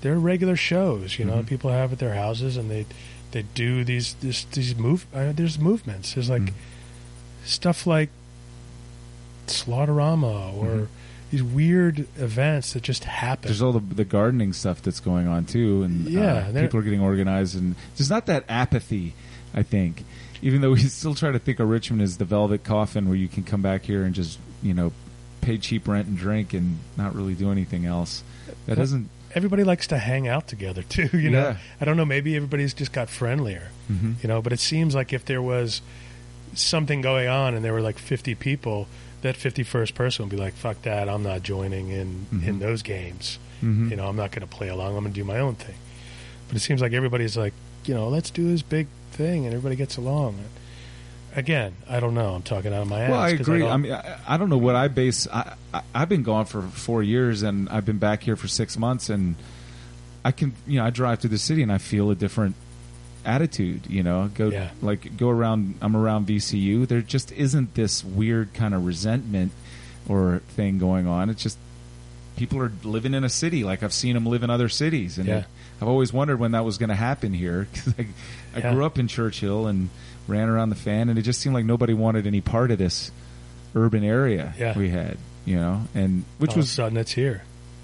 there 0.00 0.14
are 0.14 0.18
regular 0.20 0.54
shows, 0.56 1.18
you 1.18 1.24
know, 1.24 1.38
Mhm. 1.38 1.46
people 1.46 1.70
have 1.72 1.92
at 1.92 1.98
their 1.98 2.14
houses, 2.14 2.56
and 2.56 2.70
they 2.70 2.86
they 3.32 3.42
do 3.54 3.84
these 3.84 4.14
this, 4.20 4.44
these 4.52 4.74
move. 4.76 5.06
Uh, 5.14 5.32
there's 5.32 5.58
movements. 5.58 6.14
There's 6.14 6.30
like 6.30 6.42
Mhm. 6.42 6.52
stuff 7.44 7.86
like 7.86 8.10
Slaughterama 9.48 10.54
or 10.56 10.66
Mhm. 10.66 10.86
these 11.30 11.42
weird 11.42 12.06
events 12.18 12.72
that 12.72 12.82
just 12.82 13.04
happen. 13.04 13.48
There's 13.48 13.62
all 13.62 13.72
the, 13.72 13.80
the 13.94 14.04
gardening 14.04 14.52
stuff 14.52 14.80
that's 14.82 15.00
going 15.00 15.26
on 15.28 15.44
too, 15.44 15.82
and 15.82 16.06
uh, 16.06 16.10
Yeah, 16.10 16.50
they're- 16.50 16.62
people 16.64 16.80
are 16.80 16.82
getting 16.82 17.00
organized, 17.00 17.54
and 17.56 17.74
there's 17.96 18.10
not 18.10 18.26
that 18.26 18.44
apathy. 18.48 19.14
I 19.54 19.62
think, 19.62 20.04
even 20.42 20.60
though 20.60 20.72
we 20.72 20.80
still 20.82 21.14
try 21.14 21.32
to 21.32 21.38
think 21.38 21.58
of 21.60 21.68
Richmond 21.68 22.02
as 22.02 22.16
the 22.18 22.24
velvet 22.24 22.64
coffin, 22.64 23.06
where 23.08 23.16
you 23.16 23.28
can 23.28 23.42
come 23.44 23.62
back 23.62 23.84
here 23.84 24.04
and 24.04 24.14
just 24.14 24.38
you 24.62 24.74
know 24.74 24.92
pay 25.40 25.56
cheap 25.58 25.86
rent 25.88 26.06
and 26.08 26.18
drink 26.18 26.52
and 26.52 26.78
not 26.96 27.14
really 27.14 27.34
do 27.34 27.50
anything 27.50 27.86
else. 27.86 28.22
That 28.66 28.76
doesn't. 28.76 29.08
everybody 29.34 29.62
likes 29.62 29.86
to 29.88 29.98
hang 29.98 30.26
out 30.26 30.48
together 30.48 30.82
too. 30.88 31.08
You 31.16 31.30
know, 31.30 31.40
Yeah. 31.50 31.56
I 31.80 31.84
don't 31.84 31.96
know. 31.96 32.04
Maybe 32.04 32.34
everybody's 32.36 32.74
just 32.74 32.92
got 32.92 33.08
friendlier. 33.10 33.68
Mhm. 33.90 34.22
You 34.22 34.28
know, 34.28 34.42
but 34.42 34.52
it 34.52 34.60
seems 34.60 34.94
like 34.94 35.12
if 35.12 35.24
there 35.26 35.40
was 35.42 35.80
something 36.54 37.00
going 37.00 37.28
on 37.28 37.54
and 37.54 37.64
there 37.64 37.72
were 37.72 37.80
like 37.82 37.98
50 37.98 38.34
people, 38.34 38.88
that 39.22 39.36
51st 39.36 39.94
person 39.94 40.24
would 40.24 40.30
be 40.30 40.36
like, 40.36 40.54
"Fuck 40.54 40.82
that! 40.82 41.08
I'm 41.08 41.22
not 41.22 41.42
joining 41.42 41.88
in 41.88 42.26
in 42.32 42.56
Mhm. 42.56 42.58
those 42.60 42.82
games. 42.82 43.38
Mhm. 43.62 43.90
You 43.90 43.96
know, 43.96 44.06
I'm 44.08 44.16
not 44.16 44.30
going 44.30 44.46
to 44.48 44.54
play 44.54 44.68
along. 44.68 44.96
I'm 44.96 45.02
going 45.02 45.12
to 45.12 45.20
do 45.20 45.24
my 45.24 45.38
own 45.38 45.54
thing." 45.56 45.74
But 46.48 46.56
it 46.56 46.60
seems 46.60 46.80
like 46.80 46.92
everybody's 46.92 47.36
like, 47.36 47.52
you 47.84 47.94
know, 47.94 48.08
let's 48.08 48.30
do 48.30 48.48
this 48.48 48.62
big 48.62 48.86
thing, 49.12 49.44
and 49.44 49.54
everybody 49.54 49.76
gets 49.76 49.96
along. 49.96 50.36
Again, 51.36 51.74
I 51.88 52.00
don't 52.00 52.14
know. 52.14 52.34
I'm 52.34 52.42
talking 52.42 52.72
out 52.72 52.82
of 52.82 52.88
my 52.88 53.02
ass. 53.02 53.10
Well, 53.10 53.20
I 53.20 53.28
agree. 53.30 53.58
don't- 53.60 53.70
I, 53.70 53.76
mean, 53.76 53.92
I, 53.92 54.18
I 54.26 54.36
don't 54.38 54.48
know 54.48 54.56
what 54.58 54.74
I 54.74 54.88
base. 54.88 55.28
I, 55.32 55.54
I, 55.74 55.82
I've 55.94 56.08
been 56.08 56.22
gone 56.22 56.46
for 56.46 56.62
four 56.62 57.02
years, 57.02 57.42
and 57.42 57.68
I've 57.68 57.84
been 57.84 57.98
back 57.98 58.22
here 58.22 58.34
for 58.34 58.48
six 58.48 58.78
months, 58.78 59.10
and 59.10 59.34
I 60.24 60.32
can, 60.32 60.54
you 60.66 60.78
know, 60.78 60.86
I 60.86 60.90
drive 60.90 61.20
through 61.20 61.30
the 61.30 61.38
city 61.38 61.62
and 61.62 61.70
I 61.70 61.78
feel 61.78 62.10
a 62.10 62.14
different 62.14 62.54
attitude. 63.28 63.82
You 63.88 64.02
know, 64.02 64.30
go 64.34 64.48
Yeah. 64.50 64.70
like 64.82 65.16
go 65.16 65.28
around. 65.30 65.74
I'm 65.80 65.96
around 65.96 66.26
VCU. 66.26 66.86
There 66.86 67.02
just 67.02 67.30
isn't 67.32 67.74
this 67.74 68.02
weird 68.04 68.54
kind 68.54 68.74
of 68.74 68.84
resentment 68.86 69.52
or 70.08 70.40
thing 70.56 70.78
going 70.78 71.06
on. 71.06 71.30
It's 71.30 71.42
just 71.42 71.58
people 72.36 72.58
are 72.60 72.72
living 72.84 73.14
in 73.14 73.24
a 73.24 73.28
city 73.28 73.62
like 73.64 73.82
I've 73.82 73.92
seen 73.92 74.14
them 74.14 74.24
live 74.26 74.42
in 74.42 74.50
other 74.50 74.68
cities, 74.68 75.18
and 75.18 75.26
Yeah. 75.28 75.42
I've 75.80 75.88
always 75.88 76.12
wondered 76.12 76.38
when 76.40 76.52
that 76.52 76.64
was 76.64 76.78
going 76.78 76.88
to 76.88 76.94
happen 76.94 77.32
here. 77.34 77.66
'Cause 77.74 77.94
I, 77.98 78.06
I 78.54 78.58
Yeah. 78.60 78.72
grew 78.74 78.84
up 78.84 78.98
in 78.98 79.06
Church 79.08 79.40
Hill 79.40 79.66
and 79.66 79.90
ran 80.26 80.48
around 80.48 80.68
the 80.70 80.74
fan, 80.76 81.08
and 81.08 81.18
it 81.18 81.22
just 81.22 81.40
seemed 81.40 81.54
like 81.54 81.64
nobody 81.64 81.94
wanted 81.94 82.26
any 82.26 82.40
part 82.40 82.70
of 82.70 82.78
this 82.78 83.10
urban 83.74 84.02
area 84.04 84.54
Yeah. 84.58 84.76
we 84.78 84.90
had, 84.90 85.18
you 85.44 85.56
know, 85.56 85.86
and 85.94 86.24
which 86.38 86.50
all 86.50 86.54
of 86.54 86.56
a 86.56 86.60
was 86.60 86.70
sudden 86.70 86.96
it's 86.96 87.12
here. 87.12 87.42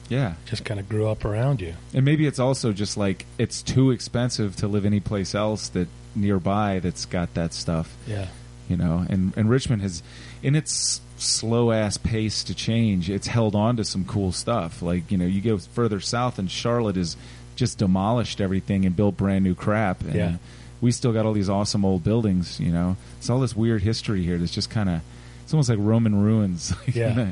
Yeah, 0.08 0.34
Just 0.46 0.64
kind 0.64 0.78
of 0.80 0.88
grew 0.88 1.08
up 1.08 1.24
around 1.24 1.60
you. 1.60 1.74
and 1.94 2.04
maybe 2.04 2.26
it's 2.26 2.38
also 2.38 2.72
just 2.72 2.96
like 2.96 3.26
it's 3.38 3.62
too 3.62 3.90
expensive 3.90 4.56
to 4.56 4.68
live 4.68 4.84
any 4.84 5.00
place 5.00 5.34
else 5.34 5.68
that 5.70 5.88
nearby 6.14 6.80
that's 6.80 7.06
got 7.06 7.34
that 7.34 7.52
stuff, 7.54 7.96
Yeah. 8.06 8.26
you 8.68 8.76
know, 8.76 9.04
and 9.08 9.32
and 9.36 9.48
Richmond 9.50 9.82
has 9.82 10.02
in 10.42 10.54
its 10.54 11.00
slow 11.16 11.70
ass 11.72 11.96
pace 11.96 12.44
to 12.44 12.54
change, 12.54 13.08
it's 13.08 13.26
held 13.28 13.54
on 13.54 13.76
to 13.76 13.84
some 13.84 14.04
cool 14.04 14.30
stuff. 14.32 14.82
Like 14.82 15.10
you 15.10 15.16
know, 15.18 15.26
you 15.26 15.40
go 15.40 15.58
further 15.58 16.00
south, 16.00 16.38
and 16.38 16.50
Charlotte 16.50 16.96
has 16.96 17.16
just 17.56 17.78
demolished 17.78 18.40
everything 18.40 18.84
and 18.84 18.94
built 18.96 19.16
brand 19.16 19.44
new 19.44 19.54
crap. 19.54 20.02
And 20.02 20.14
Yeah. 20.14 20.36
we 20.80 20.90
still 20.90 21.12
got 21.12 21.24
all 21.24 21.32
these 21.32 21.48
awesome 21.48 21.84
old 21.84 22.02
buildings. 22.04 22.58
You 22.60 22.72
know, 22.72 22.96
it's 23.18 23.30
all 23.30 23.40
this 23.40 23.54
weird 23.56 23.82
history 23.82 24.22
here. 24.22 24.38
That's 24.38 24.52
just 24.52 24.70
kind 24.70 24.88
of 24.90 25.00
it's 25.44 25.52
almost 25.54 25.68
like 25.70 25.78
Roman 25.80 26.16
ruins. 26.22 26.72
Yeah. 26.92 27.30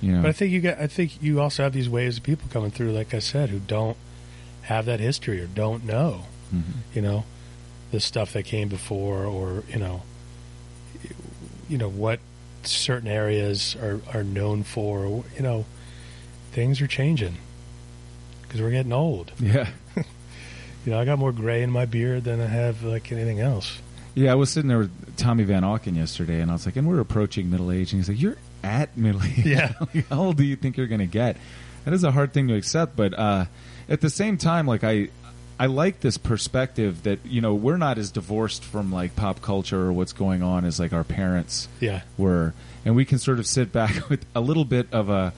You 0.00 0.12
know. 0.12 0.22
But 0.22 0.28
I 0.28 0.32
think 0.32 0.52
you 0.52 0.60
get. 0.60 0.78
I 0.78 0.86
think 0.86 1.22
you 1.22 1.40
also 1.40 1.62
have 1.62 1.72
these 1.72 1.88
waves 1.88 2.18
of 2.18 2.22
people 2.22 2.48
coming 2.50 2.70
through, 2.70 2.92
like 2.92 3.14
I 3.14 3.18
said, 3.20 3.48
who 3.50 3.58
don't 3.58 3.96
have 4.62 4.86
that 4.86 5.00
history 5.00 5.40
or 5.40 5.46
don't 5.46 5.84
know. 5.84 6.22
Mhm. 6.54 6.62
You 6.94 7.02
know, 7.02 7.24
the 7.90 8.00
stuff 8.00 8.32
that 8.32 8.44
came 8.44 8.68
before, 8.68 9.24
or 9.24 9.62
you 9.68 9.78
know, 9.78 10.02
you 11.68 11.78
know 11.78 11.88
what 11.88 12.20
certain 12.62 13.08
areas 13.08 13.76
are 13.76 14.00
are 14.12 14.24
known 14.24 14.62
for. 14.62 15.24
You 15.36 15.42
know, 15.42 15.64
things 16.52 16.80
are 16.80 16.86
changing 16.86 17.36
because 18.42 18.60
we're 18.60 18.70
getting 18.70 18.92
old. 18.92 19.32
Yeah. 19.38 19.68
You 20.86 20.92
know, 20.92 21.00
I 21.00 21.06
got 21.06 21.18
more 21.18 21.32
gray 21.32 21.62
in 21.62 21.70
my 21.70 21.86
beard 21.86 22.24
than 22.24 22.42
I 22.42 22.46
have 22.46 22.82
like 22.84 23.10
anything 23.10 23.40
else. 23.40 23.78
Yeah, 24.14 24.32
I 24.32 24.34
was 24.34 24.50
sitting 24.50 24.68
there 24.68 24.80
with 24.80 25.16
Tommy 25.16 25.42
Van 25.44 25.62
Auken 25.62 25.96
yesterday, 25.96 26.42
and 26.42 26.50
I 26.50 26.52
was 26.54 26.66
like, 26.66 26.76
and 26.76 26.86
we're 26.86 27.00
approaching 27.00 27.50
middle 27.50 27.72
age. 27.72 27.94
And 27.94 28.00
he's 28.02 28.08
like, 28.10 28.20
you're 28.20 28.36
at 28.64 28.96
middle 28.96 29.22
age. 29.22 29.38
Yeah. 29.44 29.72
Like, 29.94 30.08
How 30.08 30.22
old 30.22 30.36
do 30.36 30.44
you 30.44 30.56
think 30.56 30.76
you're 30.76 30.86
going 30.86 31.00
to 31.00 31.06
get? 31.06 31.36
That 31.84 31.92
is 31.94 32.02
a 32.04 32.10
hard 32.10 32.32
thing 32.32 32.48
to 32.48 32.54
accept, 32.54 32.96
but 32.96 33.12
uh, 33.18 33.44
at 33.88 34.00
the 34.00 34.08
same 34.10 34.38
time, 34.38 34.66
like 34.66 34.82
I, 34.84 35.08
I 35.60 35.66
like 35.66 36.00
this 36.00 36.16
perspective 36.16 37.02
that 37.04 37.18
you 37.26 37.40
know 37.42 37.54
we're 37.54 37.76
not 37.76 37.98
as 37.98 38.10
divorced 38.10 38.64
from 38.64 38.90
like 38.90 39.14
pop 39.14 39.42
culture 39.42 39.80
or 39.80 39.92
what's 39.92 40.12
going 40.14 40.42
on 40.42 40.64
as 40.64 40.80
like 40.80 40.92
our 40.94 41.04
parents 41.04 41.68
Yeah, 41.80 42.00
were, 42.16 42.54
and 42.86 42.96
we 42.96 43.04
can 43.04 43.18
sort 43.18 43.38
of 43.38 43.46
sit 43.46 43.70
back 43.70 44.08
with 44.08 44.24
a 44.34 44.40
little 44.40 44.64
bit 44.64 44.88
of 44.92 45.10
a, 45.10 45.32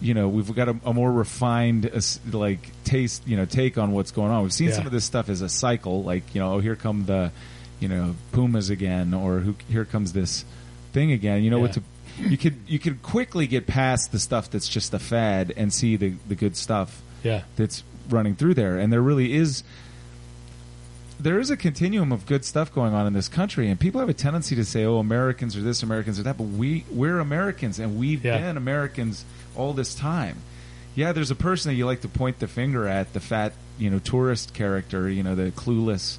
you 0.00 0.14
know, 0.14 0.28
we've 0.28 0.52
got 0.54 0.68
a, 0.70 0.76
a 0.84 0.94
more 0.94 1.12
refined 1.12 1.90
uh, 1.94 2.00
like 2.36 2.70
taste, 2.84 3.28
you 3.28 3.36
know, 3.36 3.44
take 3.44 3.76
on 3.78 3.92
what's 3.92 4.10
going 4.12 4.32
on. 4.32 4.42
We've 4.42 4.52
seen 4.52 4.68
Yeah. 4.70 4.76
some 4.76 4.86
of 4.86 4.92
this 4.92 5.04
stuff 5.04 5.28
as 5.28 5.42
a 5.42 5.48
cycle, 5.50 6.02
like 6.02 6.34
you 6.34 6.40
know, 6.40 6.54
oh 6.54 6.58
here 6.60 6.74
come 6.74 7.04
the, 7.04 7.30
you 7.80 7.88
know, 7.88 8.14
Pumas 8.32 8.70
again, 8.70 9.12
or 9.12 9.40
who, 9.40 9.54
here 9.68 9.84
comes 9.84 10.12
this 10.14 10.46
thing 10.94 11.12
again. 11.12 11.42
You 11.44 11.50
know 11.50 11.60
Yeah. 11.66 11.72
to. 11.72 11.82
You 12.18 12.36
could 12.36 12.56
you 12.66 12.78
could 12.78 13.02
quickly 13.02 13.46
get 13.46 13.66
past 13.66 14.12
the 14.12 14.18
stuff 14.18 14.50
that's 14.50 14.68
just 14.68 14.92
a 14.94 14.98
fad 14.98 15.52
and 15.56 15.72
see 15.72 15.96
the 15.96 16.14
the 16.28 16.34
good 16.34 16.56
stuff 16.56 17.00
yeah, 17.22 17.42
that's 17.56 17.82
running 18.10 18.34
through 18.34 18.54
there. 18.54 18.76
And 18.78 18.92
there 18.92 19.00
really 19.02 19.32
is 19.34 19.62
there 21.20 21.38
is 21.38 21.50
a 21.50 21.56
continuum 21.56 22.10
of 22.10 22.26
good 22.26 22.44
stuff 22.44 22.74
going 22.74 22.92
on 22.94 23.06
in 23.06 23.12
this 23.12 23.28
country. 23.28 23.68
And 23.70 23.78
people 23.78 24.00
have 24.00 24.08
a 24.08 24.14
tendency 24.14 24.56
to 24.56 24.64
say 24.64 24.84
oh 24.84 24.98
americans 24.98 25.56
are 25.56 25.60
this 25.62 25.82
americans 25.82 26.18
are 26.18 26.24
that. 26.24 26.36
But 26.36 26.44
we 26.44 26.84
we're 26.90 27.18
americans 27.20 27.78
and 27.78 27.98
we've 27.98 28.24
Yeah. 28.24 28.38
been 28.38 28.56
americans 28.56 29.24
all 29.56 29.72
this 29.72 29.94
time. 29.94 30.36
Yeah 30.94 31.12
there's 31.12 31.30
a 31.30 31.36
person 31.36 31.70
that 31.70 31.76
you 31.76 31.86
like 31.86 32.00
to 32.02 32.08
point 32.08 32.38
the 32.40 32.48
finger 32.48 32.86
at 32.88 33.12
the 33.12 33.20
fat 33.20 33.52
you 33.78 33.88
know 33.88 33.98
tourist 34.00 34.52
character 34.52 35.08
you 35.08 35.22
know 35.22 35.34
the 35.34 35.50
clueless 35.52 36.18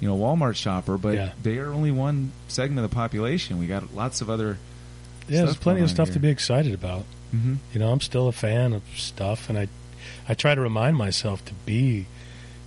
you 0.00 0.08
know 0.08 0.16
walmart 0.16 0.56
shopper. 0.56 0.96
But 0.98 1.14
Yeah. 1.14 1.32
they 1.42 1.58
are 1.58 1.72
only 1.72 1.90
one 1.90 2.32
segment 2.48 2.84
of 2.84 2.90
the 2.90 2.94
population. 2.94 3.58
We 3.58 3.66
got 3.66 3.94
lots 3.94 4.20
of 4.20 4.30
other 4.30 4.58
yeah. 5.28 5.44
There's 5.44 5.56
plenty 5.56 5.80
of 5.82 5.90
stuff 5.90 6.08
here. 6.08 6.14
to 6.14 6.20
be 6.20 6.28
excited 6.28 6.74
about. 6.74 7.04
mm-hmm. 7.34 7.54
You 7.72 7.80
know, 7.80 7.90
I'm 7.92 8.00
still 8.00 8.28
a 8.28 8.32
fan 8.32 8.72
of 8.72 8.82
stuff, 8.96 9.48
and 9.48 9.58
I, 9.58 9.68
I 10.28 10.34
try 10.34 10.54
to 10.54 10.60
remind 10.60 10.96
myself 10.96 11.44
to 11.46 11.54
be, 11.66 12.06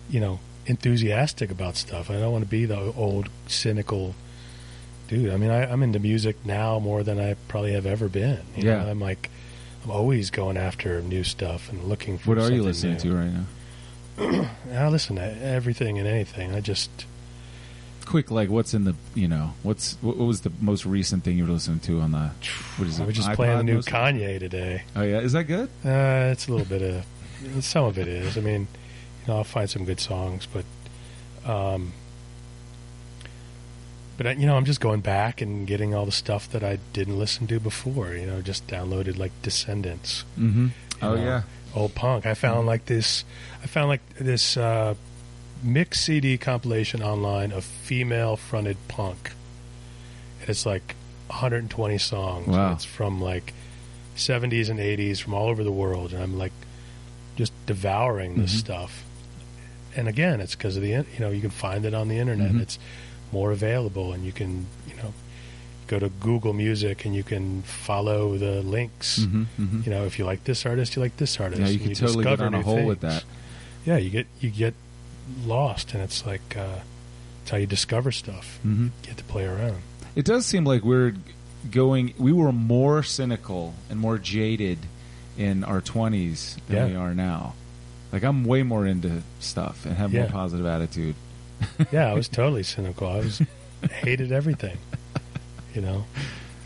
you 0.10 0.20
know, 0.20 0.40
enthusiastic 0.66 1.50
about 1.52 1.76
stuff. 1.78 2.10
I 2.10 2.14
don't 2.20 2.32
want 2.32 2.44
to 2.44 2.50
be 2.50 2.66
the 2.66 2.78
old 2.96 3.30
cynical 3.48 4.16
dude. 5.08 5.32
I 5.32 5.38
mean, 5.38 5.50
I, 5.50 5.72
I'm 5.72 5.82
into 5.84 6.00
music 6.00 6.36
now 6.46 6.80
more 6.80 7.04
than 7.04 7.20
I 7.20 7.36
probably 7.48 7.74
have 7.74 7.86
ever 7.86 8.10
been. 8.10 8.40
You 8.56 8.64
Yeah. 8.70 8.84
know, 8.84 8.90
I'm 8.92 9.00
like, 9.00 9.30
I'm 9.86 9.92
always 9.92 10.30
going 10.32 10.58
after 10.58 11.02
new 11.02 11.24
stuff 11.24 11.70
and 11.70 11.86
looking 11.86 12.18
for. 12.18 12.32
what 12.36 12.40
are 12.40 12.54
you 12.54 12.64
listening 12.64 12.94
new. 12.96 13.00
to 13.00 13.16
right 13.16 13.32
now 13.32 14.50
I 14.74 14.90
listen 14.90 15.16
to 15.18 15.42
everything 15.42 15.98
and 16.00 16.08
anything. 16.08 16.54
I 16.54 16.60
just, 16.60 16.90
quick 18.08 18.32
like 18.32 18.50
what's 18.50 18.74
in 18.74 18.86
the 18.86 18.96
you 19.16 19.28
know 19.28 19.54
what's 19.64 19.98
what, 20.02 20.18
what 20.18 20.26
was 20.26 20.42
the 20.42 20.52
most 20.62 20.86
recent 20.86 21.24
thing 21.24 21.38
you 21.38 21.46
were 21.46 21.52
listening 21.52 21.80
to 21.80 22.00
on 22.00 22.12
the 22.12 22.32
what 22.78 22.88
is 22.88 23.00
it 23.00 23.04
I 23.04 23.06
was 23.06 23.16
just 23.16 23.30
iPod 23.30 23.36
playing 23.36 23.58
the 23.58 23.64
new? 23.64 23.80
Kanye 23.80 24.40
today. 24.40 24.84
oh 24.96 25.02
yeah 25.04 25.20
is 25.20 25.34
that 25.34 25.44
good 25.44 25.70
Uh, 25.86 26.32
it's 26.32 26.48
a 26.48 26.52
little 26.52 26.66
bit 26.66 26.82
of 26.82 27.06
some 27.64 27.86
of 27.86 27.98
it 28.00 28.08
is. 28.08 28.38
I 28.38 28.42
mean, 28.42 28.68
you 29.22 29.28
know, 29.28 29.38
I'll 29.38 29.44
find 29.44 29.70
some 29.70 29.86
good 29.86 30.00
songs, 30.00 30.48
but 30.52 30.66
um, 31.50 31.94
but 34.18 34.26
I, 34.26 34.32
you 34.32 34.48
know, 34.48 34.58
I'm 34.58 34.66
just 34.66 34.82
going 34.82 35.02
back 35.02 35.40
and 35.40 35.68
getting 35.68 35.94
all 35.94 36.06
the 36.06 36.12
stuff 36.12 36.50
that 36.52 36.64
I 36.64 36.80
didn't 36.94 37.20
listen 37.20 37.46
to 37.48 37.60
before. 37.60 38.14
You 38.14 38.26
know, 38.26 38.42
just 38.42 38.66
downloaded 38.68 39.18
like 39.18 39.32
Descendents, 39.44 40.24
mm-hmm 40.38 40.70
oh 41.02 41.16
know, 41.16 41.24
yeah 41.24 41.42
old 41.76 41.94
punk. 41.96 42.26
I 42.26 42.34
found 42.34 42.66
like 42.68 42.86
this. 42.86 43.24
I 43.64 43.68
found 43.68 43.90
like 43.90 44.02
this 44.16 44.58
uh, 44.58 44.96
mix 45.64 46.02
CD 46.02 46.38
compilation 46.38 47.02
online 47.02 47.52
of 47.52 47.64
female 47.64 48.36
fronted 48.36 48.78
punk. 48.88 49.32
And 50.42 50.50
it's 50.50 50.66
like 50.66 50.96
120 51.28 51.98
songs. 51.98 52.48
Wow. 52.48 52.74
It's 52.74 52.86
from 52.86 53.22
like 53.22 53.54
70s 54.16 54.70
and 54.70 54.80
80s 54.80 55.20
from 55.20 55.34
all 55.34 55.48
over 55.50 55.64
the 55.64 55.72
world, 55.72 56.14
and 56.14 56.22
I'm 56.24 56.38
like 56.38 56.54
just 57.36 57.54
devouring 57.66 58.36
this 58.42 58.54
Mhm. 58.56 58.60
stuff. 58.60 59.04
And 59.96 60.08
again, 60.08 60.42
it's 60.42 60.56
because 60.56 60.76
of 60.76 60.84
the 60.84 60.90
you 60.90 61.06
know 61.20 61.30
you 61.30 61.42
can 61.42 61.50
find 61.50 61.86
it 61.86 61.94
on 61.94 62.08
the 62.08 62.18
internet. 62.18 62.52
Mhm. 62.52 62.62
It's 62.62 62.80
more 63.32 63.52
available, 63.52 64.14
and 64.14 64.26
you 64.26 64.32
can 64.32 64.66
you 64.88 64.96
know 64.96 65.14
go 65.88 66.00
to 66.00 66.10
Google 66.10 66.52
Music 66.54 67.06
and 67.06 67.16
you 67.16 67.24
can 67.24 67.62
follow 67.64 68.38
the 68.38 68.62
links. 68.62 69.20
mm-hmm, 69.20 69.44
mm-hmm. 69.58 69.82
You 69.86 69.92
know, 69.92 70.06
if 70.06 70.20
you 70.20 70.26
like 70.26 70.44
this 70.44 70.66
artist, 70.66 70.96
you 70.96 71.02
like 71.02 71.16
this 71.18 71.40
artist. 71.40 71.62
yeah 71.62 71.68
you 71.70 71.80
can 71.80 71.94
totally 71.94 72.26
get 72.26 72.42
on 72.42 72.54
a 72.54 72.62
hole 72.62 72.84
with 72.86 73.00
that 73.02 73.24
Yeah, 73.86 73.98
you 73.98 74.10
get 74.10 74.28
you 74.42 74.50
get 74.50 74.74
lost, 75.46 75.94
and 75.94 76.02
it's 76.04 76.26
like 76.26 76.56
uh, 76.58 76.80
it's 77.42 77.52
how 77.52 77.58
you 77.58 77.66
discover 77.68 78.12
stuff. 78.12 78.60
mm-hmm. 78.66 78.86
You 78.86 78.92
get 79.04 79.18
to 79.18 79.24
play 79.26 79.46
around. 79.46 79.78
it 80.16 80.26
does 80.26 80.46
seem 80.46 80.64
like 80.66 80.84
we're 80.84 81.14
going 81.72 82.14
we 82.18 82.32
were 82.32 82.52
more 82.52 83.04
cynical 83.04 83.74
and 83.90 84.00
more 84.00 84.18
jaded 84.18 84.78
in 85.38 85.64
our 85.64 85.82
20s 85.82 86.56
than 86.68 86.76
Yeah. 86.78 86.86
we 86.88 86.96
are 86.96 87.14
now 87.14 87.54
like 88.12 88.24
i'm 88.24 88.46
way 88.46 88.64
more 88.64 88.86
into 88.88 89.22
stuff 89.40 89.86
and 89.86 89.96
have 89.98 90.14
more 90.14 90.28
positive 90.28 90.66
attitude 90.66 91.16
Yeah, 91.92 92.10
I 92.10 92.14
was 92.14 92.28
totally 92.40 92.64
cynical. 92.64 93.08
I 93.08 93.18
was 93.18 93.42
hated 93.92 94.32
everything. 94.32 94.78
You 95.74 95.82
know, 95.82 96.06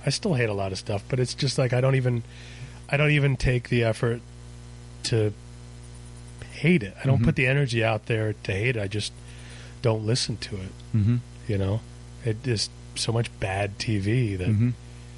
I 0.05 0.09
still 0.09 0.33
hate 0.33 0.49
a 0.49 0.53
lot 0.53 0.71
of 0.73 0.77
stuff, 0.77 1.01
but 1.09 1.17
it's 1.19 1.33
just 1.33 1.57
like 1.57 1.71
I 1.71 1.79
don't 1.81 1.95
even 1.95 2.23
I 2.89 2.97
don't 2.97 3.11
even 3.11 3.37
take 3.37 3.69
the 3.69 3.83
effort 3.85 4.19
to 5.03 5.33
hate 6.61 6.83
it. 6.83 6.93
I 7.01 7.05
don't 7.07 7.21
Mhm. 7.21 7.25
put 7.25 7.35
the 7.35 7.47
energy 7.47 7.83
out 7.83 8.05
there 8.05 8.33
to 8.45 8.51
hate 8.51 8.75
it. 8.77 8.81
I 8.81 8.87
just 8.87 9.11
don't 9.81 10.05
listen 10.05 10.37
to 10.37 10.55
it. 10.55 10.71
mm-hmm. 10.95 11.17
You 11.47 11.57
know, 11.57 11.81
it 12.23 12.45
is 12.47 12.69
so 12.95 13.11
much 13.11 13.27
bad 13.39 13.77
TV 13.79 14.35
that 14.37 14.47
Mm-hmm. 14.49 14.69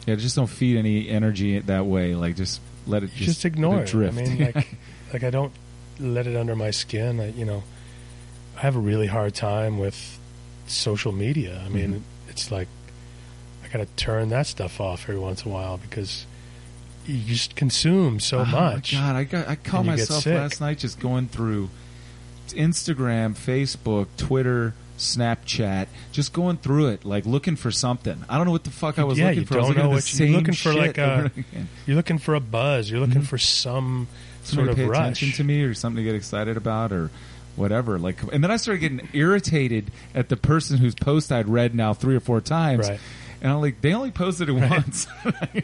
yeah 0.08 0.16
just 0.16 0.36
don't 0.36 0.48
feed 0.50 0.78
any 0.78 1.10
energy 1.10 1.60
that 1.60 1.86
way 1.86 2.14
like 2.16 2.36
just 2.36 2.62
let 2.86 3.04
it 3.04 3.12
just, 3.16 3.26
just, 3.26 3.46
ignore 3.46 3.82
it. 3.82 3.88
drift 3.88 4.18
I 4.18 4.22
mean, 4.22 4.40
like, 4.54 4.68
like 5.14 5.24
I 5.24 5.30
don't 5.30 5.52
let 6.00 6.28
it 6.28 6.36
under 6.36 6.56
my 6.56 6.72
skin. 6.72 7.20
I, 7.20 7.30
you 7.32 7.46
know, 7.46 7.64
I 8.58 8.62
have 8.62 8.76
a 8.76 8.80
really 8.92 9.08
hard 9.08 9.34
time 9.34 9.80
with 9.80 9.98
social 10.68 11.12
media. 11.12 11.62
I 11.66 11.70
mean, 11.70 11.92
Mhm. 11.94 12.02
it's 12.30 12.52
like 12.52 12.68
I 13.64 13.68
got 13.70 13.80
to 13.80 13.88
turn 13.96 14.30
that 14.30 14.46
stuff 14.48 14.80
off 14.80 15.04
every 15.10 15.20
once 15.20 15.44
in 15.46 15.52
a 15.52 15.54
while 15.54 15.78
because 15.78 16.26
you 17.06 17.24
just 17.36 17.56
consume 17.56 18.20
so 18.20 18.40
oh 18.40 18.46
much. 18.46 18.92
god, 18.94 19.16
I 19.16 19.24
got 19.24 19.48
I 19.48 19.56
caught 19.56 19.82
And 19.82 19.90
you 19.90 19.96
get 19.98 20.10
myself 20.10 20.26
last 20.26 20.62
night 20.62 20.78
just 20.80 21.00
going 21.00 21.28
through 21.28 21.70
Instagram, 22.50 23.36
Facebook, 23.36 24.08
Twitter, 24.18 24.74
Snapchat, 24.98 25.88
just 26.12 26.34
going 26.34 26.58
through 26.58 26.88
it, 26.90 27.06
like 27.06 27.26
looking 27.26 27.56
for 27.56 27.72
something. 27.72 28.24
I 28.30 28.38
don't 28.38 28.46
know 28.46 28.52
what 28.52 28.64
the 28.64 28.70
fuck 28.72 29.00
I 29.00 29.04
was 29.04 29.18
Yeah, 29.18 29.30
looking 29.30 29.46
for. 29.46 29.56
I 29.56 29.58
was 29.58 29.68
don't 29.68 29.70
looking 29.76 29.84
know 29.92 29.98
at 29.98 30.04
the 30.04 30.12
what 30.14 30.20
you- 30.20 30.26
you're 30.28 30.38
looking 30.40 30.54
for, 30.54 30.74
like, 30.74 31.00
over 31.00 31.26
a-. 31.36 31.66
You're 31.88 31.96
looking 31.96 32.18
for 32.20 32.36
a 32.36 32.40
buzz. 32.40 32.90
You're 32.90 33.00
looking 33.00 33.22
Mhm. 33.22 33.28
for 33.28 33.38
some 33.38 34.08
something 34.44 34.66
sort 34.68 34.78
of 34.80 34.88
rush. 34.90 35.00
attention 35.00 35.32
to 35.32 35.44
me 35.44 35.62
or 35.64 35.74
something 35.74 35.98
to 35.98 36.04
get 36.04 36.16
excited 36.16 36.58
about 36.58 36.92
or 36.92 37.10
whatever. 37.56 37.98
Like, 37.98 38.18
and 38.32 38.44
then 38.44 38.52
I 38.52 38.58
started 38.58 38.80
getting 38.82 39.08
irritated 39.14 39.90
at 40.14 40.30
the 40.30 40.36
person 40.38 40.78
whose 40.80 40.96
post 40.96 41.32
I'd 41.32 41.48
read 41.50 41.74
now 41.74 41.94
three 41.94 42.16
or 42.16 42.20
four 42.20 42.42
times. 42.42 42.88
Right. 42.90 43.00
And 43.44 43.52
I'm 43.52 43.60
like, 43.62 43.82
they 43.82 43.94
only 43.94 44.10
posted 44.12 44.48
it 44.48 44.54
once. 44.54 45.06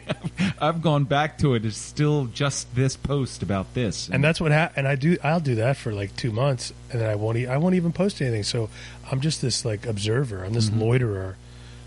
I've 0.60 0.82
gone 0.82 1.04
back 1.04 1.38
to 1.38 1.54
it. 1.54 1.64
It's 1.64 1.78
still 1.78 2.26
just 2.26 2.74
this 2.74 2.94
post 2.96 3.42
about 3.42 3.72
this. 3.74 4.08
and 4.10 4.22
that's 4.22 4.40
what 4.40 4.52
happened. 4.52 4.78
and 4.78 4.88
I 4.88 4.94
do 4.96 5.16
I'll 5.24 5.40
do 5.40 5.54
that 5.56 5.76
for 5.78 5.92
like 5.92 6.14
2 6.16 6.30
months 6.30 6.72
and 6.92 7.00
then 7.00 7.08
I 7.08 7.14
won't 7.14 7.38
e- 7.38 7.46
I 7.46 7.56
won't 7.56 7.74
even 7.76 7.92
post 7.92 8.20
anything. 8.20 8.42
So 8.42 8.68
I'm 9.10 9.20
just 9.22 9.40
this 9.40 9.64
like 9.64 9.86
observer. 9.86 10.44
I'm 10.44 10.52
this 10.52 10.68
Mhm. 10.70 10.80
loiterer 10.80 11.36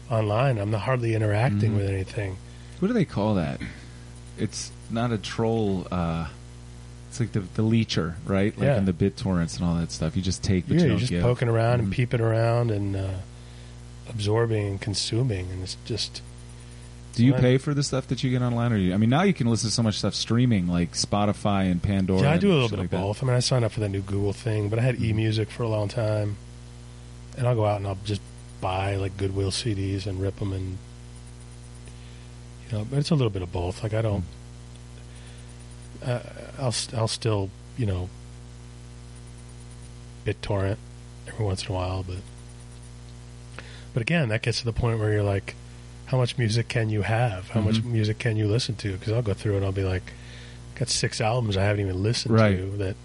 online. 0.10 0.58
I'm 0.58 0.72
not 0.72 0.82
hardly 0.82 1.14
interacting 1.16 1.74
Mhm. 1.74 1.78
with 1.78 1.90
anything. 1.90 2.38
what 2.80 2.88
do 2.88 2.94
they 2.96 3.06
call 3.06 3.36
that? 3.36 3.62
It's 4.38 4.72
not 4.90 5.12
a 5.14 5.18
troll. 5.18 5.88
Uh, 5.92 6.28
it's 7.10 7.20
like 7.20 7.32
the, 7.32 7.42
the 7.54 7.62
leecher, 7.62 8.16
right? 8.26 8.58
Like 8.58 8.66
Yeah. 8.66 8.78
in 8.78 8.86
the 8.86 8.92
BitTorrents 8.94 9.58
and 9.58 9.66
all 9.66 9.76
that 9.76 9.92
stuff. 9.92 10.16
You 10.18 10.22
just 10.24 10.44
take, 10.44 10.68
but 10.68 10.78
yeah, 10.78 10.84
you 10.84 10.90
you're 10.90 11.00
just 11.00 11.12
give. 11.12 11.22
poking 11.22 11.48
around 11.48 11.80
Mhm. 11.80 11.84
and 11.84 11.92
peeping 11.94 12.20
around 12.20 12.72
and 12.72 12.96
uh, 12.96 13.08
absorbing 14.10 14.68
and 14.68 14.82
consuming 14.82 15.50
and 15.52 15.64
it's 15.64 15.78
just 15.86 16.22
Do 17.16 17.26
you 17.26 17.34
pay 17.34 17.58
for 17.58 17.74
the 17.74 17.84
stuff 17.84 18.08
that 18.08 18.24
you 18.24 18.32
get 18.32 18.42
online, 18.42 18.74
or 18.74 18.78
you? 18.78 18.94
I 18.94 18.98
mean, 18.98 19.10
now 19.10 19.22
you 19.24 19.34
can 19.34 19.48
listen 19.48 19.70
to 19.70 19.74
so 19.74 19.84
much 19.84 20.00
stuff 20.00 20.14
streaming, 20.16 20.68
like 20.68 20.94
Spotify 20.94 21.70
and 21.72 21.82
Pandora. 21.82 22.22
Yeah, 22.24 22.32
I 22.32 22.38
do 22.38 22.52
a 22.52 22.54
little 22.54 22.70
bit 22.70 22.80
like 22.80 22.86
of 22.86 22.92
that. 22.92 23.02
both. 23.02 23.24
I 23.24 23.28
mean, 23.28 23.36
I 23.36 23.40
signed 23.40 23.64
up 23.64 23.72
for 23.72 23.80
that 23.82 23.90
new 23.90 24.02
Google 24.02 24.34
thing, 24.34 24.68
but 24.70 24.80
I 24.80 24.82
had 24.82 24.98
Mhm. 24.98 25.06
e-music 25.06 25.50
for 25.52 25.62
a 25.64 25.68
long 25.70 25.88
time, 25.90 26.38
and 27.38 27.48
I'll 27.48 27.56
go 27.56 27.66
out 27.66 27.78
and 27.78 27.88
I'll 27.88 27.98
just 28.04 28.22
buy 28.62 28.96
like 28.96 29.16
Goodwill 29.18 29.52
CDs 29.52 30.08
and 30.08 30.20
rip 30.22 30.38
them, 30.40 30.54
and 30.54 30.78
you 32.72 32.78
know, 32.80 32.86
but 32.86 32.98
it's 33.00 33.12
a 33.12 33.16
little 33.16 33.30
bit 33.30 33.42
of 33.44 33.52
both. 33.52 33.84
Like 33.84 33.94
I 33.94 34.02
don't, 34.02 34.24
uh, 36.04 36.20
I'll 36.58 36.74
I'll 36.98 37.08
still 37.08 37.50
you 37.78 37.86
know, 37.86 38.10
BitTorrent 40.26 40.78
every 41.28 41.46
once 41.46 41.64
in 41.66 41.72
a 41.72 41.74
while, 41.76 42.04
but 42.04 42.18
but 43.94 44.02
again, 44.02 44.30
that 44.30 44.42
gets 44.42 44.60
to 44.60 44.66
the 44.66 44.74
point 44.74 45.00
where 45.00 45.12
you're 45.12 45.24
like, 45.24 45.56
how 46.06 46.18
much 46.18 46.38
music 46.38 46.68
can 46.68 46.90
you 46.90 47.02
have? 47.04 47.50
How 47.50 47.62
much 47.62 47.76
Mhm. 47.76 47.86
music 47.86 48.20
can 48.20 48.36
you 48.38 48.48
listen 48.48 48.76
to? 48.76 48.92
Because 48.94 49.14
I'll 49.14 49.22
go 49.22 49.34
through 49.34 49.56
and 49.58 49.66
I'll 49.66 49.72
be 49.72 49.84
like, 49.84 50.14
got 50.76 50.90
six 50.90 51.22
albums 51.22 51.56
I 51.58 51.64
haven't 51.64 51.82
even 51.86 52.02
listened 52.04 52.34
Right. 52.36 52.58
to 52.58 52.78
that 52.78 52.96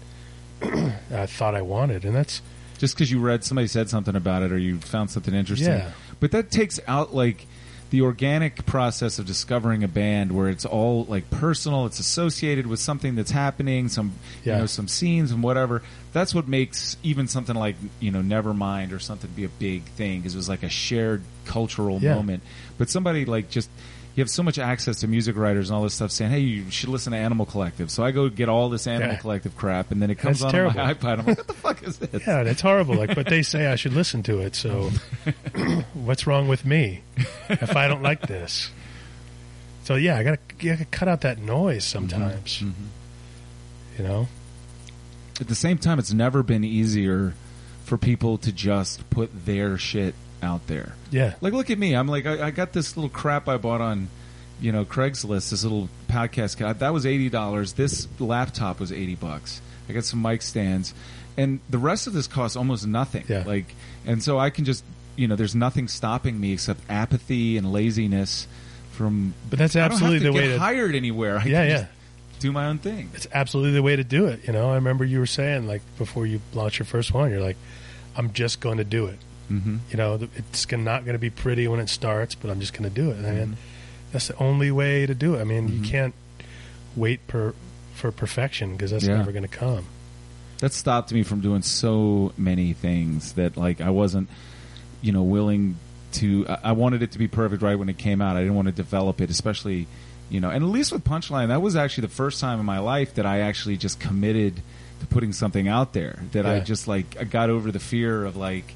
I 1.11 1.25
thought 1.25 1.55
I 1.55 1.61
wanted, 1.61 2.03
and 2.05 2.15
that's 2.15 2.41
Just 2.77 2.95
because 2.95 3.11
you 3.11 3.19
read 3.19 3.43
somebody 3.43 3.67
said 3.67 3.89
something 3.89 4.15
about 4.15 4.41
it, 4.43 4.51
or 4.51 4.57
you 4.57 4.77
found 4.79 5.09
something 5.11 5.33
interesting. 5.33 5.67
Yeah. 5.73 5.91
But 6.19 6.31
that 6.31 6.49
takes 6.51 6.79
out 6.87 7.13
like 7.13 7.45
the 7.89 8.01
organic 8.01 8.65
process 8.67 9.17
of 9.17 9.25
discovering 9.25 9.83
a 9.83 9.87
band 9.87 10.31
where 10.31 10.47
it's 10.49 10.65
all 10.65 11.05
like 11.05 11.29
personal. 11.31 11.85
It's 11.87 11.99
associated 11.99 12.67
with 12.67 12.79
something 12.79 13.15
that's 13.15 13.31
happening, 13.31 13.89
some 13.89 14.13
Yeah. 14.43 14.53
you 14.55 14.59
know 14.61 14.65
some 14.67 14.87
scenes 14.87 15.31
and 15.31 15.41
whatever. 15.41 15.81
That's 16.13 16.35
what 16.35 16.47
makes 16.47 16.97
even 17.03 17.27
something 17.27 17.55
like 17.55 17.75
you 17.99 18.11
know 18.11 18.21
Nevermind 18.21 18.91
or 18.91 18.99
something 18.99 19.29
be 19.35 19.43
a 19.43 19.49
big 19.49 19.83
thing 19.83 20.19
because 20.19 20.35
it 20.35 20.37
was 20.37 20.49
like 20.49 20.61
a 20.63 20.69
shared 20.69 21.23
cultural 21.45 21.99
Yeah. 21.99 22.15
moment. 22.15 22.43
But 22.77 22.89
somebody 22.89 23.25
like 23.25 23.49
just 23.49 23.69
you 24.15 24.21
have 24.23 24.29
so 24.29 24.43
much 24.43 24.59
access 24.59 24.99
to 25.01 25.07
music 25.07 25.37
writers 25.37 25.69
and 25.69 25.77
all 25.77 25.83
this 25.83 25.93
stuff 25.93 26.11
saying, 26.11 26.31
"Hey, 26.31 26.39
you 26.39 26.69
should 26.71 26.89
listen 26.89 27.11
to 27.13 27.17
Animal 27.17 27.45
Collective." 27.45 27.89
So 27.91 28.03
I 28.03 28.11
go 28.11 28.27
get 28.29 28.49
all 28.49 28.69
this 28.69 28.85
Animal 28.87 29.13
Yeah. 29.13 29.19
Collective 29.19 29.55
crap, 29.55 29.91
and 29.91 30.01
then 30.01 30.09
it 30.09 30.15
comes 30.15 30.39
That's 30.39 30.45
on, 30.47 30.51
terrible. 30.51 30.75
my 30.77 30.93
iPad. 30.93 31.19
I'm 31.19 31.25
like, 31.25 31.37
"What 31.37 31.47
the 31.47 31.53
fuck 31.53 31.83
is 31.83 31.97
this?" 31.99 32.27
yeah, 32.27 32.43
that's 32.43 32.61
horrible. 32.61 32.95
Like, 32.95 33.15
but 33.15 33.27
they 33.27 33.41
say 33.43 33.67
I 33.67 33.75
should 33.75 33.93
listen 33.93 34.23
to 34.23 34.39
it, 34.39 34.55
so 34.55 34.91
what's 35.93 36.27
wrong 36.27 36.47
with 36.47 36.65
me 36.65 37.01
if 37.49 37.75
I 37.75 37.87
don't 37.87 38.03
like 38.03 38.21
this? 38.27 38.71
So 39.85 39.95
yeah, 39.95 40.17
I 40.17 40.23
gotta, 40.23 40.39
gotta 40.59 40.85
cut 40.85 41.07
out 41.07 41.21
that 41.21 41.39
noise 41.39 41.83
sometimes. 41.85 42.59
Mhm. 42.59 42.73
You 43.97 44.03
know, 44.03 44.27
At 45.41 45.47
the 45.47 45.55
same 45.55 45.77
time, 45.77 45.99
it's 45.99 46.13
never 46.13 46.43
been 46.43 46.63
easier 46.63 47.33
for 47.85 47.97
people 47.97 48.37
to 48.39 48.51
just 48.51 49.09
put 49.09 49.45
their 49.45 49.77
shit 49.77 50.13
out 50.41 50.67
there. 50.67 50.93
yeah, 51.11 51.33
Like, 51.41 51.53
look 51.53 51.69
at 51.69 51.77
me. 51.77 51.93
I'm 51.95 52.07
like, 52.07 52.25
I, 52.25 52.47
I 52.47 52.51
got 52.51 52.71
this 52.73 52.95
little 52.95 53.09
crap 53.09 53.47
I 53.47 53.57
bought 53.57 53.81
on, 53.81 54.07
you 54.61 54.71
know, 54.71 54.85
Craigslist. 54.85 55.49
This 55.49 55.63
little 55.63 55.89
podcast. 56.07 56.57
ca- 56.57 56.73
That 56.73 56.93
was 56.93 57.05
eighty 57.05 57.29
dollars. 57.29 57.73
This 57.73 58.07
laptop 58.19 58.79
was 58.79 58.91
eighty 58.91 59.15
bucks. 59.15 59.61
I 59.89 59.93
got 59.93 60.03
some 60.05 60.21
mic 60.21 60.41
stands, 60.41 60.93
and 61.37 61.59
the 61.69 61.77
rest 61.79 62.07
of 62.07 62.13
this 62.13 62.27
costs 62.27 62.55
almost 62.55 62.85
nothing. 62.85 63.25
Yeah. 63.27 63.43
Like, 63.45 63.73
and 64.05 64.21
so 64.23 64.37
I 64.37 64.49
can 64.49 64.65
just, 64.65 64.83
you 65.15 65.27
know, 65.27 65.35
there's 65.35 65.55
nothing 65.55 65.87
stopping 65.87 66.39
me 66.39 66.53
except 66.53 66.81
apathy 66.89 67.57
and 67.57 67.71
laziness 67.73 68.47
from. 68.91 69.33
But 69.49 69.59
that's 69.59 69.75
absolutely 69.75 70.19
the 70.19 70.31
way 70.33 70.47
get 70.47 70.53
to- 70.53 70.59
hired 70.59 70.93
anywhere. 70.95 71.37
I 71.39 71.45
yeah, 71.45 71.61
can 71.61 71.69
yeah. 71.69 71.77
just 71.77 72.39
do 72.39 72.51
my 72.51 72.67
own 72.67 72.77
thing. 72.77 73.09
It's 73.15 73.27
absolutely 73.33 73.73
the 73.73 73.83
way 73.83 73.95
to 73.95 74.03
do 74.03 74.27
it. 74.27 74.45
You 74.47 74.53
know, 74.53 74.69
I 74.71 74.75
remember 74.75 75.03
you 75.03 75.19
were 75.19 75.25
saying 75.25 75.67
like 75.67 75.81
before 75.97 76.25
you 76.25 76.39
launch 76.53 76.79
your 76.79 76.85
first 76.85 77.13
one, 77.13 77.31
you're 77.31 77.41
like, 77.41 77.57
I'm 78.15 78.31
just 78.33 78.59
going 78.59 78.77
to 78.77 78.83
do 78.83 79.07
it. 79.07 79.19
Mm-hmm. 79.49 79.77
You 79.91 79.97
know, 79.97 80.19
it's 80.35 80.71
not 80.71 81.05
going 81.05 81.13
to 81.15 81.19
be 81.19 81.29
pretty 81.29 81.67
when 81.67 81.79
it 81.79 81.89
starts, 81.89 82.35
but 82.35 82.49
I'm 82.51 82.59
just 82.59 82.73
going 82.73 82.89
to 82.89 82.95
do 82.95 83.11
it. 83.11 83.17
And 83.17 83.53
Mhm. 83.53 83.57
that's 84.11 84.27
the 84.27 84.37
only 84.37 84.71
way 84.71 85.05
to 85.05 85.13
do 85.15 85.35
it. 85.35 85.41
I 85.41 85.43
mean, 85.43 85.69
Mhm. 85.69 85.73
you 85.77 85.81
can't 85.81 86.13
wait 86.95 87.25
per 87.27 87.53
for 87.95 88.11
perfection 88.11 88.73
because 88.73 88.91
that's 88.91 89.05
Yeah. 89.05 89.17
never 89.17 89.31
going 89.31 89.43
to 89.43 89.47
come. 89.49 89.85
that 90.59 90.73
stopped 90.73 91.13
me 91.13 91.23
from 91.23 91.39
doing 91.39 91.61
so 91.61 92.33
many 92.37 92.73
things 92.73 93.31
that 93.33 93.55
like 93.55 93.79
I 93.79 93.89
wasn't, 93.91 94.27
you 95.01 95.13
know, 95.13 95.23
willing 95.23 95.77
to. 96.13 96.45
I, 96.49 96.57
I 96.63 96.71
wanted 96.73 97.01
it 97.01 97.11
to 97.13 97.17
be 97.17 97.29
perfect 97.29 97.61
right 97.63 97.79
when 97.79 97.87
it 97.87 97.97
came 97.97 98.21
out. 98.21 98.35
I 98.35 98.41
didn't 98.41 98.55
want 98.55 98.65
to 98.67 98.73
develop 98.73 99.21
it, 99.21 99.29
especially, 99.29 99.87
you 100.29 100.41
know. 100.41 100.49
And 100.49 100.61
at 100.61 100.69
least 100.69 100.91
with 100.91 101.05
Punchline, 101.05 101.47
that 101.47 101.61
was 101.61 101.77
actually 101.77 102.01
the 102.07 102.13
first 102.13 102.41
time 102.41 102.59
in 102.59 102.65
my 102.65 102.79
life 102.79 103.15
that 103.15 103.25
I 103.25 103.39
actually 103.39 103.77
just 103.77 104.01
committed 104.01 104.61
to 104.99 105.05
putting 105.07 105.31
something 105.31 105.69
out 105.69 105.93
there. 105.93 106.19
That 106.33 106.45
I 106.45 106.59
just 106.59 106.89
like 106.89 107.15
I 107.17 107.23
got 107.23 107.49
over 107.49 107.71
the 107.71 107.79
fear 107.79 108.25
of 108.25 108.35
like. 108.35 108.73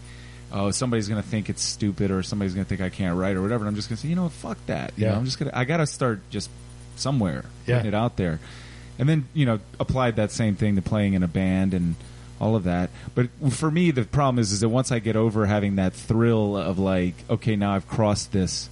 Oh, 0.53 0.69
somebody's 0.71 1.07
gonna 1.09 1.21
think 1.23 1.49
it's 1.49 1.63
stupid, 1.63 2.11
or 2.11 2.21
somebody's 2.23 2.53
gonna 2.53 2.65
think 2.65 2.79
I 2.81 2.89
can't 2.89 3.17
write, 3.17 3.35
or 3.35 3.41
whatever. 3.41 3.63
And 3.63 3.69
I'm 3.69 3.75
just 3.75 3.89
gonna 3.89 3.97
say, 3.97 4.07
you 4.09 4.15
know, 4.15 4.23
what, 4.23 4.31
fuck 4.33 4.57
that. 4.67 4.93
You 4.95 5.05
Yeah. 5.05 5.11
know, 5.13 5.17
I'm 5.17 5.25
just 5.25 5.39
gonna. 5.39 5.51
I 5.53 5.65
gotta 5.65 5.87
start 5.87 6.21
just 6.29 6.49
somewhere 6.95 7.43
Yeah. 7.65 7.77
putting 7.77 7.87
it 7.89 7.95
out 7.95 8.17
there 8.17 8.39
and 8.99 9.09
then 9.09 9.25
you 9.33 9.47
know 9.47 9.59
applied 9.79 10.15
that 10.17 10.31
same 10.31 10.55
thing 10.55 10.75
to 10.75 10.81
playing 10.83 11.13
in 11.15 11.23
a 11.23 11.27
band 11.27 11.73
and 11.73 11.95
all 12.39 12.55
of 12.55 12.65
that 12.65 12.91
but 13.15 13.27
for 13.49 13.71
me 13.71 13.89
the 13.89 14.03
problem 14.03 14.37
is 14.37 14.51
is 14.51 14.59
that 14.59 14.69
once 14.69 14.91
i 14.91 14.99
get 14.99 15.15
over 15.15 15.47
having 15.47 15.77
that 15.77 15.91
thrill 15.93 16.55
of 16.55 16.77
like 16.77 17.15
okay 17.31 17.55
now 17.55 17.73
i've 17.73 17.87
crossed 17.87 18.31
this 18.31 18.69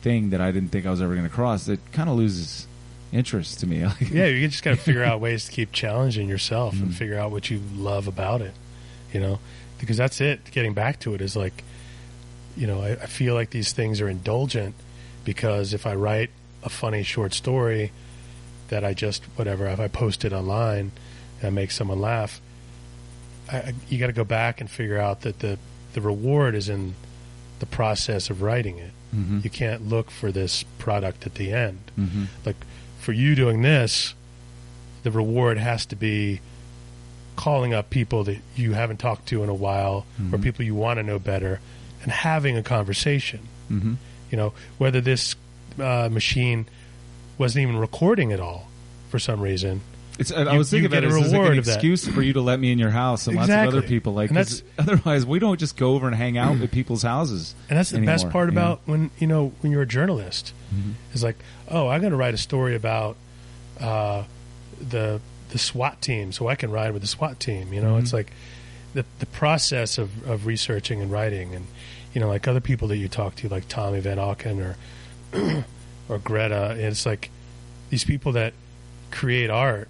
thing 0.00 0.30
that 0.30 0.40
i 0.40 0.50
didn't 0.50 0.70
think 0.70 0.86
i 0.86 0.90
was 0.90 1.02
ever 1.02 1.14
going 1.14 1.28
to 1.28 1.32
cross 1.34 1.68
it 1.68 1.78
kind 1.92 2.08
of 2.08 2.16
loses 2.16 2.66
interest 3.12 3.60
to 3.60 3.66
me 3.66 3.80
Yeah, 4.10 4.24
you 4.26 4.48
just 4.48 4.62
got 4.62 4.70
to 4.70 4.76
figure 4.76 5.04
out 5.10 5.20
ways 5.20 5.44
to 5.44 5.52
keep 5.52 5.72
challenging 5.72 6.26
yourself 6.26 6.72
and 6.80 6.88
Mhm. 6.90 6.94
figure 6.94 7.18
out 7.18 7.30
what 7.30 7.50
you 7.50 7.60
love 7.76 8.08
about 8.08 8.40
it. 8.40 8.54
You 9.12 9.20
know, 9.20 9.38
because 9.78 9.96
that's 9.96 10.20
it. 10.20 10.50
Getting 10.50 10.74
back 10.74 10.98
to 11.00 11.14
it 11.14 11.20
is 11.20 11.36
like, 11.36 11.64
you 12.56 12.66
know, 12.66 12.82
I, 12.82 12.90
I 12.92 13.06
feel 13.06 13.34
like 13.34 13.50
these 13.50 13.72
things 13.72 14.00
are 14.00 14.08
indulgent 14.08 14.74
because 15.24 15.72
if 15.74 15.86
I 15.86 15.94
write 15.94 16.30
a 16.62 16.68
funny 16.68 17.02
short 17.02 17.32
story 17.34 17.92
that 18.68 18.84
I 18.84 18.92
just 18.94 19.22
whatever 19.36 19.66
if 19.66 19.80
I 19.80 19.88
post 19.88 20.24
it 20.24 20.32
online 20.32 20.90
and 21.40 21.46
I 21.46 21.50
make 21.50 21.70
someone 21.70 22.00
laugh, 22.00 22.40
I, 23.50 23.56
I, 23.58 23.74
you 23.88 23.98
got 23.98 24.08
to 24.08 24.12
go 24.12 24.24
back 24.24 24.60
and 24.60 24.70
figure 24.70 24.98
out 24.98 25.22
that 25.22 25.38
the 25.40 25.58
the 25.94 26.00
reward 26.00 26.54
is 26.54 26.68
in 26.68 26.94
the 27.60 27.66
process 27.66 28.28
of 28.30 28.42
writing 28.42 28.78
it. 28.78 28.90
Mhm. 29.14 29.42
You 29.42 29.50
can't 29.50 29.88
look 29.88 30.10
for 30.10 30.30
this 30.30 30.64
product 30.78 31.26
at 31.26 31.34
the 31.36 31.52
end 31.52 31.78
Mhm. 31.98 32.26
like 32.44 32.56
for 33.00 33.12
you 33.12 33.34
doing 33.34 33.62
this, 33.62 34.14
the 35.02 35.10
reward 35.10 35.56
has 35.58 35.86
to 35.86 35.96
be 35.96 36.40
calling 37.38 37.72
up 37.72 37.88
people 37.88 38.24
that 38.24 38.38
you 38.56 38.72
haven't 38.72 38.98
talked 38.98 39.28
to 39.28 39.42
in 39.44 39.48
a 39.48 39.54
while 39.54 40.04
or 40.32 40.38
Mhm. 40.38 40.42
people 40.42 40.64
you 40.64 40.74
want 40.74 40.98
to 40.98 41.02
know 41.04 41.18
better 41.20 41.60
and 42.02 42.10
having 42.12 42.56
a 42.56 42.62
conversation. 42.62 43.40
Mhm. 43.70 43.96
You 44.30 44.36
know, 44.36 44.52
whether 44.78 45.00
this 45.00 45.36
uh, 45.80 46.08
machine 46.10 46.66
wasn't 47.38 47.62
even 47.62 47.76
recording 47.76 48.32
at 48.32 48.40
all 48.40 48.66
for 49.10 49.20
some 49.20 49.40
reason. 49.40 49.80
It's, 50.18 50.32
I 50.32 50.50
You- 50.52 50.58
was 50.58 50.68
thinking 50.70 50.86
about 50.86 51.04
it 51.04 51.12
a 51.12 51.14
as 51.14 51.22
like 51.22 51.32
reward 51.32 51.52
an 51.52 51.58
excuse 51.60 52.08
for 52.08 52.20
you 52.22 52.32
to 52.32 52.40
let 52.40 52.58
me 52.58 52.72
in 52.72 52.78
your 52.80 52.90
house 52.90 53.28
and 53.28 53.36
lots 53.36 53.46
of 53.48 53.50
Exactly. 53.54 53.78
other 53.78 53.86
people. 53.86 54.14
Like, 54.14 54.32
otherwise, 54.78 55.24
we 55.24 55.38
don't 55.38 55.60
just 55.60 55.76
go 55.76 55.94
over 55.94 56.08
and 56.08 56.16
hang 56.16 56.36
out 56.36 56.60
at 56.60 56.72
people's 56.72 57.04
houses. 57.04 57.54
And 57.70 57.78
that's 57.78 57.90
the 57.90 58.00
best 58.00 58.28
part 58.30 58.48
you 58.48 58.54
know? 58.56 58.60
about 58.60 58.80
when 58.86 59.10
you 59.20 59.28
know 59.28 59.52
when 59.60 59.70
you're 59.70 59.82
a 59.82 59.86
journalist. 59.86 60.52
Mhm. 60.74 60.94
It's 61.14 61.22
like, 61.22 61.36
oh, 61.68 61.86
I'm 61.86 62.00
going 62.00 62.10
to 62.10 62.16
write 62.16 62.34
a 62.34 62.38
story 62.38 62.74
about 62.74 63.16
uh, 63.80 64.24
the 64.80 65.20
the 65.50 65.58
SWAT 65.58 66.00
team, 66.02 66.32
so 66.32 66.48
I 66.48 66.54
can 66.54 66.70
ride 66.70 66.92
with 66.92 67.02
the 67.02 67.08
SWAT 67.08 67.38
team. 67.40 67.72
You 67.72 67.80
know, 67.80 67.94
Mhm. 67.94 68.02
it's 68.02 68.12
like 68.12 68.32
the 68.94 69.04
the 69.18 69.26
process 69.26 69.98
of, 69.98 70.26
of 70.28 70.46
researching 70.46 71.00
and 71.02 71.10
writing, 71.10 71.54
and 71.54 71.66
you 72.14 72.20
know, 72.20 72.28
like 72.28 72.48
other 72.48 72.60
people 72.60 72.88
that 72.88 72.96
you 72.96 73.08
talk 73.08 73.34
to, 73.36 73.48
like 73.48 73.68
Tommy 73.68 74.00
Van 74.00 74.16
Auken 74.18 74.74
or 75.32 75.64
or 76.08 76.18
Greta. 76.18 76.70
And 76.70 76.80
it's 76.80 77.04
like 77.06 77.30
these 77.90 78.04
people 78.04 78.32
that 78.32 78.52
create 79.10 79.50
art. 79.50 79.88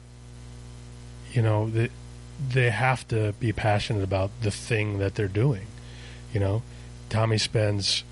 You 1.33 1.43
know, 1.43 1.69
they, 1.71 1.91
they 2.53 2.71
have 2.71 3.07
to 3.09 3.35
be 3.39 3.53
passionate 3.53 4.03
about 4.03 4.31
the 4.43 4.51
thing 4.51 4.99
that 4.99 5.15
they're 5.15 5.29
doing. 5.29 5.67
You 6.33 6.41
know, 6.41 6.63
Tommy 7.11 7.39
spends 7.39 8.03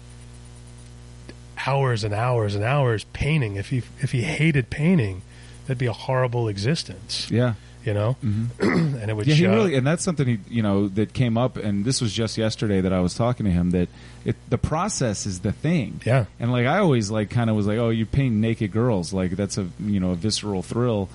hours 1.66 2.05
and 2.05 2.14
hours 2.14 2.55
and 2.55 2.62
hours 2.64 3.05
painting. 3.12 3.56
If 3.56 3.70
he 3.70 3.82
if 4.01 4.12
he 4.12 4.23
hated 4.23 4.70
painting, 4.70 5.23
that'd 5.67 5.79
be 5.79 5.87
a 5.87 5.93
horrible 5.93 6.49
existence. 6.49 7.31
Yeah. 7.31 7.55
You 7.85 7.95
know, 7.95 8.13
hmm 8.15 8.47
and 8.61 9.09
it 9.11 9.15
would 9.15 9.29
Yeah, 9.29 9.35
he 9.37 9.47
really, 9.47 9.77
and 9.77 9.87
that's 9.87 10.03
something 10.03 10.27
he, 10.27 10.39
you 10.49 10.61
know, 10.61 10.89
that 10.89 11.13
came 11.13 11.39
up, 11.39 11.57
and 11.57 11.85
this 11.85 12.01
was 12.01 12.13
just 12.13 12.37
yesterday 12.37 12.81
that 12.81 12.93
I 12.93 12.99
was 12.99 13.15
talking 13.15 13.47
to 13.47 13.53
him 13.53 13.71
that 13.71 13.89
it, 14.25 14.35
the 14.51 14.59
process 14.59 15.25
is 15.25 15.39
the 15.41 15.53
thing. 15.53 16.01
yeah, 16.05 16.25
And 16.41 16.51
like 16.51 16.67
I 16.67 16.79
always 16.79 17.13
like 17.13 17.31
kind 17.31 17.49
of 17.49 17.55
was 17.55 17.69
like, 17.69 17.79
oh, 17.79 17.91
you 17.91 18.05
paint 18.05 18.35
naked 18.35 18.73
girls, 18.73 19.13
like 19.13 19.33
that's 19.37 19.57
a 19.57 19.69
you 19.79 20.01
know 20.01 20.11
a 20.11 20.15
visceral 20.17 20.63
thrill, 20.65 21.09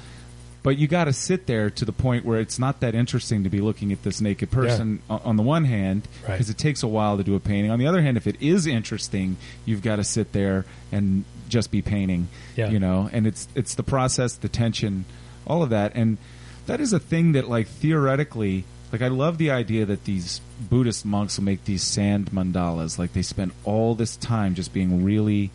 but 0.64 0.78
you 0.78 0.88
got 0.88 1.06
to 1.06 1.14
sit 1.14 1.45
there 1.45 1.69
to 1.72 1.84
the 1.84 1.91
point 1.91 2.23
where 2.23 2.40
it's 2.40 2.57
not 2.57 2.80
that 2.80 2.95
interesting 2.95 3.44
to 3.44 3.49
be 3.49 3.60
looking 3.60 3.91
at 3.91 4.03
this 4.03 4.22
naked 4.22 4.49
person 4.49 5.02
on, 5.10 5.19
on 5.26 5.36
the 5.36 5.44
one 5.44 5.65
hand 5.65 6.07
Right. 6.23 6.36
because 6.36 6.49
it 6.49 6.57
takes 6.57 6.84
a 6.84 6.88
while 6.88 7.18
to 7.18 7.23
do 7.26 7.36
a 7.36 7.41
painting. 7.41 7.69
On 7.69 7.80
the 7.80 7.88
other 7.88 8.02
hand, 8.02 8.15
if 8.15 8.28
it 8.28 8.41
is 8.41 8.65
interesting, 8.65 9.36
you've 9.65 9.82
got 9.82 9.98
to 9.98 10.06
sit 10.06 10.32
there 10.32 10.64
and 10.90 11.26
just 11.52 11.69
be 11.69 11.82
painting. 11.84 12.28
Yeah. 12.56 12.69
You 12.72 12.80
know, 12.80 13.07
and 13.14 13.28
it's 13.28 13.48
it's 13.53 13.76
the 13.76 13.84
process, 13.84 14.36
the 14.36 14.49
tension, 14.49 15.06
all 15.45 15.61
of 15.61 15.69
that, 15.69 15.91
and 15.95 16.18
that 16.65 16.80
is 16.82 16.94
a 16.94 16.99
thing 16.99 17.34
that 17.34 17.48
like 17.48 17.68
theoretically. 17.68 18.64
Like 18.91 19.02
I 19.02 19.07
love 19.07 19.38
the 19.38 19.52
idea 19.52 19.86
that 19.86 20.03
these 20.03 20.41
Buddhist 20.60 21.06
monks 21.06 21.38
will 21.38 21.45
make 21.45 21.64
these 21.64 21.82
sand 21.84 22.32
mandalas. 22.32 22.98
Like 22.99 23.14
they 23.14 23.22
spend 23.22 23.52
all 23.64 23.95
this 23.95 24.18
time 24.18 24.53
just 24.56 24.73
being 24.73 25.06
really 25.06 25.49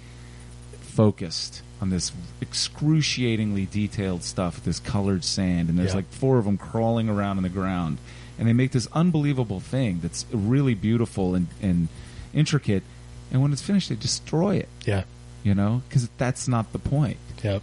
focused 0.81 1.63
on 1.83 1.91
this 1.91 2.13
excruciatingly 2.41 3.67
detailed 3.67 4.23
stuff, 4.23 4.65
this 4.65 4.81
colored 4.81 5.25
sand, 5.25 5.69
and 5.69 5.79
there's 5.79 5.91
Yeah. 5.91 5.97
like 5.97 6.09
four 6.11 6.39
of 6.39 6.47
them 6.47 6.57
crawling 6.57 7.09
around 7.11 7.37
on 7.37 7.43
the 7.43 7.51
ground, 7.51 7.99
and 8.39 8.49
they 8.49 8.55
make 8.55 8.73
this 8.73 8.89
unbelievable 8.95 9.61
thing 9.61 9.99
that's 10.03 10.25
really 10.33 10.75
beautiful 10.75 11.35
and, 11.35 11.49
and 11.61 11.89
intricate. 12.33 12.83
And 13.31 13.43
when 13.43 13.53
it's 13.53 13.61
finished, 13.61 13.91
they 13.91 13.97
destroy 13.97 14.57
it. 14.57 14.69
yeah, 14.87 15.03
You 15.47 15.55
know, 15.55 15.83
because 15.89 16.09
that's 16.19 16.49
not 16.49 16.73
the 16.73 16.81
point 16.81 17.19
yeah, 17.45 17.61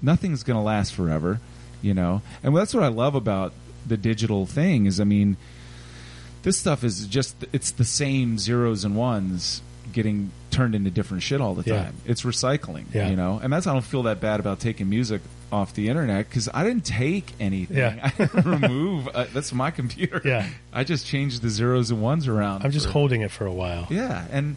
nothing's 0.00 0.42
going 0.42 0.56
to 0.56 0.62
last 0.62 0.94
forever, 0.94 1.38
you 1.82 1.92
know. 1.92 2.22
And 2.42 2.56
that's 2.56 2.72
what 2.72 2.82
I 2.82 2.88
love 2.88 3.14
about 3.14 3.52
the 3.86 3.98
digital 3.98 4.46
thing 4.46 4.86
is, 4.86 4.98
I 5.00 5.04
mean, 5.04 5.36
this 6.44 6.56
stuff 6.56 6.82
is 6.82 7.06
just 7.06 7.36
it's 7.52 7.72
the 7.72 7.84
same 7.84 8.38
zeros 8.38 8.84
and 8.86 8.96
ones 8.96 9.60
getting 9.92 10.30
turned 10.50 10.74
into 10.74 10.90
different 10.90 11.22
shit 11.22 11.40
all 11.42 11.54
the 11.54 11.68
Yeah. 11.70 11.82
time. 11.84 11.94
It's 12.06 12.22
recycling, 12.22 12.86
Yeah. 12.94 13.10
you 13.10 13.16
know. 13.16 13.38
And 13.42 13.52
that's 13.52 13.66
I 13.66 13.72
don't 13.74 13.84
feel 13.84 14.04
that 14.04 14.18
bad 14.20 14.40
about 14.40 14.58
taking 14.58 14.88
music 14.88 15.20
off 15.52 15.74
the 15.74 15.88
internet 15.90 16.28
because 16.30 16.48
I 16.54 16.64
didn't 16.64 16.86
take 16.86 17.34
anything. 17.38 17.76
Yeah. 17.76 17.98
I 18.02 18.10
didn't 18.24 18.44
remove. 18.46 19.08
Uh, 19.14 19.26
that's 19.34 19.52
my 19.52 19.70
computer. 19.70 20.22
Yeah. 20.24 20.48
I 20.72 20.84
just 20.84 21.06
changed 21.06 21.42
the 21.42 21.50
zeros 21.50 21.90
and 21.90 22.00
ones 22.00 22.26
around. 22.28 22.64
I'm 22.64 22.70
just 22.70 22.86
for- 22.86 22.92
holding 22.92 23.20
it 23.20 23.30
for 23.30 23.44
a 23.44 23.52
while. 23.52 23.86
yeah, 23.90 24.24
and 24.32 24.56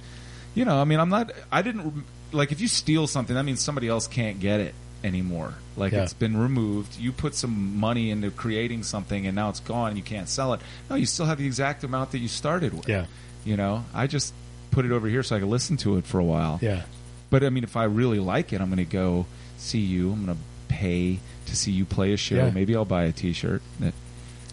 you 0.55 0.63
know, 0.65 0.79
I 0.81 0.85
mean, 0.85 0.99
I'm 1.01 1.09
not. 1.09 1.31
I 1.51 1.61
didn't 1.61 2.05
like 2.31 2.51
if 2.51 2.61
you 2.61 2.67
steal 2.67 3.07
something, 3.07 3.35
that 3.35 3.43
means 3.43 3.59
somebody 3.61 3.87
else 3.87 4.07
can't 4.07 4.39
get 4.39 4.59
it 4.59 4.75
anymore. 5.03 5.53
Like 5.77 5.93
Yeah. 5.93 6.03
it's 6.03 6.13
been 6.13 6.35
removed. 6.37 6.97
You 6.99 7.11
put 7.11 7.33
some 7.35 7.77
money 7.79 8.11
into 8.11 8.31
creating 8.31 8.83
something, 8.83 9.25
and 9.27 9.35
now 9.35 9.49
it's 9.49 9.59
gone. 9.61 9.89
and 9.89 9.97
You 9.97 10.03
can't 10.03 10.27
sell 10.29 10.53
it. 10.53 10.61
No, 10.89 10.95
you 10.95 11.05
still 11.05 11.25
have 11.25 11.37
the 11.37 11.45
exact 11.45 11.83
amount 11.83 12.11
that 12.11 12.19
you 12.19 12.27
started 12.27 12.73
with. 12.73 12.87
Yeah, 12.89 13.05
You 13.45 13.55
know, 13.57 13.85
I 13.93 14.07
just 14.07 14.33
put 14.71 14.85
it 14.85 14.91
over 14.91 15.07
here 15.07 15.23
so 15.23 15.35
I 15.35 15.39
can 15.39 15.49
listen 15.49 15.77
to 15.77 15.97
it 15.97 16.05
for 16.05 16.19
a 16.19 16.23
while. 16.23 16.59
yeah, 16.61 16.83
But 17.29 17.43
I 17.43 17.49
mean, 17.49 17.63
if 17.63 17.75
I 17.77 17.85
really 17.85 18.19
like 18.19 18.51
it, 18.53 18.59
I'm 18.61 18.67
going 18.69 18.77
to 18.77 18.83
go 18.85 19.25
see 19.57 19.79
you. 19.79 20.11
I'm 20.11 20.25
going 20.25 20.37
to 20.37 20.43
pay 20.67 21.19
to 21.47 21.55
see 21.55 21.71
you 21.71 21.85
play 21.85 22.13
a 22.13 22.17
show. 22.17 22.35
Yeah. 22.35 22.49
Maybe 22.51 22.75
I'll 22.75 22.85
buy 22.85 23.03
a 23.05 23.11
T-shirt. 23.11 23.61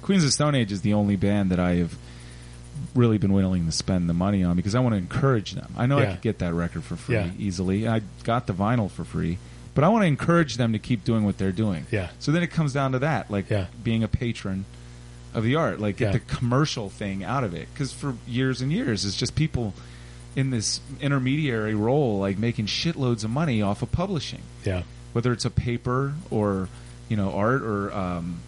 Queens 0.02 0.24
of 0.24 0.32
Stone 0.32 0.54
Age 0.54 0.70
is 0.72 0.82
the 0.82 0.94
only 0.94 1.16
band 1.16 1.50
that 1.50 1.58
I 1.58 1.74
have 1.76 1.96
really 2.94 3.18
been 3.18 3.32
willing 3.32 3.66
to 3.66 3.72
spend 3.72 4.08
the 4.08 4.14
money 4.14 4.42
on 4.44 4.56
because 4.56 4.74
I 4.74 4.80
want 4.80 4.94
to 4.94 4.98
encourage 4.98 5.52
them. 5.52 5.72
I 5.76 5.86
know 5.86 5.98
I 5.98 6.06
could 6.06 6.20
get 6.22 6.38
that 6.38 6.54
record 6.54 6.84
for 6.84 6.96
free 6.96 7.16
Yeah. 7.16 7.30
easily. 7.38 7.86
I 7.88 8.02
got 8.24 8.46
the 8.46 8.52
vinyl 8.52 8.90
for 8.90 9.04
free, 9.04 9.38
but 9.74 9.84
I 9.84 9.88
want 9.88 10.02
to 10.02 10.06
encourage 10.06 10.56
them 10.56 10.72
to 10.72 10.78
keep 10.78 11.04
doing 11.04 11.24
what 11.24 11.38
they're 11.38 11.52
doing. 11.52 11.86
Yeah. 11.90 12.08
So 12.18 12.32
then 12.32 12.42
it 12.42 12.48
comes 12.50 12.72
down 12.72 12.92
to 12.92 12.98
that, 13.00 13.30
like 13.30 13.50
Yeah. 13.50 13.66
being 13.82 14.02
a 14.02 14.08
patron 14.08 14.64
of 15.34 15.44
the 15.44 15.54
art, 15.56 15.80
like 15.80 15.96
get 15.98 16.06
Yeah. 16.06 16.12
the 16.12 16.18
commercial 16.20 16.88
thing 16.88 17.22
out 17.24 17.44
of 17.44 17.52
it. 17.54 17.68
Because 17.72 17.92
for 17.92 18.14
years 18.26 18.60
and 18.62 18.72
years, 18.72 19.04
it's 19.04 19.16
just 19.16 19.34
people 19.34 19.74
in 20.34 20.50
this 20.50 20.80
intermediary 21.00 21.74
role, 21.74 22.18
like 22.18 22.38
making 22.38 22.66
shitloads 22.66 23.24
of 23.24 23.30
money 23.30 23.62
off 23.62 23.82
of 23.82 23.90
publishing, 23.92 24.40
yeah, 24.64 24.82
whether 25.12 25.32
it's 25.32 25.44
a 25.46 25.50
paper 25.50 26.12
or 26.30 26.68
you 27.08 27.16
know 27.16 27.32
art 27.32 27.62
or 27.62 27.92
um, 27.94 28.40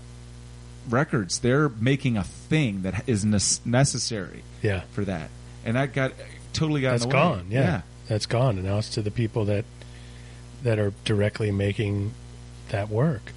records. 0.93 1.39
They're 1.41 1.69
making 1.69 2.17
a 2.17 2.25
thing 2.25 2.83
that 2.83 3.09
is 3.09 3.25
nes- 3.25 3.61
necessary 3.65 4.43
yeah. 4.63 4.83
for 4.93 5.05
that, 5.05 5.31
and 5.65 5.77
that 5.77 5.93
got 5.93 6.13
totally 6.53 6.81
got 6.81 6.93
That's 6.93 7.05
in 7.05 7.11
the 7.11 7.17
way. 7.17 7.23
gone. 7.23 7.47
Yeah. 7.51 7.83
that's 8.09 8.27
gone, 8.27 8.57
and 8.57 8.65
now 8.67 8.79
it's 8.79 8.91
to 8.91 9.03
the 9.03 9.11
people 9.11 9.45
that 9.47 9.65
that 10.63 10.79
are 10.79 10.93
directly 11.05 11.51
making 11.51 12.13
that 12.71 12.89
work. 12.89 13.33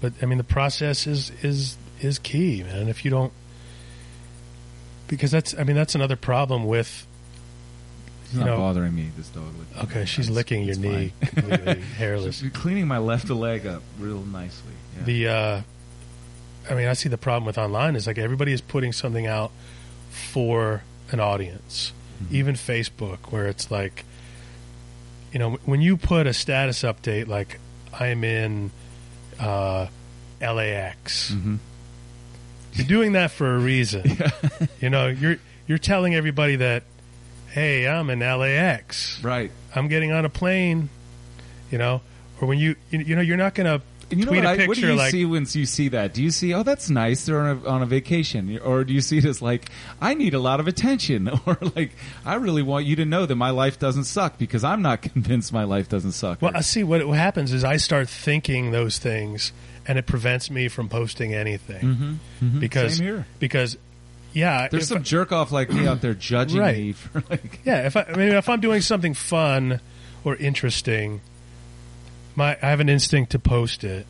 But 0.00 0.12
I 0.22 0.26
mean, 0.26 0.38
the 0.38 0.44
process 0.44 1.06
is 1.06 1.30
is 1.42 1.76
is 2.00 2.18
key, 2.18 2.62
man. 2.62 2.88
If 2.88 3.04
you 3.04 3.10
don't, 3.10 3.32
because 5.08 5.30
that's 5.30 5.54
I 5.58 5.64
mean 5.64 5.76
that's 5.76 5.94
another 5.94 6.16
problem 6.16 6.64
with. 6.64 7.06
It's 8.26 8.34
not 8.34 8.46
know- 8.46 8.56
bothering 8.58 8.94
me. 8.94 9.10
This 9.16 9.28
dog. 9.28 9.44
Okay, 9.84 10.04
she's 10.04 10.26
It's- 10.26 10.34
licking 10.36 10.62
your 10.62 10.70
it's 10.72 10.78
knee, 10.78 11.12
hairless. 11.96 12.38
She's 12.40 12.50
cleaning 12.54 12.86
my 12.86 12.98
left 12.98 13.28
leg 13.30 13.66
up 13.66 13.82
real 13.98 14.20
nicely. 14.20 14.72
Yeah. 14.98 15.04
The, 15.04 15.28
uh, 15.28 15.60
I 16.70 16.74
mean, 16.74 16.88
I 16.88 16.92
see 16.94 17.08
the 17.08 17.18
problem 17.18 17.44
with 17.44 17.58
online 17.58 17.96
is 17.96 18.06
like 18.06 18.18
everybody 18.18 18.52
is 18.52 18.60
putting 18.60 18.92
something 18.92 19.26
out 19.26 19.50
for 20.10 20.82
an 21.10 21.20
audience, 21.20 21.92
Mm-hmm. 22.22 22.36
even 22.36 22.54
Facebook, 22.54 23.18
where 23.32 23.46
it's 23.48 23.70
like, 23.72 24.04
you 25.32 25.38
know, 25.40 25.58
when 25.64 25.82
you 25.82 25.96
put 25.96 26.26
a 26.28 26.32
status 26.32 26.82
update 26.82 27.26
like 27.26 27.58
I'm 27.98 28.22
in 28.22 28.70
uh, 29.40 29.88
LAX, 30.40 31.32
Mhm. 31.32 31.58
you're 32.74 32.86
doing 32.86 33.12
that 33.12 33.30
for 33.32 33.54
a 33.54 33.58
reason. 33.58 34.04
You 34.80 34.90
know, 34.90 35.08
you're 35.08 35.36
you're 35.66 35.78
telling 35.78 36.14
everybody 36.14 36.56
that, 36.56 36.82
hey, 37.50 37.88
I'm 37.88 38.10
in 38.10 38.20
LAX. 38.20 39.18
Right. 39.24 39.50
I'm 39.74 39.88
getting 39.88 40.12
on 40.12 40.24
a 40.24 40.28
plane. 40.28 40.90
You 41.70 41.78
know, 41.78 42.00
or 42.40 42.46
when 42.46 42.58
you 42.58 42.76
you, 42.90 43.00
you 43.00 43.16
know 43.16 43.22
you're 43.22 43.36
not 43.36 43.54
going 43.54 43.66
to 43.66 43.84
And 44.14 44.20
you 44.20 44.26
know 44.26 44.32
what, 44.32 44.46
I, 44.60 44.66
what 44.66 44.76
do 44.76 44.86
you 44.86 44.94
like 44.94 45.10
see 45.10 45.24
once 45.24 45.56
you 45.56 45.66
see 45.66 45.88
that? 45.88 46.14
Do 46.14 46.22
you 46.22 46.30
see, 46.30 46.54
oh, 46.54 46.62
that's 46.62 46.88
nice, 46.88 47.26
they're 47.26 47.40
on 47.40 47.60
a, 47.64 47.68
on 47.68 47.82
a 47.82 47.86
vacation? 47.86 48.58
Or 48.60 48.84
do 48.84 48.92
you 48.94 49.00
see 49.00 49.18
it 49.18 49.24
as 49.24 49.42
like, 49.42 49.68
I 50.00 50.14
need 50.14 50.34
a 50.34 50.38
lot 50.38 50.60
of 50.60 50.68
attention? 50.68 51.28
Or 51.46 51.58
like, 51.74 51.90
I 52.24 52.34
really 52.36 52.62
want 52.62 52.86
you 52.86 52.96
to 52.96 53.04
know 53.04 53.26
that 53.26 53.34
my 53.34 53.50
life 53.50 53.78
doesn't 53.78 54.04
suck 54.04 54.38
because 54.38 54.62
I'm 54.64 54.80
not 54.82 55.02
convinced 55.12 55.52
my 55.52 55.64
life 55.64 55.88
doesn't 55.88 56.12
suck. 56.12 56.40
Well, 56.40 56.52
I 56.54 56.60
see 56.60 56.84
what, 56.84 57.06
what 57.06 57.18
happens 57.18 57.52
is 57.52 57.64
I 57.64 57.76
start 57.76 58.08
thinking 58.08 58.70
those 58.70 58.98
things, 58.98 59.52
and 59.86 59.98
it 59.98 60.06
prevents 60.06 60.50
me 60.50 60.68
from 60.68 60.88
posting 60.88 61.34
anything 61.34 61.80
Mhm, 61.82 62.16
mhm. 62.42 62.60
because 62.60 63.02
because 63.40 63.76
yeah, 64.32 64.68
There's 64.68 64.88
some 64.88 64.98
I- 64.98 65.02
jerk 65.02 65.32
off 65.32 65.52
like 65.52 65.70
me 65.70 65.86
out 65.86 66.00
there 66.00 66.14
judging 66.14 66.60
Right. 66.60 66.76
me 66.76 66.92
for 66.92 67.22
like, 67.30 67.60
yeah. 67.64 67.86
If 67.86 67.96
I, 67.96 68.02
I 68.04 68.16
mean 68.16 68.28
if 68.30 68.48
I'm 68.48 68.60
doing 68.60 68.80
something 68.80 69.14
fun 69.14 69.80
or 70.24 70.34
interesting, 70.36 71.20
my 72.36 72.56
I 72.62 72.68
have 72.70 72.80
an 72.80 72.88
instinct 72.88 73.32
to 73.32 73.38
post 73.38 73.84
it, 73.84 74.06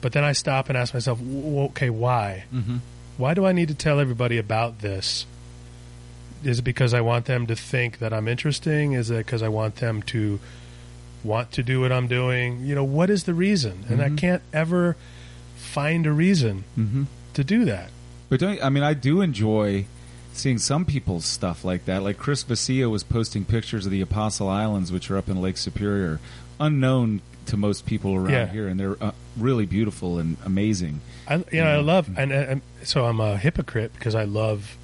but 0.00 0.12
then 0.12 0.24
I 0.24 0.32
stop 0.32 0.68
and 0.68 0.76
ask 0.78 0.94
myself, 0.94 1.18
w- 1.18 1.60
okay, 1.66 1.90
why? 1.90 2.44
Mhm. 2.54 2.80
Why 3.16 3.34
do 3.34 3.44
I 3.46 3.52
need 3.52 3.68
to 3.68 3.74
tell 3.74 3.98
everybody 4.00 4.38
about 4.38 4.78
this? 4.80 5.26
Is 6.44 6.60
it 6.60 6.62
because 6.62 6.94
I 6.94 7.00
want 7.00 7.24
them 7.26 7.46
to 7.48 7.56
think 7.56 7.98
that 7.98 8.12
I'm 8.12 8.28
interesting? 8.28 8.92
Is 8.92 9.10
it 9.10 9.18
because 9.26 9.42
I 9.42 9.48
want 9.48 9.76
them 9.76 10.02
to 10.02 10.38
want 11.24 11.50
to 11.52 11.62
do 11.64 11.80
what 11.80 11.90
I'm 11.90 12.06
doing? 12.06 12.64
You 12.64 12.76
know, 12.76 12.84
what 12.84 13.10
is 13.10 13.24
the 13.24 13.34
reason? 13.34 13.84
And 13.88 14.00
I 14.00 14.08
Mhm. 14.10 14.18
can't 14.18 14.42
ever 14.52 14.96
find 15.56 16.06
a 16.06 16.12
reason 16.12 16.62
Mhm. 16.78 17.06
to 17.34 17.42
do 17.42 17.64
that. 17.64 17.90
But 18.28 18.38
don't 18.40 18.62
I 18.62 18.68
mean 18.68 18.84
I 18.84 18.94
do 18.94 19.20
enjoy 19.20 19.86
seeing 20.32 20.58
some 20.58 20.84
people's 20.84 21.24
stuff 21.24 21.64
like 21.64 21.86
that. 21.86 22.04
Like 22.04 22.16
Chris 22.18 22.44
Vecchia 22.44 22.88
was 22.88 23.02
posting 23.02 23.44
pictures 23.44 23.84
of 23.86 23.90
the 23.90 24.00
Apostle 24.00 24.48
Islands, 24.48 24.92
which 24.92 25.10
are 25.10 25.16
up 25.16 25.28
in 25.28 25.40
Lake 25.42 25.56
Superior, 25.56 26.20
unknown 26.60 27.20
to 27.46 27.56
most 27.56 27.86
people 27.86 28.14
around 28.14 28.30
Yeah. 28.32 28.46
here, 28.46 28.68
and 28.68 28.78
they're 28.78 29.02
uh, 29.02 29.12
really 29.36 29.66
beautiful 29.66 30.18
and 30.18 30.36
amazing. 30.44 31.00
I, 31.26 31.36
you 31.52 31.62
know, 31.62 31.66
I 31.78 31.80
love, 31.80 32.08
and, 32.18 32.32
and 32.32 32.62
so 32.82 33.04
I'm 33.06 33.20
a 33.20 33.36
hypocrite 33.36 33.92
because 33.94 34.14
I 34.14 34.24
love, 34.24 34.76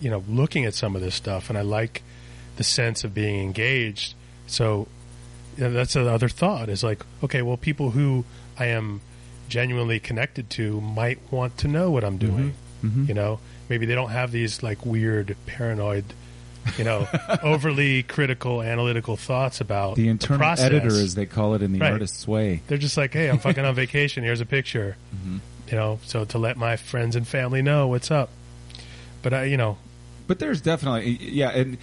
you 0.00 0.10
know, 0.10 0.24
looking 0.28 0.64
at 0.64 0.74
some 0.74 0.96
of 0.96 1.02
this 1.02 1.14
stuff, 1.14 1.48
and 1.48 1.58
I 1.58 1.62
like 1.62 2.02
the 2.56 2.64
sense 2.64 3.04
of 3.04 3.14
being 3.14 3.40
engaged. 3.42 4.14
So 4.46 4.88
you 5.56 5.64
know, 5.64 5.70
that's 5.72 5.96
another 5.96 6.28
thought 6.28 6.68
is 6.68 6.82
like, 6.84 7.02
okay, 7.22 7.42
well, 7.42 7.56
people 7.56 7.90
who 7.90 8.24
I 8.58 8.66
am 8.66 9.00
genuinely 9.48 10.00
connected 10.00 10.50
to 10.50 10.80
might 10.80 11.18
want 11.30 11.56
to 11.58 11.68
know 11.68 11.90
what 11.90 12.04
I'm 12.04 12.18
doing. 12.18 12.54
Mhm. 12.84 13.08
You 13.08 13.14
know, 13.14 13.40
maybe 13.68 13.86
they 13.86 13.94
don't 13.94 14.10
have 14.10 14.32
these 14.32 14.62
like 14.62 14.84
weird 14.84 15.36
paranoid, 15.46 16.04
you 16.78 16.84
know, 16.84 17.06
overly 17.42 18.02
critical 18.02 18.62
analytical 18.62 19.16
thoughts 19.16 19.60
about 19.60 19.96
The 19.96 20.08
internal 20.08 20.38
process. 20.38 20.64
editor, 20.66 20.88
as 20.88 21.14
they 21.14 21.26
call 21.26 21.54
it 21.54 21.62
in 21.62 21.72
the 21.72 21.78
Right. 21.80 21.92
artist's 21.92 22.26
way. 22.26 22.62
They're 22.66 22.78
just 22.78 22.96
like, 22.96 23.12
hey, 23.12 23.28
I'm 23.28 23.38
fucking 23.38 23.64
on 23.64 23.74
vacation. 23.74 24.24
Here's 24.24 24.40
a 24.40 24.46
picture. 24.46 24.96
Mm-hmm. 25.14 25.38
You 25.70 25.76
know, 25.76 25.98
so 26.04 26.24
to 26.26 26.38
let 26.38 26.56
my 26.56 26.76
friends 26.76 27.16
and 27.16 27.26
family 27.26 27.60
know 27.62 27.88
what's 27.88 28.10
up. 28.10 28.30
But 29.22 29.32
I, 29.34 29.44
you 29.44 29.56
know, 29.56 29.78
But 30.26 30.38
there's 30.38 30.60
definitely 30.60 31.10
yeah, 31.20 31.50
and 31.50 31.78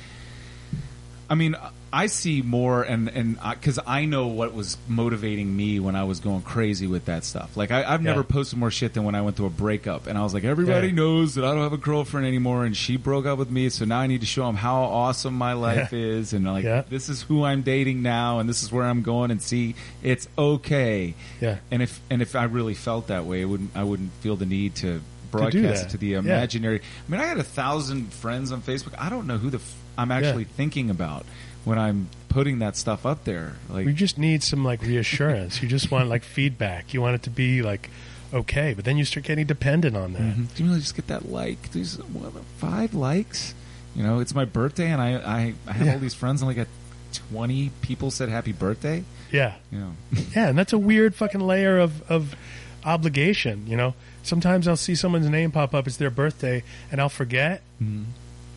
I 1.30 1.36
mean 1.36 1.56
I 1.96 2.08
see 2.08 2.42
more 2.42 2.82
and 2.82 3.08
and 3.08 3.38
because 3.52 3.78
I 3.86 4.06
know 4.06 4.26
what 4.28 4.54
was 4.54 4.78
motivating 4.88 5.56
me 5.56 5.80
when 5.80 5.96
I 5.96 6.06
was 6.06 6.20
going 6.20 6.42
crazy 6.42 6.88
with 6.88 7.06
that 7.06 7.24
stuff. 7.24 7.56
Like 7.56 7.70
I, 7.70 7.84
I've 7.84 8.02
Yeah. 8.02 8.12
never 8.12 8.24
posted 8.24 8.58
more 8.58 8.72
shit 8.72 8.94
than 8.96 9.04
when 9.04 9.14
I 9.14 9.22
went 9.22 9.36
through 9.38 9.46
a 9.46 9.52
breakup, 9.52 10.08
and 10.08 10.18
I 10.18 10.24
was 10.24 10.34
like, 10.34 10.44
everybody 10.44 10.88
Yeah. 10.88 10.94
knows 10.96 11.36
that 11.36 11.46
I 11.46 11.54
don't 11.54 11.62
have 11.62 11.72
a 11.74 11.78
girlfriend 11.78 12.26
anymore, 12.26 12.66
and 12.66 12.76
she 12.76 12.98
broke 12.98 13.28
up 13.28 13.38
with 13.38 13.52
me, 13.52 13.70
so 13.70 13.86
now 13.86 14.00
I 14.00 14.08
need 14.08 14.22
to 14.22 14.26
show 14.28 14.46
them 14.48 14.56
how 14.56 14.82
awesome 14.84 15.36
my 15.36 15.54
life 15.54 15.94
is, 15.94 16.34
and 16.34 16.46
like 16.46 16.64
Yeah. 16.64 16.82
this 16.90 17.10
is 17.10 17.22
who 17.22 17.44
I'm 17.44 17.62
dating 17.62 18.02
now, 18.02 18.40
and 18.40 18.50
this 18.50 18.64
is 18.64 18.72
where 18.72 18.86
I'm 18.86 19.04
going, 19.04 19.30
and 19.30 19.40
see 19.42 19.76
it's 20.02 20.28
okay. 20.38 21.14
yeah, 21.40 21.58
And 21.70 21.84
if 21.84 22.02
and 22.10 22.22
if 22.24 22.36
I 22.36 22.46
really 22.46 22.74
felt 22.74 23.08
that 23.08 23.26
way, 23.26 23.44
I 23.44 23.46
wouldn't 23.46 23.70
I 23.76 23.84
wouldn't 23.84 24.12
feel 24.22 24.36
the 24.36 24.48
need 24.48 24.74
to 24.78 25.00
broadcast 25.30 25.86
it 25.86 25.90
to 25.92 25.98
the 25.98 26.08
Yeah. 26.08 26.20
imaginary. 26.20 26.80
I 26.80 27.12
mean, 27.12 27.22
I 27.22 27.26
had 27.26 27.38
a 27.38 27.44
thousand 27.44 28.14
friends 28.14 28.52
on 28.52 28.62
Facebook. 28.62 28.94
I 29.00 29.10
don't 29.10 29.28
know 29.28 29.38
who 29.38 29.50
the 29.50 29.58
f- 29.58 29.76
I'm 29.98 30.12
actually 30.12 30.46
thinking 30.46 30.90
about 30.90 31.26
when 31.66 31.78
I'm 31.80 32.10
putting 32.30 32.60
that 32.60 32.76
stuff 32.76 33.06
up 33.06 33.24
there. 33.26 33.54
Like, 33.70 33.86
we 33.86 33.94
just 33.94 34.18
need 34.18 34.42
some 34.44 34.64
like 34.64 34.82
reassurance. 34.82 35.62
you 35.62 35.68
just 35.70 35.92
want 35.92 36.10
like 36.10 36.24
feedback. 36.24 36.94
You 36.94 37.02
want 37.02 37.16
it 37.16 37.24
to 37.24 37.30
be 37.30 37.62
like 37.62 37.90
okay, 38.34 38.74
but 38.74 38.84
then 38.84 38.98
you 38.98 39.06
start 39.06 39.26
getting 39.26 39.46
dependent 39.46 39.96
on 39.96 40.14
that. 40.14 40.22
Mhm. 40.22 40.56
do 40.56 40.64
you 40.64 40.70
really 40.70 40.82
just 40.82 40.96
get 40.96 41.06
that 41.08 41.30
like? 41.32 41.72
These 41.72 41.98
what, 41.98 42.34
five 42.58 42.94
likes? 42.96 43.54
You 43.96 44.02
know, 44.02 44.20
it's 44.20 44.34
my 44.34 44.46
birthday, 44.46 44.90
and 44.92 45.00
I 45.02 45.14
I, 45.18 45.54
I 45.68 45.74
have 45.74 45.86
Yeah. 45.86 45.94
all 45.94 46.00
these 46.00 46.16
friends, 46.16 46.42
and 46.42 46.48
like 46.50 46.58
a 46.58 46.68
twenty 47.14 47.70
people 47.82 48.10
said 48.10 48.30
happy 48.30 48.52
birthday. 48.52 49.04
Yeah, 49.32 49.54
You 49.72 49.80
know, 49.80 49.92
yeah, 50.36 50.50
and 50.50 50.58
that's 50.58 50.74
a 50.74 50.78
weird 50.80 51.14
fucking 51.16 51.42
layer 51.42 51.78
of 51.80 52.02
of 52.10 52.36
obligation. 52.84 53.66
You 53.68 53.78
know, 53.78 53.94
sometimes 54.24 54.68
I'll 54.68 54.76
see 54.78 54.96
someone's 54.96 55.30
name 55.30 55.52
pop 55.52 55.74
up. 55.74 55.88
It's 55.88 55.98
their 55.98 56.10
birthday, 56.10 56.64
and 56.92 57.00
I'll 57.00 57.10
forget, 57.10 57.62
Mhm. 57.82 58.06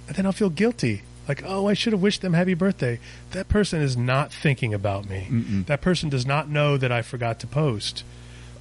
and 0.09 0.16
then 0.16 0.27
I'll 0.27 0.33
feel 0.33 0.51
guilty. 0.51 1.03
Like, 1.28 1.43
oh, 1.44 1.66
I 1.66 1.74
should 1.74 1.93
have 1.93 2.03
wished 2.03 2.23
them 2.23 2.35
happy 2.35 2.55
birthday. 2.55 3.01
That 3.32 3.48
person 3.48 3.81
is 3.82 3.97
not 3.97 4.32
thinking 4.32 4.73
about 4.73 5.09
me. 5.09 5.27
Mm-mm. 5.31 5.66
That 5.66 5.81
person 5.81 6.09
does 6.09 6.24
not 6.27 6.48
know 6.48 6.77
that 6.77 6.93
I 6.93 7.03
forgot 7.03 7.40
to 7.40 7.47
post. 7.47 8.05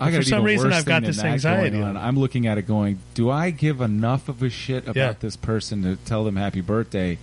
I 0.02 0.12
For 0.12 0.24
some 0.24 0.44
reason, 0.44 0.74
I've 0.74 0.86
got 0.86 1.04
this 1.04 1.24
anxiety 1.24 1.82
on. 1.82 1.96
I'm 1.96 2.18
looking 2.20 2.48
at 2.48 2.58
it 2.58 2.64
going, 2.64 3.00
do 3.14 3.30
I 3.30 3.50
give 3.52 3.80
enough 3.82 4.28
of 4.28 4.44
a 4.44 4.50
shit 4.50 4.84
about 4.84 4.96
Yeah. 4.96 5.14
this 5.20 5.36
person 5.38 5.84
to 5.84 5.96
tell 5.96 6.26
them 6.26 6.36
happy 6.36 6.62
birthday? 6.62 7.18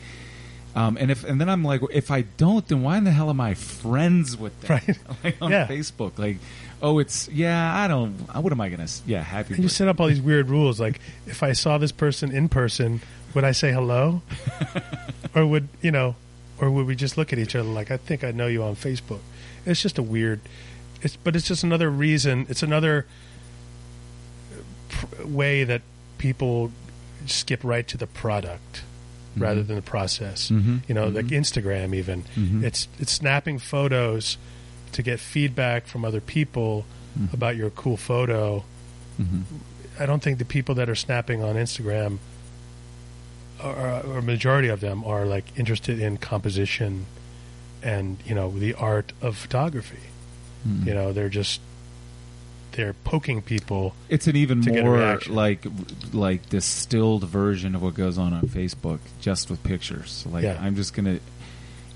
Um, 0.74 0.96
and 0.98 1.10
if 1.10 1.22
and 1.24 1.38
then 1.38 1.50
I'm 1.50 1.62
like, 1.62 1.82
if 1.92 2.10
I 2.10 2.22
don't, 2.22 2.66
then 2.66 2.82
why 2.82 2.96
in 2.96 3.04
the 3.04 3.10
hell 3.10 3.28
am 3.28 3.42
I 3.42 3.52
friends 3.52 4.38
with 4.38 4.58
them? 4.62 4.80
Right. 4.86 4.98
like 5.24 5.36
on 5.42 5.50
Yeah. 5.50 5.66
Facebook, 5.66 6.18
like, 6.18 6.38
oh, 6.80 6.98
it's 6.98 7.28
yeah, 7.28 7.76
I 7.76 7.88
don't. 7.88 8.12
What 8.34 8.52
am 8.52 8.60
I 8.62 8.70
gonna? 8.70 8.86
Yeah, 9.04 9.20
happy. 9.22 9.52
And 9.52 9.62
you 9.62 9.68
set 9.68 9.86
up 9.88 10.00
all 10.00 10.06
these 10.06 10.22
weird 10.22 10.48
rules. 10.48 10.80
Like, 10.80 10.98
if 11.26 11.42
I 11.42 11.52
saw 11.52 11.76
this 11.76 11.92
person 11.92 12.32
in 12.32 12.48
person, 12.48 13.02
would 13.34 13.44
I 13.44 13.52
say 13.52 13.70
hello? 13.70 14.22
or 15.34 15.46
would, 15.46 15.68
you 15.80 15.90
know, 15.90 16.16
or 16.60 16.70
would 16.70 16.86
we 16.86 16.94
just 16.94 17.16
look 17.16 17.32
at 17.32 17.38
each 17.38 17.54
other 17.56 17.68
like, 17.68 17.90
I 17.90 17.96
think 17.96 18.22
I 18.24 18.30
know 18.30 18.46
you 18.46 18.62
on 18.62 18.76
Facebook? 18.76 19.20
It's 19.66 19.80
just 19.82 19.98
a 19.98 20.02
weird, 20.02 20.40
it's, 21.02 21.16
but 21.16 21.34
it's 21.36 21.46
just 21.46 21.64
another 21.64 21.90
reason. 21.90 22.46
It's 22.48 22.62
another 22.62 23.06
pr- 24.88 25.24
way 25.24 25.64
that 25.64 25.82
people 26.18 26.70
skip 27.26 27.60
right 27.62 27.86
to 27.88 27.96
the 27.96 28.06
product 28.06 28.82
rather 29.36 29.62
than 29.62 29.76
the 29.76 29.82
process. 29.82 30.50
Mhm. 30.50 30.80
You 30.88 30.94
know, 30.94 31.08
Mhm. 31.10 31.14
like 31.14 31.26
Instagram 31.26 31.94
even. 31.94 32.24
Mhm. 32.36 32.62
It's, 32.64 32.86
it's 32.98 33.12
snapping 33.12 33.58
photos 33.58 34.36
to 34.92 35.02
get 35.02 35.18
feedback 35.20 35.86
from 35.86 36.04
other 36.04 36.20
people 36.20 36.84
Mhm. 37.18 37.32
about 37.32 37.56
your 37.56 37.70
cool 37.70 37.96
photo. 37.96 38.62
Mhm. 39.20 39.42
I 39.98 40.04
don't 40.06 40.22
think 40.22 40.38
the 40.38 40.44
people 40.44 40.74
that 40.74 40.90
are 40.90 40.94
snapping 40.94 41.42
on 41.42 41.54
Instagram, 41.56 42.18
or, 43.62 44.02
or 44.06 44.18
a 44.18 44.22
majority 44.22 44.68
of 44.68 44.80
them, 44.80 45.04
are 45.04 45.24
like 45.26 45.44
interested 45.56 46.00
in 46.00 46.16
composition 46.18 47.06
and 47.82 48.18
you 48.24 48.34
know 48.34 48.50
the 48.50 48.74
art 48.74 49.12
of 49.20 49.36
photography. 49.36 49.98
Mhm. 50.66 50.86
You 50.86 50.94
know, 50.94 51.12
they're 51.12 51.28
just 51.28 51.60
they're 52.72 52.94
poking 52.94 53.42
people. 53.42 53.94
It's 54.08 54.26
an 54.26 54.36
even 54.36 54.62
to 54.62 54.70
get 54.70 54.80
a 54.80 54.84
more 54.84 55.18
like 55.28 55.66
like 56.12 56.48
distilled 56.48 57.24
version 57.24 57.74
of 57.74 57.82
what 57.82 57.94
goes 57.94 58.18
on 58.18 58.32
on 58.32 58.42
Facebook, 58.42 58.98
just 59.20 59.50
with 59.50 59.62
pictures. 59.62 60.24
Like 60.30 60.44
Yeah. 60.44 60.58
I'm 60.60 60.76
just 60.76 60.94
gonna. 60.94 61.18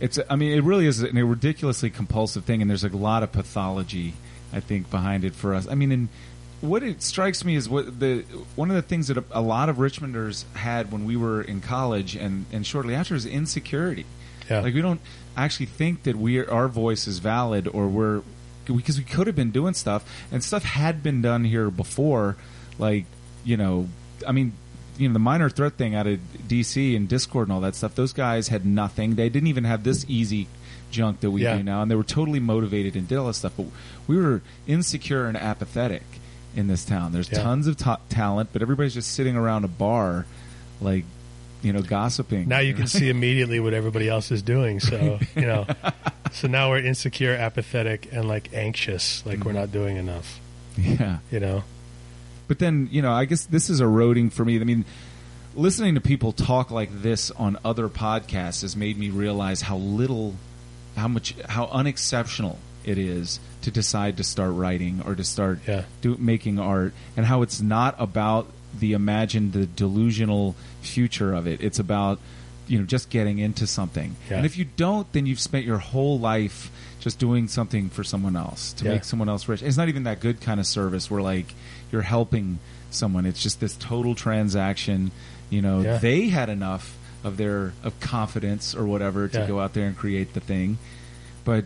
It's. 0.00 0.18
I 0.28 0.36
mean, 0.36 0.52
it 0.52 0.62
really 0.62 0.86
is 0.86 1.02
a 1.02 1.08
ridiculously 1.10 1.88
compulsive 1.88 2.44
thing, 2.44 2.60
and 2.60 2.70
there's 2.70 2.84
a 2.84 2.94
lot 2.94 3.22
of 3.22 3.32
pathology, 3.32 4.12
I 4.52 4.60
think, 4.60 4.90
behind 4.90 5.24
it 5.24 5.34
for 5.34 5.54
us. 5.54 5.66
I 5.66 5.74
mean, 5.74 5.90
and 5.90 6.08
what 6.60 6.82
it 6.82 7.02
strikes 7.02 7.44
me 7.44 7.54
is 7.54 7.68
what 7.68 8.00
the 8.00 8.22
one 8.54 8.70
of 8.70 8.76
the 8.76 8.82
things 8.82 9.08
that 9.08 9.18
a, 9.18 9.24
a 9.30 9.40
lot 9.40 9.68
of 9.68 9.76
Richmonders 9.76 10.44
had 10.54 10.90
when 10.90 11.04
we 11.04 11.16
were 11.16 11.42
in 11.42 11.60
college 11.60 12.16
and 12.16 12.46
and 12.52 12.66
shortly 12.66 12.94
after 12.94 13.14
is 13.14 13.26
insecurity. 13.26 14.06
Yeah, 14.50 14.60
Like 14.60 14.74
we 14.74 14.80
don't 14.80 15.00
actually 15.36 15.66
think 15.66 16.04
that 16.04 16.16
we 16.16 16.38
are, 16.38 16.50
our 16.50 16.68
voice 16.68 17.06
is 17.06 17.18
valid 17.18 17.68
or 17.68 17.88
we're 17.88 18.22
because 18.66 18.98
we 18.98 19.04
could 19.04 19.26
have 19.26 19.36
been 19.36 19.50
doing 19.50 19.74
stuff 19.74 20.04
and 20.32 20.42
stuff 20.42 20.64
had 20.64 21.02
been 21.02 21.20
done 21.22 21.44
here 21.44 21.70
before. 21.70 22.36
Like 22.78 23.04
you 23.44 23.56
know, 23.56 23.88
I 24.26 24.32
mean, 24.32 24.52
you 24.98 25.08
know, 25.08 25.12
the 25.12 25.18
minor 25.18 25.50
threat 25.50 25.74
thing 25.74 25.94
out 25.94 26.06
of 26.06 26.18
DC 26.48 26.96
and 26.96 27.08
Dischord 27.08 27.44
and 27.44 27.52
all 27.52 27.60
that 27.60 27.74
stuff. 27.74 27.94
Those 27.94 28.12
guys 28.12 28.48
had 28.48 28.64
nothing. 28.64 29.14
They 29.16 29.28
didn't 29.28 29.48
even 29.48 29.64
have 29.64 29.84
this 29.84 30.04
easy 30.08 30.48
junk 30.90 31.20
that 31.20 31.30
we 31.30 31.42
Yeah. 31.42 31.56
do 31.58 31.62
now, 31.62 31.82
and 31.82 31.90
they 31.90 31.94
were 31.96 32.02
totally 32.04 32.40
motivated 32.40 32.96
and 32.96 33.06
did 33.06 33.18
all 33.18 33.26
this 33.26 33.38
stuff. 33.38 33.52
But 33.56 33.66
we 34.06 34.16
were 34.16 34.40
insecure 34.66 35.26
and 35.26 35.36
apathetic 35.36 36.02
in 36.56 36.66
this 36.66 36.84
town. 36.84 37.12
There's 37.12 37.30
Yeah. 37.30 37.42
tons 37.42 37.66
of 37.66 37.76
ta- 37.76 38.00
talent, 38.08 38.50
but 38.52 38.62
everybody's 38.62 38.94
just 38.94 39.12
sitting 39.12 39.36
around 39.36 39.64
a 39.64 39.68
bar, 39.68 40.26
like 40.80 41.04
you 41.62 41.72
know, 41.72 41.82
gossiping. 41.82 42.46
now 42.48 42.58
you 42.60 42.74
can 42.74 42.86
see 42.86 43.08
immediately 43.08 43.58
what 43.60 43.74
everybody 43.74 44.08
else 44.08 44.30
is 44.30 44.42
doing. 44.42 44.78
So 44.80 45.18
you 45.36 45.42
know, 45.42 45.66
so 46.32 46.48
now 46.48 46.70
we're 46.70 46.78
insecure, 46.84 47.32
apathetic, 47.34 48.08
and 48.12 48.28
like 48.28 48.50
anxious, 48.52 49.24
like 49.26 49.38
we're 49.44 49.52
mm-hmm. 49.52 49.60
not 49.60 49.72
doing 49.72 49.96
enough. 49.96 50.40
yeah. 50.78 51.18
You 51.30 51.40
know, 51.40 51.64
But 52.48 52.58
then, 52.58 52.88
you 52.92 53.02
know, 53.02 53.12
I 53.12 53.24
guess 53.24 53.46
this 53.46 53.70
is 53.70 53.80
eroding 53.80 54.30
for 54.30 54.44
me. 54.44 54.60
I 54.60 54.64
mean, 54.64 54.84
listening 55.54 55.94
to 55.94 56.00
people 56.00 56.32
talk 56.32 56.70
like 56.70 57.02
this 57.02 57.30
on 57.32 57.58
other 57.64 57.88
podcasts 57.88 58.62
has 58.62 58.76
made 58.76 58.98
me 58.98 59.10
realize 59.10 59.62
how 59.62 59.76
little, 59.78 60.34
how 60.96 61.08
much, 61.08 61.34
how 61.48 61.66
unexceptional 61.66 62.58
it 62.86 62.98
is 62.98 63.40
to 63.62 63.70
decide 63.70 64.16
to 64.16 64.24
start 64.24 64.52
writing 64.54 65.02
or 65.04 65.14
to 65.14 65.24
start 65.24 65.60
Yeah. 65.66 65.82
do, 66.00 66.16
making 66.18 66.58
art, 66.58 66.94
and 67.16 67.26
how 67.26 67.42
it's 67.42 67.60
not 67.60 67.94
about 67.98 68.46
the 68.78 68.92
imagined, 68.92 69.52
the 69.52 69.66
delusional 69.66 70.54
future 70.82 71.32
of 71.34 71.46
it. 71.46 71.60
It's 71.60 71.78
about 71.78 72.18
you 72.68 72.78
know 72.80 72.84
just 72.84 73.10
getting 73.10 73.38
into 73.38 73.66
something. 73.66 74.16
Yeah. 74.30 74.38
And 74.38 74.46
if 74.46 74.56
you 74.58 74.64
don't, 74.76 75.10
then 75.12 75.26
you've 75.26 75.38
spent 75.40 75.64
your 75.66 75.78
whole 75.78 76.18
life 76.18 76.70
just 77.00 77.18
doing 77.20 77.46
something 77.46 77.88
for 77.90 78.02
someone 78.02 78.34
else 78.36 78.72
to 78.74 78.84
Yeah. 78.84 78.92
make 78.94 79.04
someone 79.04 79.28
else 79.28 79.46
rich. 79.48 79.62
It's 79.62 79.76
not 79.76 79.88
even 79.88 80.02
that 80.04 80.18
good 80.20 80.40
kind 80.40 80.58
of 80.58 80.66
service 80.66 81.08
where 81.10 81.22
like 81.22 81.54
you're 81.92 82.02
helping 82.02 82.58
someone. 82.90 83.24
It's 83.26 83.40
just 83.42 83.60
this 83.60 83.76
total 83.76 84.14
transaction. 84.16 85.12
You 85.50 85.62
know, 85.62 85.80
Yeah. 85.82 85.98
they 85.98 86.28
had 86.28 86.48
enough 86.48 86.96
of 87.22 87.36
their 87.36 87.72
of 87.84 87.98
confidence 88.00 88.74
or 88.74 88.84
whatever 88.86 89.28
to 89.28 89.44
go 89.46 89.60
out 89.60 89.72
there 89.74 89.86
and 89.86 89.96
create 89.96 90.34
the 90.34 90.40
thing, 90.40 90.78
but 91.44 91.64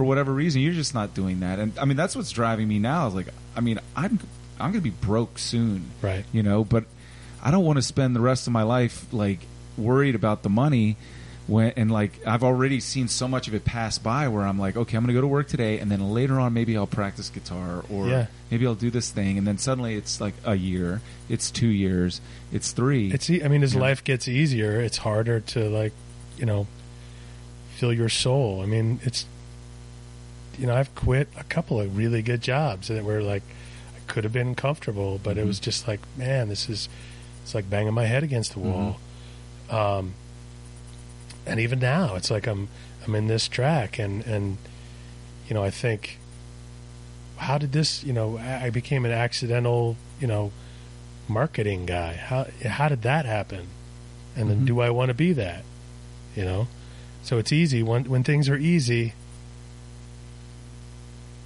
for 0.00 0.04
whatever 0.04 0.32
reason, 0.32 0.62
you're 0.62 0.72
just 0.72 0.94
not 0.94 1.12
doing 1.12 1.40
that. 1.40 1.58
And 1.58 1.78
I 1.78 1.84
mean, 1.84 1.98
that's 1.98 2.16
what's 2.16 2.30
driving 2.30 2.66
me 2.66 2.78
now. 2.78 3.06
Is 3.08 3.14
like, 3.14 3.26
I 3.54 3.60
mean, 3.60 3.78
I'm 3.94 4.18
I'm 4.58 4.72
going 4.72 4.82
to 4.82 4.90
be 4.90 4.96
broke 5.06 5.38
soon, 5.38 5.90
Right. 6.00 6.24
You 6.32 6.42
know, 6.42 6.64
but 6.64 6.84
I 7.42 7.50
don't 7.50 7.66
want 7.66 7.76
to 7.76 7.82
spend 7.82 8.16
the 8.16 8.20
rest 8.20 8.46
of 8.46 8.54
my 8.54 8.62
life 8.62 9.04
like 9.12 9.40
worried 9.76 10.14
about 10.14 10.42
the 10.42 10.48
money. 10.48 10.96
When, 11.46 11.72
and 11.76 11.90
like 11.90 12.12
I've 12.26 12.42
already 12.44 12.80
seen 12.80 13.08
so 13.08 13.28
much 13.28 13.46
of 13.46 13.54
it 13.54 13.66
pass 13.66 13.98
by 13.98 14.28
where 14.28 14.44
I'm 14.44 14.58
like, 14.58 14.74
okay, 14.74 14.96
I'm 14.96 15.02
going 15.02 15.08
to 15.14 15.18
go 15.18 15.20
to 15.20 15.26
work 15.26 15.48
today, 15.48 15.78
and 15.80 15.90
then 15.90 16.14
later 16.14 16.40
on 16.40 16.54
maybe 16.54 16.78
I'll 16.78 16.86
practice 16.86 17.28
guitar, 17.28 17.84
or 17.90 18.08
Yeah. 18.08 18.26
maybe 18.50 18.66
I'll 18.66 18.74
do 18.74 18.88
this 18.90 19.10
thing, 19.10 19.36
and 19.36 19.46
then 19.46 19.58
suddenly 19.58 19.96
it's 19.96 20.18
like 20.18 20.32
a 20.46 20.54
year, 20.54 21.02
it's 21.28 21.50
two 21.50 21.68
years, 21.68 22.22
it's 22.52 22.72
three. 22.72 23.10
It's. 23.12 23.28
I 23.28 23.48
mean, 23.48 23.62
as 23.62 23.74
Yeah. 23.74 23.80
life 23.82 24.02
gets 24.02 24.28
easier, 24.28 24.80
it's 24.80 24.96
harder 24.98 25.40
to 25.52 25.68
like, 25.68 25.92
you 26.38 26.46
know, 26.46 26.66
fill 27.76 27.92
your 27.92 28.08
soul. 28.08 28.62
I 28.62 28.66
mean, 28.66 28.98
it's. 29.02 29.26
You 30.60 30.66
know, 30.66 30.74
I've 30.76 30.94
quit 30.94 31.28
a 31.38 31.44
couple 31.44 31.80
of 31.80 31.96
really 31.96 32.20
good 32.20 32.42
jobs 32.42 32.88
that 32.88 33.02
were 33.02 33.22
like, 33.22 33.42
I 33.96 34.00
could 34.12 34.24
have 34.24 34.32
been 34.32 34.54
comfortable, 34.54 35.18
but 35.22 35.38
it 35.38 35.44
Mhm. 35.44 35.46
was 35.46 35.58
just 35.58 35.88
like, 35.88 36.00
man, 36.16 36.48
this 36.48 36.68
is. 36.68 36.88
It's 37.42 37.54
like 37.54 37.70
banging 37.70 37.94
my 37.94 38.04
head 38.04 38.22
against 38.22 38.52
the 38.52 38.58
wall. 38.60 38.98
Um, 39.70 40.12
and 41.46 41.58
even 41.58 41.78
now, 41.78 42.14
it's 42.14 42.30
like 42.30 42.46
I'm 42.46 42.68
I'm 43.06 43.14
in 43.14 43.26
this 43.26 43.48
track, 43.48 43.98
and 43.98 44.22
and 44.26 44.58
you 45.48 45.54
know, 45.54 45.64
I 45.64 45.70
think 45.70 46.18
how 47.38 47.56
did 47.56 47.72
this? 47.72 48.04
You 48.04 48.12
know, 48.12 48.36
I 48.36 48.68
became 48.68 49.06
an 49.06 49.10
accidental, 49.12 49.96
you 50.20 50.26
know, 50.26 50.52
marketing 51.26 51.86
guy. 51.86 52.12
How 52.14 52.46
how 52.66 52.88
did 52.88 53.00
that 53.02 53.24
happen? 53.24 53.68
And 54.36 54.50
then, 54.50 54.60
Mhm. 54.60 54.66
do 54.66 54.80
I 54.80 54.90
want 54.90 55.08
to 55.08 55.14
be 55.14 55.32
that? 55.32 55.64
You 56.36 56.44
know, 56.44 56.68
so 57.22 57.38
it's 57.38 57.52
easy 57.52 57.82
when 57.82 58.04
when 58.04 58.22
things 58.22 58.48
are 58.50 58.58
easy. 58.58 59.14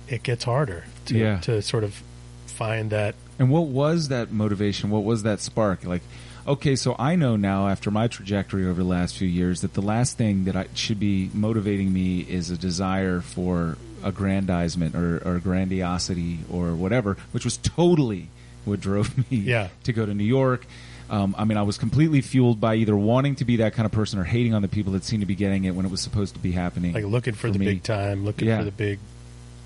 It 0.09 0.23
gets 0.23 0.45
harder 0.45 0.85
to 1.07 1.19
Yeah. 1.19 1.39
to 1.41 1.63
sort 1.63 1.85
of 1.85 2.03
find 2.47 2.91
that. 2.91 3.15
And 3.39 3.51
what 3.51 3.67
was 3.67 4.09
that 4.09 4.31
motivation? 4.33 4.91
What 4.91 5.05
was 5.05 5.23
that 5.25 5.41
spark? 5.41 5.85
Like, 5.85 6.03
okay, 6.47 6.77
so 6.77 6.95
I 6.99 7.17
know 7.17 7.37
now 7.37 7.69
after 7.69 7.91
my 7.91 8.07
trajectory 8.07 8.65
over 8.67 8.83
the 8.83 8.89
last 8.89 9.17
few 9.17 9.27
years 9.29 9.61
that 9.63 9.75
the 9.75 9.83
last 9.83 10.17
thing 10.17 10.45
that 10.45 10.55
I 10.55 10.67
should 10.75 11.01
be 11.01 11.31
motivating 11.35 11.93
me 11.93 12.21
is 12.21 12.51
a 12.51 12.57
desire 12.57 13.21
for 13.21 13.77
aggrandizement 14.05 14.95
or, 14.95 15.21
or 15.25 15.39
grandiosity 15.41 16.41
or 16.51 16.75
whatever, 16.75 17.17
which 17.33 17.45
was 17.45 17.57
totally 17.57 18.29
what 18.65 18.81
drove 18.81 19.17
me 19.31 19.39
Yeah. 19.39 19.69
to 19.85 19.93
go 19.93 20.07
to 20.07 20.15
New 20.15 20.25
York. 20.25 20.67
Um, 21.11 21.35
I 21.37 21.45
mean, 21.45 21.59
I 21.59 21.63
was 21.63 21.77
completely 21.77 22.21
fueled 22.23 22.61
by 22.61 22.77
either 22.77 22.97
wanting 22.97 23.35
to 23.37 23.45
be 23.45 23.57
that 23.57 23.75
kind 23.75 23.85
of 23.85 23.93
person 23.93 24.19
or 24.19 24.25
hating 24.25 24.55
on 24.55 24.63
the 24.63 24.69
people 24.69 24.93
that 24.95 25.05
seemed 25.05 25.21
to 25.21 25.27
be 25.27 25.35
getting 25.35 25.65
it 25.65 25.75
when 25.75 25.85
it 25.85 25.91
was 25.91 26.01
supposed 26.01 26.35
to 26.35 26.41
be 26.41 26.53
happening. 26.53 26.93
like 26.95 27.05
looking 27.05 27.35
for, 27.35 27.49
For 27.49 27.51
the 27.51 27.59
me. 27.59 27.67
big 27.67 27.83
time, 27.83 28.25
looking 28.25 28.49
Yeah. 28.49 28.59
for 28.59 28.65
the 28.65 28.71
big 28.71 28.99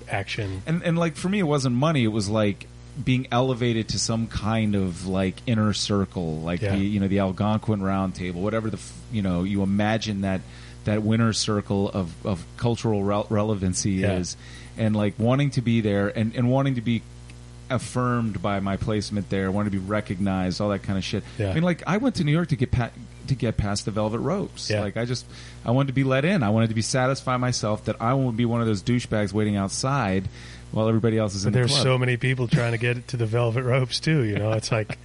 action. 0.09 0.61
and 0.65 0.81
and 0.83 0.97
like 0.97 1.15
for 1.15 1.29
me 1.29 1.39
it 1.39 1.43
wasn't 1.43 1.75
money 1.75 2.03
it 2.03 2.07
was 2.09 2.27
like 2.29 2.67
being 3.03 3.27
elevated 3.31 3.87
to 3.89 3.99
some 3.99 4.27
kind 4.27 4.75
of 4.75 5.07
like 5.07 5.35
inner 5.47 5.71
circle 5.73 6.39
like 6.41 6.61
Yeah. 6.61 6.75
the 6.75 6.81
you 6.81 6.99
know 6.99 7.07
the 7.07 7.19
algonquin 7.19 7.81
round 7.81 8.15
table 8.15 8.41
whatever 8.41 8.69
the 8.69 8.77
f- 8.77 8.93
you 9.11 9.21
know 9.21 9.43
you 9.43 9.63
imagine 9.63 10.21
that 10.21 10.41
that 10.85 11.01
winner 11.03 11.31
circle 11.31 11.89
of 11.89 12.13
of 12.25 12.43
cultural 12.57 13.03
rel- 13.03 13.27
relevancy 13.29 13.91
Yeah. 13.91 14.17
is 14.17 14.35
and 14.77 14.95
like 14.95 15.13
wanting 15.17 15.51
to 15.51 15.61
be 15.61 15.79
there 15.81 16.07
and 16.09 16.35
and 16.35 16.49
wanting 16.49 16.75
to 16.75 16.81
be 16.81 17.01
affirmed 17.69 18.41
by 18.41 18.59
my 18.59 18.77
placement 18.77 19.29
there 19.29 19.51
wanting 19.51 19.71
to 19.71 19.77
be 19.79 19.85
recognized 19.85 20.59
all 20.61 20.69
that 20.69 20.83
kind 20.83 20.97
of 20.97 21.03
shit 21.03 21.23
Yeah. 21.37 21.51
i 21.51 21.53
mean 21.53 21.63
like 21.63 21.83
i 21.87 21.97
went 21.97 22.15
to 22.15 22.23
new 22.23 22.31
york 22.31 22.47
to 22.49 22.55
get 22.55 22.71
pa- 22.71 22.91
to 23.27 23.35
get 23.35 23.57
past 23.57 23.85
the 23.85 23.91
velvet 23.91 24.19
ropes 24.19 24.69
Yeah. 24.69 24.81
like 24.81 24.97
i 24.97 25.05
just 25.05 25.25
i 25.65 25.71
wanted 25.71 25.87
to 25.87 25.93
be 25.93 26.03
let 26.03 26.25
in 26.25 26.41
i 26.43 26.49
wanted 26.49 26.69
to 26.69 26.75
be 26.75 26.81
satisfy 26.81 27.37
myself 27.37 27.85
that 27.85 27.95
i 28.01 28.13
won't 28.13 28.37
be 28.37 28.45
one 28.45 28.59
of 28.61 28.67
those 28.67 28.81
douchebags 28.81 29.33
waiting 29.33 29.55
outside 29.55 30.27
while 30.71 30.87
everybody 30.87 31.17
else 31.17 31.33
is 31.35 31.45
in 31.45 31.51
But 31.51 31.53
the 31.53 31.59
there's 31.61 31.71
club. 31.71 31.83
so 31.83 31.97
many 31.97 32.15
people 32.17 32.47
trying 32.47 32.73
to 32.73 32.77
get 32.77 33.07
to 33.09 33.17
the 33.17 33.25
velvet 33.25 33.63
ropes 33.63 33.99
too. 33.99 34.23
You 34.23 34.37
know, 34.37 34.51
it's 34.51 34.71
like, 34.71 34.99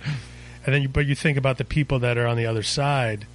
and 0.67 0.75
then 0.75 0.83
you, 0.83 0.89
but 0.91 1.07
you 1.07 1.15
think 1.15 1.39
about 1.39 1.57
the 1.57 1.65
people 1.65 1.99
that 2.01 2.19
are 2.19 2.27
on 2.27 2.37
the 2.37 2.45
other 2.45 2.63
side. 2.63 3.27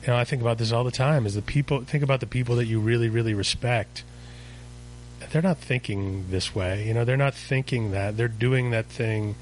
You 0.00 0.08
know, 0.08 0.16
I 0.16 0.24
think 0.24 0.40
about 0.40 0.56
this 0.56 0.72
all 0.72 0.82
the 0.82 0.90
time. 0.90 1.26
Is 1.26 1.34
the 1.34 1.42
people 1.42 1.82
think 1.82 2.02
about 2.02 2.20
the 2.20 2.26
people 2.26 2.56
that 2.56 2.64
you 2.64 2.80
really, 2.80 3.10
really 3.10 3.34
respect. 3.34 4.02
They're 5.30 5.42
not 5.42 5.58
thinking 5.58 6.26
this 6.30 6.54
way. 6.54 6.86
You 6.86 6.94
know, 6.94 7.04
they're 7.04 7.16
not 7.16 7.34
thinking 7.34 7.90
that. 7.92 8.16
They're 8.16 8.28
doing 8.28 8.70
that 8.70 8.86
thing 8.86 9.34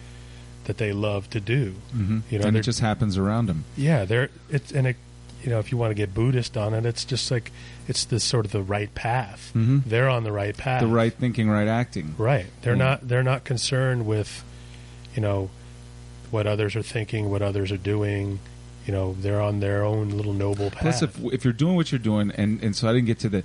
that 0.64 0.78
they 0.78 0.92
love 0.92 1.28
to 1.30 1.40
do. 1.40 1.74
Mhm. 1.94 2.22
You 2.30 2.38
know, 2.38 2.46
and 2.46 2.56
it 2.56 2.62
just 2.62 2.80
happens 2.80 3.18
around 3.18 3.46
them 3.46 3.64
Yeah, 3.76 4.04
they're 4.06 4.30
it's 4.50 4.72
and 4.72 4.86
it, 4.86 4.96
you 5.42 5.50
know, 5.50 5.58
if 5.58 5.70
you 5.70 5.76
want 5.76 5.90
to 5.90 5.94
get 5.94 6.14
Buddhist 6.14 6.56
on 6.56 6.72
it, 6.72 6.86
it's 6.86 7.04
just 7.04 7.30
like 7.30 7.52
it's 7.86 8.04
the 8.06 8.18
sort 8.18 8.46
of 8.46 8.52
the 8.52 8.62
right 8.62 8.92
path. 8.94 9.52
Mhm. 9.54 9.82
They're 9.84 10.08
on 10.08 10.24
the 10.24 10.32
right 10.32 10.56
path. 10.56 10.80
the 10.80 10.86
right 10.86 11.12
thinking 11.12 11.50
right 11.50 11.68
acting 11.68 12.14
Right. 12.16 12.46
They're 12.62 12.72
Yeah. 12.74 12.78
not 12.78 13.08
they're 13.08 13.22
not 13.22 13.44
concerned 13.44 14.06
with, 14.06 14.42
you 15.14 15.20
know, 15.20 15.50
what 16.30 16.46
others 16.46 16.74
are 16.76 16.82
thinking, 16.82 17.30
what 17.30 17.42
others 17.42 17.70
are 17.70 17.76
doing. 17.76 18.38
You 18.86 18.92
know, 18.92 19.16
they're 19.20 19.40
on 19.40 19.60
their 19.60 19.84
own 19.84 20.10
little 20.10 20.32
noble 20.34 20.70
path. 20.70 20.80
Plus, 20.80 21.02
if 21.02 21.18
if 21.32 21.44
you're 21.44 21.52
doing 21.52 21.74
what 21.76 21.92
you're 21.92 21.98
doing, 21.98 22.30
and 22.36 22.62
and 22.62 22.74
so 22.74 22.88
I 22.88 22.92
didn't 22.94 23.06
get 23.06 23.18
to 23.20 23.28
the, 23.28 23.44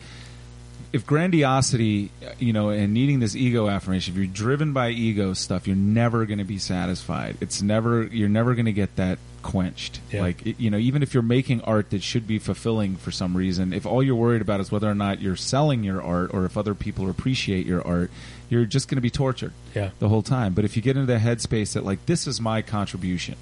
if 0.92 1.06
grandiosity, 1.06 2.12
you 2.40 2.54
know, 2.54 2.70
and 2.70 2.94
needing 2.94 3.20
this 3.20 3.36
ego 3.36 3.68
affirmation, 3.68 4.14
if 4.14 4.18
you're 4.18 4.28
driven 4.28 4.74
by 4.74 4.90
ego 4.90 5.34
stuff, 5.34 5.68
you're 5.68 5.76
never 5.76 6.26
going 6.26 6.40
to 6.40 6.44
be 6.46 6.58
satisfied. 6.58 7.38
It's 7.42 7.62
never 7.62 8.04
you're 8.04 8.30
never 8.30 8.56
going 8.56 8.66
to 8.66 8.74
get 8.74 8.96
that 8.96 9.20
quenched. 9.42 10.00
Yeah. 10.12 10.22
Like 10.22 10.60
you 10.60 10.70
know, 10.70 10.78
even 10.78 11.04
if 11.04 11.14
you're 11.14 11.24
making 11.24 11.62
art 11.62 11.92
that 11.92 12.02
should 12.04 12.26
be 12.28 12.40
fulfilling 12.40 12.96
for 12.96 13.12
some 13.12 13.38
reason, 13.38 13.72
if 13.74 13.86
all 13.86 14.02
you're 14.04 14.16
worried 14.16 14.42
about 14.42 14.60
is 14.60 14.72
whether 14.72 14.90
or 14.90 14.96
not 14.96 15.22
you're 15.22 15.36
selling 15.36 15.84
your 15.84 16.02
art 16.02 16.32
or 16.34 16.46
if 16.46 16.58
other 16.58 16.74
people 16.76 17.10
appreciate 17.10 17.66
your 17.66 17.86
art, 17.86 18.10
you're 18.50 18.66
just 18.66 18.88
going 18.88 18.98
to 18.98 19.02
be 19.02 19.12
tortured 19.12 19.54
yeah. 19.76 19.92
the 20.00 20.10
whole 20.10 20.24
time. 20.24 20.54
But 20.54 20.66
if 20.66 20.76
you 20.76 20.82
get 20.82 20.98
into 20.98 21.12
the 21.12 21.20
headspace 21.20 21.74
that 21.74 21.86
like 21.86 22.06
this 22.08 22.26
is 22.28 22.42
my 22.42 22.62
contribution, 22.62 23.36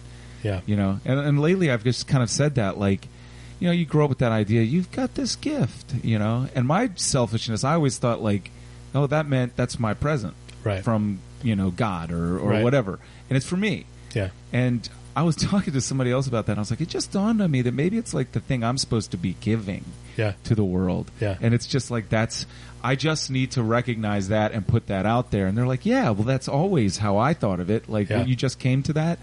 Yeah. 0.44 0.62
you 0.66 0.76
know 0.76 1.00
and, 1.06 1.20
and 1.20 1.42
lately 1.42 1.72
i've 1.72 1.84
just 1.84 2.08
kind 2.08 2.22
of 2.22 2.30
said 2.30 2.56
that 2.56 2.78
like 2.78 3.08
you 3.60 3.68
know 3.68 3.72
you 3.74 3.86
grow 3.86 4.06
up 4.06 4.10
with 4.10 4.20
that 4.20 4.32
idea 4.32 4.62
you've 4.62 4.92
got 4.92 5.16
this 5.16 5.36
gift 5.36 5.94
you 6.04 6.18
know 6.20 6.48
and 6.56 6.68
my 6.68 6.90
selfishness 6.96 7.64
i 7.64 7.74
always 7.74 7.98
thought 7.98 8.22
like 8.22 8.52
oh 8.96 9.08
that 9.08 9.26
meant 9.28 9.56
that's 9.56 9.80
my 9.80 9.94
present 9.94 10.34
Right. 10.64 10.84
from 10.84 11.20
you 11.44 11.56
know 11.56 11.72
god 11.72 12.12
or, 12.12 12.38
or 12.40 12.50
Right. 12.52 12.64
whatever 12.64 13.00
and 13.30 13.38
it's 13.38 13.46
for 13.46 13.58
me 13.58 13.86
Yeah. 14.14 14.30
and 14.52 14.88
i 15.16 15.24
was 15.24 15.36
talking 15.52 15.74
to 15.74 15.82
somebody 15.82 16.12
else 16.12 16.28
about 16.28 16.46
that 16.48 16.54
and 16.54 16.60
i 16.60 16.62
was 16.62 16.72
like 16.72 16.82
it 16.82 16.90
just 16.90 17.12
dawned 17.12 17.42
on 17.42 17.50
me 17.52 17.62
that 17.62 17.74
maybe 17.74 17.98
it's 17.98 18.14
like 18.14 18.32
the 18.34 18.40
thing 18.40 18.64
i'm 18.64 18.78
supposed 18.78 19.12
to 19.12 19.18
be 19.18 19.36
giving 19.40 19.86
Yeah. 20.18 20.34
to 20.46 20.56
the 20.56 20.64
world 20.66 21.10
Yeah. 21.22 21.38
and 21.42 21.54
it's 21.54 21.68
just 21.68 21.90
like 21.90 22.10
that's 22.10 22.46
i 22.84 22.96
just 22.96 23.32
need 23.32 23.52
to 23.52 23.64
recognize 23.64 24.28
that 24.30 24.52
and 24.52 24.68
put 24.68 24.88
that 24.88 25.06
out 25.06 25.32
there 25.32 25.48
and 25.48 25.58
they're 25.58 25.68
like 25.68 25.86
yeah 25.86 26.10
well 26.12 26.24
that's 26.24 26.48
always 26.48 26.98
how 27.00 27.18
i 27.18 27.34
thought 27.34 27.60
of 27.60 27.70
it 27.70 27.88
like 27.90 28.10
Yeah. 28.10 28.24
you 28.26 28.36
just 28.36 28.60
came 28.60 28.84
to 28.84 28.94
that 28.94 29.20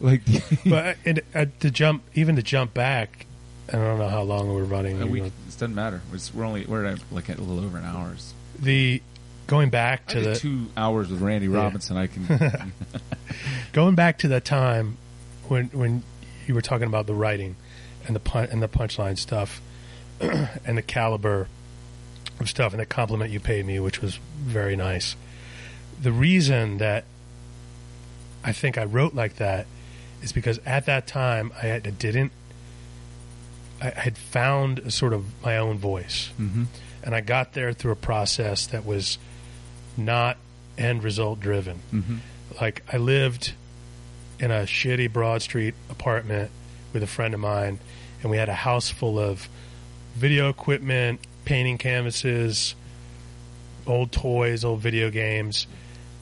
like 0.00 0.22
But 0.66 0.96
it, 1.04 1.24
uh, 1.34 1.46
to 1.60 1.70
jump 1.70 2.02
even 2.14 2.36
to 2.36 2.42
jump 2.42 2.74
back, 2.74 3.26
I 3.68 3.76
don't 3.76 3.98
know 3.98 4.08
how 4.08 4.22
long 4.22 4.52
we're 4.54 4.64
running. 4.64 4.96
And 5.00 5.06
you 5.06 5.12
we, 5.12 5.20
know, 5.20 5.26
it 5.26 5.32
doesn't 5.52 5.74
matter. 5.74 6.02
It's, 6.12 6.34
we're 6.34 6.44
only 6.44 6.64
we're 6.66 6.84
at 6.84 6.98
like 7.10 7.30
at 7.30 7.38
a 7.38 7.42
little 7.42 7.64
over 7.64 7.78
an 7.78 7.84
hour's. 7.84 8.34
the 8.58 9.00
going 9.46 9.70
back 9.70 10.06
to 10.08 10.20
the 10.20 10.34
two 10.36 10.66
hours 10.76 11.10
with 11.10 11.20
Randy 11.22 11.46
Yeah. 11.48 11.58
Robinson. 11.58 11.96
I 11.96 12.06
can. 12.06 12.72
going 13.72 13.94
back 13.94 14.18
to 14.18 14.28
that 14.28 14.44
time 14.44 14.96
when 15.48 15.66
when 15.68 16.02
you 16.46 16.54
were 16.54 16.62
talking 16.62 16.86
about 16.86 17.06
the 17.06 17.14
writing 17.14 17.56
and 18.06 18.14
the 18.14 18.20
pun- 18.20 18.48
and 18.50 18.62
the 18.62 18.68
punchline 18.68 19.16
stuff 19.18 19.60
and 20.20 20.76
the 20.78 20.82
caliber 20.82 21.48
of 22.40 22.48
stuff 22.50 22.72
and 22.72 22.80
the 22.80 22.86
compliment 22.86 23.30
you 23.30 23.40
paid 23.40 23.64
me, 23.64 23.78
which 23.80 24.02
was 24.02 24.16
very 24.36 24.76
nice. 24.76 25.16
The 26.02 26.12
reason 26.12 26.78
that 26.78 27.04
I 28.42 28.52
think 28.52 28.76
I 28.76 28.84
wrote 28.84 29.14
like 29.14 29.36
that 29.36 29.66
is 30.22 30.32
because 30.32 30.58
at 30.66 30.86
that 30.86 31.06
time 31.06 31.52
I 31.62 31.66
had, 31.66 31.86
I 31.86 31.90
didn't. 31.90 32.32
I 33.84 33.90
had 33.90 34.16
found 34.16 34.78
a 34.80 34.90
sort 34.90 35.12
of 35.12 35.24
my 35.44 35.58
own 35.58 35.78
voice, 35.78 36.30
hmm 36.36 36.64
and 37.02 37.14
I 37.14 37.20
got 37.20 37.52
there 37.52 37.74
through 37.74 37.92
a 37.92 37.96
process 37.96 38.66
that 38.68 38.86
was 38.86 39.18
not 39.94 40.38
end 40.78 41.04
result 41.04 41.38
driven 41.38 41.80
hmm 41.90 42.16
like 42.60 42.82
I 42.92 42.96
lived 42.96 43.52
in 44.38 44.50
a 44.50 44.62
shitty 44.62 45.12
Broad 45.12 45.42
Street 45.42 45.74
apartment 45.90 46.50
with 46.92 47.02
a 47.02 47.06
friend 47.06 47.34
of 47.34 47.40
mine, 47.40 47.78
and 48.22 48.30
we 48.30 48.36
had 48.36 48.48
a 48.48 48.54
house 48.54 48.90
full 48.90 49.18
of 49.18 49.48
video 50.14 50.48
equipment, 50.48 51.20
painting 51.44 51.78
canvases, 51.78 52.74
old 53.86 54.12
toys, 54.12 54.64
old 54.64 54.80
video 54.80 55.10
games, 55.10 55.66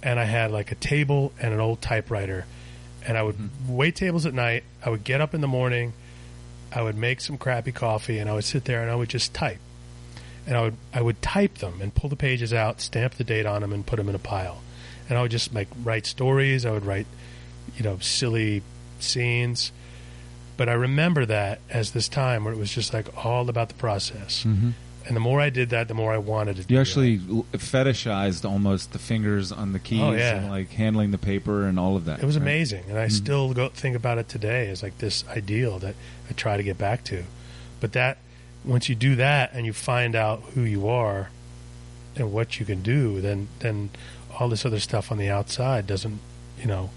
and 0.03 0.19
I 0.19 0.25
had 0.25 0.51
like 0.51 0.73
a 0.73 0.75
table 0.75 1.33
and 1.41 1.53
an 1.53 1.61
old 1.61 1.81
typewriter. 1.81 2.47
And 3.07 3.19
I 3.19 3.23
would 3.23 3.37
wait 3.69 3.97
tables 3.97 4.27
at 4.27 4.35
night. 4.35 4.65
I 4.85 4.91
would 4.91 5.05
get 5.05 5.21
up 5.21 5.35
in 5.35 5.41
the 5.41 5.49
morning. 5.49 5.93
I 6.75 6.83
would 6.83 6.97
make 6.97 7.21
some 7.21 7.37
crappy 7.39 7.73
coffee, 7.73 8.19
and 8.19 8.29
I 8.31 8.35
would 8.35 8.45
sit 8.45 8.65
there 8.65 8.81
and 8.83 8.91
I 8.91 8.95
would 8.95 9.09
just 9.11 9.35
type. 9.35 9.59
And 10.47 10.57
I 10.57 10.63
would 10.63 10.77
I 10.93 11.03
would 11.03 11.23
type 11.23 11.59
them 11.59 11.81
and 11.81 11.95
pull 11.95 12.11
the 12.11 12.17
pages 12.17 12.53
out, 12.53 12.81
stamp 12.81 13.15
the 13.15 13.25
date 13.25 13.47
on 13.47 13.61
them, 13.63 13.73
and 13.73 13.85
put 13.87 13.97
them 13.97 14.09
in 14.09 14.15
a 14.15 14.19
pile 14.19 14.61
and 15.09 15.19
I 15.19 15.23
would 15.23 15.31
just 15.33 15.53
like 15.53 15.69
write 15.83 16.07
stories. 16.07 16.65
I 16.65 16.71
would 16.71 16.87
write, 16.87 17.07
you 17.77 17.83
know, 17.83 17.99
silly 17.99 18.63
scenes. 19.01 19.73
But 20.57 20.69
I 20.69 20.73
remember 20.75 21.27
that 21.27 21.59
as 21.71 21.91
this 21.91 22.09
time 22.09 22.45
where 22.45 22.55
it 22.55 22.57
was 22.57 22.73
just 22.73 22.95
like 22.95 23.09
all 23.25 23.49
about 23.51 23.69
the 23.69 23.75
process. 23.75 24.43
hmm 24.45 24.71
And 25.07 25.17
the 25.17 25.21
more 25.21 25.41
I 25.41 25.51
did 25.51 25.71
that, 25.71 25.89
the 25.89 25.95
more 25.95 26.13
I 26.15 26.19
wanted 26.19 26.57
to 26.57 26.65
do 26.65 26.75
You 26.75 26.81
actually 26.81 27.21
l- 27.29 27.45
fetishized 27.53 28.49
almost 28.49 28.93
the 28.93 28.99
fingers 29.01 29.51
on 29.51 29.73
the 29.73 29.81
keys 29.81 30.01
Oh, 30.01 30.13
yeah. 30.13 30.37
and 30.37 30.51
like 30.51 30.71
handling 30.71 31.11
the 31.11 31.19
paper 31.19 31.67
and 31.67 31.79
all 31.81 31.97
of 31.97 32.05
that. 32.05 32.19
that. 32.19 32.23
It 32.23 32.27
was 32.27 32.37
right? 32.39 32.43
amazing. 32.43 32.85
And 32.89 32.97
I 32.99 33.07
Mhm. 33.07 33.13
still 33.13 33.53
go 33.55 33.69
think 33.71 33.97
about 33.97 34.19
it 34.19 34.29
today 34.29 34.69
as 34.71 34.83
like 34.83 34.97
this 34.99 35.25
ideal 35.29 35.79
that 35.81 35.97
I 36.33 36.35
try 36.35 36.57
to 36.57 36.63
get 36.63 36.79
back 36.79 37.05
to. 37.05 37.25
But 37.79 37.93
that, 37.93 38.17
once 38.65 38.89
you 38.89 38.95
do 38.95 39.17
that 39.17 39.53
and 39.53 39.67
you 39.67 39.75
find 39.75 40.17
out 40.17 40.41
who 40.55 40.63
you 40.63 40.89
are 40.89 41.29
and 42.17 42.33
what 42.33 42.59
you 42.59 42.65
can 42.65 42.83
do, 42.83 43.21
then, 43.21 43.49
then 43.59 43.91
all 44.41 44.49
this 44.49 44.65
other 44.65 44.81
stuff 44.81 45.13
on 45.13 45.19
the 45.19 45.29
outside 45.29 45.87
doesn't, 45.87 46.21
you 46.59 46.67
know, 46.67 46.89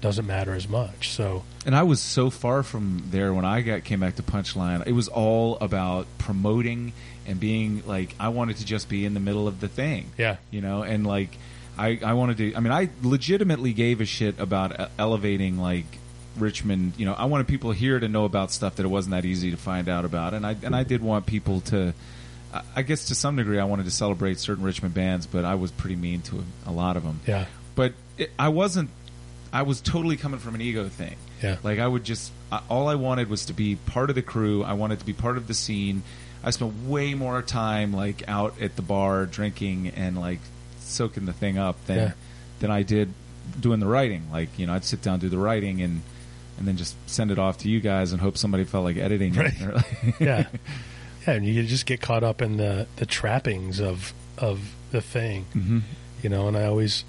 doesn't 0.00 0.26
matter 0.26 0.54
as 0.54 0.68
much. 0.68 1.08
So, 1.10 1.42
And 1.64 1.74
I 1.74 1.82
was 1.82 2.00
so 2.00 2.30
far 2.30 2.62
from 2.62 3.08
there 3.10 3.34
when 3.34 3.44
I 3.44 3.62
got 3.62 3.82
came 3.82 3.98
back 3.98 4.14
to 4.16 4.22
Punchline. 4.22 4.86
It 4.86 4.92
was 4.92 5.08
all 5.08 5.56
about 5.60 6.06
promoting 6.18 6.92
and 7.26 7.40
being 7.40 7.82
like 7.86 8.14
I 8.20 8.28
wanted 8.28 8.58
to 8.58 8.64
just 8.64 8.88
be 8.88 9.04
in 9.04 9.14
the 9.14 9.20
middle 9.20 9.48
of 9.48 9.58
the 9.58 9.68
thing. 9.68 10.12
yeah. 10.16 10.36
you 10.52 10.60
know 10.60 10.82
and 10.84 11.04
like 11.04 11.36
i 11.78 11.98
i 12.04 12.12
wanted 12.12 12.36
to 12.38 12.54
i 12.54 12.60
mean 12.60 12.72
i 12.72 12.88
legitimately 13.02 13.72
gave 13.74 14.00
a 14.00 14.06
shit 14.06 14.38
about 14.38 14.90
elevating 14.98 15.58
like 15.58 15.84
richmond 16.38 16.92
you 16.96 17.04
know 17.06 17.14
i 17.14 17.24
wanted 17.24 17.46
people 17.48 17.72
here 17.72 17.98
to 17.98 18.08
know 18.08 18.24
about 18.24 18.50
stuff 18.52 18.76
that 18.76 18.84
it 18.84 18.88
wasn't 18.88 19.10
that 19.12 19.24
easy 19.24 19.50
to 19.50 19.56
find 19.56 19.88
out 19.88 20.04
about 20.04 20.34
and 20.34 20.46
i 20.46 20.54
and 20.62 20.74
i 20.76 20.82
did 20.82 21.02
want 21.02 21.26
people 21.26 21.60
to 21.62 21.92
I- 22.74 22.82
guess 22.82 23.06
to 23.06 23.14
some 23.14 23.36
degree, 23.36 23.58
I 23.58 23.64
wanted 23.64 23.84
to 23.84 23.90
celebrate 23.90 24.38
certain 24.38 24.64
Richmond 24.64 24.94
bands, 24.94 25.26
but 25.26 25.44
I 25.44 25.56
was 25.56 25.70
pretty 25.72 25.96
mean 25.96 26.22
to 26.22 26.42
a, 26.66 26.70
a 26.70 26.72
lot 26.72 26.96
of 26.96 27.02
them. 27.02 27.20
Yeah. 27.26 27.44
But 27.74 27.92
it, 28.16 28.30
I 28.38 28.48
wasn't. 28.48 28.88
I 29.52 29.62
was 29.62 29.82
totally 29.82 30.16
coming 30.16 30.40
from 30.40 30.54
an 30.54 30.62
ego 30.62 30.88
thing. 30.88 31.16
Yeah. 31.42 31.56
Like 31.62 31.80
I 31.80 31.86
would 31.86 32.04
just. 32.04 32.32
I, 32.50 32.62
all 32.70 32.88
I 32.88 32.94
wanted 32.94 33.28
was 33.28 33.46
to 33.46 33.52
be 33.52 33.74
part 33.76 34.08
of 34.08 34.16
the 34.16 34.22
crew. 34.22 34.62
I 34.64 34.72
wanted 34.72 35.00
to 35.00 35.04
be 35.04 35.12
part 35.12 35.36
of 35.36 35.48
the 35.48 35.54
scene. 35.54 36.02
I 36.42 36.48
spent 36.50 36.84
way 36.86 37.12
more 37.12 37.42
time 37.42 37.92
like 37.92 38.26
out 38.26 38.54
at 38.62 38.74
the 38.76 38.82
bar 38.82 39.26
drinking 39.26 39.88
and 39.88 40.18
like 40.18 40.40
soaking 40.78 41.26
the 41.26 41.34
thing 41.34 41.58
up 41.58 41.84
than 41.86 41.96
Yeah. 41.98 42.12
than 42.60 42.70
I 42.70 42.84
did 42.84 43.12
doing 43.60 43.80
the 43.80 43.86
writing. 43.86 44.30
Like 44.32 44.58
you 44.58 44.66
know, 44.66 44.72
I'd 44.72 44.84
sit 44.84 45.02
down 45.02 45.18
do 45.18 45.28
the 45.28 45.36
writing 45.36 45.82
and 45.82 46.00
and 46.58 46.66
then 46.66 46.76
just 46.76 46.94
send 47.08 47.30
it 47.30 47.38
off 47.38 47.58
to 47.58 47.68
you 47.68 47.80
guys 47.80 48.12
and 48.12 48.20
hope 48.20 48.36
somebody 48.38 48.64
felt 48.64 48.84
like 48.84 48.96
editing 48.96 49.34
Right. 49.34 49.52
it. 49.58 50.14
Yeah, 50.20 50.46
yeah, 51.26 51.32
and 51.34 51.44
you 51.46 51.62
just 51.64 51.86
get 51.86 52.00
caught 52.00 52.22
up 52.24 52.40
in 52.42 52.56
the 52.56 52.86
the 52.96 53.06
trappings 53.06 53.80
of 53.80 54.12
of 54.38 54.74
the 54.90 55.00
thing, 55.00 55.46
Mhm. 55.54 55.82
you 56.22 56.28
know. 56.28 56.48
And 56.48 56.56
I 56.56 56.64
always 56.66 57.04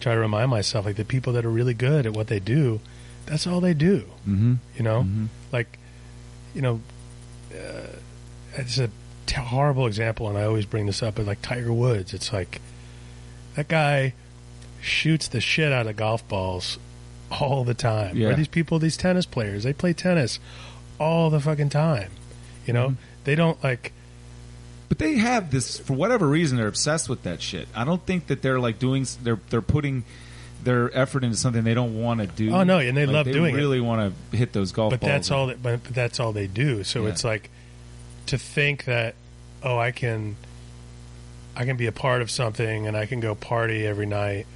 try 0.00 0.14
to 0.14 0.20
remind 0.20 0.50
myself, 0.50 0.84
like 0.86 0.96
the 0.96 1.04
people 1.04 1.32
that 1.34 1.44
are 1.44 1.50
really 1.50 1.74
good 1.74 2.06
at 2.06 2.12
what 2.12 2.26
they 2.26 2.40
do, 2.40 2.80
that's 3.26 3.46
all 3.46 3.60
they 3.60 3.74
do, 3.74 4.04
Mhm. 4.28 4.58
you 4.76 4.82
know. 4.82 5.02
Mhm. 5.04 5.28
Like, 5.52 5.78
you 6.54 6.60
know, 6.62 6.80
uh, 7.54 7.96
it's 8.56 8.78
a 8.78 8.90
t- 9.26 9.36
horrible 9.40 9.86
example, 9.86 10.28
and 10.28 10.36
I 10.36 10.42
always 10.44 10.66
bring 10.66 10.86
this 10.86 11.02
up. 11.02 11.14
But 11.14 11.26
like 11.26 11.40
Tiger 11.40 11.72
Woods, 11.72 12.12
it's 12.12 12.32
like 12.32 12.60
that 13.54 13.68
guy 13.68 14.14
shoots 14.80 15.28
the 15.28 15.40
shit 15.40 15.72
out 15.72 15.86
of 15.86 15.94
golf 15.96 16.26
balls 16.28 16.78
all 17.40 17.64
the 17.64 17.74
time. 17.74 18.16
Yeah. 18.16 18.28
Or 18.28 18.34
these 18.34 18.48
people, 18.48 18.78
these 18.78 18.96
tennis 18.96 19.26
players, 19.26 19.62
they 19.64 19.72
play 19.72 19.92
tennis 19.92 20.38
all 21.00 21.30
the 21.30 21.40
fucking 21.40 21.70
time. 21.70 22.10
You 22.66 22.72
know, 22.72 22.88
Mhm. 22.90 22.96
they 23.24 23.34
don't 23.34 23.62
like. 23.64 23.92
But 24.88 24.98
they 24.98 25.14
have 25.14 25.50
this 25.50 25.78
for 25.78 25.94
whatever 25.94 26.26
reason. 26.28 26.58
They're 26.58 26.66
obsessed 26.68 27.08
with 27.08 27.22
that 27.22 27.40
shit. 27.40 27.66
I 27.74 27.84
don't 27.84 28.04
think 28.04 28.26
that 28.26 28.42
they're 28.42 28.60
like 28.60 28.78
doing. 28.78 29.06
They're 29.22 29.40
they're 29.50 29.62
putting 29.62 30.04
their 30.64 30.96
effort 30.96 31.24
into 31.24 31.36
something 31.36 31.64
they 31.64 31.74
don't 31.74 32.00
want 32.00 32.20
to 32.20 32.26
do. 32.28 32.52
Oh, 32.52 32.62
no, 32.62 32.78
and 32.78 32.96
they 32.96 33.04
Like, 33.04 33.14
love 33.26 33.26
doing 33.32 33.52
it. 33.54 33.58
Really 33.58 33.80
want 33.80 34.14
to 34.30 34.36
hit 34.36 34.52
those 34.52 34.70
golf 34.70 34.92
But 34.92 35.00
balls. 35.00 35.10
that's 35.10 35.30
all. 35.32 35.46
That, 35.48 35.60
but, 35.60 35.82
but 35.82 35.92
that's 35.94 36.20
all 36.20 36.32
they 36.32 36.46
do. 36.46 36.84
So 36.84 37.02
Yeah. 37.02 37.08
it's 37.08 37.24
like 37.24 37.50
to 38.26 38.38
think 38.38 38.84
that 38.84 39.14
oh, 39.64 39.78
I 39.78 39.90
can, 39.92 40.36
I 41.56 41.64
can 41.64 41.76
be 41.76 41.86
a 41.86 41.92
part 41.92 42.20
of 42.22 42.30
something, 42.30 42.86
and 42.86 42.96
I 42.96 43.06
can 43.06 43.18
go 43.20 43.34
party 43.34 43.86
every 43.86 44.06
night, 44.06 44.46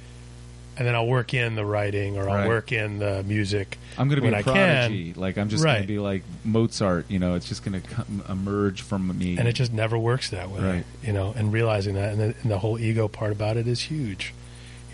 and 0.77 0.87
then 0.87 0.93
I'll 0.95 1.07
work 1.07 1.33
in 1.33 1.55
the 1.55 1.65
writing 1.65 2.17
or 2.17 2.29
I'll 2.29 2.35
Right. 2.37 2.47
work 2.47 2.71
in 2.71 2.99
the 2.99 3.23
music. 3.23 3.77
I'm 3.97 4.07
going 4.09 4.17
to 4.17 4.21
be 4.21 4.27
when 4.27 4.33
a 4.35 4.37
I 4.37 4.41
can. 4.43 4.53
prodigy. 4.53 5.13
Like 5.15 5.37
I'm 5.37 5.49
just 5.49 5.63
going 5.63 5.75
Right. 5.75 5.81
to 5.81 5.87
be 5.87 5.97
like 5.99 6.23
Mozart. 6.43 7.09
You 7.09 7.17
know, 7.19 7.33
it's 7.35 7.47
just 7.47 7.65
going 7.65 7.81
to 7.81 7.87
come, 7.87 8.23
emerge 8.29 8.81
from 8.83 9.17
me. 9.17 9.37
and 9.37 9.47
it 9.47 9.53
just 9.53 9.73
never 9.73 9.97
works 9.97 10.29
that 10.29 10.49
way 10.51 10.61
Right. 10.61 10.85
you 11.03 11.13
know 11.13 11.33
and 11.35 11.51
realizing 11.51 11.95
that 11.95 12.11
and 12.13 12.19
the, 12.21 12.35
and 12.43 12.51
the 12.51 12.59
whole 12.59 12.77
ego 12.79 13.07
part 13.07 13.31
about 13.31 13.57
it 13.57 13.67
is 13.67 13.81
huge 13.81 14.33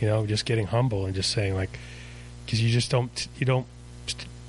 you 0.01 0.07
know 0.07 0.26
just 0.26 0.45
getting 0.45 0.68
humble 0.68 1.05
and 1.05 1.14
just 1.14 1.31
saying 1.31 1.53
like 1.55 1.77
because 2.45 2.61
you 2.64 2.69
just 2.69 2.89
don't 2.89 3.27
you 3.38 3.45
don't 3.45 3.65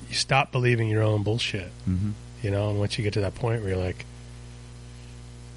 you 0.09 0.15
stop 0.15 0.53
believing 0.53 0.89
your 0.89 1.03
own 1.03 1.23
bullshit 1.25 1.71
Mhm. 1.89 2.13
you 2.43 2.51
know 2.51 2.71
and 2.71 2.79
once 2.79 2.97
you 2.97 3.03
get 3.05 3.13
to 3.15 3.21
that 3.21 3.35
point 3.35 3.61
where 3.63 3.71
you're 3.75 3.85
like 3.85 4.05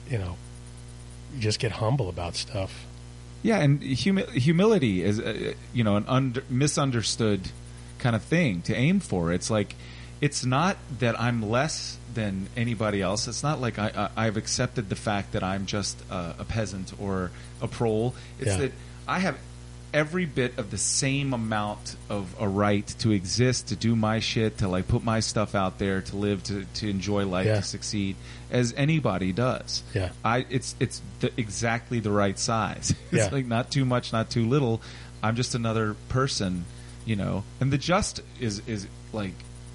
you 0.09 0.17
know 0.17 0.37
you 1.35 1.39
just 1.41 1.59
get 1.59 1.73
humble 1.73 2.09
about 2.09 2.35
stuff 2.35 2.85
Yeah, 3.48 3.60
and 3.60 3.82
humi- 3.82 4.30
humility 4.40 5.03
is, 5.03 5.19
uh, 5.22 5.53
you 5.74 5.84
know, 5.86 5.95
an 5.95 6.03
under- 6.07 6.44
misunderstood 6.49 7.40
kind 7.98 8.14
of 8.15 8.22
thing 8.24 8.61
to 8.64 8.76
aim 8.76 8.99
for. 8.99 9.32
It's 9.32 9.49
like, 9.49 9.76
it's 10.19 10.44
not 10.44 10.76
that 10.99 11.15
I'm 11.19 11.40
less 11.49 11.98
than 12.14 12.48
anybody 12.57 13.02
else. 13.02 13.28
It's 13.28 13.44
not 13.44 13.61
like 13.61 13.80
I, 13.80 13.88
I, 14.15 14.26
I've 14.26 14.36
accepted 14.38 14.90
the 14.90 14.95
fact 14.98 15.32
that 15.32 15.44
I'm 15.44 15.65
just 15.65 15.95
a, 16.11 16.36
a 16.40 16.44
peasant 16.45 16.91
or 16.99 17.32
a 17.61 17.68
prole. 17.68 18.15
It's 18.40 18.49
Yeah. 18.52 18.57
that 18.57 18.72
I 19.07 19.19
have 19.19 19.38
every 19.93 20.26
bit 20.26 20.57
of 20.57 20.69
the 20.72 20.77
same 20.77 21.34
amount 21.34 21.95
of 22.09 22.35
a 22.39 22.47
right 22.47 22.85
to 22.99 23.11
exist, 23.11 23.69
to 23.69 23.76
do 23.76 23.95
my 23.95 24.19
shit, 24.19 24.57
to 24.59 24.68
like 24.68 24.88
put 24.88 25.03
my 25.03 25.19
stuff 25.19 25.55
out 25.55 25.80
there, 25.80 26.01
to 26.01 26.15
live, 26.15 26.43
to, 26.43 26.65
to 26.76 26.89
enjoy 26.89 27.26
life, 27.26 27.45
Yeah. 27.47 27.55
to 27.55 27.61
succeed, 27.64 28.15
as 28.51 28.73
anybody 28.77 29.31
does. 29.31 29.84
Yeah. 29.93 30.09
I 30.26 30.45
it's 30.49 30.76
it's 30.80 31.01
the, 31.22 31.31
exactly 31.38 31.99
the 31.99 32.11
right 32.11 32.38
size. 32.38 32.93
It's 33.11 33.26
Yeah. 33.26 33.30
like 33.31 33.45
not 33.45 33.72
too 33.72 33.85
much, 33.85 34.11
not 34.14 34.30
too 34.30 34.47
little. 34.47 34.81
I'm 35.23 35.35
just 35.35 35.55
another 35.55 35.95
person, 36.09 36.65
you 37.05 37.15
know. 37.15 37.43
And 37.61 37.72
the 37.72 37.77
just 37.77 38.22
is 38.39 38.61
is 38.68 38.88
like 39.14 39.34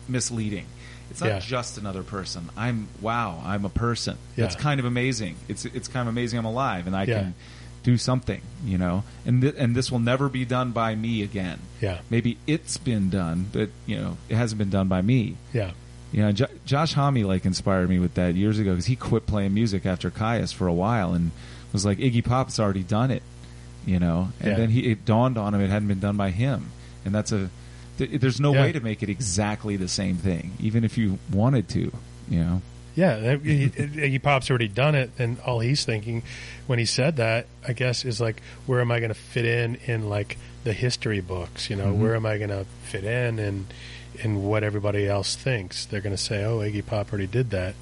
misleading. 0.08 0.66
It's 1.10 1.20
not 1.20 1.28
Yeah. 1.28 1.38
just 1.40 1.78
another 1.78 2.02
person. 2.02 2.48
I'm 2.56 2.88
wow, 3.00 3.42
I'm 3.44 3.64
a 3.64 3.68
person. 3.70 4.16
That's 4.36 4.54
Yeah. 4.54 4.60
kind 4.60 4.80
of 4.80 4.86
amazing. 4.86 5.36
It's 5.48 5.64
it's 5.64 5.88
kind 5.88 6.08
of 6.08 6.12
amazing 6.14 6.38
I'm 6.38 6.44
alive 6.44 6.86
and 6.86 6.94
I 6.96 7.06
can 7.06 7.34
do 7.82 7.98
something, 7.98 8.40
you 8.64 8.78
know. 8.78 9.02
And 9.26 9.42
th- 9.42 9.54
and 9.58 9.74
this 9.74 9.90
will 9.90 9.98
never 9.98 10.28
be 10.28 10.44
done 10.44 10.70
by 10.72 10.94
me 10.94 11.22
again. 11.22 11.58
yeah 11.80 11.98
Maybe 12.10 12.38
it's 12.46 12.76
been 12.78 13.10
done, 13.10 13.46
but 13.52 13.70
you 13.86 13.96
know, 13.96 14.16
it 14.28 14.36
hasn't 14.36 14.58
been 14.58 14.70
done 14.70 14.88
by 14.88 15.02
me. 15.02 15.36
yeah 15.52 15.72
You 16.12 16.22
know, 16.22 16.32
Jo- 16.32 16.46
Josh 16.64 16.92
Homme 16.94 17.22
like 17.22 17.44
inspired 17.44 17.88
me 17.88 17.98
with 17.98 18.14
that 18.14 18.34
years 18.34 18.58
ago 18.58 18.70
because 18.72 18.86
he 18.86 18.96
quit 18.96 19.26
playing 19.26 19.54
music 19.54 19.84
after 19.86 20.10
Kyuss 20.10 20.52
for 20.54 20.66
a 20.66 20.72
while 20.74 21.12
and 21.14 21.30
was 21.72 21.84
like 21.84 21.98
Iggy 21.98 22.24
Pop's 22.24 22.60
already 22.60 22.82
done 22.82 23.10
it, 23.10 23.22
you 23.86 23.98
know. 23.98 24.28
And 24.40 24.50
Yeah. 24.52 24.56
then 24.58 24.70
he 24.70 24.80
it 24.90 25.04
dawned 25.04 25.36
on 25.38 25.54
him 25.54 25.60
it 25.60 25.70
hadn't 25.70 25.88
been 25.88 26.00
done 26.00 26.16
by 26.16 26.30
him, 26.30 26.66
and 27.04 27.14
that's 27.14 27.32
a 27.32 27.48
th- 27.98 28.20
there's 28.20 28.40
no 28.40 28.52
Yeah. 28.54 28.62
way 28.62 28.72
to 28.72 28.80
make 28.80 29.02
it 29.02 29.08
exactly 29.08 29.76
the 29.76 29.88
same 29.88 30.16
thing, 30.16 30.52
even 30.60 30.84
if 30.84 30.96
you 30.98 31.18
wanted 31.32 31.68
to, 31.70 31.90
you 32.28 32.38
know. 32.44 32.62
Yeah, 32.94 33.36
he- 33.36 33.68
Iggy 33.70 34.22
Pop's 34.22 34.50
already 34.50 34.68
done 34.68 34.94
it, 34.94 35.10
and 35.18 35.38
all 35.40 35.60
he's 35.60 35.84
thinking 35.84 36.22
when 36.66 36.78
he 36.78 36.84
said 36.84 37.16
that, 37.16 37.46
I 37.66 37.72
guess, 37.72 38.04
is 38.04 38.20
like, 38.20 38.42
where 38.66 38.80
am 38.82 38.92
I 38.92 38.98
going 39.00 39.08
to 39.08 39.14
fit 39.14 39.46
in 39.46 39.76
in 39.86 40.08
like 40.10 40.36
the 40.64 40.72
history 40.74 41.20
books? 41.20 41.70
You 41.70 41.76
know, 41.76 41.86
Mhm. 41.92 41.96
where 41.98 42.14
am 42.14 42.26
I 42.26 42.36
going 42.36 42.50
to 42.50 42.66
fit 42.84 43.04
in 43.04 43.38
and 43.38 43.72
in 44.22 44.42
what 44.42 44.62
everybody 44.62 45.08
else 45.08 45.34
thinks? 45.36 45.86
They're 45.86 46.02
going 46.02 46.14
to 46.14 46.22
say, 46.22 46.44
oh, 46.44 46.58
Iggy 46.58 46.84
Pop 46.84 47.10
already 47.12 47.26
did 47.26 47.48
that, 47.50 47.74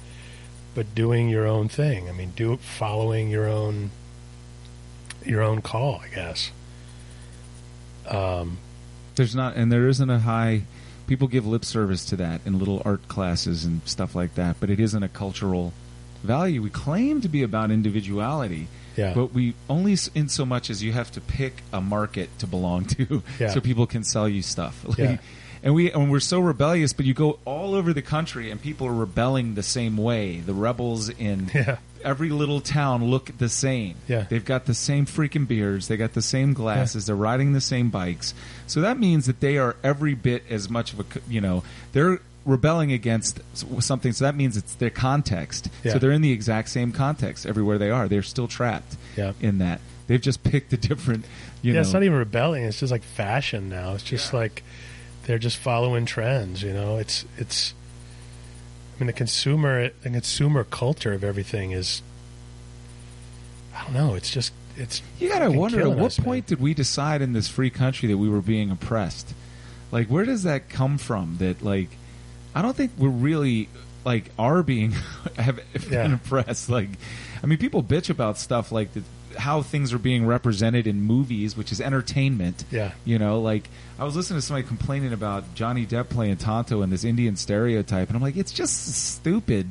but 0.75 0.95
doing 0.95 1.27
your 1.27 1.45
own 1.45 1.67
thing. 1.67 2.07
I 2.07 2.13
mean, 2.13 2.31
do 2.35 2.55
following 2.57 3.29
your 3.29 3.47
own 3.49 3.91
your 5.25 5.41
own 5.41 5.61
call, 5.61 6.01
I 6.03 6.15
guess. 6.15 6.51
Um, 8.07 8.57
There's 9.15 9.35
not, 9.35 9.55
and 9.55 9.71
there 9.71 9.87
isn't 9.87 10.09
a 10.09 10.19
high. 10.19 10.63
People 11.11 11.27
give 11.27 11.45
lip 11.45 11.65
service 11.65 12.05
to 12.05 12.15
that 12.15 12.39
in 12.45 12.57
little 12.57 12.81
art 12.85 13.05
classes 13.09 13.65
and 13.65 13.81
stuff 13.83 14.15
like 14.15 14.35
that, 14.35 14.55
but 14.61 14.69
it 14.69 14.79
isn't 14.79 15.03
a 15.03 15.09
cultural 15.09 15.73
value. 16.23 16.61
We 16.61 16.69
claim 16.69 17.19
to 17.19 17.27
be 17.27 17.43
about 17.43 17.69
individuality, 17.69 18.69
yeah, 18.95 19.13
but 19.13 19.33
we 19.33 19.53
only 19.69 19.97
in 20.15 20.29
so 20.29 20.45
much 20.45 20.69
as 20.69 20.81
you 20.81 20.93
have 20.93 21.11
to 21.11 21.19
pick 21.19 21.63
a 21.73 21.81
market 21.81 22.29
to 22.39 22.47
belong 22.47 22.85
to, 22.85 23.23
Yeah. 23.41 23.49
so 23.49 23.59
people 23.59 23.87
can 23.87 24.05
sell 24.05 24.29
you 24.29 24.41
stuff. 24.41 24.85
Like, 24.87 24.97
Yeah. 24.97 25.17
And 25.63 25.73
we 25.75 25.91
and 25.91 26.09
we're 26.09 26.21
so 26.21 26.39
rebellious, 26.39 26.93
but 26.93 27.05
you 27.05 27.13
go 27.13 27.39
all 27.43 27.75
over 27.75 27.91
the 27.91 28.01
country 28.01 28.49
and 28.49 28.61
people 28.61 28.87
are 28.87 28.93
rebelling 28.93 29.55
the 29.55 29.63
same 29.63 29.97
way. 29.97 30.39
The 30.39 30.53
rebels 30.53 31.09
in 31.09 31.47
every 32.03 32.29
little 32.29 32.61
town 32.61 33.03
look 33.05 33.37
the 33.37 33.49
same. 33.49 33.95
Yeah. 34.07 34.25
They've 34.29 34.43
got 34.43 34.65
the 34.65 34.73
same 34.73 35.05
freaking 35.05 35.47
beards. 35.47 35.87
They 35.87 35.97
got 35.97 36.13
the 36.13 36.21
same 36.21 36.53
glasses. 36.53 37.05
They're 37.05 37.15
riding 37.15 37.53
the 37.53 37.61
same 37.61 37.89
bikes. 37.89 38.33
So 38.67 38.81
that 38.81 38.99
means 38.99 39.25
that 39.27 39.39
they 39.39 39.57
are 39.57 39.75
every 39.83 40.13
bit 40.13 40.43
as 40.49 40.69
much 40.69 40.93
of 40.93 40.99
a, 40.99 41.05
you 41.29 41.41
know, 41.41 41.63
they're 41.93 42.19
rebelling 42.45 42.91
against 42.91 43.39
something. 43.81 44.11
So 44.13 44.25
that 44.25 44.35
means 44.35 44.57
it's 44.57 44.75
their 44.75 44.89
context. 44.89 45.69
Yeah. 45.83 45.93
So 45.93 45.99
they're 45.99 46.11
in 46.11 46.21
the 46.21 46.31
exact 46.31 46.69
same 46.69 46.91
context 46.91 47.45
everywhere 47.45 47.77
they 47.77 47.89
are. 47.91 48.07
They're 48.07 48.23
still 48.23 48.47
trapped 48.47 48.97
Yeah. 49.15 49.33
in 49.39 49.59
that. 49.59 49.79
They've 50.07 50.19
just 50.21 50.43
picked 50.43 50.73
a 50.73 50.77
different, 50.77 51.25
you 51.61 51.71
yeah. 51.71 51.75
know. 51.75 51.81
It's 51.81 51.93
not 51.93 52.03
even 52.03 52.17
rebelling; 52.17 52.63
it's 52.63 52.79
just 52.79 52.91
like 52.91 53.03
fashion 53.03 53.69
now. 53.69 53.93
It's 53.93 54.03
just 54.03 54.33
like 54.33 54.61
they're 55.23 55.37
just 55.37 55.55
following 55.57 56.05
trends. 56.05 56.61
You 56.63 56.73
know, 56.73 56.97
it's 56.97 57.23
it's. 57.37 57.73
I 59.01 59.03
mean, 59.03 59.07
the 59.07 59.13
consumer 59.13 59.89
the 60.03 60.09
consumer 60.11 60.63
culture 60.63 61.11
of 61.11 61.23
everything 61.23 61.71
is. 61.71 62.03
I 63.75 63.83
don't 63.83 63.93
know. 63.93 64.13
It's 64.13 64.29
just 64.29 64.53
it's. 64.77 65.01
You 65.19 65.27
gotta 65.27 65.49
wonder 65.49 65.81
at 65.81 65.87
what 65.87 66.05
us, 66.05 66.19
man. 66.19 66.25
point 66.25 66.45
did 66.45 66.61
we 66.61 66.75
decide 66.75 67.23
in 67.23 67.33
this 67.33 67.47
free 67.47 67.71
country 67.71 68.07
that 68.09 68.17
we 68.19 68.29
were 68.29 68.41
being 68.41 68.69
oppressed? 68.69 69.33
Like, 69.91 70.07
where 70.07 70.23
does 70.23 70.43
that 70.43 70.69
come 70.69 70.99
from? 70.99 71.37
That 71.39 71.63
like, 71.63 71.89
I 72.53 72.61
don't 72.61 72.75
think 72.77 72.91
we're 72.95 73.09
really 73.09 73.69
like 74.05 74.25
are 74.37 74.61
being 74.61 74.91
have 75.35 75.55
been 75.73 75.91
Yeah. 75.91 76.13
oppressed. 76.13 76.69
Like, 76.69 76.89
I 77.41 77.47
mean, 77.47 77.57
people 77.57 77.81
bitch 77.81 78.11
about 78.11 78.37
stuff 78.37 78.71
like 78.71 78.93
the, 78.93 79.01
how 79.35 79.61
things 79.61 79.93
are 79.93 79.99
being 79.99 80.25
represented 80.25 80.87
in 80.87 81.01
movies, 81.01 81.55
which 81.57 81.71
is 81.71 81.79
entertainment. 81.81 82.63
Yeah. 82.71 82.91
You 83.05 83.19
know, 83.19 83.39
like 83.41 83.69
I 83.99 84.03
was 84.03 84.15
listening 84.15 84.39
to 84.39 84.45
somebody 84.45 84.67
complaining 84.67 85.13
about 85.13 85.53
Johnny 85.55 85.85
Depp 85.85 86.09
playing 86.09 86.37
Tonto 86.37 86.81
and 86.81 86.91
this 86.91 87.03
Indian 87.03 87.35
stereotype, 87.35 88.07
and 88.09 88.15
I'm 88.15 88.21
like, 88.21 88.37
it's 88.37 88.51
just 88.51 88.87
a 88.87 88.91
stupid 88.93 89.67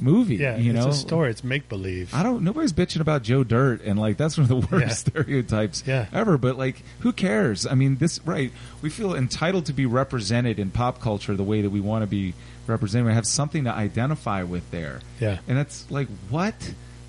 movie. 0.00 0.36
Yeah, 0.36 0.56
you 0.56 0.72
it's 0.72 0.84
know, 0.84 0.90
a 0.90 0.94
story. 0.94 1.30
It's 1.30 1.42
make 1.42 1.68
believe. 1.68 2.14
I 2.14 2.22
don't. 2.22 2.44
Nobody's 2.44 2.72
bitching 2.72 3.00
about 3.00 3.22
Joe 3.24 3.42
Dirt, 3.44 3.82
and 3.84 3.98
like 3.98 4.16
that's 4.16 4.38
one 4.38 4.44
of 4.44 4.48
the 4.48 4.66
worst 4.76 4.86
Yeah. 4.86 5.22
stereotypes 5.22 5.82
Yeah. 5.86 6.06
ever. 6.12 6.38
But 6.38 6.56
like, 6.56 6.82
who 7.00 7.12
cares? 7.12 7.66
I 7.66 7.74
mean, 7.74 7.96
this 7.96 8.20
right? 8.24 8.52
We 8.82 8.90
feel 8.90 9.14
entitled 9.14 9.66
to 9.66 9.72
be 9.72 9.86
represented 9.86 10.58
in 10.58 10.70
pop 10.70 11.00
culture 11.00 11.34
the 11.34 11.42
way 11.44 11.62
that 11.62 11.70
we 11.70 11.80
want 11.80 12.02
to 12.02 12.06
be 12.06 12.34
represented. 12.66 13.06
We 13.08 13.12
have 13.14 13.26
something 13.26 13.64
to 13.64 13.72
identify 13.72 14.42
with 14.44 14.70
there, 14.70 15.00
Yeah. 15.20 15.38
and 15.48 15.58
that's 15.58 15.90
like 15.90 16.08
what. 16.30 16.54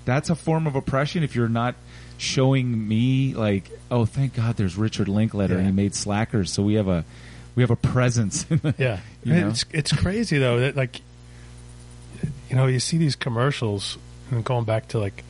that's 0.06 0.30
a 0.30 0.34
form 0.34 0.66
of 0.66 0.74
oppression 0.74 1.22
if 1.22 1.36
you're 1.36 1.48
not 1.48 1.74
showing 2.20 2.86
me 2.88 3.34
like, 3.34 3.70
oh, 3.90 4.04
thank 4.04 4.34
God, 4.34 4.56
there's 4.56 4.76
Richard 4.76 5.08
Linklater 5.08 5.54
and 5.54 5.62
Yeah. 5.64 5.70
he 5.70 5.72
made 5.74 5.94
Slackers, 5.94 6.52
so 6.52 6.62
we 6.62 6.74
have 6.74 6.88
a 6.88 7.04
we 7.56 7.62
have 7.62 7.70
a 7.70 7.76
presence. 7.76 8.42
the- 8.48 8.74
Yeah, 8.78 9.00
You 9.24 9.34
know? 9.34 9.48
it's 9.48 9.64
it's 9.72 9.92
crazy 9.92 10.38
though 10.38 10.60
that 10.60 10.76
like, 10.76 11.00
you 12.48 12.56
know, 12.56 12.66
you 12.66 12.80
see 12.80 12.98
these 12.98 13.16
commercials 13.16 13.98
and 14.30 14.44
going 14.44 14.64
back 14.64 14.88
to 14.88 14.98
like 14.98 15.24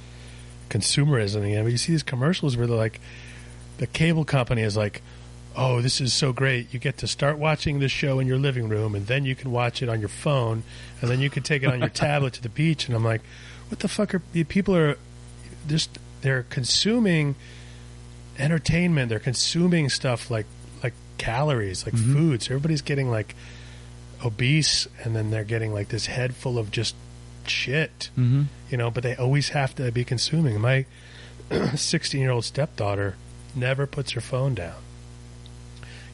consumerism 0.69 1.45
again, 1.45 1.65
but 1.65 1.73
you 1.73 1.79
see 1.79 1.93
these 1.93 2.03
commercials 2.03 2.57
where 2.57 2.67
they're 2.67 2.77
like, 2.77 3.01
the 3.79 3.87
cable 3.87 4.25
company 4.25 4.63
is 4.63 4.77
like, 4.77 5.03
oh, 5.57 5.81
this 5.81 6.01
is 6.01 6.13
so 6.13 6.33
great. 6.33 6.73
You 6.73 6.79
get 6.79 6.99
to 6.99 7.07
start 7.09 7.39
watching 7.39 7.81
this 7.81 7.91
show 7.91 8.21
in 8.21 8.27
your 8.27 8.39
living 8.39 8.69
room, 8.69 8.95
and 8.95 9.07
then 9.07 9.25
you 9.25 9.35
can 9.35 9.51
watch 9.51 9.83
it 9.83 9.89
on 9.89 9.99
your 10.01 10.09
phone, 10.09 10.63
and 11.01 11.11
then 11.11 11.21
you 11.21 11.29
can 11.31 11.43
take 11.43 11.63
it 11.63 11.67
on 11.67 11.81
your 11.81 11.89
tablet 12.07 12.35
to 12.35 12.43
the 12.43 12.49
beach. 12.49 12.87
And 12.87 12.95
I'm 12.97 13.05
like, 13.05 13.23
what 13.69 13.81
the 13.81 13.89
fuck 13.89 14.15
are 14.15 14.21
people 14.49 14.77
are 14.77 14.97
just 15.67 15.99
they're 16.23 16.45
consuming 16.45 17.35
entertainment. 18.39 19.09
They're 19.09 19.19
consuming 19.19 19.89
stuff 19.89 20.31
like 20.31 20.47
like 20.83 20.95
calories, 21.19 21.85
like 21.85 21.95
Mhm. 21.95 22.13
foods. 22.15 22.47
Everybody's 22.47 22.83
getting 22.83 23.11
like 23.11 23.35
obese, 24.25 24.87
and 25.05 25.15
then 25.15 25.31
they're 25.31 25.45
getting 25.45 25.73
like 25.73 25.89
this 25.89 26.07
head 26.07 26.35
full 26.35 26.59
of 26.59 26.71
just 26.71 26.95
shit, 27.47 28.11
Mhm. 28.19 28.47
you 28.71 28.77
know. 28.77 28.91
But 28.91 29.03
they 29.03 29.15
always 29.17 29.51
have 29.51 29.75
to 29.77 29.91
be 29.93 30.05
consuming. 30.05 30.61
My 30.61 30.87
16 31.75 32.21
year 32.21 32.31
old 32.31 32.45
stepdaughter 32.45 33.17
never 33.55 33.87
puts 33.87 34.13
her 34.13 34.21
phone 34.21 34.55
down. 34.55 34.77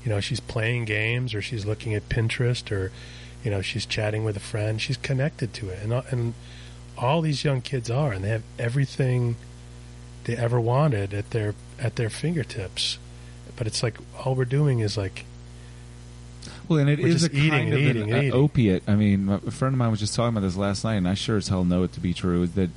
You 0.05 0.11
know, 0.11 0.21
she's 0.21 0.41
playing 0.41 0.85
games 0.85 1.35
or 1.35 1.43
she's 1.43 1.67
looking 1.67 1.93
at 1.95 2.09
Pinterest 2.09 2.71
or, 2.71 2.93
you 3.45 3.51
know, 3.51 3.61
she's 3.61 3.85
chatting 3.87 4.25
with 4.25 4.37
a 4.37 4.41
friend. 4.41 4.81
She's 4.81 4.97
connected 4.97 5.53
to 5.55 5.69
it, 5.69 5.83
and 5.83 5.93
and 6.11 6.35
all 6.99 7.21
these 7.21 7.45
young 7.45 7.61
kids 7.61 7.91
are, 7.91 8.13
and 8.13 8.25
they 8.25 8.31
have 8.31 8.43
everything 8.59 9.37
they 10.27 10.37
ever 10.37 10.61
wanted 10.61 11.13
at 11.15 11.31
their 11.31 11.55
at 11.81 11.97
their 11.97 12.11
fingertips. 12.11 12.99
But 13.57 13.67
it's 13.67 13.83
like 13.83 13.97
all 14.23 14.35
we're 14.35 14.45
doing 14.45 14.81
is 14.81 14.97
like 14.99 15.25
Well, 16.69 16.79
and 16.81 16.91
it 16.91 17.01
is 17.01 17.25
a 17.25 17.31
eating 17.35 17.51
kind 17.51 17.73
of 17.73 17.79
eating 17.81 18.13
an 18.13 18.19
eating. 18.19 18.33
opiate. 18.33 18.83
I 18.87 18.95
mean, 18.97 19.29
a 19.29 19.51
friend 19.51 19.73
of 19.75 19.79
mine 19.79 19.91
was 19.91 20.01
just 20.01 20.15
talking 20.15 20.37
about 20.37 20.47
this 20.47 20.57
last 20.57 20.85
night, 20.85 20.97
and 20.97 21.09
I 21.09 21.15
sure 21.15 21.37
as 21.37 21.49
hell 21.49 21.65
know 21.65 21.83
it 21.85 21.93
to 21.95 22.01
be 22.01 22.13
true. 22.13 22.43
Is 22.43 22.53
that 22.53 22.71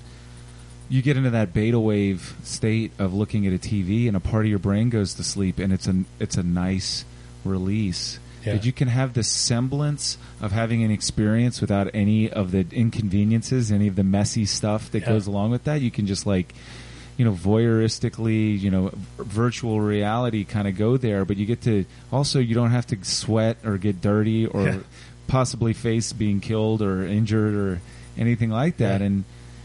you 0.87 1.01
get 1.01 1.17
into 1.17 1.29
that 1.31 1.53
beta 1.53 1.79
wave 1.79 2.35
state 2.43 2.91
of 2.97 3.13
looking 3.13 3.45
at 3.45 3.53
a 3.53 3.57
TV, 3.57 4.07
and 4.07 4.15
a 4.15 4.19
part 4.19 4.45
of 4.45 4.49
your 4.49 4.59
brain 4.59 4.89
goes 4.89 5.13
to 5.15 5.23
sleep, 5.23 5.59
and 5.59 5.73
it's 5.73 5.87
a 5.87 6.03
it's 6.19 6.37
a 6.37 6.43
nice 6.43 7.03
release. 7.43 8.19
Yeah. 8.45 8.53
That 8.53 8.65
you 8.65 8.71
can 8.71 8.87
have 8.87 9.13
the 9.15 9.23
semblance 9.23 10.17
of 10.39 10.53
having 10.53 10.81
an 10.83 10.91
experience 10.91 11.59
without 11.59 11.89
any 11.93 12.29
of 12.31 12.51
the 12.51 12.65
inconveniences, 12.71 13.69
any 13.69 13.87
of 13.89 13.97
the 13.97 14.03
messy 14.03 14.45
stuff 14.45 14.89
that 14.91 15.01
Yeah. 15.01 15.09
goes 15.09 15.27
along 15.27 15.51
with 15.51 15.65
that. 15.65 15.81
You 15.81 15.91
can 15.91 16.07
just 16.07 16.25
like 16.25 16.53
you 17.19 17.25
know, 17.25 17.33
voyeuristically, 17.83 18.57
you 18.59 18.71
know, 18.71 18.91
virtual 19.17 19.81
reality 19.81 20.45
kind 20.45 20.67
of 20.69 20.77
go 20.77 20.95
there, 20.97 21.25
but 21.25 21.37
you 21.37 21.45
get 21.45 21.61
to 21.63 21.85
also 22.11 22.39
you 22.39 22.55
don't 22.55 22.71
have 22.71 22.87
to 22.87 22.97
sweat 23.03 23.57
or 23.65 23.77
get 23.77 23.99
dirty 24.01 24.45
or 24.45 24.63
Yeah. 24.63 24.77
possibly 25.27 25.73
face 25.73 26.13
being 26.13 26.39
killed 26.39 26.81
or 26.81 27.03
injured 27.05 27.53
or 27.55 27.81
anything 28.17 28.49
like 28.49 28.77
that, 28.77 29.01
Yeah. 29.01 29.07
and 29.07 29.23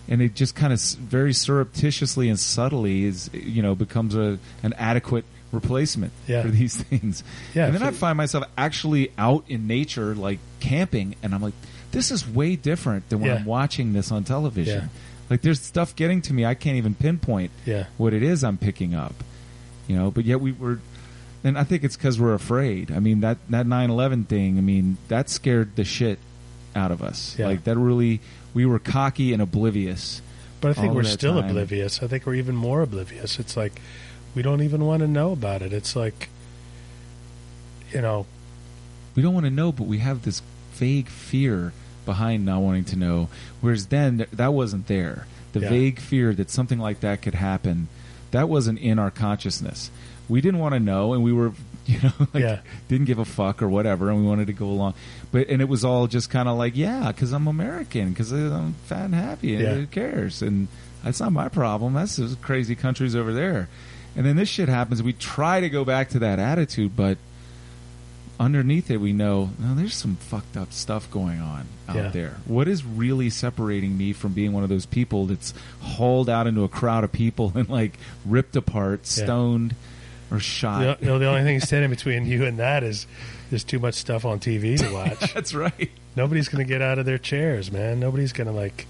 and 0.09 0.20
it 0.20 0.35
just 0.35 0.55
kind 0.55 0.72
of 0.72 0.81
very 0.81 1.32
surreptitiously 1.32 2.28
and 2.28 2.39
subtly 2.39 3.05
is 3.05 3.31
you 3.32 3.62
know 3.62 3.74
becomes 3.74 4.14
a 4.16 4.39
an 4.62 4.72
adequate 4.76 5.24
replacement 5.52 6.12
Yeah. 6.26 6.43
for 6.43 6.48
these 6.48 6.76
things. 6.82 7.22
Yeah, 7.55 7.66
and 7.66 7.74
then 7.74 7.82
I 7.85 7.93
find 7.93 8.16
myself 8.16 8.44
actually 8.59 9.12
out 9.16 9.44
in 9.48 9.66
nature, 9.68 10.14
like 10.16 10.40
camping, 10.60 11.14
and 11.22 11.32
I'm 11.35 11.40
like, 11.40 11.55
this 11.93 12.10
is 12.10 12.28
way 12.28 12.56
different 12.56 13.09
than 13.09 13.20
when 13.20 13.31
Yeah. 13.31 13.36
I'm 13.36 13.44
watching 13.44 13.93
this 13.93 14.10
on 14.10 14.24
television. 14.24 14.90
Like 15.31 15.43
there's 15.43 15.61
stuff 15.61 15.97
getting 15.97 16.21
to 16.23 16.33
me 16.35 16.45
I 16.45 16.55
can't 16.55 16.77
even 16.77 16.95
pinpoint 16.95 17.51
yeah 17.65 17.87
what 17.97 18.13
it 18.13 18.23
is 18.23 18.45
I'm 18.45 18.59
picking 18.59 18.95
up. 18.95 19.15
You 19.89 19.97
know, 19.97 20.11
but 20.11 20.25
yet 20.25 20.41
we 20.41 20.53
were 20.53 20.81
and 21.43 21.59
I 21.59 21.65
think 21.65 21.85
it's 21.85 21.97
cuz 21.97 22.19
we're 22.21 22.35
afraid. 22.35 22.91
I 22.91 23.01
mean 23.01 23.21
that 23.21 23.39
that 23.51 23.67
9/11 23.67 24.27
thing, 24.27 24.59
I 24.59 24.61
mean, 24.61 24.97
that 25.09 25.29
scared 25.31 25.77
the 25.77 25.85
shit 25.85 26.19
out 26.77 26.91
of 26.91 27.03
us. 27.03 27.37
Yeah. 27.39 27.47
Like 27.47 27.65
that 27.65 27.77
really 27.77 28.21
we 28.53 28.67
were 28.67 28.79
cocky 28.79 29.33
and 29.33 29.41
oblivious. 29.43 30.23
But 30.61 30.71
I 30.71 30.81
think 30.81 30.95
we're 30.95 31.05
still 31.05 31.41
time. 31.41 31.51
oblivious. 31.51 32.03
I 32.03 32.07
think 32.07 32.25
we're 32.25 32.37
even 32.37 32.57
more 32.57 32.81
oblivious. 32.83 33.39
It's 33.39 33.57
like 33.57 33.81
we 34.35 34.43
don't 34.43 34.63
even 34.63 34.85
want 34.85 35.01
to 35.01 35.07
know 35.09 35.33
about 35.33 35.61
it. 35.63 35.73
It's 35.73 35.95
like 35.95 36.29
you 37.93 38.01
know, 38.01 38.27
We 39.15 39.23
don't 39.23 39.35
want 39.35 39.45
to 39.47 39.51
know, 39.51 39.71
but 39.71 39.87
we 39.87 39.99
have 39.99 40.23
this 40.23 40.43
vague 40.73 41.09
fear 41.09 41.73
behind 42.05 42.44
not 42.44 42.60
wanting 42.60 42.85
to 42.86 42.97
know. 42.97 43.28
Whereas 43.60 43.86
then 43.86 44.18
th- 44.18 44.31
that 44.32 44.52
wasn't 44.52 44.86
there. 44.86 45.26
The 45.52 45.60
Yeah. 45.60 45.68
vague 45.70 45.98
fear 46.01 46.35
that 46.35 46.51
something 46.51 46.78
like 46.78 47.01
that 47.01 47.22
could 47.22 47.35
happen, 47.35 47.89
that 48.32 48.48
wasn't 48.48 48.78
in 48.81 48.98
our 48.98 49.10
consciousness. 49.10 49.90
We 50.28 50.40
didn't 50.40 50.60
want 50.60 50.74
to 50.74 50.81
know, 50.81 51.12
and 51.14 51.22
we 51.22 51.32
were, 51.32 51.52
you 51.86 52.01
know, 52.02 52.12
like 52.32 52.43
Yeah. 52.43 52.59
didn't 52.89 53.06
give 53.06 53.18
a 53.18 53.24
fuck 53.24 53.62
or 53.62 53.68
whatever, 53.68 54.10
and 54.10 54.20
we 54.20 54.26
wanted 54.26 54.47
to 54.48 54.52
go 54.52 54.66
along. 54.66 54.94
But 55.32 55.48
and 55.48 55.60
it 55.60 55.68
was 55.68 55.85
all 55.85 56.06
just 56.06 56.31
kind 56.31 56.48
of 56.48 56.56
like, 56.56 56.76
yeah, 56.76 57.09
because 57.09 57.32
I'm 57.32 57.47
American, 57.47 58.10
because 58.10 58.32
I'm 58.32 58.74
fat 58.86 59.05
and 59.06 59.14
happy, 59.14 59.55
and 59.55 59.62
Yeah. 59.64 59.74
who 59.74 59.86
cares? 59.86 60.43
And 60.43 60.68
that's 61.05 61.20
not 61.20 61.32
my 61.32 61.48
problem. 61.48 61.93
That's 61.94 62.16
those 62.16 62.36
crazy 62.40 62.74
countries 62.74 63.14
over 63.14 63.32
there. 63.32 63.68
And 64.16 64.24
then 64.24 64.36
this 64.36 64.48
shit 64.48 64.68
happens. 64.68 65.02
We 65.02 65.12
try 65.12 65.60
to 65.60 65.68
go 65.68 65.85
back 65.85 66.09
to 66.10 66.18
that 66.20 66.39
attitude, 66.39 66.93
but 66.97 67.18
underneath 68.40 68.90
it, 68.90 68.98
we 68.98 69.12
know 69.12 69.51
no, 69.59 69.74
there's 69.74 69.94
some 69.94 70.16
fucked 70.16 70.56
up 70.56 70.73
stuff 70.73 71.11
going 71.11 71.40
on 71.40 71.66
out 71.89 71.97
Yeah. 71.97 72.09
there. 72.09 72.36
What 72.47 72.69
is 72.69 72.85
really 72.85 73.31
separating 73.31 73.97
me 73.97 74.12
from 74.12 74.32
being 74.32 74.52
one 74.52 74.62
of 74.62 74.69
those 74.69 74.86
people 74.86 75.27
that's 75.27 75.55
hauled 75.81 76.28
out 76.28 76.47
into 76.47 76.62
a 76.65 76.69
crowd 76.69 77.05
of 77.05 77.12
people 77.12 77.52
and 77.55 77.69
like 77.69 77.98
ripped 78.24 78.56
apart, 78.56 79.01
Yeah. 79.05 79.24
stoned, 79.24 79.74
or 80.31 80.40
shot? 80.40 81.01
you 81.01 81.06
know, 81.06 81.19
the 81.19 81.27
only 81.27 81.43
thing 81.44 81.61
standing 81.61 81.90
between 81.90 82.27
you 82.27 82.44
and 82.44 82.59
that 82.59 82.82
is 82.82 83.06
there's 83.51 83.65
too 83.65 83.78
much 83.78 83.94
stuff 83.94 84.24
on 84.24 84.40
TV 84.40 84.78
to 84.78 84.90
watch. 84.93 85.32
That's 85.35 85.55
right. 85.55 85.90
Nobody's 86.16 86.48
going 86.48 86.65
to 86.65 86.69
get 86.69 86.81
out 86.82 86.98
of 86.98 87.06
their 87.06 87.19
chairs, 87.19 87.70
man. 87.70 88.01
Nobody's 88.01 88.32
going 88.32 88.47
to 88.47 88.52
like. 88.52 88.86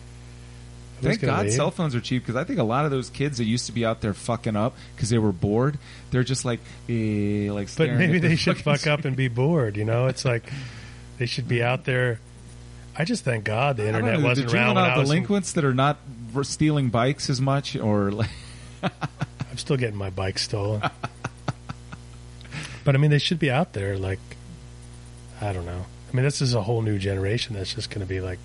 Thank 1.01 1.21
God 1.21 1.45
leave? 1.45 1.53
cell 1.53 1.71
phones 1.71 1.95
are 1.95 2.01
cheap 2.01 2.23
because 2.23 2.37
I 2.37 2.45
think 2.45 2.59
a 2.59 2.65
lot 2.65 2.85
of 2.85 2.91
those 2.91 3.11
kids 3.11 3.39
that 3.39 3.45
used 3.45 3.67
to 3.67 3.73
be 3.73 3.85
out 3.85 4.01
there 4.01 4.15
fucking 4.15 4.57
up 4.57 4.75
because 4.95 5.11
they 5.11 5.19
were 5.19 5.33
bored, 5.33 5.79
they're 6.11 6.25
just 6.25 6.45
like, 6.45 6.61
eh, 6.89 7.51
like. 7.51 7.69
But 7.77 7.93
maybe 7.95 8.19
they 8.19 8.37
should 8.37 8.59
fuck 8.59 8.87
up 8.87 9.05
and 9.05 9.17
be 9.17 9.29
bored. 9.29 9.77
You 9.77 9.85
know, 9.85 10.07
it's 10.07 10.25
like 10.25 10.51
they 11.19 11.27
should 11.27 11.49
be 11.49 11.63
out 11.63 11.85
there. 11.85 12.21
I 12.97 13.05
just 13.05 13.25
thank 13.25 13.45
God 13.45 13.77
the 13.77 13.87
internet 13.87 14.21
know, 14.21 14.27
wasn't 14.27 14.51
the 14.51 14.57
around 14.57 14.77
when 14.77 14.85
I 14.85 14.97
was. 14.97 15.11
in- 15.11 15.17
delinquents 15.17 15.53
that 15.53 15.65
are 15.65 15.75
not 15.75 15.99
stealing 16.43 16.91
bikes 16.91 17.29
as 17.29 17.41
much, 17.41 17.77
or 17.77 18.11
like, 18.13 18.31
I'm 18.83 19.59
still 19.59 19.77
getting 19.77 19.97
my 19.97 20.11
bike 20.11 20.39
stolen. 20.39 20.83
but 22.85 22.95
I 22.95 22.99
mean, 22.99 23.11
they 23.11 23.19
should 23.19 23.39
be 23.39 23.51
out 23.51 23.73
there. 23.73 23.99
Like, 23.99 24.21
I 25.41 25.53
don't 25.53 25.67
know. 25.67 25.87
I 26.13 26.17
mean, 26.17 26.25
this 26.25 26.41
is 26.41 26.55
a 26.55 26.63
whole 26.63 26.83
new 26.83 26.99
generation 26.99 27.57
that's 27.57 27.75
just 27.75 27.91
going 27.91 28.01
to 28.01 28.07
be 28.07 28.21
like 28.21 28.39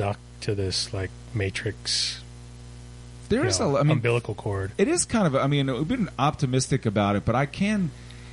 stuck 0.00 0.18
to 0.40 0.54
this 0.54 0.94
like 0.94 1.10
matrix. 1.34 2.22
There 3.28 3.44
is 3.44 3.60
know, 3.60 3.76
a. 3.76 3.80
I 3.80 3.82
mean, 3.82 3.92
umbilical 3.92 4.34
cord. 4.34 4.72
it 4.78 4.88
is 4.88 5.04
kind 5.04 5.26
of. 5.26 5.36
I 5.36 5.46
mean, 5.46 5.66
we've 5.66 5.86
been 5.86 6.08
optimistic 6.18 6.86
about 6.86 7.16
it, 7.16 7.26
but 7.26 7.34
I 7.34 7.44
can, 7.44 7.90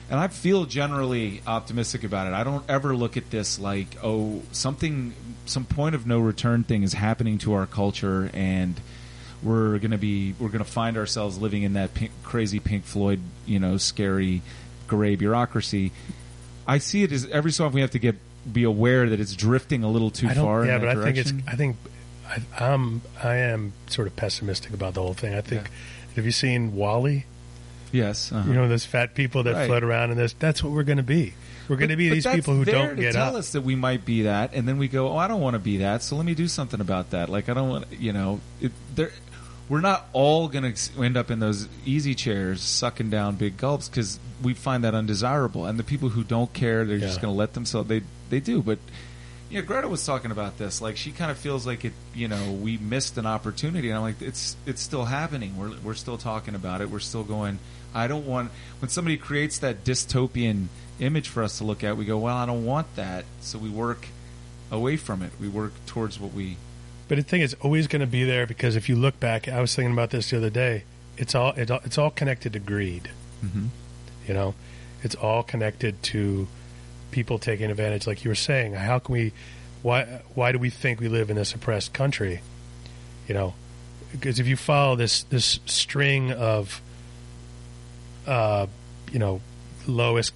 and 0.10 0.18
I 0.18 0.30
feel 0.30 0.64
generally 0.64 1.42
optimistic 1.46 2.06
about 2.06 2.28
it. 2.28 2.34
I 2.34 2.46
don't 2.46 2.64
ever 2.70 2.96
look 2.96 3.18
at 3.18 3.30
this 3.32 3.60
like, 3.60 3.88
oh, 4.02 4.44
something, 4.54 5.14
some 5.46 5.66
point 5.66 5.94
of 5.94 6.08
no 6.08 6.20
return 6.20 6.64
thing 6.64 6.84
is 6.84 6.94
happening 6.94 7.38
to 7.40 7.54
our 7.54 7.66
culture, 7.66 8.32
and 8.34 8.80
we're 9.44 9.78
gonna 9.80 9.98
be, 9.98 10.36
we're 10.40 10.50
gonna 10.50 10.64
find 10.64 10.96
ourselves 10.96 11.38
living 11.38 11.64
in 11.64 11.74
that 11.74 11.94
pink, 11.94 12.12
crazy 12.24 12.62
Pink 12.62 12.86
Floyd, 12.86 13.20
you 13.46 13.60
know, 13.60 13.76
scary 13.76 14.42
gray 14.88 15.18
bureaucracy. 15.18 15.92
I 16.66 16.78
see 16.78 17.04
it 17.04 17.12
as 17.12 17.28
every 17.28 17.52
so 17.52 17.66
often 17.66 17.76
we 17.76 17.82
have 17.82 17.92
to 17.92 18.00
get 18.00 18.16
be 18.52 18.64
aware 18.64 19.10
that 19.10 19.20
it's 19.20 19.36
drifting 19.36 19.84
a 19.84 19.90
little 19.90 20.10
too 20.12 20.30
far. 20.30 20.66
yeah, 20.66 20.78
but 20.78 20.90
I 20.90 21.04
think 21.04 21.18
it's. 21.18 21.34
I 21.48 21.56
think 21.56 21.78
I, 22.28 22.42
I'm. 22.66 23.02
I 23.24 23.36
am 23.36 23.74
sort 23.88 24.08
of 24.08 24.16
pessimistic 24.16 24.74
about 24.74 24.94
the 24.94 25.02
whole 25.02 25.14
thing. 25.14 25.34
I 25.36 25.42
think. 25.42 25.64
Yeah. 25.64 26.16
Have 26.16 26.26
you 26.26 26.32
seen 26.32 26.76
WALL-E? 26.76 27.26
yes, 27.92 28.32
uh-huh. 28.32 28.50
You 28.50 28.56
know, 28.56 28.68
those 28.68 28.86
fat 28.86 29.14
people 29.14 29.44
that 29.44 29.54
Right. 29.54 29.68
float 29.68 29.84
around 29.84 30.12
in 30.12 30.18
this. 30.18 30.34
That's 30.34 30.64
what 30.64 30.74
we're 30.74 30.84
going 30.84 30.98
to 30.98 31.04
be. 31.04 31.34
We're 31.70 31.76
going 31.76 31.90
to 31.90 31.96
be 31.96 32.10
these 32.10 32.26
people 32.26 32.54
who 32.56 32.66
don't 32.66 32.96
get 32.96 33.14
tell 33.14 33.30
up. 33.30 33.36
us 33.36 33.52
that 33.52 33.62
we 33.62 33.76
might 33.76 34.06
be 34.06 34.24
that, 34.24 34.54
and 34.54 34.68
then 34.68 34.78
we 34.78 34.88
go, 34.88 35.10
"Oh, 35.10 35.18
I 35.18 35.28
don't 35.28 35.42
want 35.42 35.54
to 35.56 35.60
be 35.60 35.78
that." 35.78 36.02
So 36.02 36.16
let 36.16 36.26
me 36.26 36.34
do 36.34 36.48
something 36.48 36.80
about 36.82 37.10
that. 37.12 37.28
Like 37.30 37.50
I 37.50 37.54
don't 37.54 37.70
want, 37.70 37.86
you 38.00 38.14
know, 38.14 38.40
it, 38.62 38.72
there. 38.96 39.12
We're 39.70 39.82
not 39.82 40.08
all 40.14 40.48
going 40.48 40.74
to 40.74 41.04
end 41.04 41.18
up 41.18 41.30
in 41.30 41.40
those 41.40 41.68
easy 41.86 42.16
chairs 42.16 42.62
sucking 42.62 43.10
down 43.10 43.36
big 43.36 43.58
gulps 43.58 43.90
because 43.90 44.18
we 44.42 44.54
find 44.54 44.84
that 44.86 44.96
undesirable. 44.96 45.66
And 45.66 45.78
the 45.78 45.84
people 45.84 46.10
who 46.10 46.24
don't 46.24 46.54
care, 46.54 46.86
they're 46.86 47.00
just 47.00 47.22
going 47.22 47.34
to 47.34 47.38
let 47.38 47.54
themselves. 47.54 47.90
They 47.90 48.02
they 48.30 48.40
do, 48.40 48.62
but 48.62 48.80
yeah, 49.50 49.62
Greta 49.62 49.88
was 49.88 50.06
talking 50.06 50.32
about 50.32 50.58
this. 50.58 50.82
Like 50.82 50.98
she 50.98 51.12
kind 51.12 51.32
of 51.32 51.38
feels 51.38 51.66
like 51.66 51.86
it. 51.86 51.94
You 52.14 52.28
know, 52.28 52.52
we 52.52 52.78
missed 52.78 53.18
an 53.18 53.26
opportunity, 53.26 53.90
and 53.90 53.98
I'm 53.98 54.04
like, 54.04 54.22
it's 54.22 54.58
it's 54.66 54.82
still 54.82 55.06
happening. 55.06 55.58
We're 55.58 55.74
we're 55.84 55.94
still 55.94 56.18
talking 56.18 56.56
about 56.56 56.82
it. 56.82 56.90
We're 56.90 57.00
still 57.00 57.24
going. 57.24 57.60
I 57.94 58.08
don't 58.08 58.26
want 58.26 58.52
when 58.80 58.90
somebody 58.90 59.18
creates 59.18 59.60
that 59.60 59.84
dystopian 59.84 60.68
image 61.00 61.30
for 61.30 61.44
us 61.44 61.60
to 61.60 61.64
look 61.64 61.84
at. 61.84 61.96
We 61.96 62.06
go, 62.06 62.18
well, 62.18 62.36
I 62.36 62.46
don't 62.46 62.66
want 62.66 62.96
that. 62.96 63.26
So 63.40 63.58
we 63.58 63.70
work 63.70 64.08
away 64.70 64.98
from 64.98 65.22
it. 65.22 65.32
We 65.40 65.48
work 65.48 65.74
towards 65.86 66.20
what 66.20 66.34
we 66.34 66.58
But 67.08 67.16
the 67.18 67.24
thing 67.24 67.42
is 67.42 67.56
always 67.62 67.88
going 67.88 68.02
to 68.02 68.08
be 68.08 68.24
there 68.24 68.46
because 68.46 68.76
if 68.76 68.90
you 68.90 68.96
look 68.96 69.20
back, 69.20 69.48
I 69.48 69.62
was 69.62 69.74
thinking 69.76 69.94
about 69.94 70.10
this 70.10 70.30
the 70.30 70.38
other 70.38 70.50
day. 70.50 70.84
It's 71.18 71.34
all 71.36 71.52
it, 71.54 71.70
it's 71.70 71.98
all 71.98 72.12
connected 72.12 72.54
to 72.54 72.60
greed. 72.60 73.10
Mhm. 73.44 73.70
You 74.28 74.34
know, 74.34 74.56
it's 75.04 75.16
all 75.16 75.42
connected 75.44 76.02
to 76.04 76.48
people 77.12 77.40
taking 77.40 77.72
advantage. 77.72 78.06
Like 78.08 78.24
you 78.26 78.30
were 78.32 78.36
saying, 78.36 78.74
how 78.74 79.00
can 79.00 79.14
we? 79.14 79.32
Why 79.84 80.22
why 80.36 80.52
do 80.52 80.60
we 80.60 80.70
think 80.70 81.00
we 81.00 81.08
live 81.08 81.30
in 81.30 81.36
this 81.38 81.54
oppressed 81.54 81.94
country? 81.94 82.42
You 83.28 83.34
know, 83.34 83.54
because 84.12 84.40
if 84.40 84.48
you 84.48 84.58
follow 84.58 84.96
this 84.96 85.24
this 85.24 85.60
string 85.66 86.32
of, 86.34 86.82
uh, 88.26 88.68
you 89.12 89.20
know, 89.20 89.42
lowest 89.88 90.34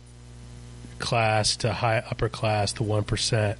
class 0.99 1.56
to 1.57 1.73
high 1.73 1.98
upper 2.10 2.30
class 2.30 2.73
to 2.73 2.84
one 2.84 3.03
percent, 3.03 3.57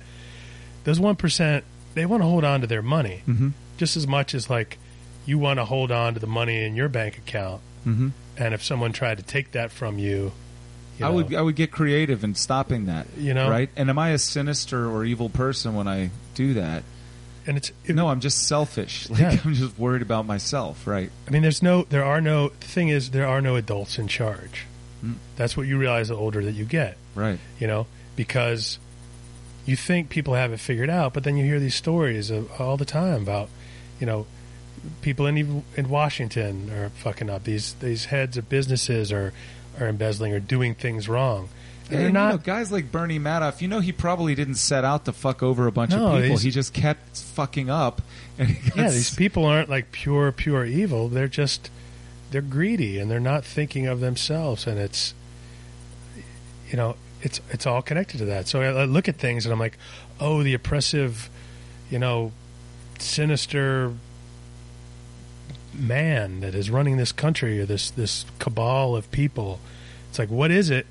those 0.86 1.00
one 1.00 1.16
percent 1.16 1.66
they 1.94 2.06
want 2.06 2.24
to 2.24 2.28
hold 2.28 2.44
on 2.44 2.62
to 2.62 2.68
their 2.68 2.82
money 2.82 3.24
Mm-hmm. 3.28 3.50
just 3.78 3.98
as 3.98 4.08
much 4.08 4.34
as 4.34 4.50
like 4.50 4.78
you 5.26 5.38
want 5.38 5.58
to 5.60 5.66
hold 5.66 5.92
on 5.92 6.14
to 6.16 6.20
the 6.20 6.28
money 6.28 6.64
in 6.64 6.76
your 6.76 6.90
bank 6.90 7.18
account. 7.18 7.62
Mm-hmm. 7.86 8.10
And 8.38 8.54
if 8.54 8.64
someone 8.64 8.92
tried 8.92 9.18
to 9.18 9.24
take 9.24 9.52
that 9.52 9.72
from 9.72 10.00
you, 10.00 10.32
you 10.98 11.06
I 11.06 11.10
would 11.10 11.34
I 11.36 11.42
would 11.42 11.56
get 11.56 11.72
creative 11.72 12.24
in 12.24 12.36
stopping 12.36 12.86
that. 12.86 13.08
You 13.18 13.34
know? 13.34 13.50
right? 13.50 13.70
And 13.76 13.90
am 13.90 14.00
I 14.00 14.10
a 14.10 14.18
sinister 14.18 14.90
or 14.90 15.04
evil 15.06 15.30
person 15.30 15.76
when 15.76 15.88
I 15.88 16.10
do 16.36 16.54
that? 16.56 16.84
and 17.48 17.58
it's 17.58 17.72
it, 17.86 17.96
No, 17.96 18.08
I'm 18.10 18.20
just 18.20 18.48
selfish. 18.48 19.10
Like 19.10 19.20
Yeah. 19.20 19.38
I'm 19.44 19.54
just 19.56 19.78
worried 19.80 20.02
about 20.04 20.26
myself, 20.28 20.86
right? 20.86 21.10
I 21.28 21.32
mean, 21.32 21.42
there's 21.42 21.64
no, 21.64 21.84
there 21.84 22.04
are 22.06 22.22
no. 22.22 22.50
The 22.50 22.68
thing 22.68 22.90
is, 22.90 23.12
there 23.12 23.28
are 23.28 23.42
no 23.42 23.56
adults 23.56 23.98
in 23.98 24.08
charge. 24.08 24.66
Mm. 25.04 25.16
That's 25.38 25.58
what 25.58 25.66
you 25.68 25.78
realize 25.80 26.10
the 26.10 26.16
older 26.16 26.44
that 26.44 26.54
you 26.54 26.66
get. 26.66 26.98
Right. 27.16 27.40
You 27.60 27.66
know, 27.68 27.88
because 28.16 28.78
you 29.66 29.76
think 29.76 30.10
people 30.10 30.34
have 30.34 30.52
it 30.52 30.60
figured 30.60 30.90
out, 30.90 31.14
but 31.14 31.24
then 31.24 31.38
you 31.38 31.46
hear 31.46 31.60
these 31.60 31.76
stories 31.76 32.30
of, 32.32 32.50
all 32.60 32.78
the 32.78 32.86
time 32.86 33.22
about, 33.24 33.50
you 34.00 34.06
know, 34.08 34.26
people 35.02 35.28
in 35.28 35.64
in 35.78 35.90
Washington 35.90 36.72
are 36.72 36.90
fucking 36.90 37.30
up. 37.30 37.44
These 37.44 37.76
these 37.76 38.06
heads 38.06 38.38
of 38.38 38.50
businesses 38.50 39.12
are 39.12 39.32
are 39.80 39.88
embezzling 39.88 40.34
or 40.34 40.40
doing 40.40 40.74
things 40.76 41.08
wrong. 41.08 41.50
And 41.86 41.92
And 41.92 42.00
they're 42.00 42.08
you 42.08 42.14
not. 42.14 42.32
know, 42.32 42.38
guys 42.38 42.72
like 42.72 42.92
Bernie 42.92 43.20
Madoff, 43.20 43.62
you 43.62 43.68
know, 43.68 43.80
he 43.82 43.92
probably 43.92 44.34
didn't 44.34 44.56
set 44.56 44.84
out 44.86 45.06
to 45.06 45.12
fuck 45.14 45.44
over 45.44 45.68
a 45.68 45.72
bunch 45.72 45.92
No, 45.92 46.16
of 46.16 46.22
people. 46.22 46.38
He 46.38 46.50
just 46.50 46.74
kept 46.74 47.18
fucking 47.18 47.70
up. 47.70 48.02
Yeah, 48.76 48.90
these 48.90 49.14
people 49.14 49.46
aren't 49.46 49.70
like 49.70 49.92
pure, 49.92 50.32
pure 50.32 50.66
evil. 50.66 51.08
They're 51.10 51.28
just 51.28 51.70
they're 52.32 52.42
greedy 52.42 52.98
and 52.98 53.12
they're 53.12 53.20
not 53.20 53.44
thinking 53.46 53.86
of 53.88 54.00
themselves. 54.00 54.66
And 54.66 54.80
it's 54.80 55.14
you 56.72 56.78
know 56.78 56.96
it's 57.22 57.42
it's 57.50 57.66
all 57.66 57.82
connected 57.82 58.18
to 58.20 58.26
that. 58.26 58.48
So 58.48 58.62
I, 58.62 58.82
I 58.82 58.86
look 58.86 59.08
at 59.08 59.18
things 59.18 59.46
and 59.46 59.54
I'm 59.54 59.60
like, 59.60 59.78
oh, 60.20 60.44
the 60.44 60.54
oppressive, 60.54 61.30
you 61.90 62.00
know, 62.00 62.32
sinister 63.00 63.94
man 65.74 66.42
that 66.42 66.54
is 66.54 66.70
running 66.70 66.98
this 66.98 67.12
country 67.12 67.60
or 67.60 67.66
this 67.66 67.92
this 67.92 68.26
cabal 68.40 68.96
of 68.96 69.10
people. 69.12 69.60
It's 70.10 70.20
like, 70.20 70.30
what 70.30 70.52
is 70.52 70.70
it? 70.70 70.86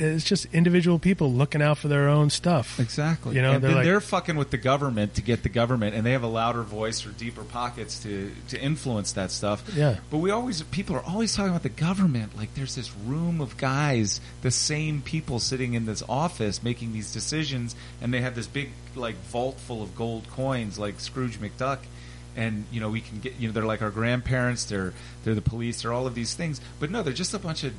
It's 0.00 0.24
just 0.24 0.46
individual 0.52 0.98
people 0.98 1.32
looking 1.32 1.60
out 1.62 1.78
for 1.78 1.88
their 1.88 2.08
own 2.08 2.30
stuff. 2.30 2.80
Exactly. 2.80 3.36
You 3.36 3.42
know, 3.42 3.52
and 3.52 3.62
they're 3.62 3.74
like- 3.74 3.84
they're 3.84 4.00
fucking 4.00 4.36
with 4.36 4.50
the 4.50 4.56
government 4.56 5.14
to 5.14 5.22
get 5.22 5.42
the 5.42 5.48
government, 5.48 5.94
and 5.94 6.04
they 6.06 6.12
have 6.12 6.22
a 6.22 6.26
louder 6.28 6.62
voice 6.62 7.04
or 7.06 7.10
deeper 7.10 7.42
pockets 7.44 8.00
to 8.04 8.32
to 8.48 8.60
influence 8.60 9.12
that 9.12 9.30
stuff. 9.30 9.62
Yeah. 9.74 9.96
But 10.10 10.18
we 10.18 10.30
always 10.30 10.62
people 10.62 10.96
are 10.96 11.02
always 11.04 11.34
talking 11.34 11.50
about 11.50 11.62
the 11.62 11.68
government. 11.68 12.36
Like 12.36 12.54
there's 12.54 12.74
this 12.74 12.90
room 13.06 13.40
of 13.40 13.56
guys, 13.56 14.20
the 14.42 14.50
same 14.50 15.02
people 15.02 15.38
sitting 15.38 15.74
in 15.74 15.86
this 15.86 16.02
office 16.08 16.62
making 16.62 16.92
these 16.92 17.12
decisions, 17.12 17.76
and 18.00 18.12
they 18.12 18.20
have 18.22 18.34
this 18.34 18.46
big 18.46 18.70
like 18.94 19.16
vault 19.26 19.58
full 19.60 19.82
of 19.82 19.94
gold 19.94 20.28
coins, 20.30 20.78
like 20.78 20.98
Scrooge 21.00 21.38
McDuck. 21.40 21.78
And 22.36 22.64
you 22.70 22.80
know 22.80 22.88
we 22.90 23.00
can 23.00 23.18
get 23.18 23.34
you 23.40 23.48
know 23.48 23.52
they're 23.52 23.64
like 23.64 23.82
our 23.82 23.90
grandparents, 23.90 24.64
they're 24.64 24.94
they're 25.24 25.34
the 25.34 25.42
police, 25.42 25.82
they're 25.82 25.92
all 25.92 26.06
of 26.06 26.14
these 26.14 26.34
things. 26.34 26.60
But 26.78 26.90
no, 26.90 27.02
they're 27.02 27.12
just 27.12 27.34
a 27.34 27.40
bunch 27.40 27.64
of 27.64 27.72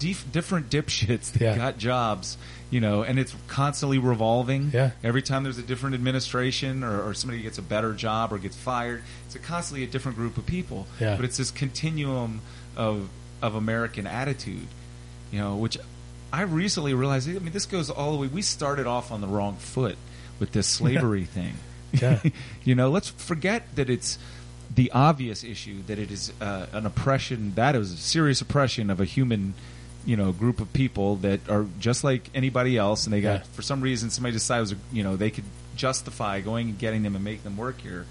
dif- 0.00 0.30
different 0.32 0.68
dipshits 0.70 1.30
that 1.32 1.40
Yeah. 1.40 1.56
got 1.56 1.78
jobs, 1.78 2.36
you 2.70 2.80
know, 2.80 3.02
and 3.04 3.18
it's 3.20 3.32
constantly 3.46 3.98
revolving. 3.98 4.70
Yeah. 4.74 4.90
Every 5.04 5.22
time 5.22 5.44
there's 5.44 5.58
a 5.58 5.62
different 5.62 5.94
administration 5.94 6.82
or, 6.82 7.00
or 7.02 7.14
somebody 7.14 7.40
gets 7.42 7.58
a 7.58 7.62
better 7.62 7.92
job 7.92 8.32
or 8.32 8.38
gets 8.38 8.56
fired, 8.56 9.02
it's 9.26 9.36
a 9.36 9.38
constantly 9.38 9.84
a 9.84 9.86
different 9.86 10.16
group 10.18 10.36
of 10.36 10.46
people. 10.46 10.88
Yeah. 10.98 11.14
But 11.14 11.24
it's 11.24 11.36
this 11.36 11.52
continuum 11.52 12.40
of 12.76 13.08
of 13.42 13.54
American 13.54 14.06
attitude, 14.06 14.66
you 15.32 15.38
know, 15.38 15.54
which 15.56 15.78
I 16.32 16.42
recently 16.42 16.92
realized. 16.94 17.28
I 17.28 17.32
mean, 17.34 17.52
this 17.52 17.66
goes 17.66 17.88
all 17.90 18.12
the 18.12 18.18
way. 18.18 18.26
We 18.26 18.42
started 18.42 18.86
off 18.86 19.10
on 19.12 19.20
the 19.20 19.26
wrong 19.28 19.56
foot 19.56 19.96
with 20.38 20.52
this 20.52 20.66
slavery 20.66 21.24
thing. 21.24 21.54
Yeah. 21.92 22.20
you 22.64 22.74
know, 22.74 22.90
let's 22.90 23.08
forget 23.10 23.62
that 23.76 23.88
it's 23.88 24.18
the 24.72 24.92
obvious 24.92 25.42
issue 25.42 25.82
that 25.88 25.98
it 25.98 26.10
is 26.12 26.32
uh, 26.40 26.66
an 26.72 26.86
oppression. 26.86 27.52
That 27.56 27.74
is 27.74 27.92
a 27.92 27.96
serious 27.96 28.40
oppression 28.40 28.90
of 28.90 29.00
a 29.00 29.04
human, 29.04 29.54
you 30.06 30.16
know, 30.16 30.32
group 30.32 30.60
of 30.60 30.72
people 30.72 31.16
that 31.16 31.48
are 31.48 31.66
just 31.78 32.04
like 32.04 32.30
anybody 32.34 32.76
else, 32.76 33.04
and 33.04 33.12
they 33.12 33.20
got 33.20 33.40
Yeah. 33.40 33.42
for 33.52 33.62
some 33.62 33.80
reason 33.80 34.10
somebody 34.10 34.32
decided 34.32 34.60
was, 34.62 34.74
you 34.92 35.02
know 35.02 35.16
they 35.16 35.30
could 35.30 35.44
justify 35.76 36.40
going 36.40 36.68
and 36.70 36.78
getting 36.78 37.02
them 37.02 37.14
and 37.14 37.24
make 37.24 37.42
them 37.44 37.56
work 37.56 37.80
here. 37.80 38.06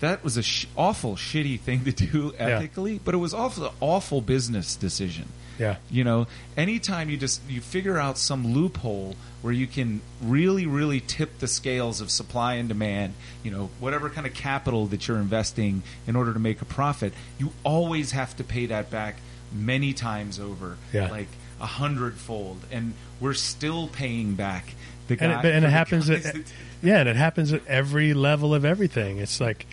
That 0.00 0.22
was 0.22 0.36
a 0.36 0.42
sh- 0.42 0.66
awful, 0.76 1.16
shitty 1.16 1.58
thing 1.60 1.84
to 1.84 1.92
do 1.92 2.34
Yeah. 2.38 2.46
ethically, 2.58 3.00
but 3.02 3.14
it 3.14 3.18
was 3.18 3.32
an 3.32 3.68
awful 3.80 4.20
business 4.20 4.76
decision. 4.76 5.28
Yeah. 5.58 5.76
You 5.90 6.04
know, 6.04 6.26
anytime 6.54 7.08
you 7.08 7.16
just 7.16 7.40
you 7.48 7.62
figure 7.62 7.96
out 7.96 8.18
some 8.18 8.52
loophole 8.52 9.16
where 9.40 9.54
you 9.54 9.66
can 9.66 10.02
really, 10.22 10.66
really 10.66 11.00
tip 11.00 11.38
the 11.38 11.46
scales 11.48 12.02
of 12.02 12.10
supply 12.10 12.54
and 12.56 12.68
demand, 12.68 13.14
you 13.42 13.50
know, 13.50 13.70
whatever 13.80 14.10
kind 14.10 14.26
of 14.26 14.34
capital 14.34 14.84
that 14.88 15.08
you're 15.08 15.16
investing 15.16 15.82
in 16.06 16.14
order 16.14 16.34
to 16.34 16.38
make 16.38 16.60
a 16.60 16.66
profit, 16.66 17.14
you 17.38 17.52
always 17.64 18.10
have 18.10 18.36
to 18.36 18.44
pay 18.44 18.66
that 18.66 18.90
back 18.90 19.16
many 19.52 19.92
times 19.92 20.38
over, 20.40 20.76
Yeah. 20.92 21.10
like 21.10 21.28
a 21.60 21.66
hundredfold, 21.66 22.58
and 22.70 22.94
we're 23.20 23.34
still 23.34 23.88
paying 23.88 24.34
back 24.34 24.74
the 25.08 25.16
and 25.20 25.32
it, 25.32 25.54
and 25.54 25.64
it 25.64 25.70
happens 25.70 26.10
at 26.10 26.22
that- 26.24 26.36
yeah, 26.82 26.98
and 26.98 27.08
it 27.08 27.16
happens 27.16 27.52
at 27.52 27.66
every 27.66 28.12
level 28.12 28.54
of 28.54 28.64
everything. 28.64 29.18
It's 29.18 29.40
like 29.40 29.66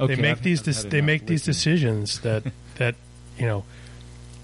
Okay, 0.00 0.14
they 0.14 0.22
make 0.22 0.30
I've- 0.38 0.40
these 0.42 0.66
I've 0.66 0.82
had 0.82 0.90
they 0.90 1.00
make 1.02 1.26
these 1.26 1.42
decisions 1.44 2.20
that 2.22 2.44
that 2.76 2.94
you 3.38 3.46
know 3.46 3.64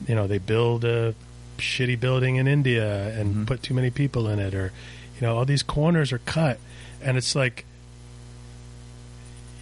you 0.07 0.15
know 0.15 0.27
they 0.27 0.39
build 0.39 0.85
a 0.85 1.15
shitty 1.59 1.99
building 1.99 2.37
in 2.37 2.47
India 2.47 3.19
and 3.19 3.35
Mhm. 3.35 3.47
put 3.47 3.63
too 3.63 3.73
many 3.73 3.91
people 3.91 4.29
in 4.29 4.39
it 4.39 4.55
or 4.55 4.71
you 5.19 5.27
know 5.27 5.37
all 5.39 5.47
these 5.47 5.63
corners 5.63 6.13
are 6.13 6.19
cut 6.19 6.59
and 7.01 7.17
it's 7.17 7.35
like 7.35 7.65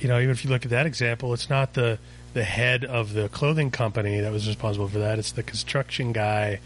you 0.01 0.09
know 0.09 0.19
even 0.19 0.31
if 0.31 0.45
you 0.45 0.51
look 0.51 0.65
at 0.65 0.71
that 0.71 0.87
example 0.87 1.33
it's 1.33 1.49
not 1.49 1.75
the 1.75 1.99
the 2.35 2.45
head 2.45 2.85
of 2.85 3.15
the 3.15 3.29
clothing 3.31 3.71
company 3.71 4.21
that 4.21 4.31
was 4.33 4.47
responsible 4.47 4.89
for 4.89 4.99
that 4.99 5.19
it's 5.19 5.33
the 5.33 5.43
construction 5.43 6.13
guy 6.13 6.61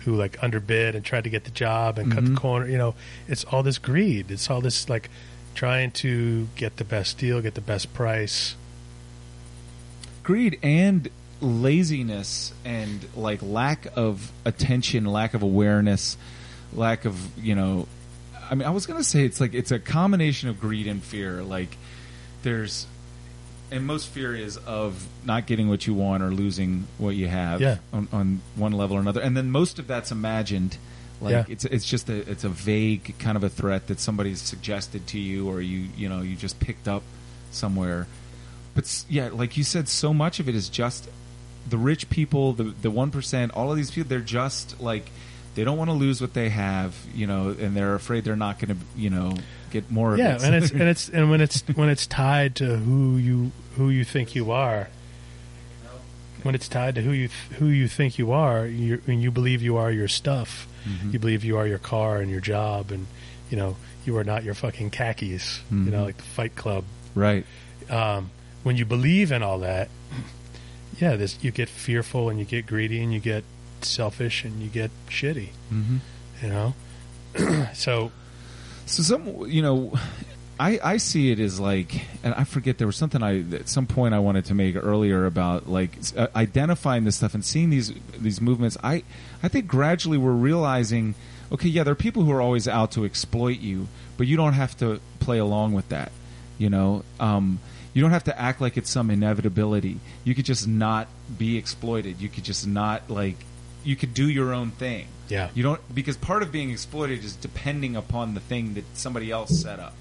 who 0.00 0.14
like 0.14 0.40
underbid 0.42 0.94
and 0.94 1.04
tried 1.04 1.24
to 1.24 1.30
get 1.30 1.44
the 1.44 1.50
job 1.50 1.98
and 1.98 2.12
cut 2.12 2.22
Mhm. 2.22 2.34
the 2.34 2.40
corner 2.40 2.68
you 2.68 2.78
know 2.78 2.94
it's 3.26 3.42
all 3.44 3.62
this 3.64 3.78
greed 3.78 4.30
it's 4.30 4.48
all 4.48 4.60
this 4.60 4.88
like 4.88 5.10
trying 5.54 5.90
to 5.90 6.48
get 6.54 6.76
the 6.76 6.84
best 6.84 7.18
deal 7.18 7.40
get 7.40 7.54
the 7.54 7.60
best 7.60 7.92
price 7.94 8.54
greed 10.22 10.58
and 10.62 11.08
laziness 11.40 12.52
and 12.64 13.06
like 13.14 13.40
lack 13.42 13.86
of 13.94 14.32
attention, 14.44 15.04
lack 15.04 15.34
of 15.34 15.42
awareness, 15.42 16.16
lack 16.72 17.04
of 17.04 17.16
you 17.38 17.54
know. 17.54 17.86
I 18.50 18.54
mean, 18.54 18.66
I 18.66 18.70
was 18.70 18.86
gonna 18.86 19.04
say 19.04 19.24
it's 19.24 19.40
like 19.40 19.54
it's 19.54 19.70
a 19.70 19.78
combination 19.78 20.48
of 20.48 20.60
greed 20.60 20.86
and 20.86 21.02
fear. 21.02 21.42
Like 21.42 21.76
there's, 22.42 22.86
and 23.70 23.86
most 23.86 24.08
fear 24.08 24.34
is 24.34 24.56
of 24.58 25.06
not 25.24 25.46
getting 25.46 25.68
what 25.68 25.86
you 25.86 25.94
want 25.94 26.22
or 26.22 26.30
losing 26.30 26.86
what 26.98 27.14
you 27.16 27.28
have. 27.28 27.60
Yeah. 27.60 27.78
On, 27.92 28.08
on 28.12 28.40
one 28.54 28.72
level 28.72 28.96
or 28.96 29.00
another, 29.00 29.20
and 29.20 29.36
then 29.36 29.50
most 29.50 29.78
of 29.78 29.86
that's 29.86 30.10
imagined. 30.12 30.78
Like 31.20 31.32
Yeah. 31.32 31.44
it's 31.48 31.64
it's 31.64 31.86
just 31.88 32.08
a 32.10 32.30
it's 32.30 32.44
a 32.44 32.48
vague 32.50 33.14
kind 33.18 33.36
of 33.36 33.42
a 33.44 33.48
threat 33.48 33.86
that 33.86 34.00
somebody's 34.00 34.40
suggested 34.42 35.06
to 35.08 35.18
you 35.18 35.48
or 35.48 35.62
you 35.62 35.88
you 35.96 36.08
know 36.10 36.20
you 36.20 36.36
just 36.36 36.60
picked 36.60 36.86
up 36.88 37.02
somewhere 37.50 38.06
but 38.74 39.04
yeah, 39.08 39.30
like 39.32 39.56
you 39.56 39.64
said, 39.64 39.88
so 39.88 40.12
much 40.12 40.38
of 40.38 40.50
it 40.50 40.54
is 40.54 40.68
just 40.68 41.08
the 41.66 41.78
rich 41.78 42.10
people, 42.10 42.52
the 42.52 42.64
the 42.64 42.90
one 42.90 43.10
percent, 43.10 43.52
all 43.54 43.70
of 43.70 43.76
these 43.78 43.90
people. 43.90 44.10
They're 44.10 44.20
just 44.20 44.78
like 44.82 45.08
they 45.56 45.64
don't 45.64 45.76
want 45.78 45.90
to 45.90 45.94
lose 45.94 46.20
what 46.20 46.32
they 46.34 46.50
have, 46.50 46.94
you 47.14 47.26
know, 47.26 47.48
and 47.58 47.76
they're 47.76 47.94
afraid 47.96 48.22
they're 48.24 48.36
not 48.36 48.58
going 48.60 48.76
to, 48.78 48.80
you 48.96 49.10
know, 49.10 49.34
get 49.70 49.90
more 49.90 50.12
of 50.12 50.18
yeah 50.20 50.36
it. 50.36 50.42
and 50.44 50.54
it's 50.54 50.70
and 50.80 50.82
it's 50.82 51.08
and 51.08 51.28
when 51.30 51.40
it's 51.40 51.60
when 51.74 51.88
it's 51.88 52.06
tied 52.06 52.54
to 52.56 52.76
who 52.76 53.16
you 53.16 53.50
who 53.76 53.90
you 53.90 54.04
think 54.04 54.34
you 54.36 54.52
are 54.52 54.88
when 56.42 56.54
it's 56.54 56.68
tied 56.68 56.94
to 56.94 57.02
who 57.02 57.10
you 57.10 57.28
th- 57.28 57.58
who 57.58 57.66
you 57.66 57.88
think 57.88 58.18
you 58.18 58.30
are 58.30 58.64
you 58.66 59.02
and 59.08 59.20
you 59.22 59.30
believe 59.32 59.62
you 59.62 59.76
are 59.76 59.90
your 59.90 60.06
stuff 60.08 60.68
Mhm. 60.86 61.12
you 61.12 61.18
believe 61.18 61.42
you 61.44 61.58
are 61.58 61.66
your 61.66 61.78
car 61.80 62.18
and 62.20 62.30
your 62.30 62.40
job 62.40 62.92
and 62.92 63.06
you 63.50 63.56
know 63.56 63.76
you 64.04 64.16
are 64.16 64.22
not 64.24 64.44
your 64.44 64.54
fucking 64.54 64.90
khakis 64.90 65.60
you 65.70 65.76
Mhm. 65.78 65.90
know 65.90 66.04
like 66.04 66.16
the 66.16 66.22
fight 66.22 66.54
club 66.54 66.84
right. 67.16 67.44
um, 67.90 68.30
when 68.62 68.76
you 68.76 68.84
believe 68.84 69.32
in 69.32 69.42
all 69.42 69.58
that 69.60 69.88
yeah 71.00 71.16
this 71.16 71.36
you 71.42 71.50
get 71.50 71.68
fearful 71.68 72.30
and 72.30 72.38
you 72.38 72.44
get 72.44 72.66
greedy 72.66 73.02
and 73.02 73.12
you 73.12 73.18
get 73.18 73.42
selfish 73.84 74.44
and 74.44 74.60
you 74.62 74.68
get 74.68 74.90
shitty 75.08 75.48
Mm-hmm. 75.72 75.96
you 76.42 76.48
know 76.48 76.74
so 77.74 78.10
So 78.86 79.02
some, 79.02 79.46
you 79.50 79.62
know, 79.62 79.92
I, 80.60 80.78
I 80.82 80.96
see 80.98 81.32
it 81.32 81.40
as 81.40 81.58
like, 81.58 82.06
and 82.22 82.32
I 82.34 82.44
forget 82.44 82.78
there 82.78 82.86
was 82.86 82.96
something 82.96 83.20
I 83.22 83.40
at 83.54 83.68
some 83.68 83.86
point 83.86 84.14
I 84.14 84.20
wanted 84.20 84.44
to 84.46 84.54
make 84.54 84.76
earlier 84.76 85.26
about 85.26 85.68
like 85.68 85.98
uh, 86.16 86.28
identifying 86.36 87.04
this 87.04 87.16
stuff 87.16 87.34
and 87.34 87.44
seeing 87.44 87.68
these 87.70 87.92
these 88.16 88.40
movements. 88.40 88.76
I 88.82 89.02
I 89.42 89.48
think 89.48 89.66
gradually 89.66 90.16
we're 90.18 90.30
realizing, 90.32 91.14
okay, 91.52 91.68
yeah, 91.68 91.82
there 91.82 91.92
are 91.92 91.96
people 91.96 92.22
who 92.22 92.30
are 92.32 92.40
always 92.40 92.68
out 92.68 92.92
to 92.92 93.04
exploit 93.04 93.58
you, 93.58 93.88
but 94.16 94.28
you 94.28 94.36
don't 94.36 94.54
have 94.54 94.76
to 94.78 95.00
play 95.18 95.38
along 95.38 95.74
with 95.74 95.88
that. 95.90 96.12
You 96.56 96.70
know, 96.70 97.04
um, 97.20 97.58
you 97.92 98.00
don't 98.00 98.12
have 98.12 98.24
to 98.24 98.40
act 98.40 98.60
like 98.60 98.76
it's 98.78 98.88
some 98.88 99.10
inevitability. 99.10 99.98
You 100.24 100.34
could 100.34 100.46
just 100.46 100.66
not 100.66 101.08
be 101.36 101.58
exploited. 101.58 102.20
You 102.20 102.28
could 102.30 102.44
just 102.44 102.66
not 102.66 103.10
like 103.10 103.36
you 103.86 103.96
could 103.96 104.12
do 104.14 104.28
your 104.28 104.52
own 104.52 104.70
thing. 104.72 105.06
Yeah. 105.28 105.48
You 105.54 105.62
don't 105.62 105.80
because 105.94 106.16
part 106.16 106.42
of 106.42 106.52
being 106.52 106.70
exploited 106.70 107.24
is 107.24 107.34
depending 107.36 107.96
upon 107.96 108.34
the 108.34 108.40
thing 108.40 108.74
that 108.74 108.84
somebody 108.94 109.30
else 109.30 109.50
set 109.62 109.78
up. 109.80 109.94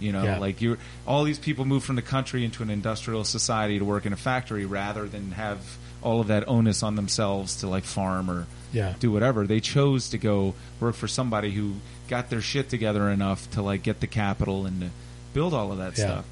You 0.00 0.12
know, 0.12 0.24
Yeah. 0.24 0.38
like 0.38 0.60
you 0.60 0.78
all 1.06 1.24
these 1.24 1.38
people 1.38 1.64
move 1.64 1.84
from 1.84 1.96
the 1.96 2.02
country 2.02 2.44
into 2.44 2.62
an 2.62 2.70
industrial 2.70 3.24
society 3.24 3.78
to 3.78 3.84
work 3.84 4.06
in 4.06 4.12
a 4.12 4.16
factory 4.16 4.64
rather 4.66 5.06
than 5.08 5.32
have 5.32 5.58
all 6.02 6.20
of 6.20 6.26
that 6.28 6.46
onus 6.48 6.82
on 6.82 6.96
themselves 6.96 7.56
to 7.56 7.68
like 7.68 7.84
farm 7.84 8.30
or 8.30 8.46
Yeah. 8.72 8.94
do 9.00 9.10
whatever. 9.12 9.46
They 9.46 9.60
chose 9.60 10.10
to 10.10 10.18
go 10.18 10.54
work 10.80 10.94
for 10.96 11.08
somebody 11.08 11.50
who 11.52 11.74
got 12.08 12.28
their 12.30 12.40
shit 12.42 12.68
together 12.68 13.08
enough 13.10 13.48
to 13.52 13.62
like 13.62 13.82
get 13.82 14.00
the 14.00 14.06
capital 14.08 14.66
and 14.66 14.80
to 14.80 14.88
build 15.32 15.54
all 15.54 15.72
of 15.72 15.78
that 15.78 15.96
Yeah. 15.96 16.04
stuff. 16.06 16.24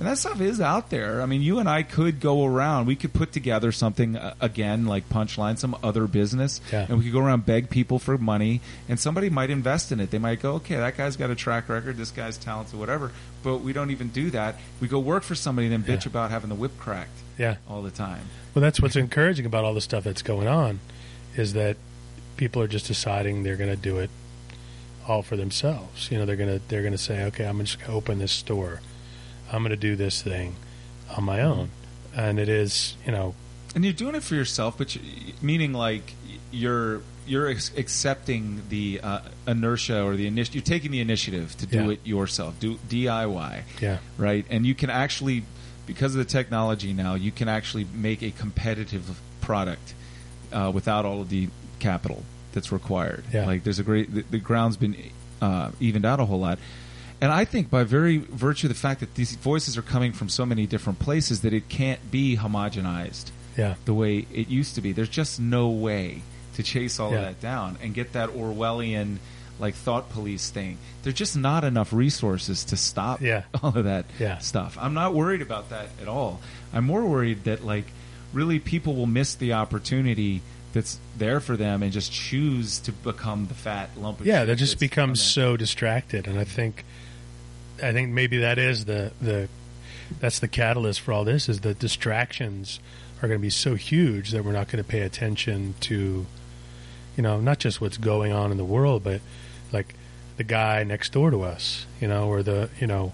And 0.00 0.08
that 0.08 0.16
stuff 0.16 0.40
is 0.40 0.62
out 0.62 0.88
there. 0.88 1.20
I 1.20 1.26
mean, 1.26 1.42
you 1.42 1.58
and 1.58 1.68
I 1.68 1.82
could 1.82 2.20
go 2.20 2.46
around. 2.46 2.86
We 2.86 2.96
could 2.96 3.12
put 3.12 3.32
together 3.32 3.70
something 3.70 4.16
uh, 4.16 4.32
again, 4.40 4.86
like 4.86 5.08
Punchline, 5.10 5.58
some 5.58 5.76
other 5.82 6.06
business, 6.06 6.60
Yeah. 6.72 6.86
and 6.88 6.96
we 6.96 7.04
could 7.04 7.12
go 7.12 7.20
around 7.20 7.44
beg 7.44 7.68
people 7.68 7.98
for 7.98 8.16
money, 8.16 8.62
and 8.88 8.98
somebody 8.98 9.28
might 9.28 9.50
invest 9.50 9.92
in 9.92 10.00
it. 10.00 10.10
They 10.10 10.18
might 10.18 10.40
go, 10.40 10.54
"Okay, 10.54 10.76
that 10.76 10.96
guy's 10.96 11.16
got 11.16 11.28
a 11.28 11.34
track 11.34 11.68
record. 11.68 11.98
This 11.98 12.10
guy's 12.10 12.38
talented, 12.38 12.78
whatever." 12.80 13.12
But 13.42 13.58
we 13.58 13.74
don't 13.74 13.90
even 13.90 14.08
do 14.08 14.30
that. 14.30 14.56
We 14.80 14.88
go 14.88 14.98
work 14.98 15.22
for 15.22 15.34
somebody, 15.34 15.66
and 15.70 15.84
then 15.84 15.96
bitch 15.98 16.04
Yeah. 16.06 16.10
about 16.12 16.30
having 16.30 16.48
the 16.48 16.54
whip 16.56 16.78
cracked 16.78 17.18
Yeah. 17.38 17.56
all 17.68 17.82
the 17.82 17.90
time. 17.90 18.22
Well, 18.54 18.62
that's 18.62 18.80
what's 18.80 18.96
encouraging 18.96 19.44
about 19.44 19.64
all 19.64 19.74
the 19.74 19.80
stuff 19.82 20.04
that's 20.04 20.22
going 20.22 20.48
on, 20.48 20.80
is 21.36 21.52
that 21.52 21.76
people 22.38 22.62
are 22.62 22.68
just 22.68 22.86
deciding 22.86 23.42
they're 23.42 23.56
going 23.56 23.68
to 23.68 23.76
do 23.76 23.98
it 23.98 24.08
all 25.06 25.22
for 25.22 25.36
themselves. 25.36 26.10
You 26.10 26.16
know, 26.18 26.24
they're 26.24 26.36
going 26.36 26.58
to 26.58 26.62
they're 26.68 26.80
going 26.82 26.92
to 26.92 26.98
say, 26.98 27.22
okay, 27.24 27.44
I'm 27.44 27.58
just 27.60 27.78
going 27.80 27.90
to 27.90 27.96
open 27.98 28.18
this 28.18 28.32
store. 28.32 28.80
I'm 29.52 29.62
going 29.62 29.70
to 29.70 29.76
do 29.76 29.96
this 29.96 30.22
thing 30.22 30.56
on 31.16 31.24
my 31.24 31.40
own, 31.42 31.70
and 32.16 32.38
it 32.38 32.48
is, 32.48 32.96
you 33.06 33.12
know, 33.12 33.34
And 33.74 33.84
you're 33.84 33.92
doing 33.92 34.14
it 34.14 34.22
for 34.22 34.34
yourself, 34.34 34.76
but 34.78 34.94
you, 34.96 35.00
meaning 35.42 35.72
like 35.72 36.14
you're 36.50 37.02
you're 37.26 37.48
ex- 37.48 37.70
accepting 37.76 38.62
the 38.70 39.00
uh, 39.02 39.20
inertia 39.46 40.02
or 40.02 40.16
the 40.16 40.26
initiative. 40.26 40.54
You're 40.56 40.62
taking 40.78 40.90
the 40.90 41.00
initiative 41.00 41.56
to 41.58 41.66
do 41.66 41.84
Yeah. 41.84 41.90
it 41.90 42.00
yourself. 42.04 42.58
Do 42.58 42.76
DIY, 42.88 43.62
yeah, 43.80 43.98
right? 44.18 44.44
And 44.50 44.66
you 44.66 44.74
can 44.74 44.90
actually, 44.90 45.44
because 45.86 46.14
of 46.14 46.18
the 46.18 46.24
technology 46.24 46.92
now, 46.92 47.14
you 47.14 47.30
can 47.30 47.48
actually 47.48 47.86
make 47.94 48.22
a 48.22 48.30
competitive 48.32 49.20
product 49.40 49.94
uh, 50.52 50.72
without 50.74 51.04
all 51.04 51.20
of 51.20 51.28
the 51.28 51.48
capital 51.78 52.24
that's 52.52 52.72
required. 52.72 53.22
Yeah. 53.32 53.46
Like 53.46 53.62
there's 53.62 53.78
a 53.78 53.84
great 53.84 54.12
the, 54.12 54.22
the 54.22 54.38
ground's 54.38 54.76
been 54.76 54.96
uh, 55.40 55.70
evened 55.78 56.04
out 56.04 56.18
a 56.18 56.24
whole 56.24 56.40
lot. 56.40 56.58
And 57.20 57.30
I 57.32 57.44
think 57.44 57.68
by 57.70 57.84
very 57.84 58.16
virtue 58.18 58.66
of 58.66 58.72
the 58.72 58.78
fact 58.78 59.00
that 59.00 59.14
these 59.14 59.34
voices 59.36 59.76
are 59.76 59.82
coming 59.82 60.12
from 60.12 60.28
so 60.28 60.46
many 60.46 60.66
different 60.66 60.98
places 60.98 61.42
that 61.42 61.52
it 61.52 61.68
can't 61.68 62.10
be 62.10 62.36
homogenized 62.36 63.30
yeah, 63.58 63.74
the 63.84 63.92
way 63.94 64.26
it 64.32 64.48
used 64.48 64.74
to 64.76 64.80
be. 64.80 64.92
There's 64.92 65.08
just 65.08 65.38
no 65.40 65.68
way 65.68 66.22
to 66.54 66.62
chase 66.62 66.98
all 66.98 67.10
Yeah. 67.12 67.18
of 67.18 67.24
that 67.24 67.40
down 67.40 67.76
and 67.82 67.92
get 67.94 68.12
that 68.14 68.30
Orwellian 68.30 69.18
like 69.58 69.74
thought 69.74 70.08
police 70.08 70.48
thing. 70.48 70.78
There's 71.02 71.14
just 71.16 71.36
not 71.36 71.64
enough 71.64 71.92
resources 71.92 72.64
to 72.64 72.76
stop 72.78 73.20
Yeah. 73.20 73.42
all 73.62 73.76
of 73.76 73.84
that 73.84 74.06
Yeah. 74.18 74.38
stuff. 74.38 74.78
I'm 74.80 74.94
not 74.94 75.12
worried 75.14 75.42
about 75.42 75.68
that 75.70 75.88
at 76.00 76.08
all. 76.08 76.40
I'm 76.72 76.84
more 76.86 77.04
worried 77.04 77.44
that 77.44 77.64
like 77.64 77.84
really 78.32 78.58
people 78.58 78.94
will 78.94 79.06
miss 79.06 79.34
the 79.34 79.52
opportunity 79.52 80.40
that's 80.72 80.98
there 81.18 81.40
for 81.40 81.56
them 81.56 81.82
and 81.82 81.92
just 81.92 82.12
choose 82.12 82.78
to 82.78 82.92
become 82.92 83.46
the 83.48 83.54
fat 83.54 83.90
lump 83.98 84.20
of 84.20 84.26
yeah. 84.26 84.44
They 84.46 84.54
just 84.54 84.74
that's 84.74 84.80
become 84.80 85.16
so 85.16 85.56
distracted, 85.56 86.26
and 86.28 86.38
I 86.38 86.44
think, 86.44 86.84
I 87.82 87.92
think 87.92 88.10
maybe 88.10 88.38
that 88.38 88.58
is 88.58 88.84
the 88.84 89.12
the 89.20 89.48
that's 90.18 90.40
the 90.40 90.48
catalyst 90.48 91.00
for 91.00 91.12
all 91.12 91.24
this 91.24 91.48
is 91.48 91.60
the 91.60 91.74
distractions 91.74 92.80
are 93.22 93.28
going 93.28 93.38
to 93.38 93.42
be 93.42 93.50
so 93.50 93.74
huge 93.74 94.30
that 94.30 94.44
we're 94.44 94.52
not 94.52 94.68
going 94.68 94.82
to 94.82 94.88
pay 94.88 95.00
attention 95.00 95.74
to, 95.80 96.26
you 97.16 97.22
know, 97.22 97.40
not 97.40 97.58
just 97.58 97.80
what's 97.80 97.98
going 97.98 98.32
on 98.32 98.50
in 98.50 98.56
the 98.56 98.64
world, 98.64 99.04
but 99.04 99.20
like 99.72 99.94
the 100.36 100.44
guy 100.44 100.82
next 100.84 101.12
door 101.12 101.30
to 101.30 101.42
us, 101.42 101.86
you 102.00 102.08
know, 102.08 102.28
or 102.28 102.42
the 102.42 102.70
you 102.80 102.86
know, 102.86 103.12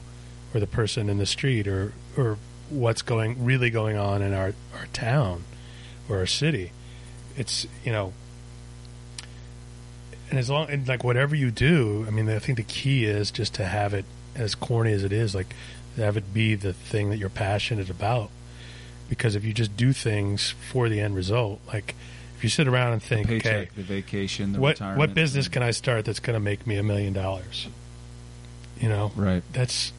or 0.55 0.61
the 0.61 0.67
person 0.67 1.09
in 1.09 1.19
the 1.19 1.27
street, 1.27 1.67
or 1.67 1.93
or 2.17 2.39
what's 2.71 3.03
going 3.03 3.45
really 3.45 3.71
going 3.71 3.97
on 3.97 4.23
in 4.23 4.33
our 4.33 4.55
our 4.79 4.87
town 4.93 5.45
or 6.09 6.19
our 6.19 6.27
city. 6.27 6.73
It's 7.37 7.67
you 7.85 7.93
know, 7.93 8.13
and 10.31 10.39
as 10.39 10.49
long 10.49 10.71
and 10.71 10.87
like 10.87 11.05
whatever 11.05 11.35
you 11.35 11.51
do, 11.51 12.05
I 12.07 12.11
mean, 12.11 12.29
I 12.29 12.39
think 12.39 12.59
the 12.59 12.65
key 12.65 13.05
is 13.05 13.31
just 13.31 13.55
to 13.55 13.65
have 13.65 13.93
it 13.93 14.05
as 14.37 14.55
corny 14.55 14.93
as 14.93 15.03
it 15.05 15.13
is, 15.13 15.35
like 15.35 15.55
have 15.97 16.17
it 16.17 16.33
be 16.35 16.55
the 16.55 16.73
thing 16.73 17.11
that 17.11 17.17
you're 17.17 17.29
passionate 17.31 17.89
about. 17.91 18.31
Because 19.09 19.35
if 19.37 19.45
you 19.45 19.53
just 19.53 19.77
do 19.77 19.93
things 19.93 20.55
for 20.71 20.89
the 20.89 21.01
end 21.01 21.15
result, 21.15 21.61
like 21.69 21.95
if 22.37 22.43
you 22.45 22.51
sit 22.51 22.67
around 22.69 22.93
and 22.93 23.01
the 23.01 23.07
think, 23.07 23.27
paycheck, 23.29 23.55
okay, 23.55 23.71
the 23.77 23.83
vacation, 23.83 24.53
the 24.53 24.61
what 24.61 24.75
retirement. 24.75 24.99
what 24.99 25.15
business 25.15 25.49
can 25.49 25.63
I 25.63 25.71
start 25.71 26.05
that's 26.05 26.21
going 26.21 26.35
to 26.35 26.41
make 26.41 26.67
me 26.67 26.77
a 26.77 26.83
million 26.83 27.13
dollars? 27.13 27.69
You 28.81 28.89
know, 28.89 29.13
Right. 29.17 29.43
that's 29.53 29.93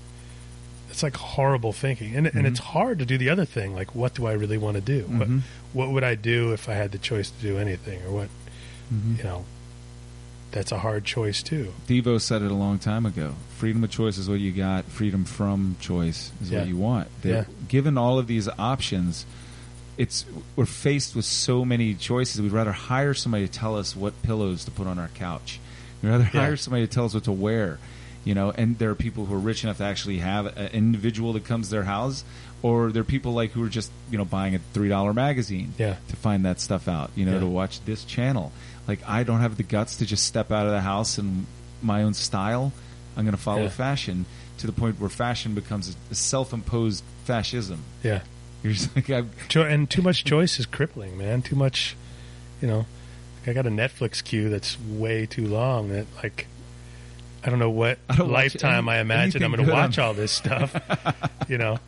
that's 0.88 1.04
like 1.04 1.16
horrible 1.18 1.74
thinking, 1.74 2.16
and 2.16 2.28
and 2.28 2.46
Mhm. 2.46 2.48
it's 2.48 2.60
hard 2.60 3.00
to 3.00 3.06
do 3.06 3.18
the 3.18 3.30
other 3.30 3.46
thing. 3.46 3.74
Like, 3.74 3.96
what 3.96 4.14
do 4.14 4.26
I 4.28 4.34
really 4.34 4.58
want 4.58 4.76
to 4.76 4.82
do? 4.82 5.04
What 5.08 5.28
Mhm. 5.30 5.42
what 5.74 5.90
would 5.92 6.04
I 6.04 6.16
do 6.16 6.52
if 6.54 6.70
I 6.70 6.74
had 6.74 6.92
the 6.92 6.98
choice 6.98 7.30
to 7.32 7.42
do 7.42 7.58
anything, 7.58 8.02
or 8.04 8.12
what? 8.12 8.30
Mhm. 8.94 9.18
You 9.18 9.24
know, 9.24 9.46
that's 10.58 10.72
a 10.72 10.80
hard 10.80 11.06
choice 11.06 11.42
too. 11.42 11.74
Devo 11.88 12.20
said 12.20 12.42
it 12.42 12.52
a 12.52 12.56
long 12.56 12.80
time 12.80 13.06
ago. 13.06 13.34
Freedom 13.58 13.84
of 13.84 13.90
choice 13.92 14.18
is 14.18 14.30
what 14.30 14.40
you 14.40 14.52
got. 14.52 14.86
Freedom 14.86 15.24
from 15.26 15.76
choice 15.80 16.32
is 16.42 16.52
Yeah. 16.52 16.60
what 16.60 16.68
you 16.68 16.78
want. 16.78 17.08
Yeah. 17.24 17.46
Given 17.68 17.98
all 17.98 18.20
of 18.20 18.28
these 18.28 18.48
options, 18.60 19.26
it's 19.98 20.26
we're 20.56 20.66
faced 20.66 21.16
with 21.16 21.26
so 21.26 21.66
many 21.66 21.94
choices. 21.94 22.42
We'd 22.42 22.52
rather 22.52 22.72
hire 22.72 23.14
somebody 23.14 23.48
to 23.48 23.52
tell 23.52 23.76
us 23.78 23.96
what 23.96 24.22
pillows 24.24 24.66
to 24.66 24.72
put 24.72 24.88
on 24.88 25.00
our 25.00 25.10
couch. 25.10 25.60
We'd 26.02 26.10
rather 26.10 26.30
Yeah. 26.34 26.42
hire 26.42 26.58
somebody 26.58 26.86
to 26.86 26.92
tell 26.94 27.06
us 27.06 27.14
what 27.14 27.24
to 27.24 27.32
wear. 27.32 27.80
You 28.24 28.36
know, 28.36 28.52
and 28.52 28.78
there 28.78 28.90
are 28.90 28.96
people 28.96 29.26
who 29.26 29.36
are 29.36 29.40
rich 29.40 29.64
enough 29.64 29.78
to 29.78 29.86
actually 29.86 30.18
have 30.18 30.48
an 30.58 30.68
individual 30.74 31.32
that 31.34 31.46
comes 31.46 31.68
to 31.68 31.72
their 31.72 31.84
house, 31.86 32.26
or 32.62 32.92
there 32.92 33.02
are 33.02 33.06
people 33.06 33.32
like 33.34 33.52
who 33.54 33.64
are 33.64 33.70
just 33.70 33.90
you 34.12 34.18
know 34.18 34.26
buying 34.26 34.54
a 34.54 34.60
three 34.74 34.90
dollar 34.90 35.14
magazine 35.14 35.74
Yeah. 35.78 35.96
to 36.10 36.16
find 36.18 36.44
that 36.46 36.60
stuff 36.60 36.88
out. 36.90 37.10
You 37.16 37.26
know, 37.26 37.40
to 37.40 37.46
watch 37.48 37.80
this 37.86 38.04
channel. 38.04 38.52
Like 38.88 39.00
I 39.08 39.24
don't 39.24 39.42
have 39.42 39.58
the 39.58 39.64
guts 39.64 39.98
to 39.98 40.06
just 40.06 40.26
step 40.26 40.52
out 40.52 40.66
of 40.66 40.72
the 40.72 40.82
house 40.82 41.18
in 41.18 41.46
my 41.82 42.04
own 42.04 42.14
style. 42.14 42.72
I'm 43.16 43.24
going 43.26 43.36
to 43.36 43.42
follow 43.42 43.64
Yeah. 43.64 43.70
fashion 43.70 44.26
to 44.60 44.68
the 44.68 44.74
point 44.74 45.00
where 45.00 45.10
fashion 45.10 45.54
becomes 45.56 45.96
a 46.12 46.16
self-imposed 46.16 47.04
fascism. 47.26 47.84
Yeah, 48.04 48.22
You're 48.64 48.74
just 48.74 48.96
like, 48.96 49.10
and 49.56 49.90
too 49.90 50.02
much 50.02 50.24
choice 50.24 50.60
is 50.60 50.66
crippling, 50.66 51.18
man. 51.18 51.42
Too 51.42 51.56
much, 51.56 51.96
you 52.62 52.68
know. 52.68 52.86
I 53.46 53.54
got 53.54 53.66
a 53.66 53.70
Netflix 53.70 54.22
queue 54.24 54.50
that's 54.50 54.78
way 54.80 55.26
too 55.26 55.48
long. 55.48 55.90
That 55.90 56.06
like, 56.22 56.48
I 57.44 57.50
don't 57.50 57.60
know 57.60 57.70
what 57.70 57.98
I 58.10 58.16
don't 58.18 58.30
lifetime 58.32 58.90
any- 58.90 58.98
I 58.98 59.02
imagine 59.02 59.42
I'm 59.44 59.52
going 59.54 59.66
to 59.66 59.72
watch 59.72 59.98
on- 59.98 60.06
all 60.06 60.14
this 60.14 60.32
stuff. 60.34 60.76
you 61.48 61.58
know, 61.58 61.80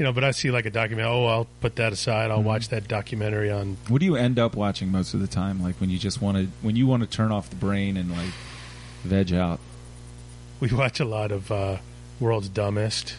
you 0.00 0.04
know. 0.04 0.12
But 0.12 0.24
I 0.24 0.32
see 0.32 0.50
like 0.50 0.66
a 0.66 0.70
documentary. 0.70 1.12
Oh, 1.12 1.26
I'll 1.26 1.46
put 1.60 1.76
that 1.76 1.92
aside. 1.92 2.30
I'll 2.32 2.38
Mm-hmm. 2.38 2.46
watch 2.48 2.68
that 2.70 2.88
documentary 2.88 3.50
on. 3.52 3.76
what 3.88 4.00
do 4.00 4.06
you 4.06 4.16
end 4.16 4.38
up 4.40 4.56
watching 4.56 4.90
most 4.90 5.14
of 5.14 5.20
the 5.20 5.28
time? 5.28 5.62
Like 5.62 5.76
when 5.80 5.90
you 5.90 5.98
just 5.98 6.20
want 6.20 6.38
to, 6.38 6.48
when 6.62 6.74
you 6.74 6.86
want 6.88 7.02
to 7.02 7.08
turn 7.08 7.30
off 7.30 7.50
the 7.50 7.56
brain 7.56 7.96
and 7.96 8.10
like 8.10 8.32
veg 9.04 9.32
out. 9.32 9.60
We 10.58 10.68
watch 10.72 10.98
a 11.00 11.04
lot 11.04 11.30
of 11.32 11.50
uh, 11.52 11.76
World's 12.18 12.48
Dumbest, 12.48 13.14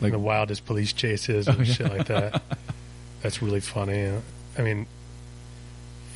Like- 0.00 0.12
the 0.12 0.18
wildest 0.18 0.64
police 0.64 0.92
chases 0.92 1.46
and 1.46 1.58
Oh, 1.58 1.62
yeah. 1.62 1.72
shit 1.74 1.88
like 1.90 2.06
that. 2.06 2.42
That's 3.22 3.40
really 3.42 3.60
funny. 3.60 4.10
I 4.58 4.62
mean, 4.62 4.86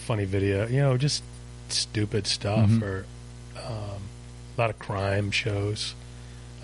funny 0.07 0.24
video. 0.24 0.66
You 0.66 0.81
know, 0.81 0.97
just 0.97 1.23
stupid 1.69 2.27
stuff 2.27 2.69
Mhm. 2.70 2.83
or 2.83 3.07
um, 3.65 4.03
a 4.57 4.61
lot 4.61 4.70
of 4.70 4.78
crime 4.78 5.31
shows, 5.31 5.95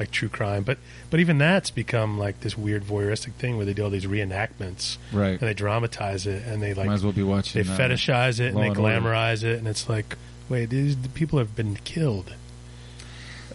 like 0.03 0.11
true 0.11 0.29
crime. 0.29 0.63
But 0.65 0.79
but 1.11 1.21
even 1.21 1.39
that's 1.39 1.71
become 1.71 2.19
like 2.19 2.41
this 2.41 2.57
weird 2.59 2.83
voyeuristic 2.85 3.33
thing 3.35 3.57
where 3.57 3.65
they 3.67 3.73
do 3.73 3.85
all 3.85 3.91
these 3.91 4.07
reenactments 4.07 4.99
Right. 5.13 5.31
and 5.31 5.41
they 5.41 5.55
dramatize 5.55 6.27
it 6.27 6.45
and 6.47 6.63
they 6.63 6.75
like 6.75 6.87
Might 6.87 6.95
as 6.95 7.05
well 7.05 7.13
be 7.13 7.23
watching. 7.23 7.63
they 7.63 7.69
uh, 7.71 7.77
fetishize 7.79 8.41
it 8.41 8.49
and 8.55 8.59
they 8.59 8.69
and 8.69 8.77
Order. 8.79 9.01
glamorize 9.01 9.43
it 9.45 9.59
and 9.59 9.67
it's 9.69 9.89
like 9.89 10.17
wait 10.49 10.71
these 10.71 10.97
the 10.97 11.09
people 11.09 11.39
have 11.39 11.55
been 11.57 11.77
killed. 11.77 12.35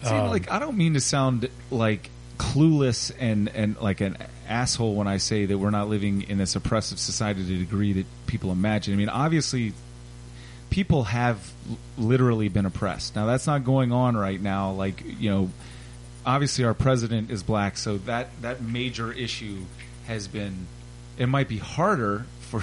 See, 0.02 0.08
Um, 0.14 0.28
like 0.30 0.50
I 0.50 0.58
don't 0.58 0.76
mean 0.76 0.94
to 0.94 1.00
sound 1.00 1.48
like 1.70 2.10
clueless 2.38 3.12
and 3.18 3.48
and 3.54 3.76
like 3.80 4.00
an 4.00 4.16
asshole 4.48 4.94
when 4.94 5.06
I 5.08 5.16
say 5.18 5.44
that 5.46 5.58
we're 5.58 5.70
not 5.70 5.88
living 5.88 6.22
in 6.22 6.38
this 6.38 6.56
oppressive 6.56 6.98
society 6.98 7.42
to 7.42 7.46
the 7.48 7.58
degree 7.58 7.92
that 7.94 8.06
people 8.26 8.50
imagine. 8.52 8.94
I 8.94 8.96
mean, 8.96 9.08
obviously, 9.10 9.74
people 10.70 11.04
have 11.04 11.52
literally 11.98 12.48
been 12.48 12.64
oppressed. 12.64 13.16
Now 13.16 13.26
that's 13.26 13.46
not 13.46 13.64
going 13.64 13.90
on 13.92 14.16
right 14.16 14.40
now. 14.40 14.70
Like 14.72 15.02
you 15.18 15.30
know, 15.30 15.50
obviously 16.28 16.64
our 16.64 16.74
president 16.74 17.30
is 17.30 17.42
black, 17.42 17.76
so 17.78 17.96
that 17.98 18.28
that 18.42 18.62
major 18.62 19.10
issue 19.12 19.62
has 20.06 20.28
been. 20.28 20.66
It 21.16 21.26
might 21.26 21.48
be 21.48 21.58
harder 21.58 22.26
for 22.42 22.62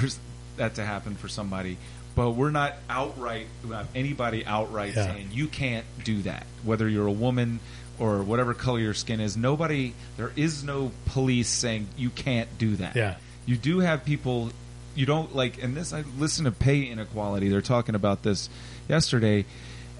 that 0.57 0.75
to 0.75 0.85
happen 0.85 1.15
for 1.15 1.27
somebody, 1.27 1.77
but 2.15 2.31
we're 2.31 2.51
not 2.51 2.75
outright. 2.89 3.47
We 3.67 3.71
have 3.71 3.89
anybody 3.93 4.45
outright 4.45 4.95
Yeah. 4.95 5.07
saying 5.13 5.29
you 5.33 5.47
can't 5.47 5.85
do 6.03 6.21
that, 6.21 6.45
whether 6.63 6.87
you're 6.87 7.07
a 7.07 7.11
woman 7.11 7.59
or 7.99 8.21
whatever 8.23 8.53
color 8.53 8.79
your 8.79 8.93
skin 8.93 9.19
is. 9.19 9.35
Nobody. 9.35 9.93
There 10.15 10.31
is 10.35 10.63
no 10.63 10.91
police 11.07 11.49
saying 11.49 11.87
you 11.97 12.09
can't 12.09 12.49
do 12.57 12.75
that. 12.77 12.95
Yeah. 12.95 13.15
You 13.45 13.57
do 13.57 13.79
have 13.79 14.05
people. 14.05 14.51
You 14.95 15.05
don't 15.05 15.35
like, 15.35 15.61
and 15.61 15.75
this. 15.75 15.91
I 15.91 16.03
listen 16.17 16.45
to 16.45 16.51
pay 16.53 16.83
inequality. 16.83 17.49
They're 17.49 17.61
talking 17.61 17.95
about 17.95 18.23
this 18.23 18.49
yesterday, 18.87 19.43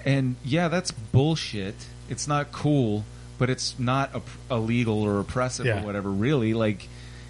and 0.06 0.38
yeah, 0.46 0.70
that's 0.70 0.92
bullshit. 0.92 1.76
It's 2.10 2.28
not 2.30 2.54
cool, 2.54 3.04
but 3.38 3.50
it's 3.50 3.78
not 3.80 4.14
op- 4.16 4.28
illegal 4.50 5.02
or 5.04 5.20
oppressive 5.20 5.66
Yeah. 5.66 5.82
or 5.82 5.86
whatever. 5.86 6.10
Really, 6.10 6.54
like, 6.54 6.88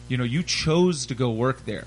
you 0.08 0.18
know, 0.18 0.24
you 0.24 0.44
chose 0.44 1.06
to 1.08 1.16
go 1.16 1.32
work 1.32 1.66
there. 1.66 1.86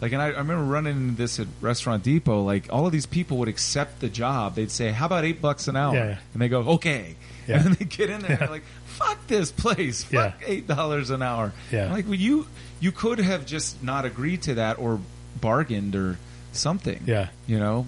Like, 0.00 0.12
and 0.12 0.22
I, 0.22 0.26
I 0.26 0.38
remember 0.38 0.64
running 0.64 0.96
into 0.96 1.16
this 1.16 1.38
at 1.38 1.46
Restaurant 1.60 2.02
Depot. 2.02 2.42
Like, 2.42 2.68
all 2.72 2.86
of 2.86 2.92
these 2.92 3.04
people 3.06 3.36
would 3.38 3.48
accept 3.48 4.00
the 4.00 4.08
job. 4.08 4.54
They'd 4.54 4.70
say, 4.70 4.92
"How 4.92 5.04
about 5.06 5.24
eight 5.24 5.42
bucks 5.42 5.68
an 5.68 5.76
hour?" 5.76 5.94
Yeah, 5.94 6.04
yeah. 6.08 6.18
And 6.32 6.40
they 6.42 6.48
go, 6.48 6.60
"Okay." 6.60 7.16
Yeah. 7.46 7.56
And 7.56 7.64
then 7.66 7.76
they 7.78 7.84
get 7.84 8.08
in 8.10 8.20
there 8.22 8.30
and 8.32 8.40
they're 8.40 8.48
like, 8.48 8.64
"Fuck 8.86 9.26
this 9.26 9.50
place! 9.52 10.02
Fuck 10.04 10.40
Yeah. 10.40 10.46
eight 10.46 10.66
dollars 10.66 11.10
an 11.10 11.20
hour." 11.22 11.52
Yeah. 11.70 11.86
I'm 11.86 11.92
like, 11.92 12.06
well, 12.06 12.14
you 12.14 12.46
you 12.80 12.92
could 12.92 13.18
have 13.18 13.44
just 13.44 13.82
not 13.82 14.04
agreed 14.06 14.40
to 14.42 14.54
that 14.54 14.78
or 14.78 15.00
bargained 15.40 15.94
or 15.94 16.16
something. 16.52 17.02
Yeah. 17.06 17.28
You 17.46 17.58
know. 17.58 17.86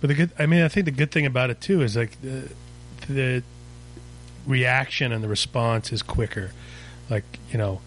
But 0.00 0.08
the 0.08 0.14
good, 0.14 0.30
I 0.38 0.46
mean, 0.46 0.62
I 0.62 0.68
think 0.68 0.86
the 0.86 0.92
good 0.92 1.10
thing 1.10 1.26
about 1.26 1.50
it 1.50 1.60
too 1.60 1.82
is 1.82 1.94
like 1.94 2.20
the, 2.22 2.48
the 3.06 3.42
reaction 4.50 5.12
and 5.12 5.22
the 5.24 5.28
response 5.28 5.92
is 5.92 6.02
quicker. 6.02 6.50
Like 7.08 7.24
you 7.50 7.58
know, 7.58 7.80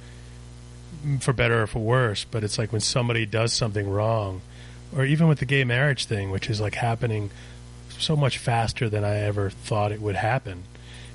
for 1.20 1.34
better 1.34 1.64
or 1.64 1.68
for 1.68 1.80
worse. 1.80 2.24
But 2.24 2.44
it's 2.44 2.58
like 2.58 2.72
when 2.72 2.82
somebody 2.82 3.26
does 3.26 3.54
something 3.54 3.90
wrong, 3.90 4.42
or 4.96 5.06
even 5.06 5.28
with 5.28 5.40
the 5.40 5.46
gay 5.46 5.64
marriage 5.64 6.06
thing, 6.06 6.32
which 6.32 6.50
is 6.50 6.60
like 6.60 6.76
happening 6.76 7.30
so 7.90 8.16
much 8.16 8.38
faster 8.38 8.90
than 8.90 9.04
I 9.04 9.20
ever 9.20 9.50
thought 9.50 9.92
it 9.92 10.02
would 10.02 10.16
happen. 10.16 10.64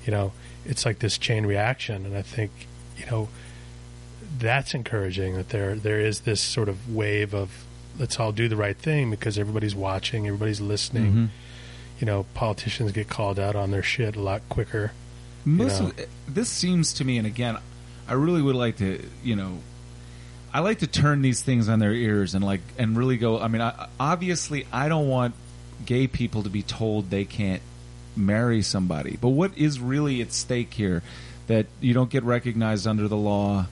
You 0.06 0.12
know, 0.12 0.32
it's 0.64 0.86
like 0.86 1.00
this 1.00 1.18
chain 1.18 1.44
reaction, 1.46 2.06
and 2.06 2.16
I 2.16 2.22
think 2.22 2.50
you 2.96 3.06
know 3.06 3.28
that's 4.38 4.74
encouraging 4.74 5.34
that 5.36 5.48
there 5.48 5.74
there 5.74 6.00
is 6.00 6.20
this 6.20 6.40
sort 6.40 6.68
of 6.68 6.94
wave 6.94 7.34
of 7.34 7.64
let's 7.98 8.20
all 8.20 8.30
do 8.32 8.48
the 8.48 8.56
right 8.56 8.76
thing 8.76 9.10
because 9.10 9.38
everybody's 9.38 9.74
watching, 9.74 10.26
everybody's 10.26 10.60
listening. 10.60 11.12
Mhm. 11.12 11.28
You 12.00 12.06
know, 12.06 12.26
politicians 12.34 12.92
get 12.92 13.08
called 13.08 13.40
out 13.40 13.56
on 13.56 13.72
their 13.72 13.82
shit 13.82 14.14
a 14.14 14.20
lot 14.20 14.42
quicker. 14.48 14.92
Most 15.48 15.80
know. 15.80 15.88
of, 15.88 16.06
this 16.28 16.48
seems 16.48 16.92
to 16.94 17.04
me, 17.04 17.16
and 17.18 17.26
again, 17.26 17.56
I 18.06 18.12
really 18.12 18.42
would 18.42 18.54
like 18.54 18.76
to, 18.78 19.02
you 19.22 19.34
know, 19.34 19.58
I 20.52 20.60
like 20.60 20.80
to 20.80 20.86
turn 20.86 21.22
these 21.22 21.42
things 21.42 21.68
on 21.68 21.78
their 21.78 21.92
ears 21.92 22.34
and 22.34 22.44
like 22.44 22.60
and 22.78 22.96
really 22.96 23.16
go. 23.16 23.38
I 23.40 23.48
mean, 23.48 23.62
I, 23.62 23.88
obviously, 23.98 24.66
I 24.72 24.88
don't 24.88 25.08
want 25.08 25.34
gay 25.84 26.06
people 26.06 26.42
to 26.42 26.50
be 26.50 26.62
told 26.62 27.10
they 27.10 27.24
can't 27.24 27.62
marry 28.16 28.62
somebody, 28.62 29.16
but 29.20 29.28
what 29.28 29.56
is 29.56 29.80
really 29.80 30.20
at 30.20 30.32
stake 30.32 30.74
here? 30.74 31.02
That 31.46 31.66
you 31.80 31.94
don't 31.94 32.10
get 32.10 32.24
recognized 32.24 32.86
under 32.86 33.08
the 33.08 33.16
law, 33.16 33.66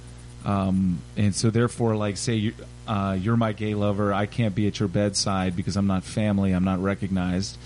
um, 0.46 1.00
and 1.16 1.34
so 1.34 1.50
therefore, 1.50 1.94
like, 1.94 2.16
say 2.16 2.34
you, 2.36 2.54
uh, 2.88 3.18
you're 3.20 3.36
my 3.36 3.52
gay 3.52 3.74
lover, 3.74 4.14
I 4.14 4.24
can't 4.24 4.54
be 4.54 4.66
at 4.66 4.80
your 4.80 4.88
bedside 4.88 5.56
because 5.56 5.76
I'm 5.76 5.86
not 5.86 6.04
family, 6.04 6.52
I'm 6.52 6.64
not 6.64 6.82
recognized. 6.82 7.58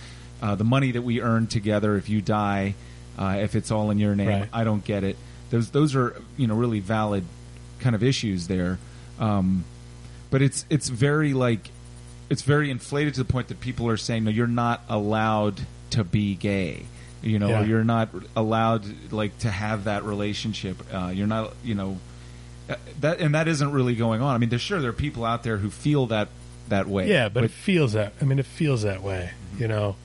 Uh, 0.43 0.57
the 0.57 0.65
money 0.65 0.91
that 0.91 1.03
we 1.03 1.21
earn 1.21 1.47
together, 1.47 1.97
if 1.97 2.09
you 2.09 2.21
die, 2.21 2.75
uh, 3.21 3.37
if 3.41 3.55
it's 3.55 3.71
all 3.71 3.91
in 3.91 3.99
your 3.99 4.17
name, 4.17 4.29
Right. 4.29 4.49
I 4.53 4.65
don't 4.65 4.85
get 4.85 5.05
it. 5.05 5.17
Those 5.51 5.71
those 5.71 5.95
are 5.95 6.21
you 6.37 6.47
know 6.49 6.55
really 6.57 6.81
valid 6.81 7.25
kind 7.81 7.95
of 7.95 8.03
issues 8.03 8.47
there, 8.49 8.79
um, 9.19 9.65
but 10.31 10.43
it's 10.43 10.65
it's 10.71 10.89
very 10.89 11.33
like 11.35 11.71
it's 12.31 12.43
very 12.43 12.71
inflated 12.71 13.15
to 13.15 13.21
the 13.25 13.31
point 13.33 13.49
that 13.49 13.61
people 13.61 13.89
are 13.89 13.97
saying 13.97 14.25
no, 14.25 14.31
you're 14.31 14.47
not 14.47 14.83
allowed 14.89 15.61
to 15.91 16.05
be 16.05 16.35
gay, 16.37 16.85
you 17.23 17.39
know, 17.41 17.49
Yeah. 17.49 17.63
you're 17.65 17.85
not 17.85 18.09
allowed 18.37 18.85
like 19.13 19.37
to 19.41 19.51
have 19.51 19.85
that 19.85 20.05
relationship. 20.05 20.77
Uh, 20.95 21.09
you're 21.15 21.27
not 21.27 21.53
you 21.65 21.75
know 21.75 21.99
uh, 22.69 22.77
that 23.01 23.19
and 23.21 23.35
that 23.35 23.49
isn't 23.49 23.73
really 23.73 23.97
going 23.97 24.23
on. 24.23 24.35
I 24.35 24.39
mean, 24.39 24.49
there's 24.51 24.63
sure 24.63 24.81
there 24.81 24.91
are 24.91 24.93
people 24.93 25.25
out 25.25 25.43
there 25.43 25.57
who 25.57 25.69
feel 25.71 26.07
that 26.07 26.29
that 26.69 26.87
way. 26.87 27.09
Yeah, 27.09 27.29
but 27.29 27.43
it 27.43 27.51
feels 27.51 27.95
that. 27.95 28.13
I 28.23 28.25
mean, 28.25 28.39
it 28.39 28.47
feels 28.47 28.83
that 28.83 29.03
way. 29.03 29.31
You 29.59 29.67
know. 29.67 29.97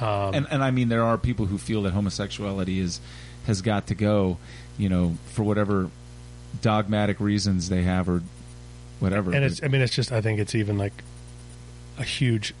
Um, 0.00 0.34
and 0.34 0.46
and 0.50 0.62
I 0.62 0.70
mean 0.70 0.88
there 0.88 1.02
are 1.04 1.18
people 1.18 1.46
who 1.46 1.58
feel 1.58 1.82
that 1.82 1.92
homosexuality 1.92 2.78
is 2.80 3.00
has 3.46 3.62
got 3.62 3.86
to 3.88 3.94
go, 3.94 4.38
you 4.78 4.88
know, 4.88 5.16
for 5.26 5.42
whatever 5.42 5.90
dogmatic 6.62 7.20
reasons 7.20 7.68
they 7.68 7.82
have 7.82 8.08
or 8.08 8.22
whatever. 8.98 9.32
and 9.34 9.44
it's. 9.44 9.62
I 9.62 9.68
mean, 9.68 9.80
it's 9.80 9.94
just. 9.94 10.12
I 10.12 10.20
think 10.20 10.38
it's 10.38 10.54
even 10.54 10.78
like 10.78 11.02
a 11.98 12.02
huge 12.04 12.54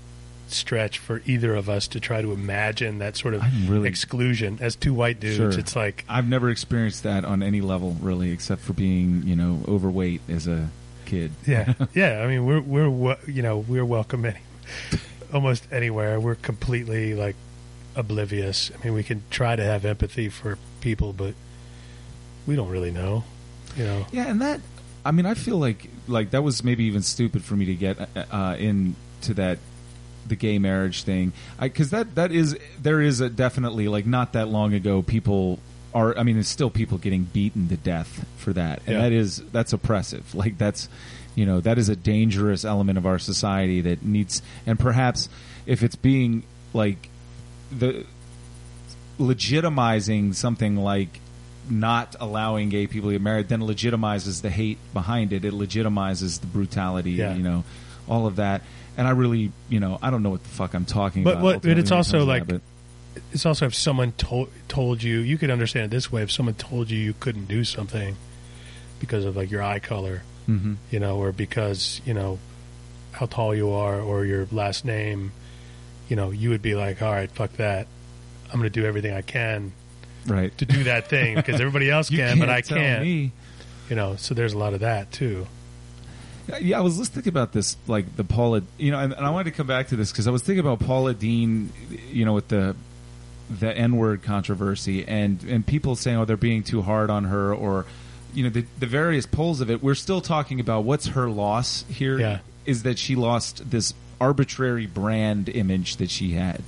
stretch 0.48 0.98
for 0.98 1.22
either 1.26 1.54
of 1.54 1.68
us 1.68 1.86
to 1.86 2.00
try 2.00 2.20
to 2.20 2.32
imagine 2.32 2.98
that 2.98 3.16
sort 3.16 3.34
of 3.34 3.42
really- 3.70 3.88
exclusion 3.88 4.58
as 4.60 4.74
two 4.74 4.92
white 4.92 5.20
dudes. 5.20 5.36
Sure. 5.36 5.50
It's 5.50 5.76
like 5.76 6.04
I've 6.08 6.28
never 6.28 6.50
experienced 6.50 7.04
that 7.04 7.24
on 7.24 7.42
any 7.42 7.60
level 7.60 7.96
really, 8.00 8.30
except 8.32 8.62
for 8.62 8.72
being 8.72 9.22
you 9.24 9.36
know 9.36 9.60
overweight 9.68 10.22
as 10.28 10.46
a 10.46 10.68
kid. 11.06 11.32
yeah, 11.46 11.74
yeah. 11.94 12.22
I 12.22 12.26
mean, 12.26 12.44
we're 12.46 12.88
we're 12.90 13.16
you 13.26 13.42
know 13.42 13.58
we're 13.58 13.84
welcome 13.84 14.24
any, 14.24 14.38
almost 15.32 15.66
anywhere. 15.72 16.20
We're 16.20 16.34
completely 16.34 17.14
like 17.14 17.36
oblivious. 17.96 18.70
I 18.74 18.84
mean, 18.84 18.94
we 18.94 19.02
can 19.02 19.22
try 19.30 19.56
to 19.56 19.64
have 19.64 19.84
empathy 19.84 20.28
for 20.28 20.58
people, 20.80 21.12
but 21.12 21.34
we 22.46 22.56
don't 22.56 22.70
really 22.70 22.90
know. 22.90 23.24
You 23.76 23.84
know. 23.84 24.06
Yeah, 24.12 24.28
and 24.28 24.40
that 24.40 24.60
I 25.04 25.12
mean, 25.12 25.26
I 25.26 25.34
feel 25.34 25.58
like 25.58 25.88
like 26.08 26.30
that 26.30 26.42
was 26.42 26.62
maybe 26.62 26.84
even 26.84 27.02
stupid 27.02 27.44
for 27.44 27.54
me 27.54 27.66
to 27.66 27.74
get 27.74 28.08
uh, 28.30 28.56
into 28.58 29.34
that 29.34 29.58
the 30.26 30.36
gay 30.36 30.58
marriage 30.58 31.02
thing 31.02 31.32
because 31.58 31.90
that 31.90 32.14
that 32.14 32.30
is 32.30 32.56
there 32.80 33.00
is 33.00 33.20
a 33.20 33.28
definitely 33.28 33.88
like 33.88 34.06
not 34.06 34.34
that 34.34 34.48
long 34.48 34.74
ago 34.74 35.02
people 35.02 35.58
are 35.94 36.16
I 36.16 36.22
mean 36.22 36.36
there's 36.36 36.48
still 36.48 36.70
people 36.70 36.98
getting 36.98 37.24
beaten 37.24 37.68
to 37.68 37.76
death 37.76 38.24
for 38.36 38.52
that 38.52 38.80
and 38.86 38.96
Yeah. 38.96 39.02
that 39.02 39.12
is 39.12 39.42
that's 39.52 39.72
oppressive 39.72 40.34
like 40.42 40.56
that's 40.58 40.88
you 41.34 41.46
know 41.46 41.60
that 41.60 41.78
is 41.78 41.88
a 41.88 41.96
dangerous 41.96 42.64
element 42.64 42.98
of 42.98 43.06
our 43.06 43.18
society 43.18 43.80
that 43.82 44.02
needs 44.04 44.42
and 44.66 44.78
perhaps 44.78 45.28
if 45.66 45.82
it's 45.82 45.96
being 45.96 46.42
like 46.72 47.08
the 47.76 48.04
legitimizing 49.18 50.34
something 50.34 50.76
like 50.76 51.20
not 51.68 52.16
allowing 52.20 52.68
gay 52.68 52.86
people 52.86 53.10
to 53.10 53.14
get 53.14 53.22
married 53.22 53.48
then 53.48 53.60
legitimizes 53.60 54.42
the 54.42 54.50
hate 54.50 54.78
behind 54.92 55.32
it. 55.32 55.44
It 55.44 55.52
legitimizes 55.52 56.40
the 56.40 56.46
brutality, 56.46 57.12
Yeah. 57.12 57.34
you 57.34 57.42
know, 57.42 57.64
all 58.08 58.26
of 58.26 58.36
that. 58.36 58.62
And 58.96 59.06
I 59.06 59.12
really, 59.12 59.52
you 59.68 59.78
know, 59.78 59.98
I 60.02 60.10
don't 60.10 60.22
know 60.22 60.30
what 60.30 60.42
the 60.42 60.48
fuck 60.48 60.74
I'm 60.74 60.84
talking 60.84 61.22
But 61.22 61.36
about. 61.38 61.62
but 61.62 61.78
it's 61.78 61.92
also 61.92 62.24
like- 62.24 62.46
that, 62.48 62.60
It's 63.32 63.44
also 63.44 63.66
if 63.66 63.74
someone 63.74 64.12
told 64.12 64.50
told 64.68 65.02
you 65.02 65.18
you 65.20 65.36
could 65.38 65.50
understand 65.50 65.86
it 65.86 65.90
this 65.90 66.12
way 66.12 66.22
if 66.22 66.30
someone 66.30 66.54
told 66.54 66.90
you 66.90 66.98
you 66.98 67.12
couldn't 67.18 67.46
do 67.46 67.64
something 67.64 68.16
because 69.00 69.24
of 69.24 69.36
like 69.36 69.50
your 69.50 69.62
eye 69.62 69.78
color, 69.80 70.22
Mhm. 70.48 70.76
you 70.90 71.00
know, 71.00 71.16
or 71.18 71.32
because 71.32 72.00
you 72.04 72.14
know 72.14 72.38
how 73.12 73.26
tall 73.26 73.54
you 73.54 73.70
are 73.70 74.00
or 74.00 74.24
your 74.24 74.46
last 74.52 74.84
name, 74.84 75.32
you 76.08 76.14
know, 76.16 76.30
you 76.30 76.50
would 76.50 76.62
be 76.62 76.74
like, 76.74 77.02
all 77.02 77.10
right, 77.10 77.30
fuck 77.30 77.52
that. 77.54 77.86
I'm 78.52 78.58
going 78.60 78.70
to 78.70 78.80
do 78.80 78.86
everything 78.86 79.12
I 79.14 79.22
can 79.22 79.72
right. 80.26 80.56
to 80.58 80.64
do 80.64 80.84
that 80.84 81.08
thing 81.08 81.34
because 81.36 81.60
everybody 81.60 81.90
else 81.90 82.08
can, 82.10 82.38
but 82.38 82.48
I 82.48 82.62
can't. 82.62 83.02
me. 83.02 83.32
You 83.88 83.96
know, 83.96 84.14
so 84.16 84.34
there's 84.34 84.52
a 84.52 84.58
lot 84.58 84.72
of 84.74 84.80
that 84.80 85.10
too. 85.10 85.46
Yeah, 86.60 86.78
I 86.78 86.80
was 86.80 86.96
just 86.98 87.12
thinking 87.12 87.30
about 87.30 87.52
this, 87.52 87.76
like 87.86 88.16
the 88.16 88.24
Paula, 88.24 88.62
you 88.78 88.90
know, 88.90 88.98
and, 88.98 89.12
and 89.12 89.24
I 89.24 89.30
wanted 89.30 89.50
to 89.50 89.56
come 89.56 89.66
back 89.68 89.88
to 89.88 89.96
this 89.96 90.10
because 90.10 90.26
I 90.26 90.30
was 90.30 90.42
thinking 90.42 90.60
about 90.60 90.80
Paula 90.80 91.14
Deen, 91.14 91.72
you 92.10 92.24
know, 92.24 92.32
with 92.34 92.48
the 92.48 92.74
the 93.58 93.76
N 93.76 93.96
word 93.96 94.22
controversy, 94.22 95.06
and 95.06 95.42
and 95.44 95.66
people 95.66 95.96
saying, 95.96 96.16
oh, 96.18 96.24
they're 96.24 96.36
being 96.36 96.62
too 96.62 96.82
hard 96.82 97.10
on 97.10 97.24
her, 97.24 97.52
or 97.54 97.86
you 98.32 98.44
know, 98.44 98.50
the 98.50 98.64
the 98.78 98.86
various 98.86 99.26
polls 99.26 99.60
of 99.60 99.70
it. 99.70 99.82
We're 99.82 99.94
still 99.94 100.20
talking 100.20 100.60
about 100.60 100.84
what's 100.84 101.08
her 101.08 101.28
loss 101.28 101.84
here 101.88 102.38
is 102.64 102.78
Yeah. 102.78 102.90
that 102.90 102.98
she 102.98 103.16
lost 103.16 103.70
this 103.70 103.92
arbitrary 104.20 104.86
brand 104.86 105.48
image 105.48 105.96
that 105.96 106.10
she 106.10 106.32
had. 106.32 106.62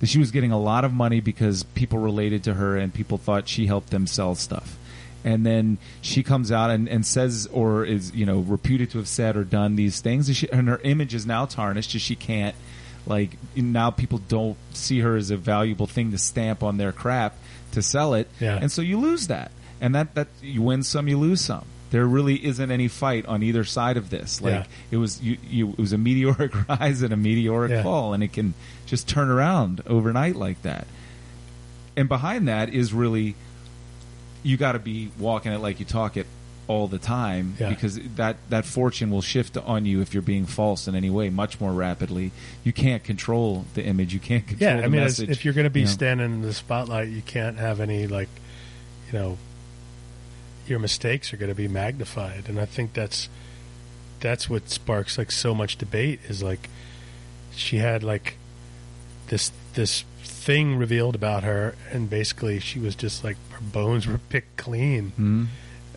That 0.00 0.08
she 0.08 0.18
was 0.18 0.30
getting 0.30 0.52
a 0.52 0.60
lot 0.60 0.84
of 0.84 0.92
money 0.92 1.20
because 1.20 1.62
people 1.62 1.98
related 1.98 2.44
to 2.44 2.54
her 2.54 2.76
and 2.76 2.92
people 2.94 3.18
thought 3.18 3.48
she 3.48 3.66
helped 3.66 3.90
them 3.90 4.06
sell 4.06 4.34
stuff 4.34 4.76
and 5.24 5.44
then 5.44 5.76
she 6.00 6.22
comes 6.22 6.52
out 6.52 6.70
and, 6.70 6.88
and 6.88 7.04
says 7.04 7.48
or 7.52 7.84
is 7.84 8.14
you 8.14 8.24
know 8.24 8.38
reputed 8.38 8.88
to 8.92 8.98
have 8.98 9.08
said 9.08 9.36
or 9.36 9.42
done 9.42 9.74
these 9.74 10.00
things 10.00 10.28
and, 10.28 10.36
she, 10.36 10.48
and 10.52 10.68
her 10.68 10.80
image 10.84 11.12
is 11.12 11.26
now 11.26 11.44
tarnished 11.44 11.92
as 11.96 12.00
she 12.00 12.14
can't 12.14 12.54
like 13.08 13.36
now 13.56 13.90
people 13.90 14.18
don't 14.28 14.56
see 14.72 15.00
her 15.00 15.16
as 15.16 15.30
a 15.30 15.36
valuable 15.36 15.86
thing 15.86 16.10
to 16.12 16.18
stamp 16.18 16.62
on 16.62 16.76
their 16.76 16.92
crap 16.92 17.34
to 17.72 17.82
sell 17.82 18.14
it 18.14 18.28
Yeah. 18.40 18.58
and 18.60 18.70
so 18.70 18.82
you 18.82 18.98
lose 19.00 19.26
that 19.28 19.50
and 19.80 19.94
that 19.94 20.14
that 20.14 20.28
you 20.42 20.62
win 20.62 20.82
some 20.82 21.08
you 21.08 21.18
lose 21.18 21.40
some 21.40 21.64
there 21.90 22.06
really 22.06 22.44
isn't 22.44 22.70
any 22.70 22.86
fight 22.86 23.24
on 23.26 23.42
either 23.42 23.64
side 23.64 23.96
of 23.96 24.10
this 24.10 24.40
like 24.42 24.52
Yeah. 24.54 24.64
it 24.90 24.96
was 24.98 25.20
you, 25.22 25.38
you 25.48 25.70
it 25.70 25.78
was 25.78 25.92
a 25.92 25.98
meteoric 25.98 26.52
rise 26.68 27.02
and 27.02 27.12
a 27.12 27.16
meteoric 27.16 27.70
Yeah. 27.70 27.82
fall 27.82 28.12
and 28.14 28.22
it 28.22 28.32
can 28.32 28.54
just 28.86 29.08
turn 29.08 29.28
around 29.30 29.80
overnight 29.86 30.36
like 30.36 30.60
that 30.62 30.86
and 31.96 32.08
behind 32.08 32.46
that 32.48 32.68
is 32.72 32.92
really 32.92 33.34
you 34.42 34.56
got 34.56 34.72
to 34.72 34.78
be 34.78 35.10
walking 35.18 35.52
it 35.52 35.58
like 35.58 35.80
you 35.80 35.84
talk 35.86 36.16
it 36.16 36.26
all 36.68 36.86
the 36.86 36.98
time 36.98 37.56
Yeah. 37.58 37.70
because 37.70 37.98
that 38.16 38.36
that 38.50 38.64
fortune 38.66 39.10
will 39.10 39.22
shift 39.22 39.56
on 39.56 39.84
you 39.86 40.00
if 40.02 40.12
you're 40.14 40.22
being 40.22 40.46
false 40.46 40.86
in 40.86 40.94
any 40.94 41.10
way 41.10 41.30
much 41.30 41.60
more 41.60 41.72
rapidly. 41.72 42.30
You 42.62 42.72
can't 42.72 43.02
control 43.02 43.64
the 43.74 43.82
image. 43.84 44.12
You 44.14 44.20
can't 44.20 44.46
control 44.46 44.70
Yeah, 44.70 44.84
I 44.84 44.88
mean, 44.88 45.00
message. 45.00 45.30
if 45.30 45.44
you're 45.44 45.54
going 45.54 45.64
to 45.64 45.70
be 45.70 45.80
you 45.80 45.86
know? 45.86 45.92
standing 45.92 46.32
in 46.34 46.42
the 46.42 46.52
spotlight, 46.54 47.08
you 47.08 47.22
can't 47.22 47.56
have 47.58 47.80
any 47.80 48.06
like, 48.06 48.28
you 49.10 49.18
know, 49.18 49.38
your 50.66 50.78
mistakes 50.78 51.32
are 51.32 51.38
going 51.38 51.48
to 51.48 51.54
be 51.54 51.68
magnified, 51.68 52.44
and 52.48 52.60
I 52.60 52.66
think 52.66 52.92
that's 52.92 53.28
that's 54.20 54.50
what 54.50 54.68
sparks 54.68 55.16
like 55.16 55.32
so 55.32 55.54
much 55.54 55.78
debate. 55.78 56.20
Is 56.28 56.42
like 56.42 56.68
she 57.54 57.78
had 57.78 58.02
like 58.02 58.36
this 59.28 59.50
this 59.72 60.04
thing 60.22 60.76
revealed 60.76 61.14
about 61.14 61.42
her, 61.44 61.74
and 61.90 62.10
basically 62.10 62.60
she 62.60 62.78
was 62.78 62.94
just 62.94 63.24
like 63.24 63.36
her 63.52 63.60
bones 63.62 64.06
were 64.06 64.18
picked 64.18 64.58
clean, 64.58 65.12
Mhm. 65.18 65.46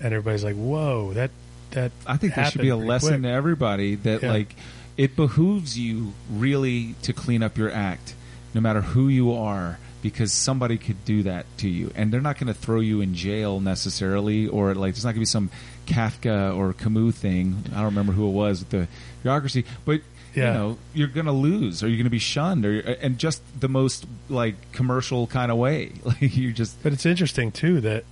And 0.02 0.14
everybody's 0.14 0.44
like, 0.44 0.56
"Whoa, 0.56 1.14
that 1.14 1.32
that." 1.72 1.92
I 2.08 2.18
think 2.18 2.36
there 2.36 2.46
should 2.46 2.62
be 2.62 2.70
a 2.70 2.76
lesson 2.76 3.10
quick. 3.10 3.22
to 3.24 3.30
everybody 3.30 3.96
that 3.96 4.24
Yeah. 4.24 4.32
like 4.32 4.56
it 4.98 5.16
behooves 5.16 5.78
you 5.80 6.14
really 6.30 6.96
to 7.04 7.14
clean 7.14 7.42
up 7.44 7.58
your 7.58 7.72
act, 7.72 8.14
no 8.54 8.62
matter 8.62 8.82
who 8.82 9.08
you 9.08 9.34
are, 9.34 9.80
because 10.02 10.32
somebody 10.34 10.78
could 10.78 11.04
do 11.06 11.24
that 11.24 11.46
to 11.58 11.70
you, 11.70 11.92
and 11.96 12.12
they're 12.12 12.22
not 12.22 12.38
going 12.38 12.48
to 12.48 12.54
throw 12.54 12.80
you 12.82 13.02
in 13.02 13.16
jail 13.16 13.60
necessarily, 13.60 14.48
or 14.48 14.76
like 14.76 14.94
there's 14.94 15.06
not 15.06 15.12
going 15.12 15.16
to 15.16 15.20
be 15.22 15.26
some 15.26 15.50
Kafka 15.88 16.56
or 16.56 16.74
Camus 16.74 17.16
thing. 17.16 17.64
I 17.72 17.76
don't 17.78 17.86
remember 17.86 18.12
who 18.14 18.28
it 18.28 18.32
was 18.32 18.60
with 18.60 18.70
the 18.70 18.88
bureaucracy, 19.24 19.66
but. 19.86 20.02
Yeah. 20.34 20.54
You 20.54 20.54
know, 20.60 20.78
you're 20.94 21.08
going 21.10 21.26
to 21.26 21.34
lose, 21.34 21.84
or 21.84 21.90
you're 21.90 21.98
going 21.98 22.06
to 22.06 22.10
be 22.10 22.18
shunned, 22.18 22.66
or 22.66 22.80
and 22.80 23.18
just 23.18 23.42
the 23.60 23.68
most 23.68 24.06
like 24.30 24.56
commercial 24.72 25.28
kind 25.28 25.52
of 25.52 25.58
way. 25.58 25.92
Like 26.06 26.22
you 26.38 26.54
just 26.54 26.82
But 26.82 26.94
it's 26.94 27.06
interesting 27.06 27.52
too 27.52 27.82
that 27.82 28.06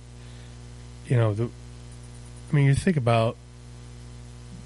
you 1.08 1.16
know 1.16 1.32
the. 1.32 1.48
I 2.50 2.54
mean, 2.54 2.66
you 2.66 2.74
think 2.74 2.96
about 2.96 3.36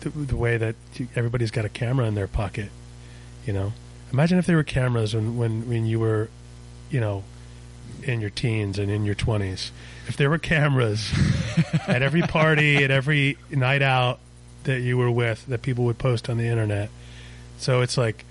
the, 0.00 0.10
the 0.10 0.36
way 0.36 0.56
that 0.56 0.76
everybody's 1.14 1.50
got 1.50 1.64
a 1.64 1.68
camera 1.68 2.06
in 2.06 2.14
their 2.14 2.26
pocket. 2.26 2.70
You 3.46 3.52
know, 3.52 3.72
imagine 4.12 4.38
if 4.38 4.46
there 4.46 4.56
were 4.56 4.64
cameras 4.64 5.14
when 5.14 5.36
when 5.36 5.68
when 5.68 5.86
you 5.86 6.00
were, 6.00 6.30
you 6.90 7.00
know, 7.00 7.24
in 8.02 8.20
your 8.20 8.30
teens 8.30 8.78
and 8.78 8.90
in 8.90 9.04
your 9.04 9.14
twenties. 9.14 9.70
If 10.06 10.16
there 10.16 10.30
were 10.30 10.38
cameras 10.38 11.12
at 11.86 12.02
every 12.02 12.22
party, 12.22 12.84
at 12.84 12.90
every 12.90 13.38
night 13.50 13.82
out 13.82 14.18
that 14.64 14.80
you 14.80 14.96
were 14.96 15.10
with, 15.10 15.46
that 15.46 15.62
people 15.62 15.84
would 15.84 15.98
post 15.98 16.28
on 16.28 16.36
the 16.38 16.46
internet. 16.46 16.90
So 17.58 17.80
it's 17.80 17.96
like 17.96 18.24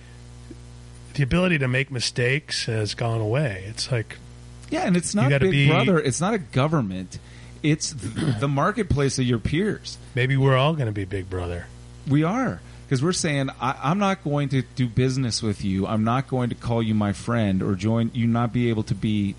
the 1.14 1.24
ability 1.24 1.60
to 1.60 1.68
make 1.68 1.92
mistakes 1.92 2.66
has 2.66 2.96
gone 2.96 3.22
away. 3.22 3.66
It's 3.68 3.92
like 3.92 4.18
Yeah, 4.70 4.86
and 4.88 4.98
it's 4.98 5.14
not 5.14 5.30
Big 5.30 5.52
be- 5.52 5.68
Brother. 5.68 6.00
It's 6.00 6.22
not 6.22 6.34
a 6.34 6.40
government. 6.40 7.20
It's 7.64 7.94
the 7.94 8.48
marketplace 8.48 9.18
of 9.18 9.26
your 9.26 9.40
peers. 9.40 9.98
maybe 10.14 10.38
we're 10.38 10.58
all 10.58 10.74
going 10.74 10.88
to 10.88 10.92
be 10.92 11.06
Big 11.06 11.30
Brother. 11.30 11.68
We 12.08 12.24
are 12.24 12.60
because 12.86 13.02
we're 13.02 13.14
saying 13.14 13.50
I, 13.60 13.80
I'm 13.82 13.98
not 13.98 14.24
going 14.24 14.50
to 14.50 14.62
do 14.62 14.88
business 14.88 15.42
with 15.42 15.64
you. 15.64 15.88
I'm 15.88 16.04
not 16.04 16.28
going 16.28 16.50
to 16.50 16.56
call 16.56 16.84
you 16.84 16.94
my 16.94 17.14
friend 17.14 17.64
or 17.64 17.76
join 17.76 18.12
you. 18.14 18.28
Not 18.28 18.54
be 18.54 18.70
able 18.70 18.84
to 18.84 18.96
be 18.96 19.36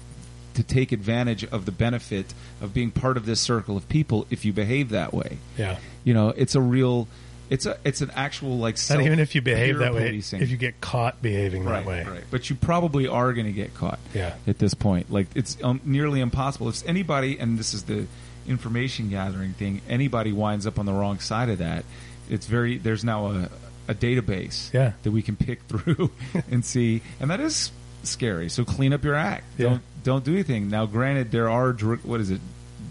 to 0.54 0.62
take 0.62 0.92
advantage 0.92 1.44
of 1.44 1.66
the 1.66 1.72
benefit 1.72 2.32
of 2.60 2.72
being 2.72 2.90
part 2.90 3.16
of 3.16 3.26
this 3.26 3.40
circle 3.40 3.76
of 3.76 3.88
people 3.88 4.26
if 4.30 4.44
you 4.44 4.52
behave 4.52 4.88
that 4.90 5.12
way. 5.12 5.38
Yeah. 5.58 5.78
You 6.02 6.14
know, 6.14 6.30
it's 6.30 6.54
a 6.54 6.60
real. 6.60 7.06
It's 7.54 7.66
a. 7.66 7.78
It's 7.84 8.00
an 8.00 8.10
actual 8.14 8.58
like. 8.58 8.76
Self- 8.76 9.00
even 9.02 9.18
if 9.20 9.34
you 9.34 9.40
behave 9.42 9.78
that 9.78 9.94
way. 9.94 10.08
policing. 10.10 10.42
If 10.42 10.50
you 10.50 10.56
get 10.56 10.80
caught 10.80 11.22
behaving 11.22 11.64
right, 11.64 11.84
that 11.84 11.86
way. 11.88 12.04
right. 12.04 12.24
But 12.30 12.50
you 12.50 12.56
probably 12.56 13.06
are 13.06 13.32
going 13.32 13.46
to 13.46 13.52
get 13.52 13.74
caught 13.74 13.98
Yeah. 14.12 14.34
at 14.46 14.58
this 14.58 14.74
point. 14.74 15.10
Like 15.10 15.28
it's 15.34 15.56
um, 15.62 15.80
nearly 15.84 16.20
impossible. 16.20 16.68
If 16.68 16.86
anybody, 16.86 17.38
and 17.38 17.58
this 17.58 17.72
is 17.74 17.84
the 17.84 18.06
information 18.46 19.08
gathering 19.08 19.52
thing, 19.52 19.80
anybody 19.88 20.32
winds 20.32 20.66
up 20.66 20.78
on 20.78 20.86
the 20.86 20.92
wrong 20.92 21.18
side 21.20 21.48
of 21.48 21.58
that, 21.58 21.84
it's 22.28 22.46
very. 22.46 22.76
There's 22.78 23.04
now 23.04 23.26
a, 23.28 23.48
a 23.88 23.94
database 23.94 24.72
Yeah. 24.72 24.92
that 25.02 25.10
we 25.12 25.22
can 25.22 25.36
pick 25.36 25.60
through 25.68 26.10
and 26.50 26.64
see, 26.64 27.02
and 27.20 27.30
that 27.30 27.40
is 27.40 27.70
scary. 28.02 28.48
So 28.48 28.64
clean 28.64 28.92
up 28.92 29.04
your 29.04 29.14
act. 29.14 29.44
Yeah. 29.58 29.68
Don't 29.68 29.82
don't 30.02 30.24
do 30.24 30.32
anything. 30.32 30.68
Now, 30.68 30.86
granted, 30.86 31.30
there 31.30 31.48
are 31.48 31.72
what 31.72 32.20
is 32.20 32.30
it, 32.30 32.40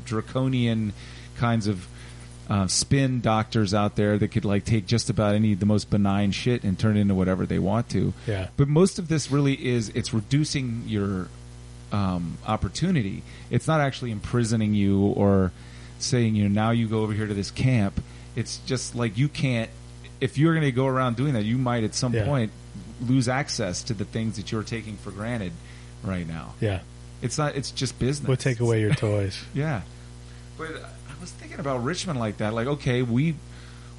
draconian 0.05 0.93
kinds 1.37 1.67
of. 1.67 1.87
Uh, 2.49 2.67
spin 2.67 3.21
doctors 3.21 3.73
out 3.73 3.95
there 3.95 4.17
that 4.17 4.27
could 4.27 4.43
like 4.43 4.65
take 4.65 4.85
just 4.85 5.09
about 5.09 5.33
any 5.33 5.53
the 5.53 5.65
most 5.65 5.89
benign 5.89 6.29
shit 6.31 6.63
and 6.65 6.77
turn 6.77 6.97
it 6.97 6.99
into 6.99 7.15
whatever 7.15 7.45
they 7.45 7.57
want 7.57 7.87
to. 7.89 8.13
Yeah. 8.27 8.49
But 8.57 8.67
most 8.67 8.99
of 8.99 9.07
this 9.07 9.31
really 9.31 9.53
is 9.65 9.87
it's 9.95 10.13
reducing 10.13 10.83
your 10.85 11.29
um, 11.93 12.37
opportunity. 12.45 13.23
It's 13.49 13.65
not 13.65 13.79
actually 13.79 14.11
imprisoning 14.11 14.73
you 14.73 14.99
or 15.01 15.53
saying 15.99 16.35
you 16.35 16.43
know 16.43 16.49
now 16.53 16.71
you 16.71 16.87
go 16.87 17.01
over 17.01 17.13
here 17.13 17.27
to 17.27 17.33
this 17.33 17.49
camp. 17.49 18.01
It's 18.35 18.57
just 18.65 18.93
like 18.93 19.17
you 19.17 19.29
can't. 19.29 19.69
If 20.19 20.37
you're 20.37 20.53
going 20.53 20.65
to 20.65 20.71
go 20.71 20.87
around 20.87 21.15
doing 21.15 21.33
that, 21.33 21.43
you 21.45 21.57
might 21.57 21.83
at 21.85 21.95
some 21.95 22.13
Yeah. 22.13 22.25
point 22.25 22.51
lose 23.01 23.29
access 23.29 23.83
to 23.83 23.93
the 23.93 24.05
things 24.05 24.35
that 24.35 24.51
you're 24.51 24.63
taking 24.63 24.97
for 24.97 25.11
granted 25.11 25.53
right 26.03 26.27
now. 26.27 26.55
Yeah. 26.59 26.81
It's 27.21 27.37
not. 27.37 27.55
It's 27.55 27.71
just 27.71 27.97
business. 27.99 28.27
We'll 28.27 28.35
take 28.37 28.59
away 28.59 28.81
your 28.81 28.93
toys. 28.93 29.41
Yeah, 29.53 29.81
but 30.57 30.67
was 31.23 31.31
thinking 31.31 31.59
about 31.59 31.83
Richmond 31.83 32.19
like 32.19 32.37
that. 32.37 32.53
Like, 32.53 32.67
okay, 32.67 33.01
we 33.01 33.35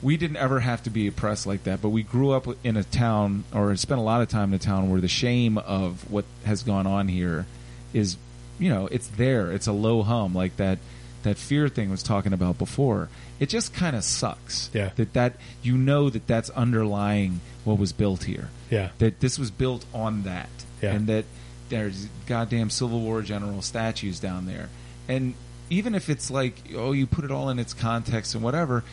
we 0.03 0.17
didn't 0.19 0.37
ever 0.37 0.61
have 0.61 0.83
to 0.83 0.91
be 0.91 1.07
oppressed 1.07 1.47
like 1.47 1.65
that, 1.65 1.81
but 1.81 1.89
we 1.89 2.03
grew 2.03 2.33
up 2.33 2.47
in 2.63 2.77
a 2.77 2.85
town 2.85 3.45
or 3.55 3.75
spent 3.77 3.99
a 3.99 4.03
lot 4.05 4.21
of 4.21 4.29
time 4.29 4.51
in 4.51 4.55
a 4.57 4.59
town 4.59 4.91
where 4.91 5.01
the 5.01 5.09
shame 5.09 5.57
of 5.57 6.11
what 6.11 6.27
has 6.45 6.63
gone 6.63 6.87
on 6.87 7.09
here 7.09 7.47
is, 7.95 8.19
you 8.59 8.69
know, 8.69 8.87
it's 8.89 9.07
there. 9.07 9.51
It's 9.51 9.67
a 9.67 9.73
low 9.73 10.03
hum 10.03 10.35
like 10.35 10.57
that. 10.59 10.79
That 11.23 11.39
fear 11.39 11.69
thing 11.71 11.91
was 11.91 12.03
talking 12.03 12.35
about 12.35 12.59
before. 12.59 13.09
It 13.41 13.49
just 13.49 13.73
kind 13.73 13.97
of 13.97 14.05
sucks. 14.05 14.69
Yeah. 14.75 14.91
That 14.97 15.15
that 15.15 15.37
you 15.63 15.79
know 15.79 16.11
that 16.11 16.27
that's 16.27 16.51
underlying 16.51 17.41
what 17.65 17.79
was 17.79 17.93
built 17.95 18.25
here 18.25 18.51
Yeah. 18.71 18.91
that 18.99 19.21
this 19.21 19.39
was 19.39 19.51
built 19.51 19.87
on 19.95 20.25
that, 20.25 20.51
Yeah. 20.83 20.93
and 20.93 21.07
that 21.07 21.25
there's 21.71 22.09
goddamn 22.27 22.69
Civil 22.69 23.01
War 23.01 23.23
general 23.23 23.63
statues 23.63 24.21
down 24.21 24.45
there, 24.45 24.69
and 25.09 25.33
even 25.71 25.95
if 25.95 26.09
it's 26.09 26.31
like 26.31 26.55
oh 26.77 26.93
you 26.93 27.07
put 27.07 27.25
it 27.25 27.31
all 27.31 27.49
in 27.51 27.59
its 27.59 27.75
context 27.75 28.35
and 28.35 28.43
whatever, 28.45 28.85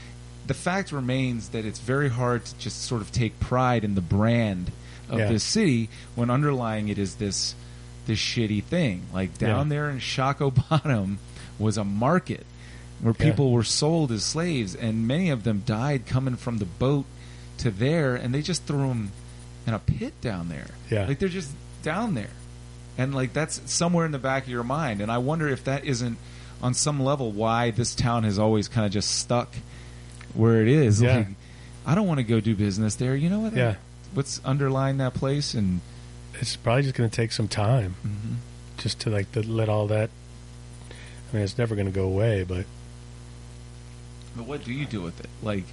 the 0.48 0.54
fact 0.54 0.92
remains 0.92 1.50
that 1.50 1.66
it's 1.66 1.80
very 1.80 2.10
hard 2.10 2.46
to 2.46 2.58
just 2.58 2.82
sort 2.84 3.02
of 3.02 3.12
take 3.12 3.40
pride 3.40 3.84
in 3.84 3.96
the 3.96 4.02
brand 4.02 4.72
of 5.10 5.20
Yeah. 5.20 5.28
this 5.28 5.44
city 5.44 5.90
when 6.16 6.30
underlying 6.30 6.88
it 6.90 6.98
is 6.98 7.16
this 7.16 7.56
this 8.08 8.20
shitty 8.20 8.64
thing. 8.64 9.04
Like 9.14 9.38
down 9.38 9.68
Yeah. 9.68 9.70
there 9.76 9.90
in 9.90 10.00
Shockoe 10.00 10.52
Bottom 10.70 11.20
was 11.60 11.78
a 11.78 11.84
market 11.84 12.46
where 13.00 13.14
Yeah. 13.18 13.26
people 13.26 13.52
were 13.52 13.64
sold 13.64 14.12
as 14.12 14.24
slaves, 14.24 14.74
and 14.76 15.08
many 15.08 15.30
of 15.30 15.44
them 15.44 15.64
died 15.66 16.06
coming 16.06 16.36
from 16.36 16.58
the 16.58 16.66
boat 16.66 17.06
to 17.60 17.70
there, 17.72 18.16
and 18.16 18.34
they 18.34 18.42
just 18.42 18.64
threw 18.66 18.88
them 18.88 19.12
in 19.68 19.74
a 19.76 19.80
pit 19.80 20.20
down 20.22 20.50
there. 20.50 20.68
Yeah. 20.90 21.06
like 21.08 21.20
they're 21.20 21.30
just 21.30 21.52
down 21.84 22.16
there, 22.16 22.32
and 22.98 23.14
like 23.14 23.34
that's 23.34 23.62
somewhere 23.72 24.06
in 24.06 24.12
the 24.12 24.18
back 24.20 24.44
of 24.44 24.50
your 24.50 24.64
mind. 24.64 25.02
And 25.02 25.12
I 25.12 25.20
wonder 25.20 25.48
if 25.48 25.64
that 25.66 25.86
isn't 25.86 26.18
on 26.62 26.74
some 26.74 27.02
level 27.02 27.32
why 27.32 27.72
this 27.72 27.96
town 27.96 28.24
has 28.24 28.38
always 28.40 28.68
kind 28.68 28.86
of 28.86 28.92
just 28.92 29.20
stuck 29.20 29.54
where 30.34 30.62
it 30.62 30.68
is. 30.68 31.02
Yeah. 31.02 31.18
Like, 31.18 31.28
I 31.86 31.96
don't 31.96 32.08
want 32.08 32.20
to 32.20 32.24
go 32.24 32.40
do 32.40 32.56
business 32.56 32.96
there. 32.96 33.16
You 33.16 33.30
know 33.30 33.40
what? 33.40 33.54
Yeah. 33.54 33.76
What's 34.14 34.40
underlying 34.46 34.98
that 34.98 35.14
place 35.14 35.54
and. 35.54 35.82
It's 36.36 36.56
probably 36.56 36.84
just 36.84 36.96
going 36.96 37.08
to 37.08 37.16
take 37.16 37.34
some 37.34 37.48
time 37.48 37.96
mm-hmm. 38.08 38.36
just 38.78 39.02
to 39.02 39.10
like 39.12 39.32
to 39.34 39.46
let 39.46 39.70
all 39.70 39.88
that. 39.88 40.10
I 40.90 41.36
mean, 41.36 41.44
it's 41.44 41.58
never 41.58 41.76
going 41.76 41.86
to 41.86 41.92
go 41.92 42.06
away, 42.06 42.44
but 42.44 42.66
But 44.36 44.46
what 44.46 44.64
do 44.64 44.74
you 44.74 44.86
do 44.86 45.02
with 45.02 45.20
it? 45.20 45.30
Like, 45.42 45.64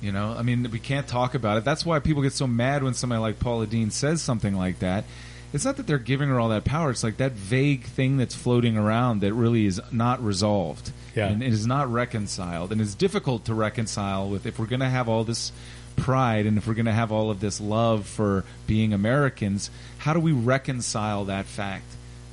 you 0.00 0.12
know, 0.12 0.34
I 0.36 0.42
mean, 0.42 0.68
we 0.70 0.78
can't 0.78 1.06
talk 1.06 1.34
about 1.34 1.58
it. 1.58 1.64
That's 1.64 1.84
why 1.84 1.98
people 2.00 2.22
get 2.22 2.32
so 2.32 2.46
mad 2.46 2.82
when 2.82 2.94
somebody 2.94 3.20
like 3.20 3.38
Paula 3.38 3.66
Deen 3.66 3.90
says 3.90 4.22
something 4.22 4.56
like 4.56 4.80
that. 4.80 5.04
It's 5.52 5.64
not 5.64 5.76
that 5.78 5.86
they're 5.86 5.98
giving 5.98 6.28
her 6.28 6.38
all 6.38 6.50
that 6.50 6.64
power. 6.64 6.90
It's 6.90 7.02
like 7.02 7.16
that 7.18 7.32
vague 7.32 7.84
thing 7.84 8.18
that's 8.18 8.34
floating 8.34 8.76
around 8.76 9.20
that 9.20 9.32
really 9.32 9.64
is 9.66 9.80
not 9.90 10.22
resolved. 10.22 10.92
Yeah. 11.14 11.28
And 11.28 11.42
it 11.42 11.52
is 11.52 11.66
not 11.66 11.90
reconciled. 11.90 12.70
And 12.70 12.80
it's 12.80 12.94
difficult 12.94 13.46
to 13.46 13.54
reconcile 13.54 14.28
with 14.28 14.44
if 14.46 14.58
we're 14.58 14.66
going 14.66 14.80
to 14.80 14.88
have 14.88 15.08
all 15.08 15.24
this 15.24 15.52
pride 15.96 16.44
and 16.46 16.58
if 16.58 16.66
we're 16.66 16.74
going 16.74 16.86
to 16.86 16.92
have 16.92 17.10
all 17.10 17.30
of 17.30 17.40
this 17.40 17.60
love 17.60 18.06
for 18.06 18.44
being 18.66 18.92
Americans, 18.92 19.70
how 19.98 20.12
do 20.12 20.20
we 20.20 20.32
reconcile 20.32 21.24
that 21.24 21.46
fact 21.46 21.86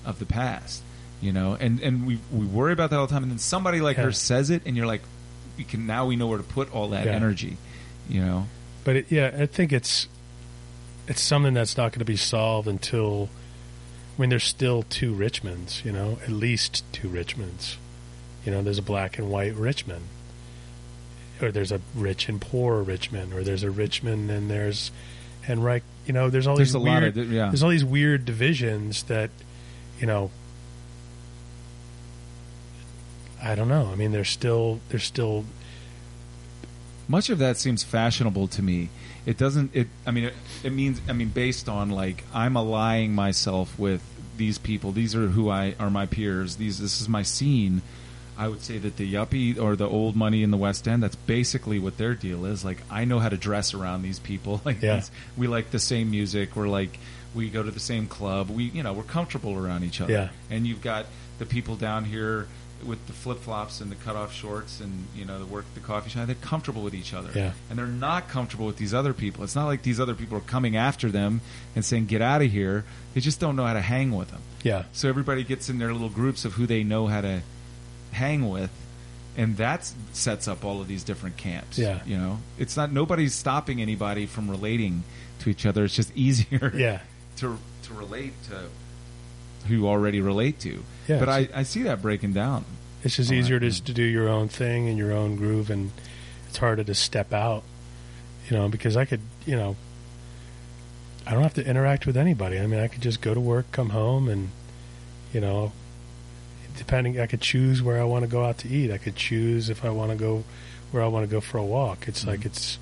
of 0.06 0.20
the 0.20 0.26
past? 0.26 0.84
You 1.22 1.32
know, 1.32 1.56
and, 1.60 1.80
and 1.80 2.06
we, 2.06 2.20
we 2.32 2.46
worry 2.46 2.74
about 2.74 2.90
that 2.90 3.00
all 3.00 3.08
the 3.08 3.14
time. 3.14 3.24
And 3.24 3.32
then 3.32 3.40
somebody 3.40 3.80
like 3.80 3.96
Yeah. 3.98 4.04
her 4.04 4.12
says 4.12 4.50
it, 4.50 4.62
and 4.66 4.76
you're 4.76 4.86
like, 4.86 5.02
we 5.58 5.64
can 5.64 5.88
now 5.88 6.06
we 6.06 6.18
know 6.18 6.28
where 6.28 6.38
to 6.38 6.44
put 6.44 6.72
all 6.74 6.90
that 6.90 7.06
Yeah. 7.06 7.14
energy. 7.14 7.58
You 8.10 8.22
know, 8.22 8.48
but 8.84 8.98
it, 8.98 9.06
yeah, 9.10 9.32
I 9.40 9.46
think 9.48 9.72
it's 9.74 10.08
it's 11.08 11.22
something 11.22 11.54
that's 11.54 11.78
not 11.78 11.92
going 11.92 12.00
to 12.00 12.06
be 12.06 12.18
solved 12.18 12.68
until. 12.68 13.30
I 14.18 14.22
mean, 14.22 14.30
there's 14.30 14.46
still 14.46 14.84
two 14.84 15.14
Richmonds, 15.14 15.84
you 15.84 15.92
know, 15.92 16.20
at 16.24 16.30
least 16.30 16.84
two 16.94 17.10
Richmonds. 17.10 17.76
You 18.46 18.52
know, 18.52 18.62
there's 18.62 18.78
a 18.78 18.82
black 18.84 19.18
and 19.18 19.30
white 19.30 19.56
Richmond, 19.56 20.06
or 21.42 21.52
there's 21.52 21.72
a 21.74 21.82
rich 21.94 22.30
and 22.30 22.40
poor 22.40 22.82
Richmond, 22.82 23.34
or 23.34 23.44
there's 23.44 23.64
a 23.64 23.70
Richmond 23.72 24.32
and 24.32 24.50
there's 24.50 24.92
Henrico. 25.50 25.86
You 26.06 26.14
know, 26.14 26.30
there's 26.30 26.48
all 26.48 26.56
There's 26.56 26.70
these 26.70 26.76
a 26.76 26.80
weird, 26.80 27.18
lot 27.18 27.26
of 27.26 27.32
yeah. 27.32 27.48
there's 27.48 27.64
all 27.64 27.72
these 27.72 27.84
weird 27.84 28.24
divisions 28.26 29.04
that, 29.04 29.32
you 30.00 30.06
know, 30.08 30.32
I 33.44 33.56
don't 33.56 33.68
know. 33.68 33.90
I 33.92 33.96
mean, 33.96 34.12
there's 34.12 34.30
still 34.30 34.80
there's 34.90 35.04
still 35.04 35.46
Much 37.08 37.30
of 37.30 37.38
that 37.40 37.58
seems 37.58 37.84
fashionable 37.84 38.48
to 38.50 38.62
me. 38.62 38.90
It 39.26 39.38
doesn't. 39.38 39.72
It. 39.76 39.88
I 40.06 40.12
mean, 40.12 40.26
it, 40.26 40.34
it 40.66 40.72
means. 40.74 41.00
I 41.08 41.14
mean, 41.14 41.30
based 41.30 41.70
on 41.70 41.90
like 41.92 42.24
I'm 42.34 42.56
allying 42.56 43.14
myself 43.14 43.78
with 43.80 44.02
these 44.38 44.58
people. 44.58 44.92
These 44.92 45.16
are 45.16 45.28
who 45.28 45.50
I 45.50 45.76
are 45.80 45.90
my 45.90 46.06
peers. 46.06 46.58
These. 46.58 46.80
This 46.80 47.00
is 47.02 47.08
my 47.08 47.24
scene. 47.24 47.82
I 48.38 48.50
would 48.50 48.62
say 48.62 48.78
that 48.80 48.98
the 48.98 49.14
yuppie 49.14 49.58
or 49.58 49.78
the 49.78 49.88
old 49.88 50.16
money 50.18 50.44
in 50.44 50.52
the 50.52 50.58
West 50.58 50.88
End. 50.90 51.02
That's 51.02 51.16
basically 51.16 51.80
what 51.80 51.98
their 51.98 52.14
deal 52.16 52.44
is. 52.46 52.66
Like 52.66 52.80
I 52.92 53.06
know 53.06 53.20
how 53.20 53.30
to 53.30 53.38
dress 53.38 53.74
around 53.74 54.02
these 54.02 54.20
people. 54.20 54.60
Like 54.66 54.82
Yeah. 54.82 55.04
we 55.38 55.48
like 55.48 55.72
the 55.72 55.80
same 55.80 56.12
music. 56.12 56.56
We're 56.56 56.68
like 56.68 57.00
we 57.34 57.50
go 57.50 57.64
to 57.64 57.72
the 57.72 57.80
same 57.80 58.08
club. 58.08 58.50
We 58.50 58.66
you 58.66 58.84
know 58.84 58.92
we're 58.92 59.04
comfortable 59.04 59.54
around 59.54 59.86
each 59.86 60.02
other. 60.02 60.12
Yeah. 60.12 60.30
And 60.50 60.68
you've 60.68 60.82
got 60.82 61.06
the 61.40 61.46
people 61.46 61.76
down 61.78 62.04
here 62.04 62.48
with 62.86 63.06
the 63.08 63.14
flip 63.14 63.40
flops 63.40 63.82
and 63.82 63.92
the 63.92 63.96
cut 63.96 64.16
off 64.16 64.34
shorts 64.34 64.80
and 64.80 65.06
you 65.16 65.26
know 65.26 65.40
the 65.40 65.46
work 65.46 65.66
the 65.74 65.80
coffee 65.80 66.10
shop. 66.10 66.28
They're 66.28 66.36
comfortable 66.36 66.82
with 66.84 66.94
each 66.94 67.14
other 67.14 67.30
Yeah. 67.36 67.52
and 67.70 67.78
they're 67.80 67.86
not 67.88 68.30
comfortable 68.30 68.66
with 68.68 68.78
these 68.78 68.94
other 68.94 69.14
people. 69.14 69.44
It's 69.44 69.56
not 69.56 69.66
like 69.66 69.82
these 69.84 70.00
other 70.00 70.14
people 70.16 70.38
are 70.38 70.42
coming 70.42 70.76
after 70.78 71.10
them 71.12 71.42
and 71.76 71.84
saying, 71.84 72.06
"Get 72.06 72.22
out 72.22 72.42
of 72.42 72.52
here." 72.52 72.86
They 73.14 73.22
just 73.22 73.40
don't 73.40 73.56
know 73.56 73.66
how 73.66 73.74
to 73.74 73.82
hang 73.82 74.12
with 74.16 74.30
them. 74.32 74.42
yeah 74.64 74.84
So 74.94 75.10
everybody 75.10 75.44
gets 75.44 75.70
in 75.70 75.78
their 75.80 75.92
little 75.94 76.10
groups 76.10 76.46
of 76.46 76.54
who 76.54 76.66
they 76.68 76.84
know 76.84 77.08
how 77.08 77.22
to 77.22 77.42
hang 78.12 78.50
with, 78.50 78.72
and 79.38 79.58
that 79.58 79.92
sets 80.14 80.48
up 80.48 80.64
all 80.64 80.80
of 80.82 80.88
these 80.88 81.04
different 81.04 81.38
camps. 81.38 81.78
Yeah. 81.78 82.00
you 82.06 82.18
know, 82.18 82.40
it's 82.58 82.78
not 82.78 82.92
nobody's 82.92 83.34
stopping 83.34 83.82
anybody 83.82 84.26
from 84.26 84.50
relating 84.50 85.04
to 85.40 85.50
each 85.50 85.66
other. 85.66 85.84
It's 85.86 85.96
just 85.96 86.16
easier 86.16 86.72
yeah 86.76 87.00
to 87.38 87.58
to 87.84 87.94
relate 87.94 88.34
to 88.50 88.64
who 89.68 89.76
you 89.76 89.88
already 89.88 90.22
relate 90.22 90.60
to. 90.62 90.84
Yeah, 91.08 91.20
but 91.20 91.30
I, 91.30 91.50
I 91.54 91.64
see 91.64 91.84
that 91.84 92.02
breaking 92.02 92.34
down. 92.34 92.66
It's 93.04 93.16
just 93.16 93.32
oh, 93.32 93.36
right. 93.36 93.40
easier 93.40 93.60
to, 93.60 93.84
to 93.84 93.94
do 93.94 94.04
your 94.04 94.28
own 94.28 94.48
thing 94.48 94.88
in 94.88 94.98
your 94.98 95.12
own 95.12 95.36
groove, 95.36 95.70
and 95.70 95.92
it's 96.48 96.58
harder 96.58 96.84
to 96.84 96.96
step 96.96 97.34
out, 97.34 97.64
you 98.50 98.58
know, 98.58 98.68
because 98.70 98.98
I 98.98 99.06
could, 99.06 99.22
you 99.46 99.56
know, 99.56 99.76
I 101.28 101.32
don't 101.32 101.44
have 101.44 101.54
to 101.56 101.68
interact 101.68 102.06
with 102.06 102.18
anybody. 102.18 102.60
I 102.60 102.68
mean, 102.68 102.80
I 102.80 102.88
could 102.88 103.02
just 103.02 103.22
go 103.22 103.34
to 103.34 103.40
work, 103.40 103.72
come 103.72 103.90
home, 103.90 104.30
and, 104.30 104.50
you 105.34 105.42
know, 105.42 105.72
depending, 106.78 107.20
I 107.20 107.28
could 107.28 107.42
choose 107.42 107.82
where 107.82 108.00
I 108.00 108.04
want 108.04 108.24
to 108.24 108.28
go 108.30 108.44
out 108.44 108.60
to 108.60 108.68
eat. 108.68 108.92
I 108.92 108.98
could 108.98 109.16
choose 109.16 109.70
if 109.70 109.86
I 109.86 109.90
want 109.90 110.12
to 110.12 110.18
go 110.18 110.44
where 110.92 111.04
I 111.04 111.08
want 111.08 111.28
to 111.28 111.32
go 111.32 111.42
for 111.42 111.58
a 111.58 111.64
walk. 111.64 112.08
It's 112.08 112.26
like 112.26 112.40
mm-hmm. 112.40 112.48
it's, 112.48 112.80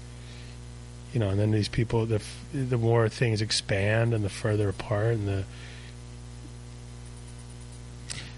you 1.13 1.19
know, 1.19 1.29
and 1.29 1.39
then 1.39 1.51
these 1.51 1.69
people, 1.69 2.05
the 2.05 2.21
the 2.53 2.77
more 2.77 3.07
things 3.09 3.41
expand 3.41 4.13
and 4.13 4.23
the 4.23 4.29
further 4.29 4.69
apart, 4.69 5.13
and 5.13 5.27
the 5.27 5.43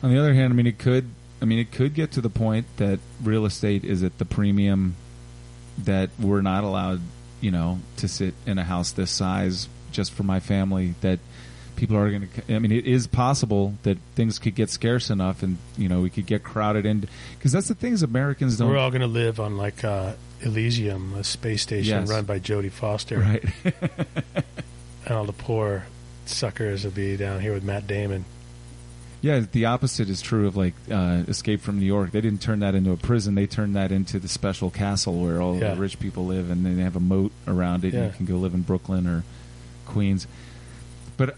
On 0.05 0.11
the 0.11 0.19
other 0.19 0.35
hand, 0.35 0.53
I 0.53 0.55
mean, 0.55 0.67
it 0.67 0.77
could. 0.77 1.09
I 1.41 1.45
mean, 1.45 1.57
it 1.57 1.71
could 1.71 1.95
get 1.95 2.11
to 2.11 2.21
the 2.21 2.29
point 2.29 2.67
that 2.77 2.99
real 3.23 3.43
estate 3.47 3.83
is 3.83 4.03
at 4.03 4.19
the 4.19 4.25
premium 4.25 4.95
that 5.79 6.11
we're 6.19 6.41
not 6.41 6.63
allowed, 6.63 7.01
you 7.41 7.49
know, 7.49 7.79
to 7.97 8.07
sit 8.07 8.35
in 8.45 8.59
a 8.59 8.63
house 8.63 8.91
this 8.91 9.09
size 9.09 9.67
just 9.91 10.11
for 10.13 10.21
my 10.21 10.39
family. 10.39 10.93
That 11.01 11.17
people 11.75 11.97
are 11.97 12.11
going 12.11 12.29
to. 12.29 12.55
I 12.55 12.59
mean, 12.59 12.71
it 12.71 12.85
is 12.85 13.07
possible 13.07 13.73
that 13.81 13.97
things 14.13 14.37
could 14.37 14.53
get 14.53 14.69
scarce 14.69 15.09
enough, 15.09 15.41
and 15.41 15.57
you 15.75 15.89
know, 15.89 16.01
we 16.01 16.11
could 16.11 16.27
get 16.27 16.43
crowded 16.43 16.85
in. 16.85 17.07
Because 17.39 17.51
that's 17.51 17.67
the 17.67 17.73
things 17.73 18.03
Americans 18.03 18.59
don't. 18.59 18.69
we're 18.69 18.77
all 18.77 18.91
going 18.91 19.01
to 19.01 19.07
live 19.07 19.39
on 19.39 19.57
like 19.57 19.83
uh, 19.83 20.13
Elysium, 20.41 21.15
a 21.15 21.23
space 21.23 21.63
station 21.63 22.01
Yes. 22.01 22.09
run 22.11 22.25
by 22.25 22.37
Jodie 22.39 22.71
Foster. 22.71 23.17
right. 23.17 23.43
and 25.07 25.15
all 25.15 25.25
the 25.25 25.33
poor 25.33 25.87
suckers 26.27 26.83
will 26.83 26.91
be 26.91 27.17
down 27.17 27.41
here 27.41 27.53
with 27.53 27.63
Matt 27.63 27.87
Damon. 27.87 28.25
Yeah, 29.25 29.39
the 29.51 29.65
opposite 29.65 30.07
is 30.07 30.21
true 30.21 30.45
of 30.45 30.55
like 30.55 30.75
uh, 30.91 31.23
Escape 31.27 31.59
from 31.61 31.79
New 31.79 31.85
York. 31.87 32.11
They 32.11 32.21
didn't 32.21 32.43
turn 32.43 32.59
that 32.59 32.75
into 32.75 32.91
a 32.91 32.95
prison; 32.95 33.33
they 33.33 33.47
turned 33.47 33.75
that 33.75 33.91
into 33.91 34.19
the 34.19 34.27
special 34.27 34.69
castle 34.69 35.19
where 35.19 35.41
all 35.41 35.57
Yeah. 35.57 35.73
the 35.73 35.81
rich 35.81 35.99
people 35.99 36.27
live, 36.27 36.51
and 36.51 36.63
then 36.63 36.77
they 36.77 36.83
have 36.83 36.95
a 36.95 36.99
moat 36.99 37.31
around 37.47 37.83
it. 37.85 37.95
and 37.95 38.05
You 38.05 38.11
can 38.15 38.27
go 38.27 38.35
live 38.35 38.53
in 38.53 38.61
Brooklyn 38.61 39.07
or 39.07 39.23
Queens. 39.87 40.27
But 41.17 41.37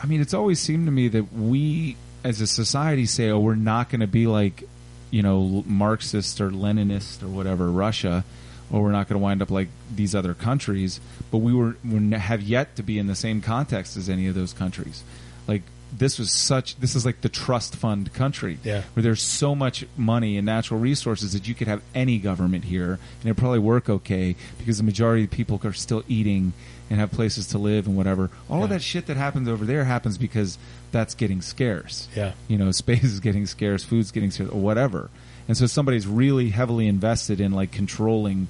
I 0.00 0.06
mean, 0.06 0.20
it's 0.20 0.32
always 0.32 0.60
seemed 0.60 0.86
to 0.86 0.92
me 0.92 1.08
that 1.08 1.32
we, 1.32 1.96
as 2.22 2.40
a 2.40 2.46
society, 2.46 3.06
say, 3.06 3.30
"Oh, 3.30 3.40
we're 3.40 3.56
not 3.56 3.90
going 3.90 4.02
to 4.02 4.06
be 4.06 4.28
like, 4.28 4.62
you 5.10 5.22
know, 5.24 5.64
Marxist 5.66 6.40
or 6.40 6.50
Leninist 6.50 7.24
or 7.24 7.28
whatever 7.28 7.68
Russia." 7.68 8.22
Or 8.70 8.80
we're 8.84 8.92
not 8.92 9.08
going 9.08 9.18
to 9.20 9.22
wind 9.24 9.42
up 9.42 9.50
like 9.50 9.68
these 9.92 10.14
other 10.14 10.34
countries, 10.34 11.00
but 11.32 11.38
we 11.38 11.52
were 11.52 11.74
we 11.84 12.12
have 12.12 12.40
yet 12.42 12.76
to 12.76 12.84
be 12.84 12.96
in 13.00 13.08
the 13.08 13.16
same 13.16 13.40
context 13.42 13.96
as 13.96 14.08
any 14.08 14.28
of 14.28 14.36
those 14.36 14.52
countries. 14.52 15.02
Like 15.48 15.62
this 15.96 16.18
was 16.18 16.32
such 16.32 16.76
this 16.76 16.94
is 16.96 17.04
like 17.04 17.20
the 17.20 17.28
trust 17.28 17.76
fund 17.76 18.12
country 18.14 18.58
Yeah. 18.64 18.82
where 18.94 19.02
there's 19.02 19.22
so 19.22 19.54
much 19.54 19.84
money 19.96 20.36
and 20.38 20.46
natural 20.46 20.80
resources 20.80 21.32
that 21.34 21.46
you 21.46 21.54
could 21.54 21.68
have 21.68 21.82
any 21.94 22.18
government 22.18 22.64
here 22.64 22.92
and 22.92 23.24
it'd 23.26 23.36
probably 23.36 23.58
work 23.58 23.90
okay 23.90 24.34
because 24.58 24.78
the 24.78 24.84
majority 24.84 25.24
of 25.24 25.30
people 25.30 25.60
are 25.64 25.72
still 25.74 26.02
eating 26.08 26.52
and 26.88 26.98
have 26.98 27.10
places 27.10 27.46
to 27.48 27.58
live 27.58 27.86
and 27.86 27.96
whatever. 27.96 28.30
All 28.50 28.62
of 28.64 28.70
that 28.70 28.82
shit 28.82 29.06
that 29.06 29.16
happens 29.16 29.48
over 29.48 29.64
there 29.64 29.84
happens 29.84 30.18
because 30.18 30.58
that's 30.90 31.14
getting 31.14 31.40
scarce. 31.42 32.08
Yeah. 32.16 32.32
you 32.48 32.56
know 32.58 32.70
space 32.70 33.04
is 33.04 33.20
getting 33.20 33.46
scarce 33.46 33.84
food's 33.84 34.10
getting 34.10 34.30
scarce 34.30 34.50
or 34.50 34.60
whatever. 34.60 35.10
And 35.48 35.56
so 35.56 35.66
somebody's 35.66 36.06
really 36.06 36.50
heavily 36.50 36.86
invested 36.86 37.40
in 37.40 37.52
like 37.52 37.70
controlling 37.72 38.48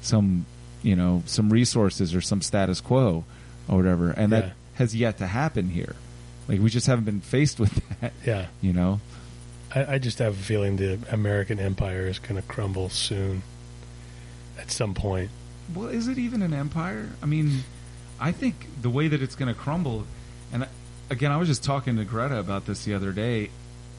some 0.00 0.46
you 0.82 0.94
know 0.96 1.22
some 1.26 1.50
resources 1.50 2.14
or 2.14 2.20
some 2.20 2.40
status 2.42 2.80
quo 2.80 3.24
or 3.68 3.76
whatever. 3.76 4.10
And 4.10 4.32
that 4.32 4.52
has 4.74 4.94
yet 4.94 5.18
to 5.18 5.26
happen 5.26 5.68
here 5.70 5.96
like 6.48 6.60
we 6.60 6.70
just 6.70 6.86
haven't 6.86 7.04
been 7.04 7.20
faced 7.20 7.60
with 7.60 7.72
that 8.00 8.12
Yeah. 8.24 8.46
you 8.60 8.72
know 8.72 9.00
I, 9.74 9.94
I 9.94 9.98
just 9.98 10.18
have 10.18 10.32
a 10.34 10.42
feeling 10.42 10.76
the 10.76 10.98
American 11.10 11.58
empire 11.60 12.06
is 12.06 12.18
going 12.18 12.36
to 12.40 12.46
crumble 12.48 12.88
soon 12.88 13.42
at 14.58 14.70
some 14.70 14.94
point. 14.94 15.30
well 15.74 15.88
is 15.88 16.08
it 16.08 16.18
even 16.18 16.42
an 16.42 16.52
empire 16.54 17.10
i 17.22 17.26
mean 17.26 17.60
i 18.18 18.32
think 18.32 18.66
the 18.82 18.90
way 18.90 19.08
that 19.08 19.22
it's 19.22 19.34
going 19.36 19.52
to 19.52 19.58
crumble 19.60 20.04
and 20.52 20.66
again 21.10 21.30
i 21.30 21.36
was 21.36 21.48
just 21.48 21.62
talking 21.62 21.96
to 21.96 22.04
greta 22.04 22.38
about 22.38 22.66
this 22.66 22.84
the 22.84 22.94
other 22.94 23.12
day 23.12 23.50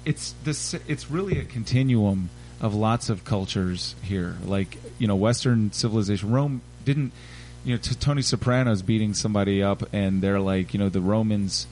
it's 0.06 0.34
this 0.44 0.74
it's 0.88 1.10
really 1.12 1.40
a 1.40 1.46
continuum 1.46 2.30
of 2.62 2.74
lots 2.76 3.10
of 3.10 3.24
cultures 3.24 3.96
here 4.02 4.36
like 4.46 4.78
you 4.98 5.08
know 5.08 5.16
western 5.16 5.72
civilization 5.72 6.32
rome 6.32 6.62
didn't 6.84 7.12
you 7.64 7.74
know 7.74 7.80
t- 7.80 7.96
tony 7.96 8.22
soprano's 8.22 8.82
beating 8.82 9.14
somebody 9.14 9.62
up 9.64 9.84
and 9.94 10.22
they're 10.22 10.40
like 10.42 10.74
you 10.74 10.80
know 10.80 10.90
the 10.90 11.00
romans 11.02 11.68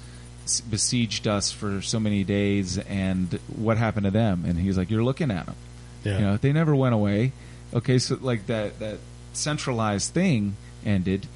besieged 0.62 1.28
us 1.28 1.52
for 1.52 1.82
so 1.82 2.00
many 2.00 2.24
days 2.24 2.78
and 2.78 3.40
what 3.56 3.78
happened 3.78 4.06
to 4.06 4.12
them 4.12 4.44
and 4.48 4.58
he's 4.60 4.78
like 4.78 4.90
you're 4.90 5.04
looking 5.04 5.32
at 5.32 5.46
them 5.46 5.56
Yeah. 6.04 6.18
you 6.20 6.26
know, 6.26 6.38
they 6.38 6.54
never 6.54 6.76
went 6.76 6.94
away. 6.96 7.32
Okay, 7.74 8.00
so 8.00 8.18
like 8.22 8.46
that 8.48 8.80
that 8.80 8.98
centralized 9.34 10.14
thing 10.14 10.56
ended, 10.86 11.28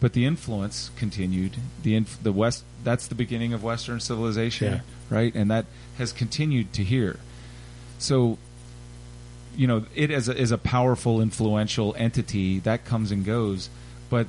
but 0.00 0.12
the 0.14 0.24
influence 0.26 0.90
continued. 0.96 1.56
The 1.82 1.94
inf- 1.94 2.22
the 2.22 2.32
West 2.32 2.64
that's 2.82 3.06
the 3.06 3.14
beginning 3.14 3.52
of 3.52 3.62
Western 3.62 4.00
civilization, 4.00 4.72
Yeah. 4.72 4.80
right? 5.10 5.32
And 5.34 5.50
that 5.50 5.66
has 5.98 6.12
continued 6.12 6.72
to 6.74 6.82
here. 6.82 7.18
So, 7.98 8.36
you 9.56 9.66
know, 9.66 9.86
it 9.94 10.10
as 10.10 10.28
a, 10.28 10.36
is 10.36 10.50
a 10.50 10.58
powerful, 10.58 11.20
influential 11.20 11.94
entity 11.98 12.58
that 12.60 12.84
comes 12.84 13.10
and 13.12 13.24
goes, 13.24 13.70
but 14.10 14.26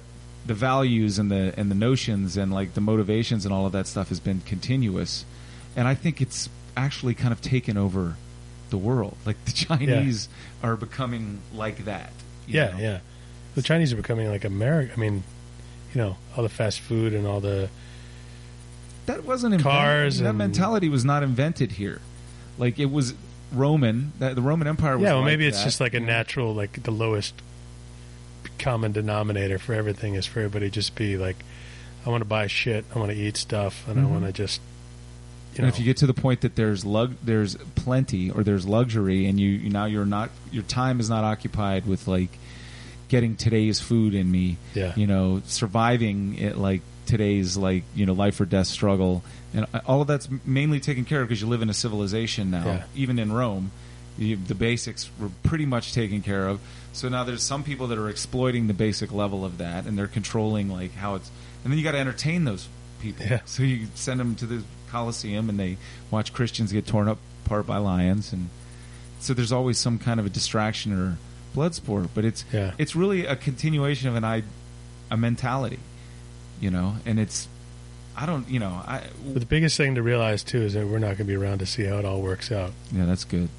the 0.48 0.54
values 0.54 1.20
and 1.20 1.30
the 1.30 1.54
and 1.58 1.70
the 1.70 1.76
notions 1.76 2.38
and 2.38 2.52
like 2.54 2.74
the 2.74 2.82
motivations 2.82 3.46
and 3.46 3.54
all 3.54 3.66
of 3.66 3.72
that 3.74 3.86
stuff 3.88 4.10
has 4.10 4.20
been 4.20 4.42
continuous, 4.46 5.26
and 5.76 5.88
I 5.88 5.94
think 5.96 6.22
it's 6.22 6.50
actually 6.76 7.14
kind 7.14 7.32
of 7.32 7.42
taken 7.42 7.78
over 7.78 8.16
the 8.70 8.78
world. 8.78 9.16
Like 9.26 9.44
the 9.46 9.52
Chinese 9.66 10.30
are 10.64 10.76
becoming 10.76 11.40
like 11.54 11.86
that. 11.86 12.12
you 12.48 12.56
yeah, 12.56 12.72
know? 12.72 12.78
yeah. 12.80 13.00
The 13.56 13.62
Chinese 13.62 13.92
are 13.94 13.98
becoming 13.98 14.30
like 14.30 14.44
America. 14.46 14.94
I 14.96 15.00
mean, 15.00 15.24
you 15.94 16.02
know, 16.02 16.18
all 16.36 16.44
the 16.44 16.50
fast 16.50 16.80
food 16.80 17.14
and 17.14 17.26
all 17.28 17.40
the 17.40 17.70
That 19.08 19.24
wasn't 19.24 19.54
invented. 19.56 19.72
Cars 19.80 20.20
that 20.20 20.30
and- 20.30 20.38
mentality 20.38 20.90
was 20.90 21.04
not 21.06 21.24
invented 21.24 21.74
here. 21.74 22.02
Like 22.58 22.78
it 22.80 22.92
was 22.92 23.14
Roman. 23.52 24.12
That 24.20 24.36
the 24.36 24.42
Roman 24.42 24.68
Empire 24.68 24.98
was. 24.98 25.04
yeah. 25.04 25.14
Well, 25.14 25.22
like 25.22 25.26
maybe 25.26 25.48
it's 25.48 25.58
that. 25.60 25.64
just 25.66 25.80
like 25.80 25.94
a 25.94 26.00
natural, 26.00 26.54
like 26.54 26.84
the 26.84 26.92
lowest 26.92 27.34
common 28.58 28.92
denominator 28.92 29.60
for 29.60 29.74
everything 29.74 30.16
is 30.16 30.26
for 30.26 30.40
everybody 30.40 30.70
just 30.70 30.96
be 30.96 31.18
like, 31.18 31.38
I 32.06 32.10
want 32.10 32.22
to 32.22 32.26
buy 32.28 32.48
shit, 32.48 32.86
I 32.96 33.00
want 33.00 33.12
to 33.12 33.18
eat 33.18 33.38
stuff, 33.38 33.88
and 33.88 34.00
I 34.00 34.04
Mhm. 34.04 34.10
want 34.10 34.26
to 34.26 34.32
just, 34.32 34.62
you 35.54 35.58
and 35.58 35.64
know, 35.64 35.68
if 35.70 35.80
you 35.80 35.86
get 35.86 35.98
to 35.98 36.08
the 36.08 36.14
point 36.14 36.42
that 36.42 36.56
there's 36.56 36.86
lug, 36.86 37.16
there's 37.24 37.56
plenty 37.76 38.30
or 38.32 38.44
there's 38.44 38.66
luxury, 38.66 39.26
and 39.26 39.40
you, 39.40 39.50
you 39.50 39.70
now 39.70 39.86
you're 39.86 40.06
not 40.06 40.30
your 40.52 40.64
time 40.64 41.00
is 41.00 41.10
not 41.10 41.24
occupied 41.24 41.86
with 41.86 42.08
like 42.08 42.38
getting 43.10 43.36
today's 43.36 43.80
food 43.80 44.14
in 44.14 44.30
me. 44.32 44.58
Yeah. 44.74 44.94
You 44.96 45.08
know, 45.08 45.42
surviving 45.48 46.38
it 46.38 46.58
like 46.58 46.82
today's 47.06 47.56
like 47.58 47.84
you 47.96 48.06
know 48.06 48.14
life 48.14 48.40
or 48.40 48.46
death 48.46 48.68
struggle, 48.68 49.24
and 49.54 49.66
all 49.86 50.02
of 50.02 50.08
that's 50.08 50.30
mainly 50.46 50.80
taken 50.80 51.06
care 51.06 51.22
of 51.22 51.28
because 51.28 51.42
you 51.42 51.48
live 51.48 51.62
in 51.62 51.70
a 51.70 51.74
civilization 51.74 52.52
now. 52.52 52.66
Yeah. 52.66 52.84
Even 52.96 53.18
in 53.20 53.32
Rome, 53.32 53.72
you, 54.18 54.36
the 54.36 54.56
basics 54.56 55.10
were 55.20 55.30
pretty 55.44 55.66
much 55.66 55.94
taken 55.94 56.22
care 56.22 56.48
of. 56.48 56.60
So 56.94 57.10
now 57.10 57.24
there's 57.24 57.44
some 57.44 57.64
people 57.64 57.88
that 57.88 57.98
are 57.98 58.10
exploiting 58.10 58.68
the 58.68 58.74
basic 58.74 59.12
level 59.12 59.46
of 59.46 59.58
that, 59.60 59.86
and 59.86 59.98
they're 59.98 60.08
controlling 60.08 60.70
like 60.70 60.94
how 60.96 61.16
it's. 61.16 61.30
And 61.64 61.72
then 61.72 61.78
you 61.78 61.84
got 61.84 61.92
to 61.92 62.00
entertain 62.00 62.46
those 62.46 62.68
people. 63.02 63.26
Yeah. 63.26 63.42
So 63.46 63.64
you 63.64 63.88
send 63.96 64.20
them 64.20 64.36
to 64.36 64.46
the 64.46 64.64
Coliseum, 64.90 65.50
and 65.50 65.60
they 65.60 65.78
watch 66.12 66.34
Christians 66.34 66.72
get 66.72 66.88
torn 66.88 67.08
up 67.08 67.20
apart 67.46 67.68
by 67.68 67.78
lions, 67.78 68.34
and 68.34 68.50
so 69.20 69.34
there's 69.34 69.52
always 69.52 69.78
some 69.78 70.00
kind 70.00 70.20
of 70.20 70.26
a 70.26 70.30
distraction 70.30 70.94
or 70.94 71.18
blood 71.54 71.76
sport, 71.76 72.10
but 72.16 72.24
it's 72.26 72.46
Yeah. 72.54 72.74
it's 72.78 72.96
really 72.96 73.26
a 73.26 73.36
continuation 73.36 74.10
of 74.10 74.16
an 74.16 74.24
I, 74.24 74.44
a 75.12 75.18
mentality, 75.18 75.80
you 76.62 76.70
know, 76.72 76.96
and 77.06 77.20
it's 77.20 77.48
I 78.16 78.26
don't 78.26 78.48
you 78.50 78.60
know 78.60 78.70
I 78.70 79.04
But 79.26 79.40
the 79.42 79.46
biggest 79.46 79.78
thing 79.78 79.96
to 79.96 80.02
realize 80.02 80.44
too 80.44 80.62
is 80.62 80.74
that 80.74 80.88
we're 80.88 81.00
not 81.00 81.08
going 81.10 81.18
to 81.18 81.24
be 81.26 81.36
around 81.36 81.60
to 81.60 81.66
see 81.66 81.84
how 81.86 81.98
it 81.98 82.06
all 82.06 82.22
works 82.22 82.52
out. 82.52 82.72
yeah 82.92 83.06
that's 83.06 83.24
good. 83.24 83.50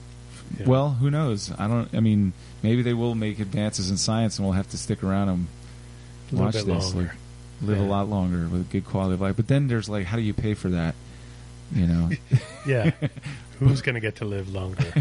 Yeah. 0.59 0.67
Well, 0.67 0.91
who 0.91 1.11
knows? 1.11 1.53
I 1.59 1.69
don't. 1.69 1.93
I 1.95 2.01
mean, 2.01 2.33
maybe 2.63 2.83
they 2.83 2.95
will 2.95 3.15
make 3.15 3.39
advances 3.39 3.91
in 3.91 3.97
science, 3.97 4.39
and 4.39 4.47
we'll 4.47 4.55
have 4.57 4.71
to 4.71 4.79
stick 4.79 5.03
around 5.03 5.29
and 5.29 5.47
a 6.33 6.37
watch 6.37 6.55
bit 6.55 6.67
this. 6.67 6.95
longer. 6.95 7.09
Like, 7.09 7.69
live 7.71 7.79
a 7.81 7.83
lot 7.83 8.09
longer 8.09 8.49
with 8.49 8.71
good 8.71 8.85
quality 8.87 9.15
of 9.15 9.21
life. 9.21 9.37
But 9.37 9.49
then 9.49 9.69
there's 9.69 9.89
like, 9.89 10.07
how 10.07 10.17
do 10.17 10.23
you 10.23 10.33
pay 10.35 10.55
for 10.55 10.69
that? 10.69 10.95
You 11.75 11.87
know, 11.87 12.11
Yeah, 12.67 12.93
who's 13.59 13.83
going 13.83 13.95
to 13.95 14.01
get 14.01 14.17
to 14.17 14.25
live 14.25 14.53
longer? 14.53 14.93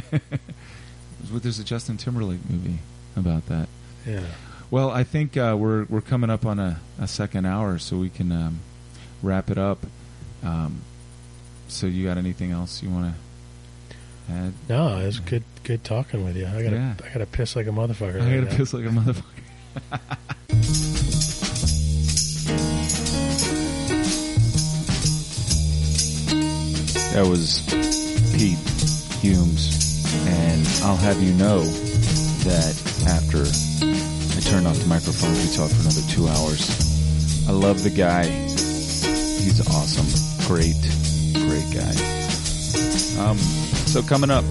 there's 1.32 1.60
a 1.60 1.64
Justin 1.64 1.98
Timberlake 1.98 2.40
movie 2.50 2.80
about 3.16 3.46
that. 3.48 3.70
Yeah. 4.06 4.24
Well, 4.70 4.90
I 4.90 5.04
think 5.04 5.38
uh, 5.38 5.56
we're 5.58 5.86
we're 5.86 6.02
coming 6.02 6.30
up 6.30 6.46
on 6.46 6.60
a, 6.60 6.82
a 7.00 7.08
second 7.08 7.46
hour, 7.46 7.78
so 7.78 7.98
we 7.98 8.10
can 8.10 8.32
um, 8.32 8.60
wrap 9.24 9.50
it 9.50 9.58
up. 9.58 9.80
Um, 10.44 10.82
so, 11.70 11.88
you 11.88 12.06
got 12.06 12.18
anything 12.18 12.52
else 12.52 12.82
you 12.82 12.90
want 12.90 13.14
to 13.14 13.20
add? 14.30 14.54
No, 14.70 14.98
it 15.00 15.06
was 15.06 15.20
good. 15.20 15.44
Good 15.64 15.84
talking 15.84 16.24
with 16.24 16.38
you. 16.38 16.46
I 16.48 16.64
got 16.64 16.70
to. 16.70 16.76
Yeah. 16.76 16.94
I 17.04 17.08
got 17.10 17.20
to 17.20 17.26
piss 17.26 17.56
like 17.56 17.68
a 17.68 17.72
motherfucker. 17.72 18.22
I 18.22 18.26
right 18.26 18.36
gotta 18.46 18.52
now. 18.52 18.58
piss 18.58 18.74
like 18.74 18.86
a 18.86 18.90
motherfucker. 18.90 19.24
that 27.14 27.26
was 27.28 27.62
Pete 28.38 28.58
Humes, 29.22 30.04
and 30.28 30.68
I'll 30.84 30.98
have 30.98 31.22
you 31.22 31.34
know 31.34 31.64
that 31.64 32.76
after 33.08 33.40
I 33.42 34.40
turned 34.42 34.68
off 34.68 34.78
the 34.78 34.86
microphone, 34.88 35.34
we 35.34 35.48
talked 35.56 35.74
for 35.74 35.82
another 35.82 36.02
two 36.10 36.28
hours. 36.28 37.48
I 37.48 37.52
love 37.52 37.84
the 37.84 37.90
guy. 37.90 38.26
He's 38.28 39.66
awesome. 39.68 40.06
Great, 40.48 40.76
great 41.34 41.74
guy. 41.74 41.94
Um, 43.20 43.38
so 43.98 44.08
coming 44.08 44.30
up, 44.30 44.44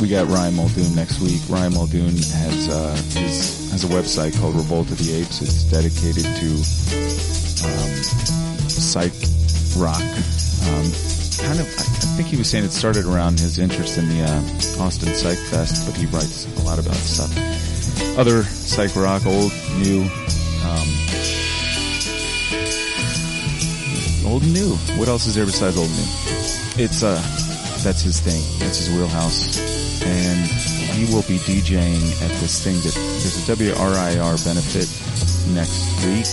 we 0.00 0.08
got 0.08 0.26
Ryan 0.26 0.56
Muldoon 0.56 0.96
next 0.96 1.20
week. 1.20 1.40
Ryan 1.48 1.74
Muldoon 1.74 2.10
has 2.10 2.68
uh, 2.68 2.90
his, 3.14 3.70
has 3.70 3.84
a 3.84 3.86
website 3.86 4.36
called 4.40 4.56
Revolt 4.56 4.90
of 4.90 4.98
the 4.98 5.14
Apes. 5.14 5.42
It's 5.42 5.62
dedicated 5.70 6.24
to 6.24 6.48
um, 7.62 7.92
psych 8.66 9.14
rock. 9.78 10.02
Um, 10.02 10.90
kind 11.38 11.60
of, 11.62 11.70
I, 11.78 11.86
think 12.18 12.28
he 12.28 12.36
was 12.36 12.50
saying 12.50 12.64
it 12.64 12.72
started 12.72 13.04
around 13.04 13.38
his 13.38 13.60
interest 13.60 13.96
in 13.96 14.08
the 14.08 14.24
uh, 14.24 14.82
Austin 14.82 15.14
Psych 15.14 15.38
Fest, 15.38 15.86
but 15.86 15.96
he 15.96 16.06
writes 16.06 16.46
a 16.58 16.64
lot 16.64 16.80
about 16.80 16.96
stuff. 16.96 17.30
Other 18.18 18.42
psych 18.42 18.96
rock, 18.96 19.24
old, 19.24 19.52
new. 19.78 20.02
Um, 20.66 20.88
old 24.26 24.42
and 24.42 24.52
new. 24.52 24.74
What 24.98 25.06
else 25.06 25.26
is 25.26 25.36
there 25.36 25.46
besides 25.46 25.76
old 25.76 25.86
and 25.86 25.96
new? 25.96 26.22
It's 26.74 27.02
uh, 27.02 27.20
that's 27.82 28.02
his 28.02 28.20
thing. 28.20 28.42
That's 28.58 28.78
his 28.78 28.90
wheelhouse, 28.90 29.58
and 30.06 30.46
he 30.94 31.06
will 31.10 31.26
be 31.26 31.38
DJing 31.42 31.98
at 32.22 32.30
this 32.38 32.62
thing 32.62 32.76
that 32.86 32.94
there's 32.94 33.36
a 33.42 33.52
WRIR 33.56 34.38
benefit 34.46 34.86
next 35.50 35.90
week. 36.06 36.26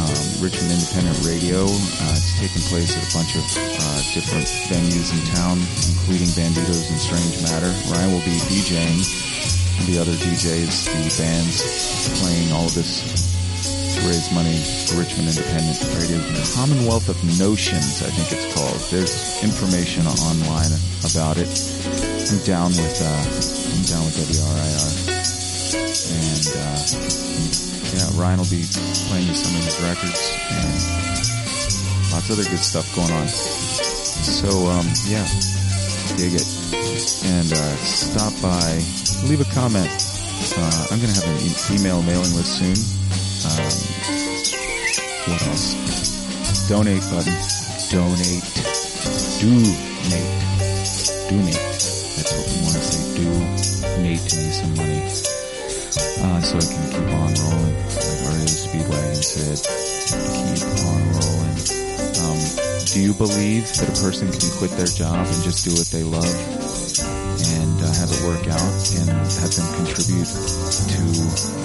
Um, 0.00 0.44
Richmond 0.44 0.72
Independent 0.72 1.16
Radio. 1.24 1.64
Uh, 1.64 2.16
it's 2.16 2.36
taking 2.40 2.64
place 2.72 2.92
at 2.96 3.04
a 3.04 3.12
bunch 3.12 3.36
of 3.36 3.44
uh, 3.44 4.00
different 4.12 4.48
venues 4.68 5.12
in 5.12 5.20
town, 5.36 5.60
including 5.96 6.28
Banditos 6.36 6.88
and 6.88 7.00
Strange 7.00 7.36
Matter. 7.44 7.72
Ryan 7.92 8.12
will 8.12 8.24
be 8.24 8.36
DJing. 8.48 9.00
And 9.80 9.88
The 9.88 10.00
other 10.00 10.12
DJs, 10.12 10.88
the 10.88 11.22
bands 11.22 11.60
playing 12.20 12.52
all 12.52 12.64
of 12.66 12.74
this 12.74 13.29
to 14.00 14.08
raise 14.08 14.32
money 14.32 14.56
for 14.88 14.96
Richmond 15.00 15.28
Independent 15.28 15.76
Radio. 16.00 16.16
Commonwealth 16.56 17.08
of 17.08 17.18
Notions, 17.38 18.00
I 18.00 18.08
think 18.08 18.32
it's 18.32 18.48
called. 18.56 18.80
There's 18.88 19.42
information 19.44 20.06
online 20.06 20.72
about 21.04 21.36
it. 21.36 21.48
I'm 22.32 22.40
down 22.48 22.70
with 22.72 22.96
uh, 23.02 23.08
I'm 23.08 23.84
down 23.90 24.02
with 24.08 24.16
WRIR, 24.16 24.90
and 26.16 26.44
uh, 26.56 26.80
yeah, 27.92 28.08
Ryan 28.16 28.38
will 28.40 28.52
be 28.52 28.64
playing 29.10 29.26
you 29.28 29.36
some 29.36 29.52
of 29.58 29.64
his 29.68 29.76
records 29.84 30.20
and 30.48 30.72
lots 32.12 32.30
of 32.30 32.38
other 32.38 32.48
good 32.48 32.62
stuff 32.64 32.88
going 32.96 33.12
on. 33.12 33.26
So 33.28 34.48
um, 34.70 34.86
yeah, 35.04 35.26
dig 36.16 36.40
it, 36.40 36.46
and 37.28 37.48
uh, 37.52 37.74
stop 37.84 38.32
by, 38.40 38.80
leave 39.28 39.40
a 39.44 39.50
comment. 39.52 39.90
Uh, 40.56 40.86
I'm 40.88 41.00
gonna 41.00 41.12
have 41.12 41.28
an 41.28 41.36
e- 41.44 41.76
email 41.76 42.00
mailing 42.02 42.32
list 42.32 42.56
soon. 42.56 42.78
Um, 43.40 43.56
what 45.32 45.40
else? 45.48 45.72
Donate 46.68 47.00
button. 47.08 47.32
Donate. 47.88 48.44
Donate. 49.40 50.28
Donate. 51.30 51.64
That's 52.20 52.32
what 52.36 52.44
we 52.46 52.56
want 52.60 52.76
to 52.76 52.84
say. 52.84 53.00
Donate 53.16 54.20
to 54.28 54.36
me 54.36 54.50
some 54.52 54.74
money. 54.76 55.00
Uh, 56.20 56.40
so 56.42 56.58
I 56.58 56.66
can 56.68 56.84
keep 56.90 57.08
on 57.16 57.32
rolling. 57.32 57.76
Like 57.96 58.20
Mario 58.28 58.44
Speedwagon 58.44 59.24
said, 59.24 59.56
keep 60.36 60.64
on 60.84 61.00
rolling. 61.16 61.56
Um, 62.20 62.40
do 62.92 63.00
you 63.00 63.14
believe 63.14 63.64
that 63.78 63.88
a 63.88 64.02
person 64.02 64.30
can 64.30 64.50
quit 64.58 64.70
their 64.72 64.86
job 64.86 65.26
and 65.26 65.42
just 65.42 65.64
do 65.64 65.72
what 65.72 65.86
they 65.86 66.02
love 66.02 67.19
has 68.00 68.16
a 68.16 68.26
workout 68.26 68.72
and 68.96 69.12
uh, 69.12 69.20
have 69.44 69.52
them 69.52 69.68
contribute 69.76 70.24
to 70.24 71.00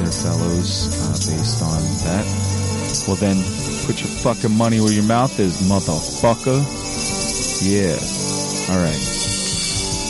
their 0.04 0.12
fellows 0.12 0.92
uh, 0.92 1.16
based 1.32 1.64
on 1.64 1.80
that. 2.04 2.28
Well 3.08 3.16
then, 3.16 3.40
put 3.88 4.04
your 4.04 4.12
fucking 4.20 4.52
money 4.52 4.82
where 4.82 4.92
your 4.92 5.08
mouth 5.08 5.40
is, 5.40 5.64
motherfucker. 5.64 6.60
Yeah. 7.64 7.96
Alright. 8.68 9.00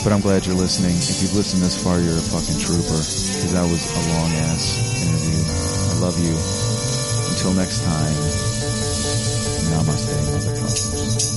But 0.02 0.12
I'm 0.12 0.20
glad 0.20 0.46
you're 0.46 0.58
listening. 0.58 0.96
If 0.96 1.22
you've 1.22 1.36
listened 1.36 1.62
this 1.62 1.78
far, 1.82 2.00
you're 2.00 2.18
a 2.18 2.26
fucking 2.34 2.58
trooper. 2.58 2.98
Cause 2.98 3.52
that 3.52 3.62
was 3.70 3.86
a 3.86 4.02
long 4.18 4.30
ass 4.50 4.82
interview. 4.98 5.46
I 5.46 6.02
love 6.02 6.18
you. 6.18 6.34
Until 7.30 7.54
next 7.54 7.84
time, 7.84 8.14
namaste, 9.70 10.10
motherfuckers. 10.10 11.35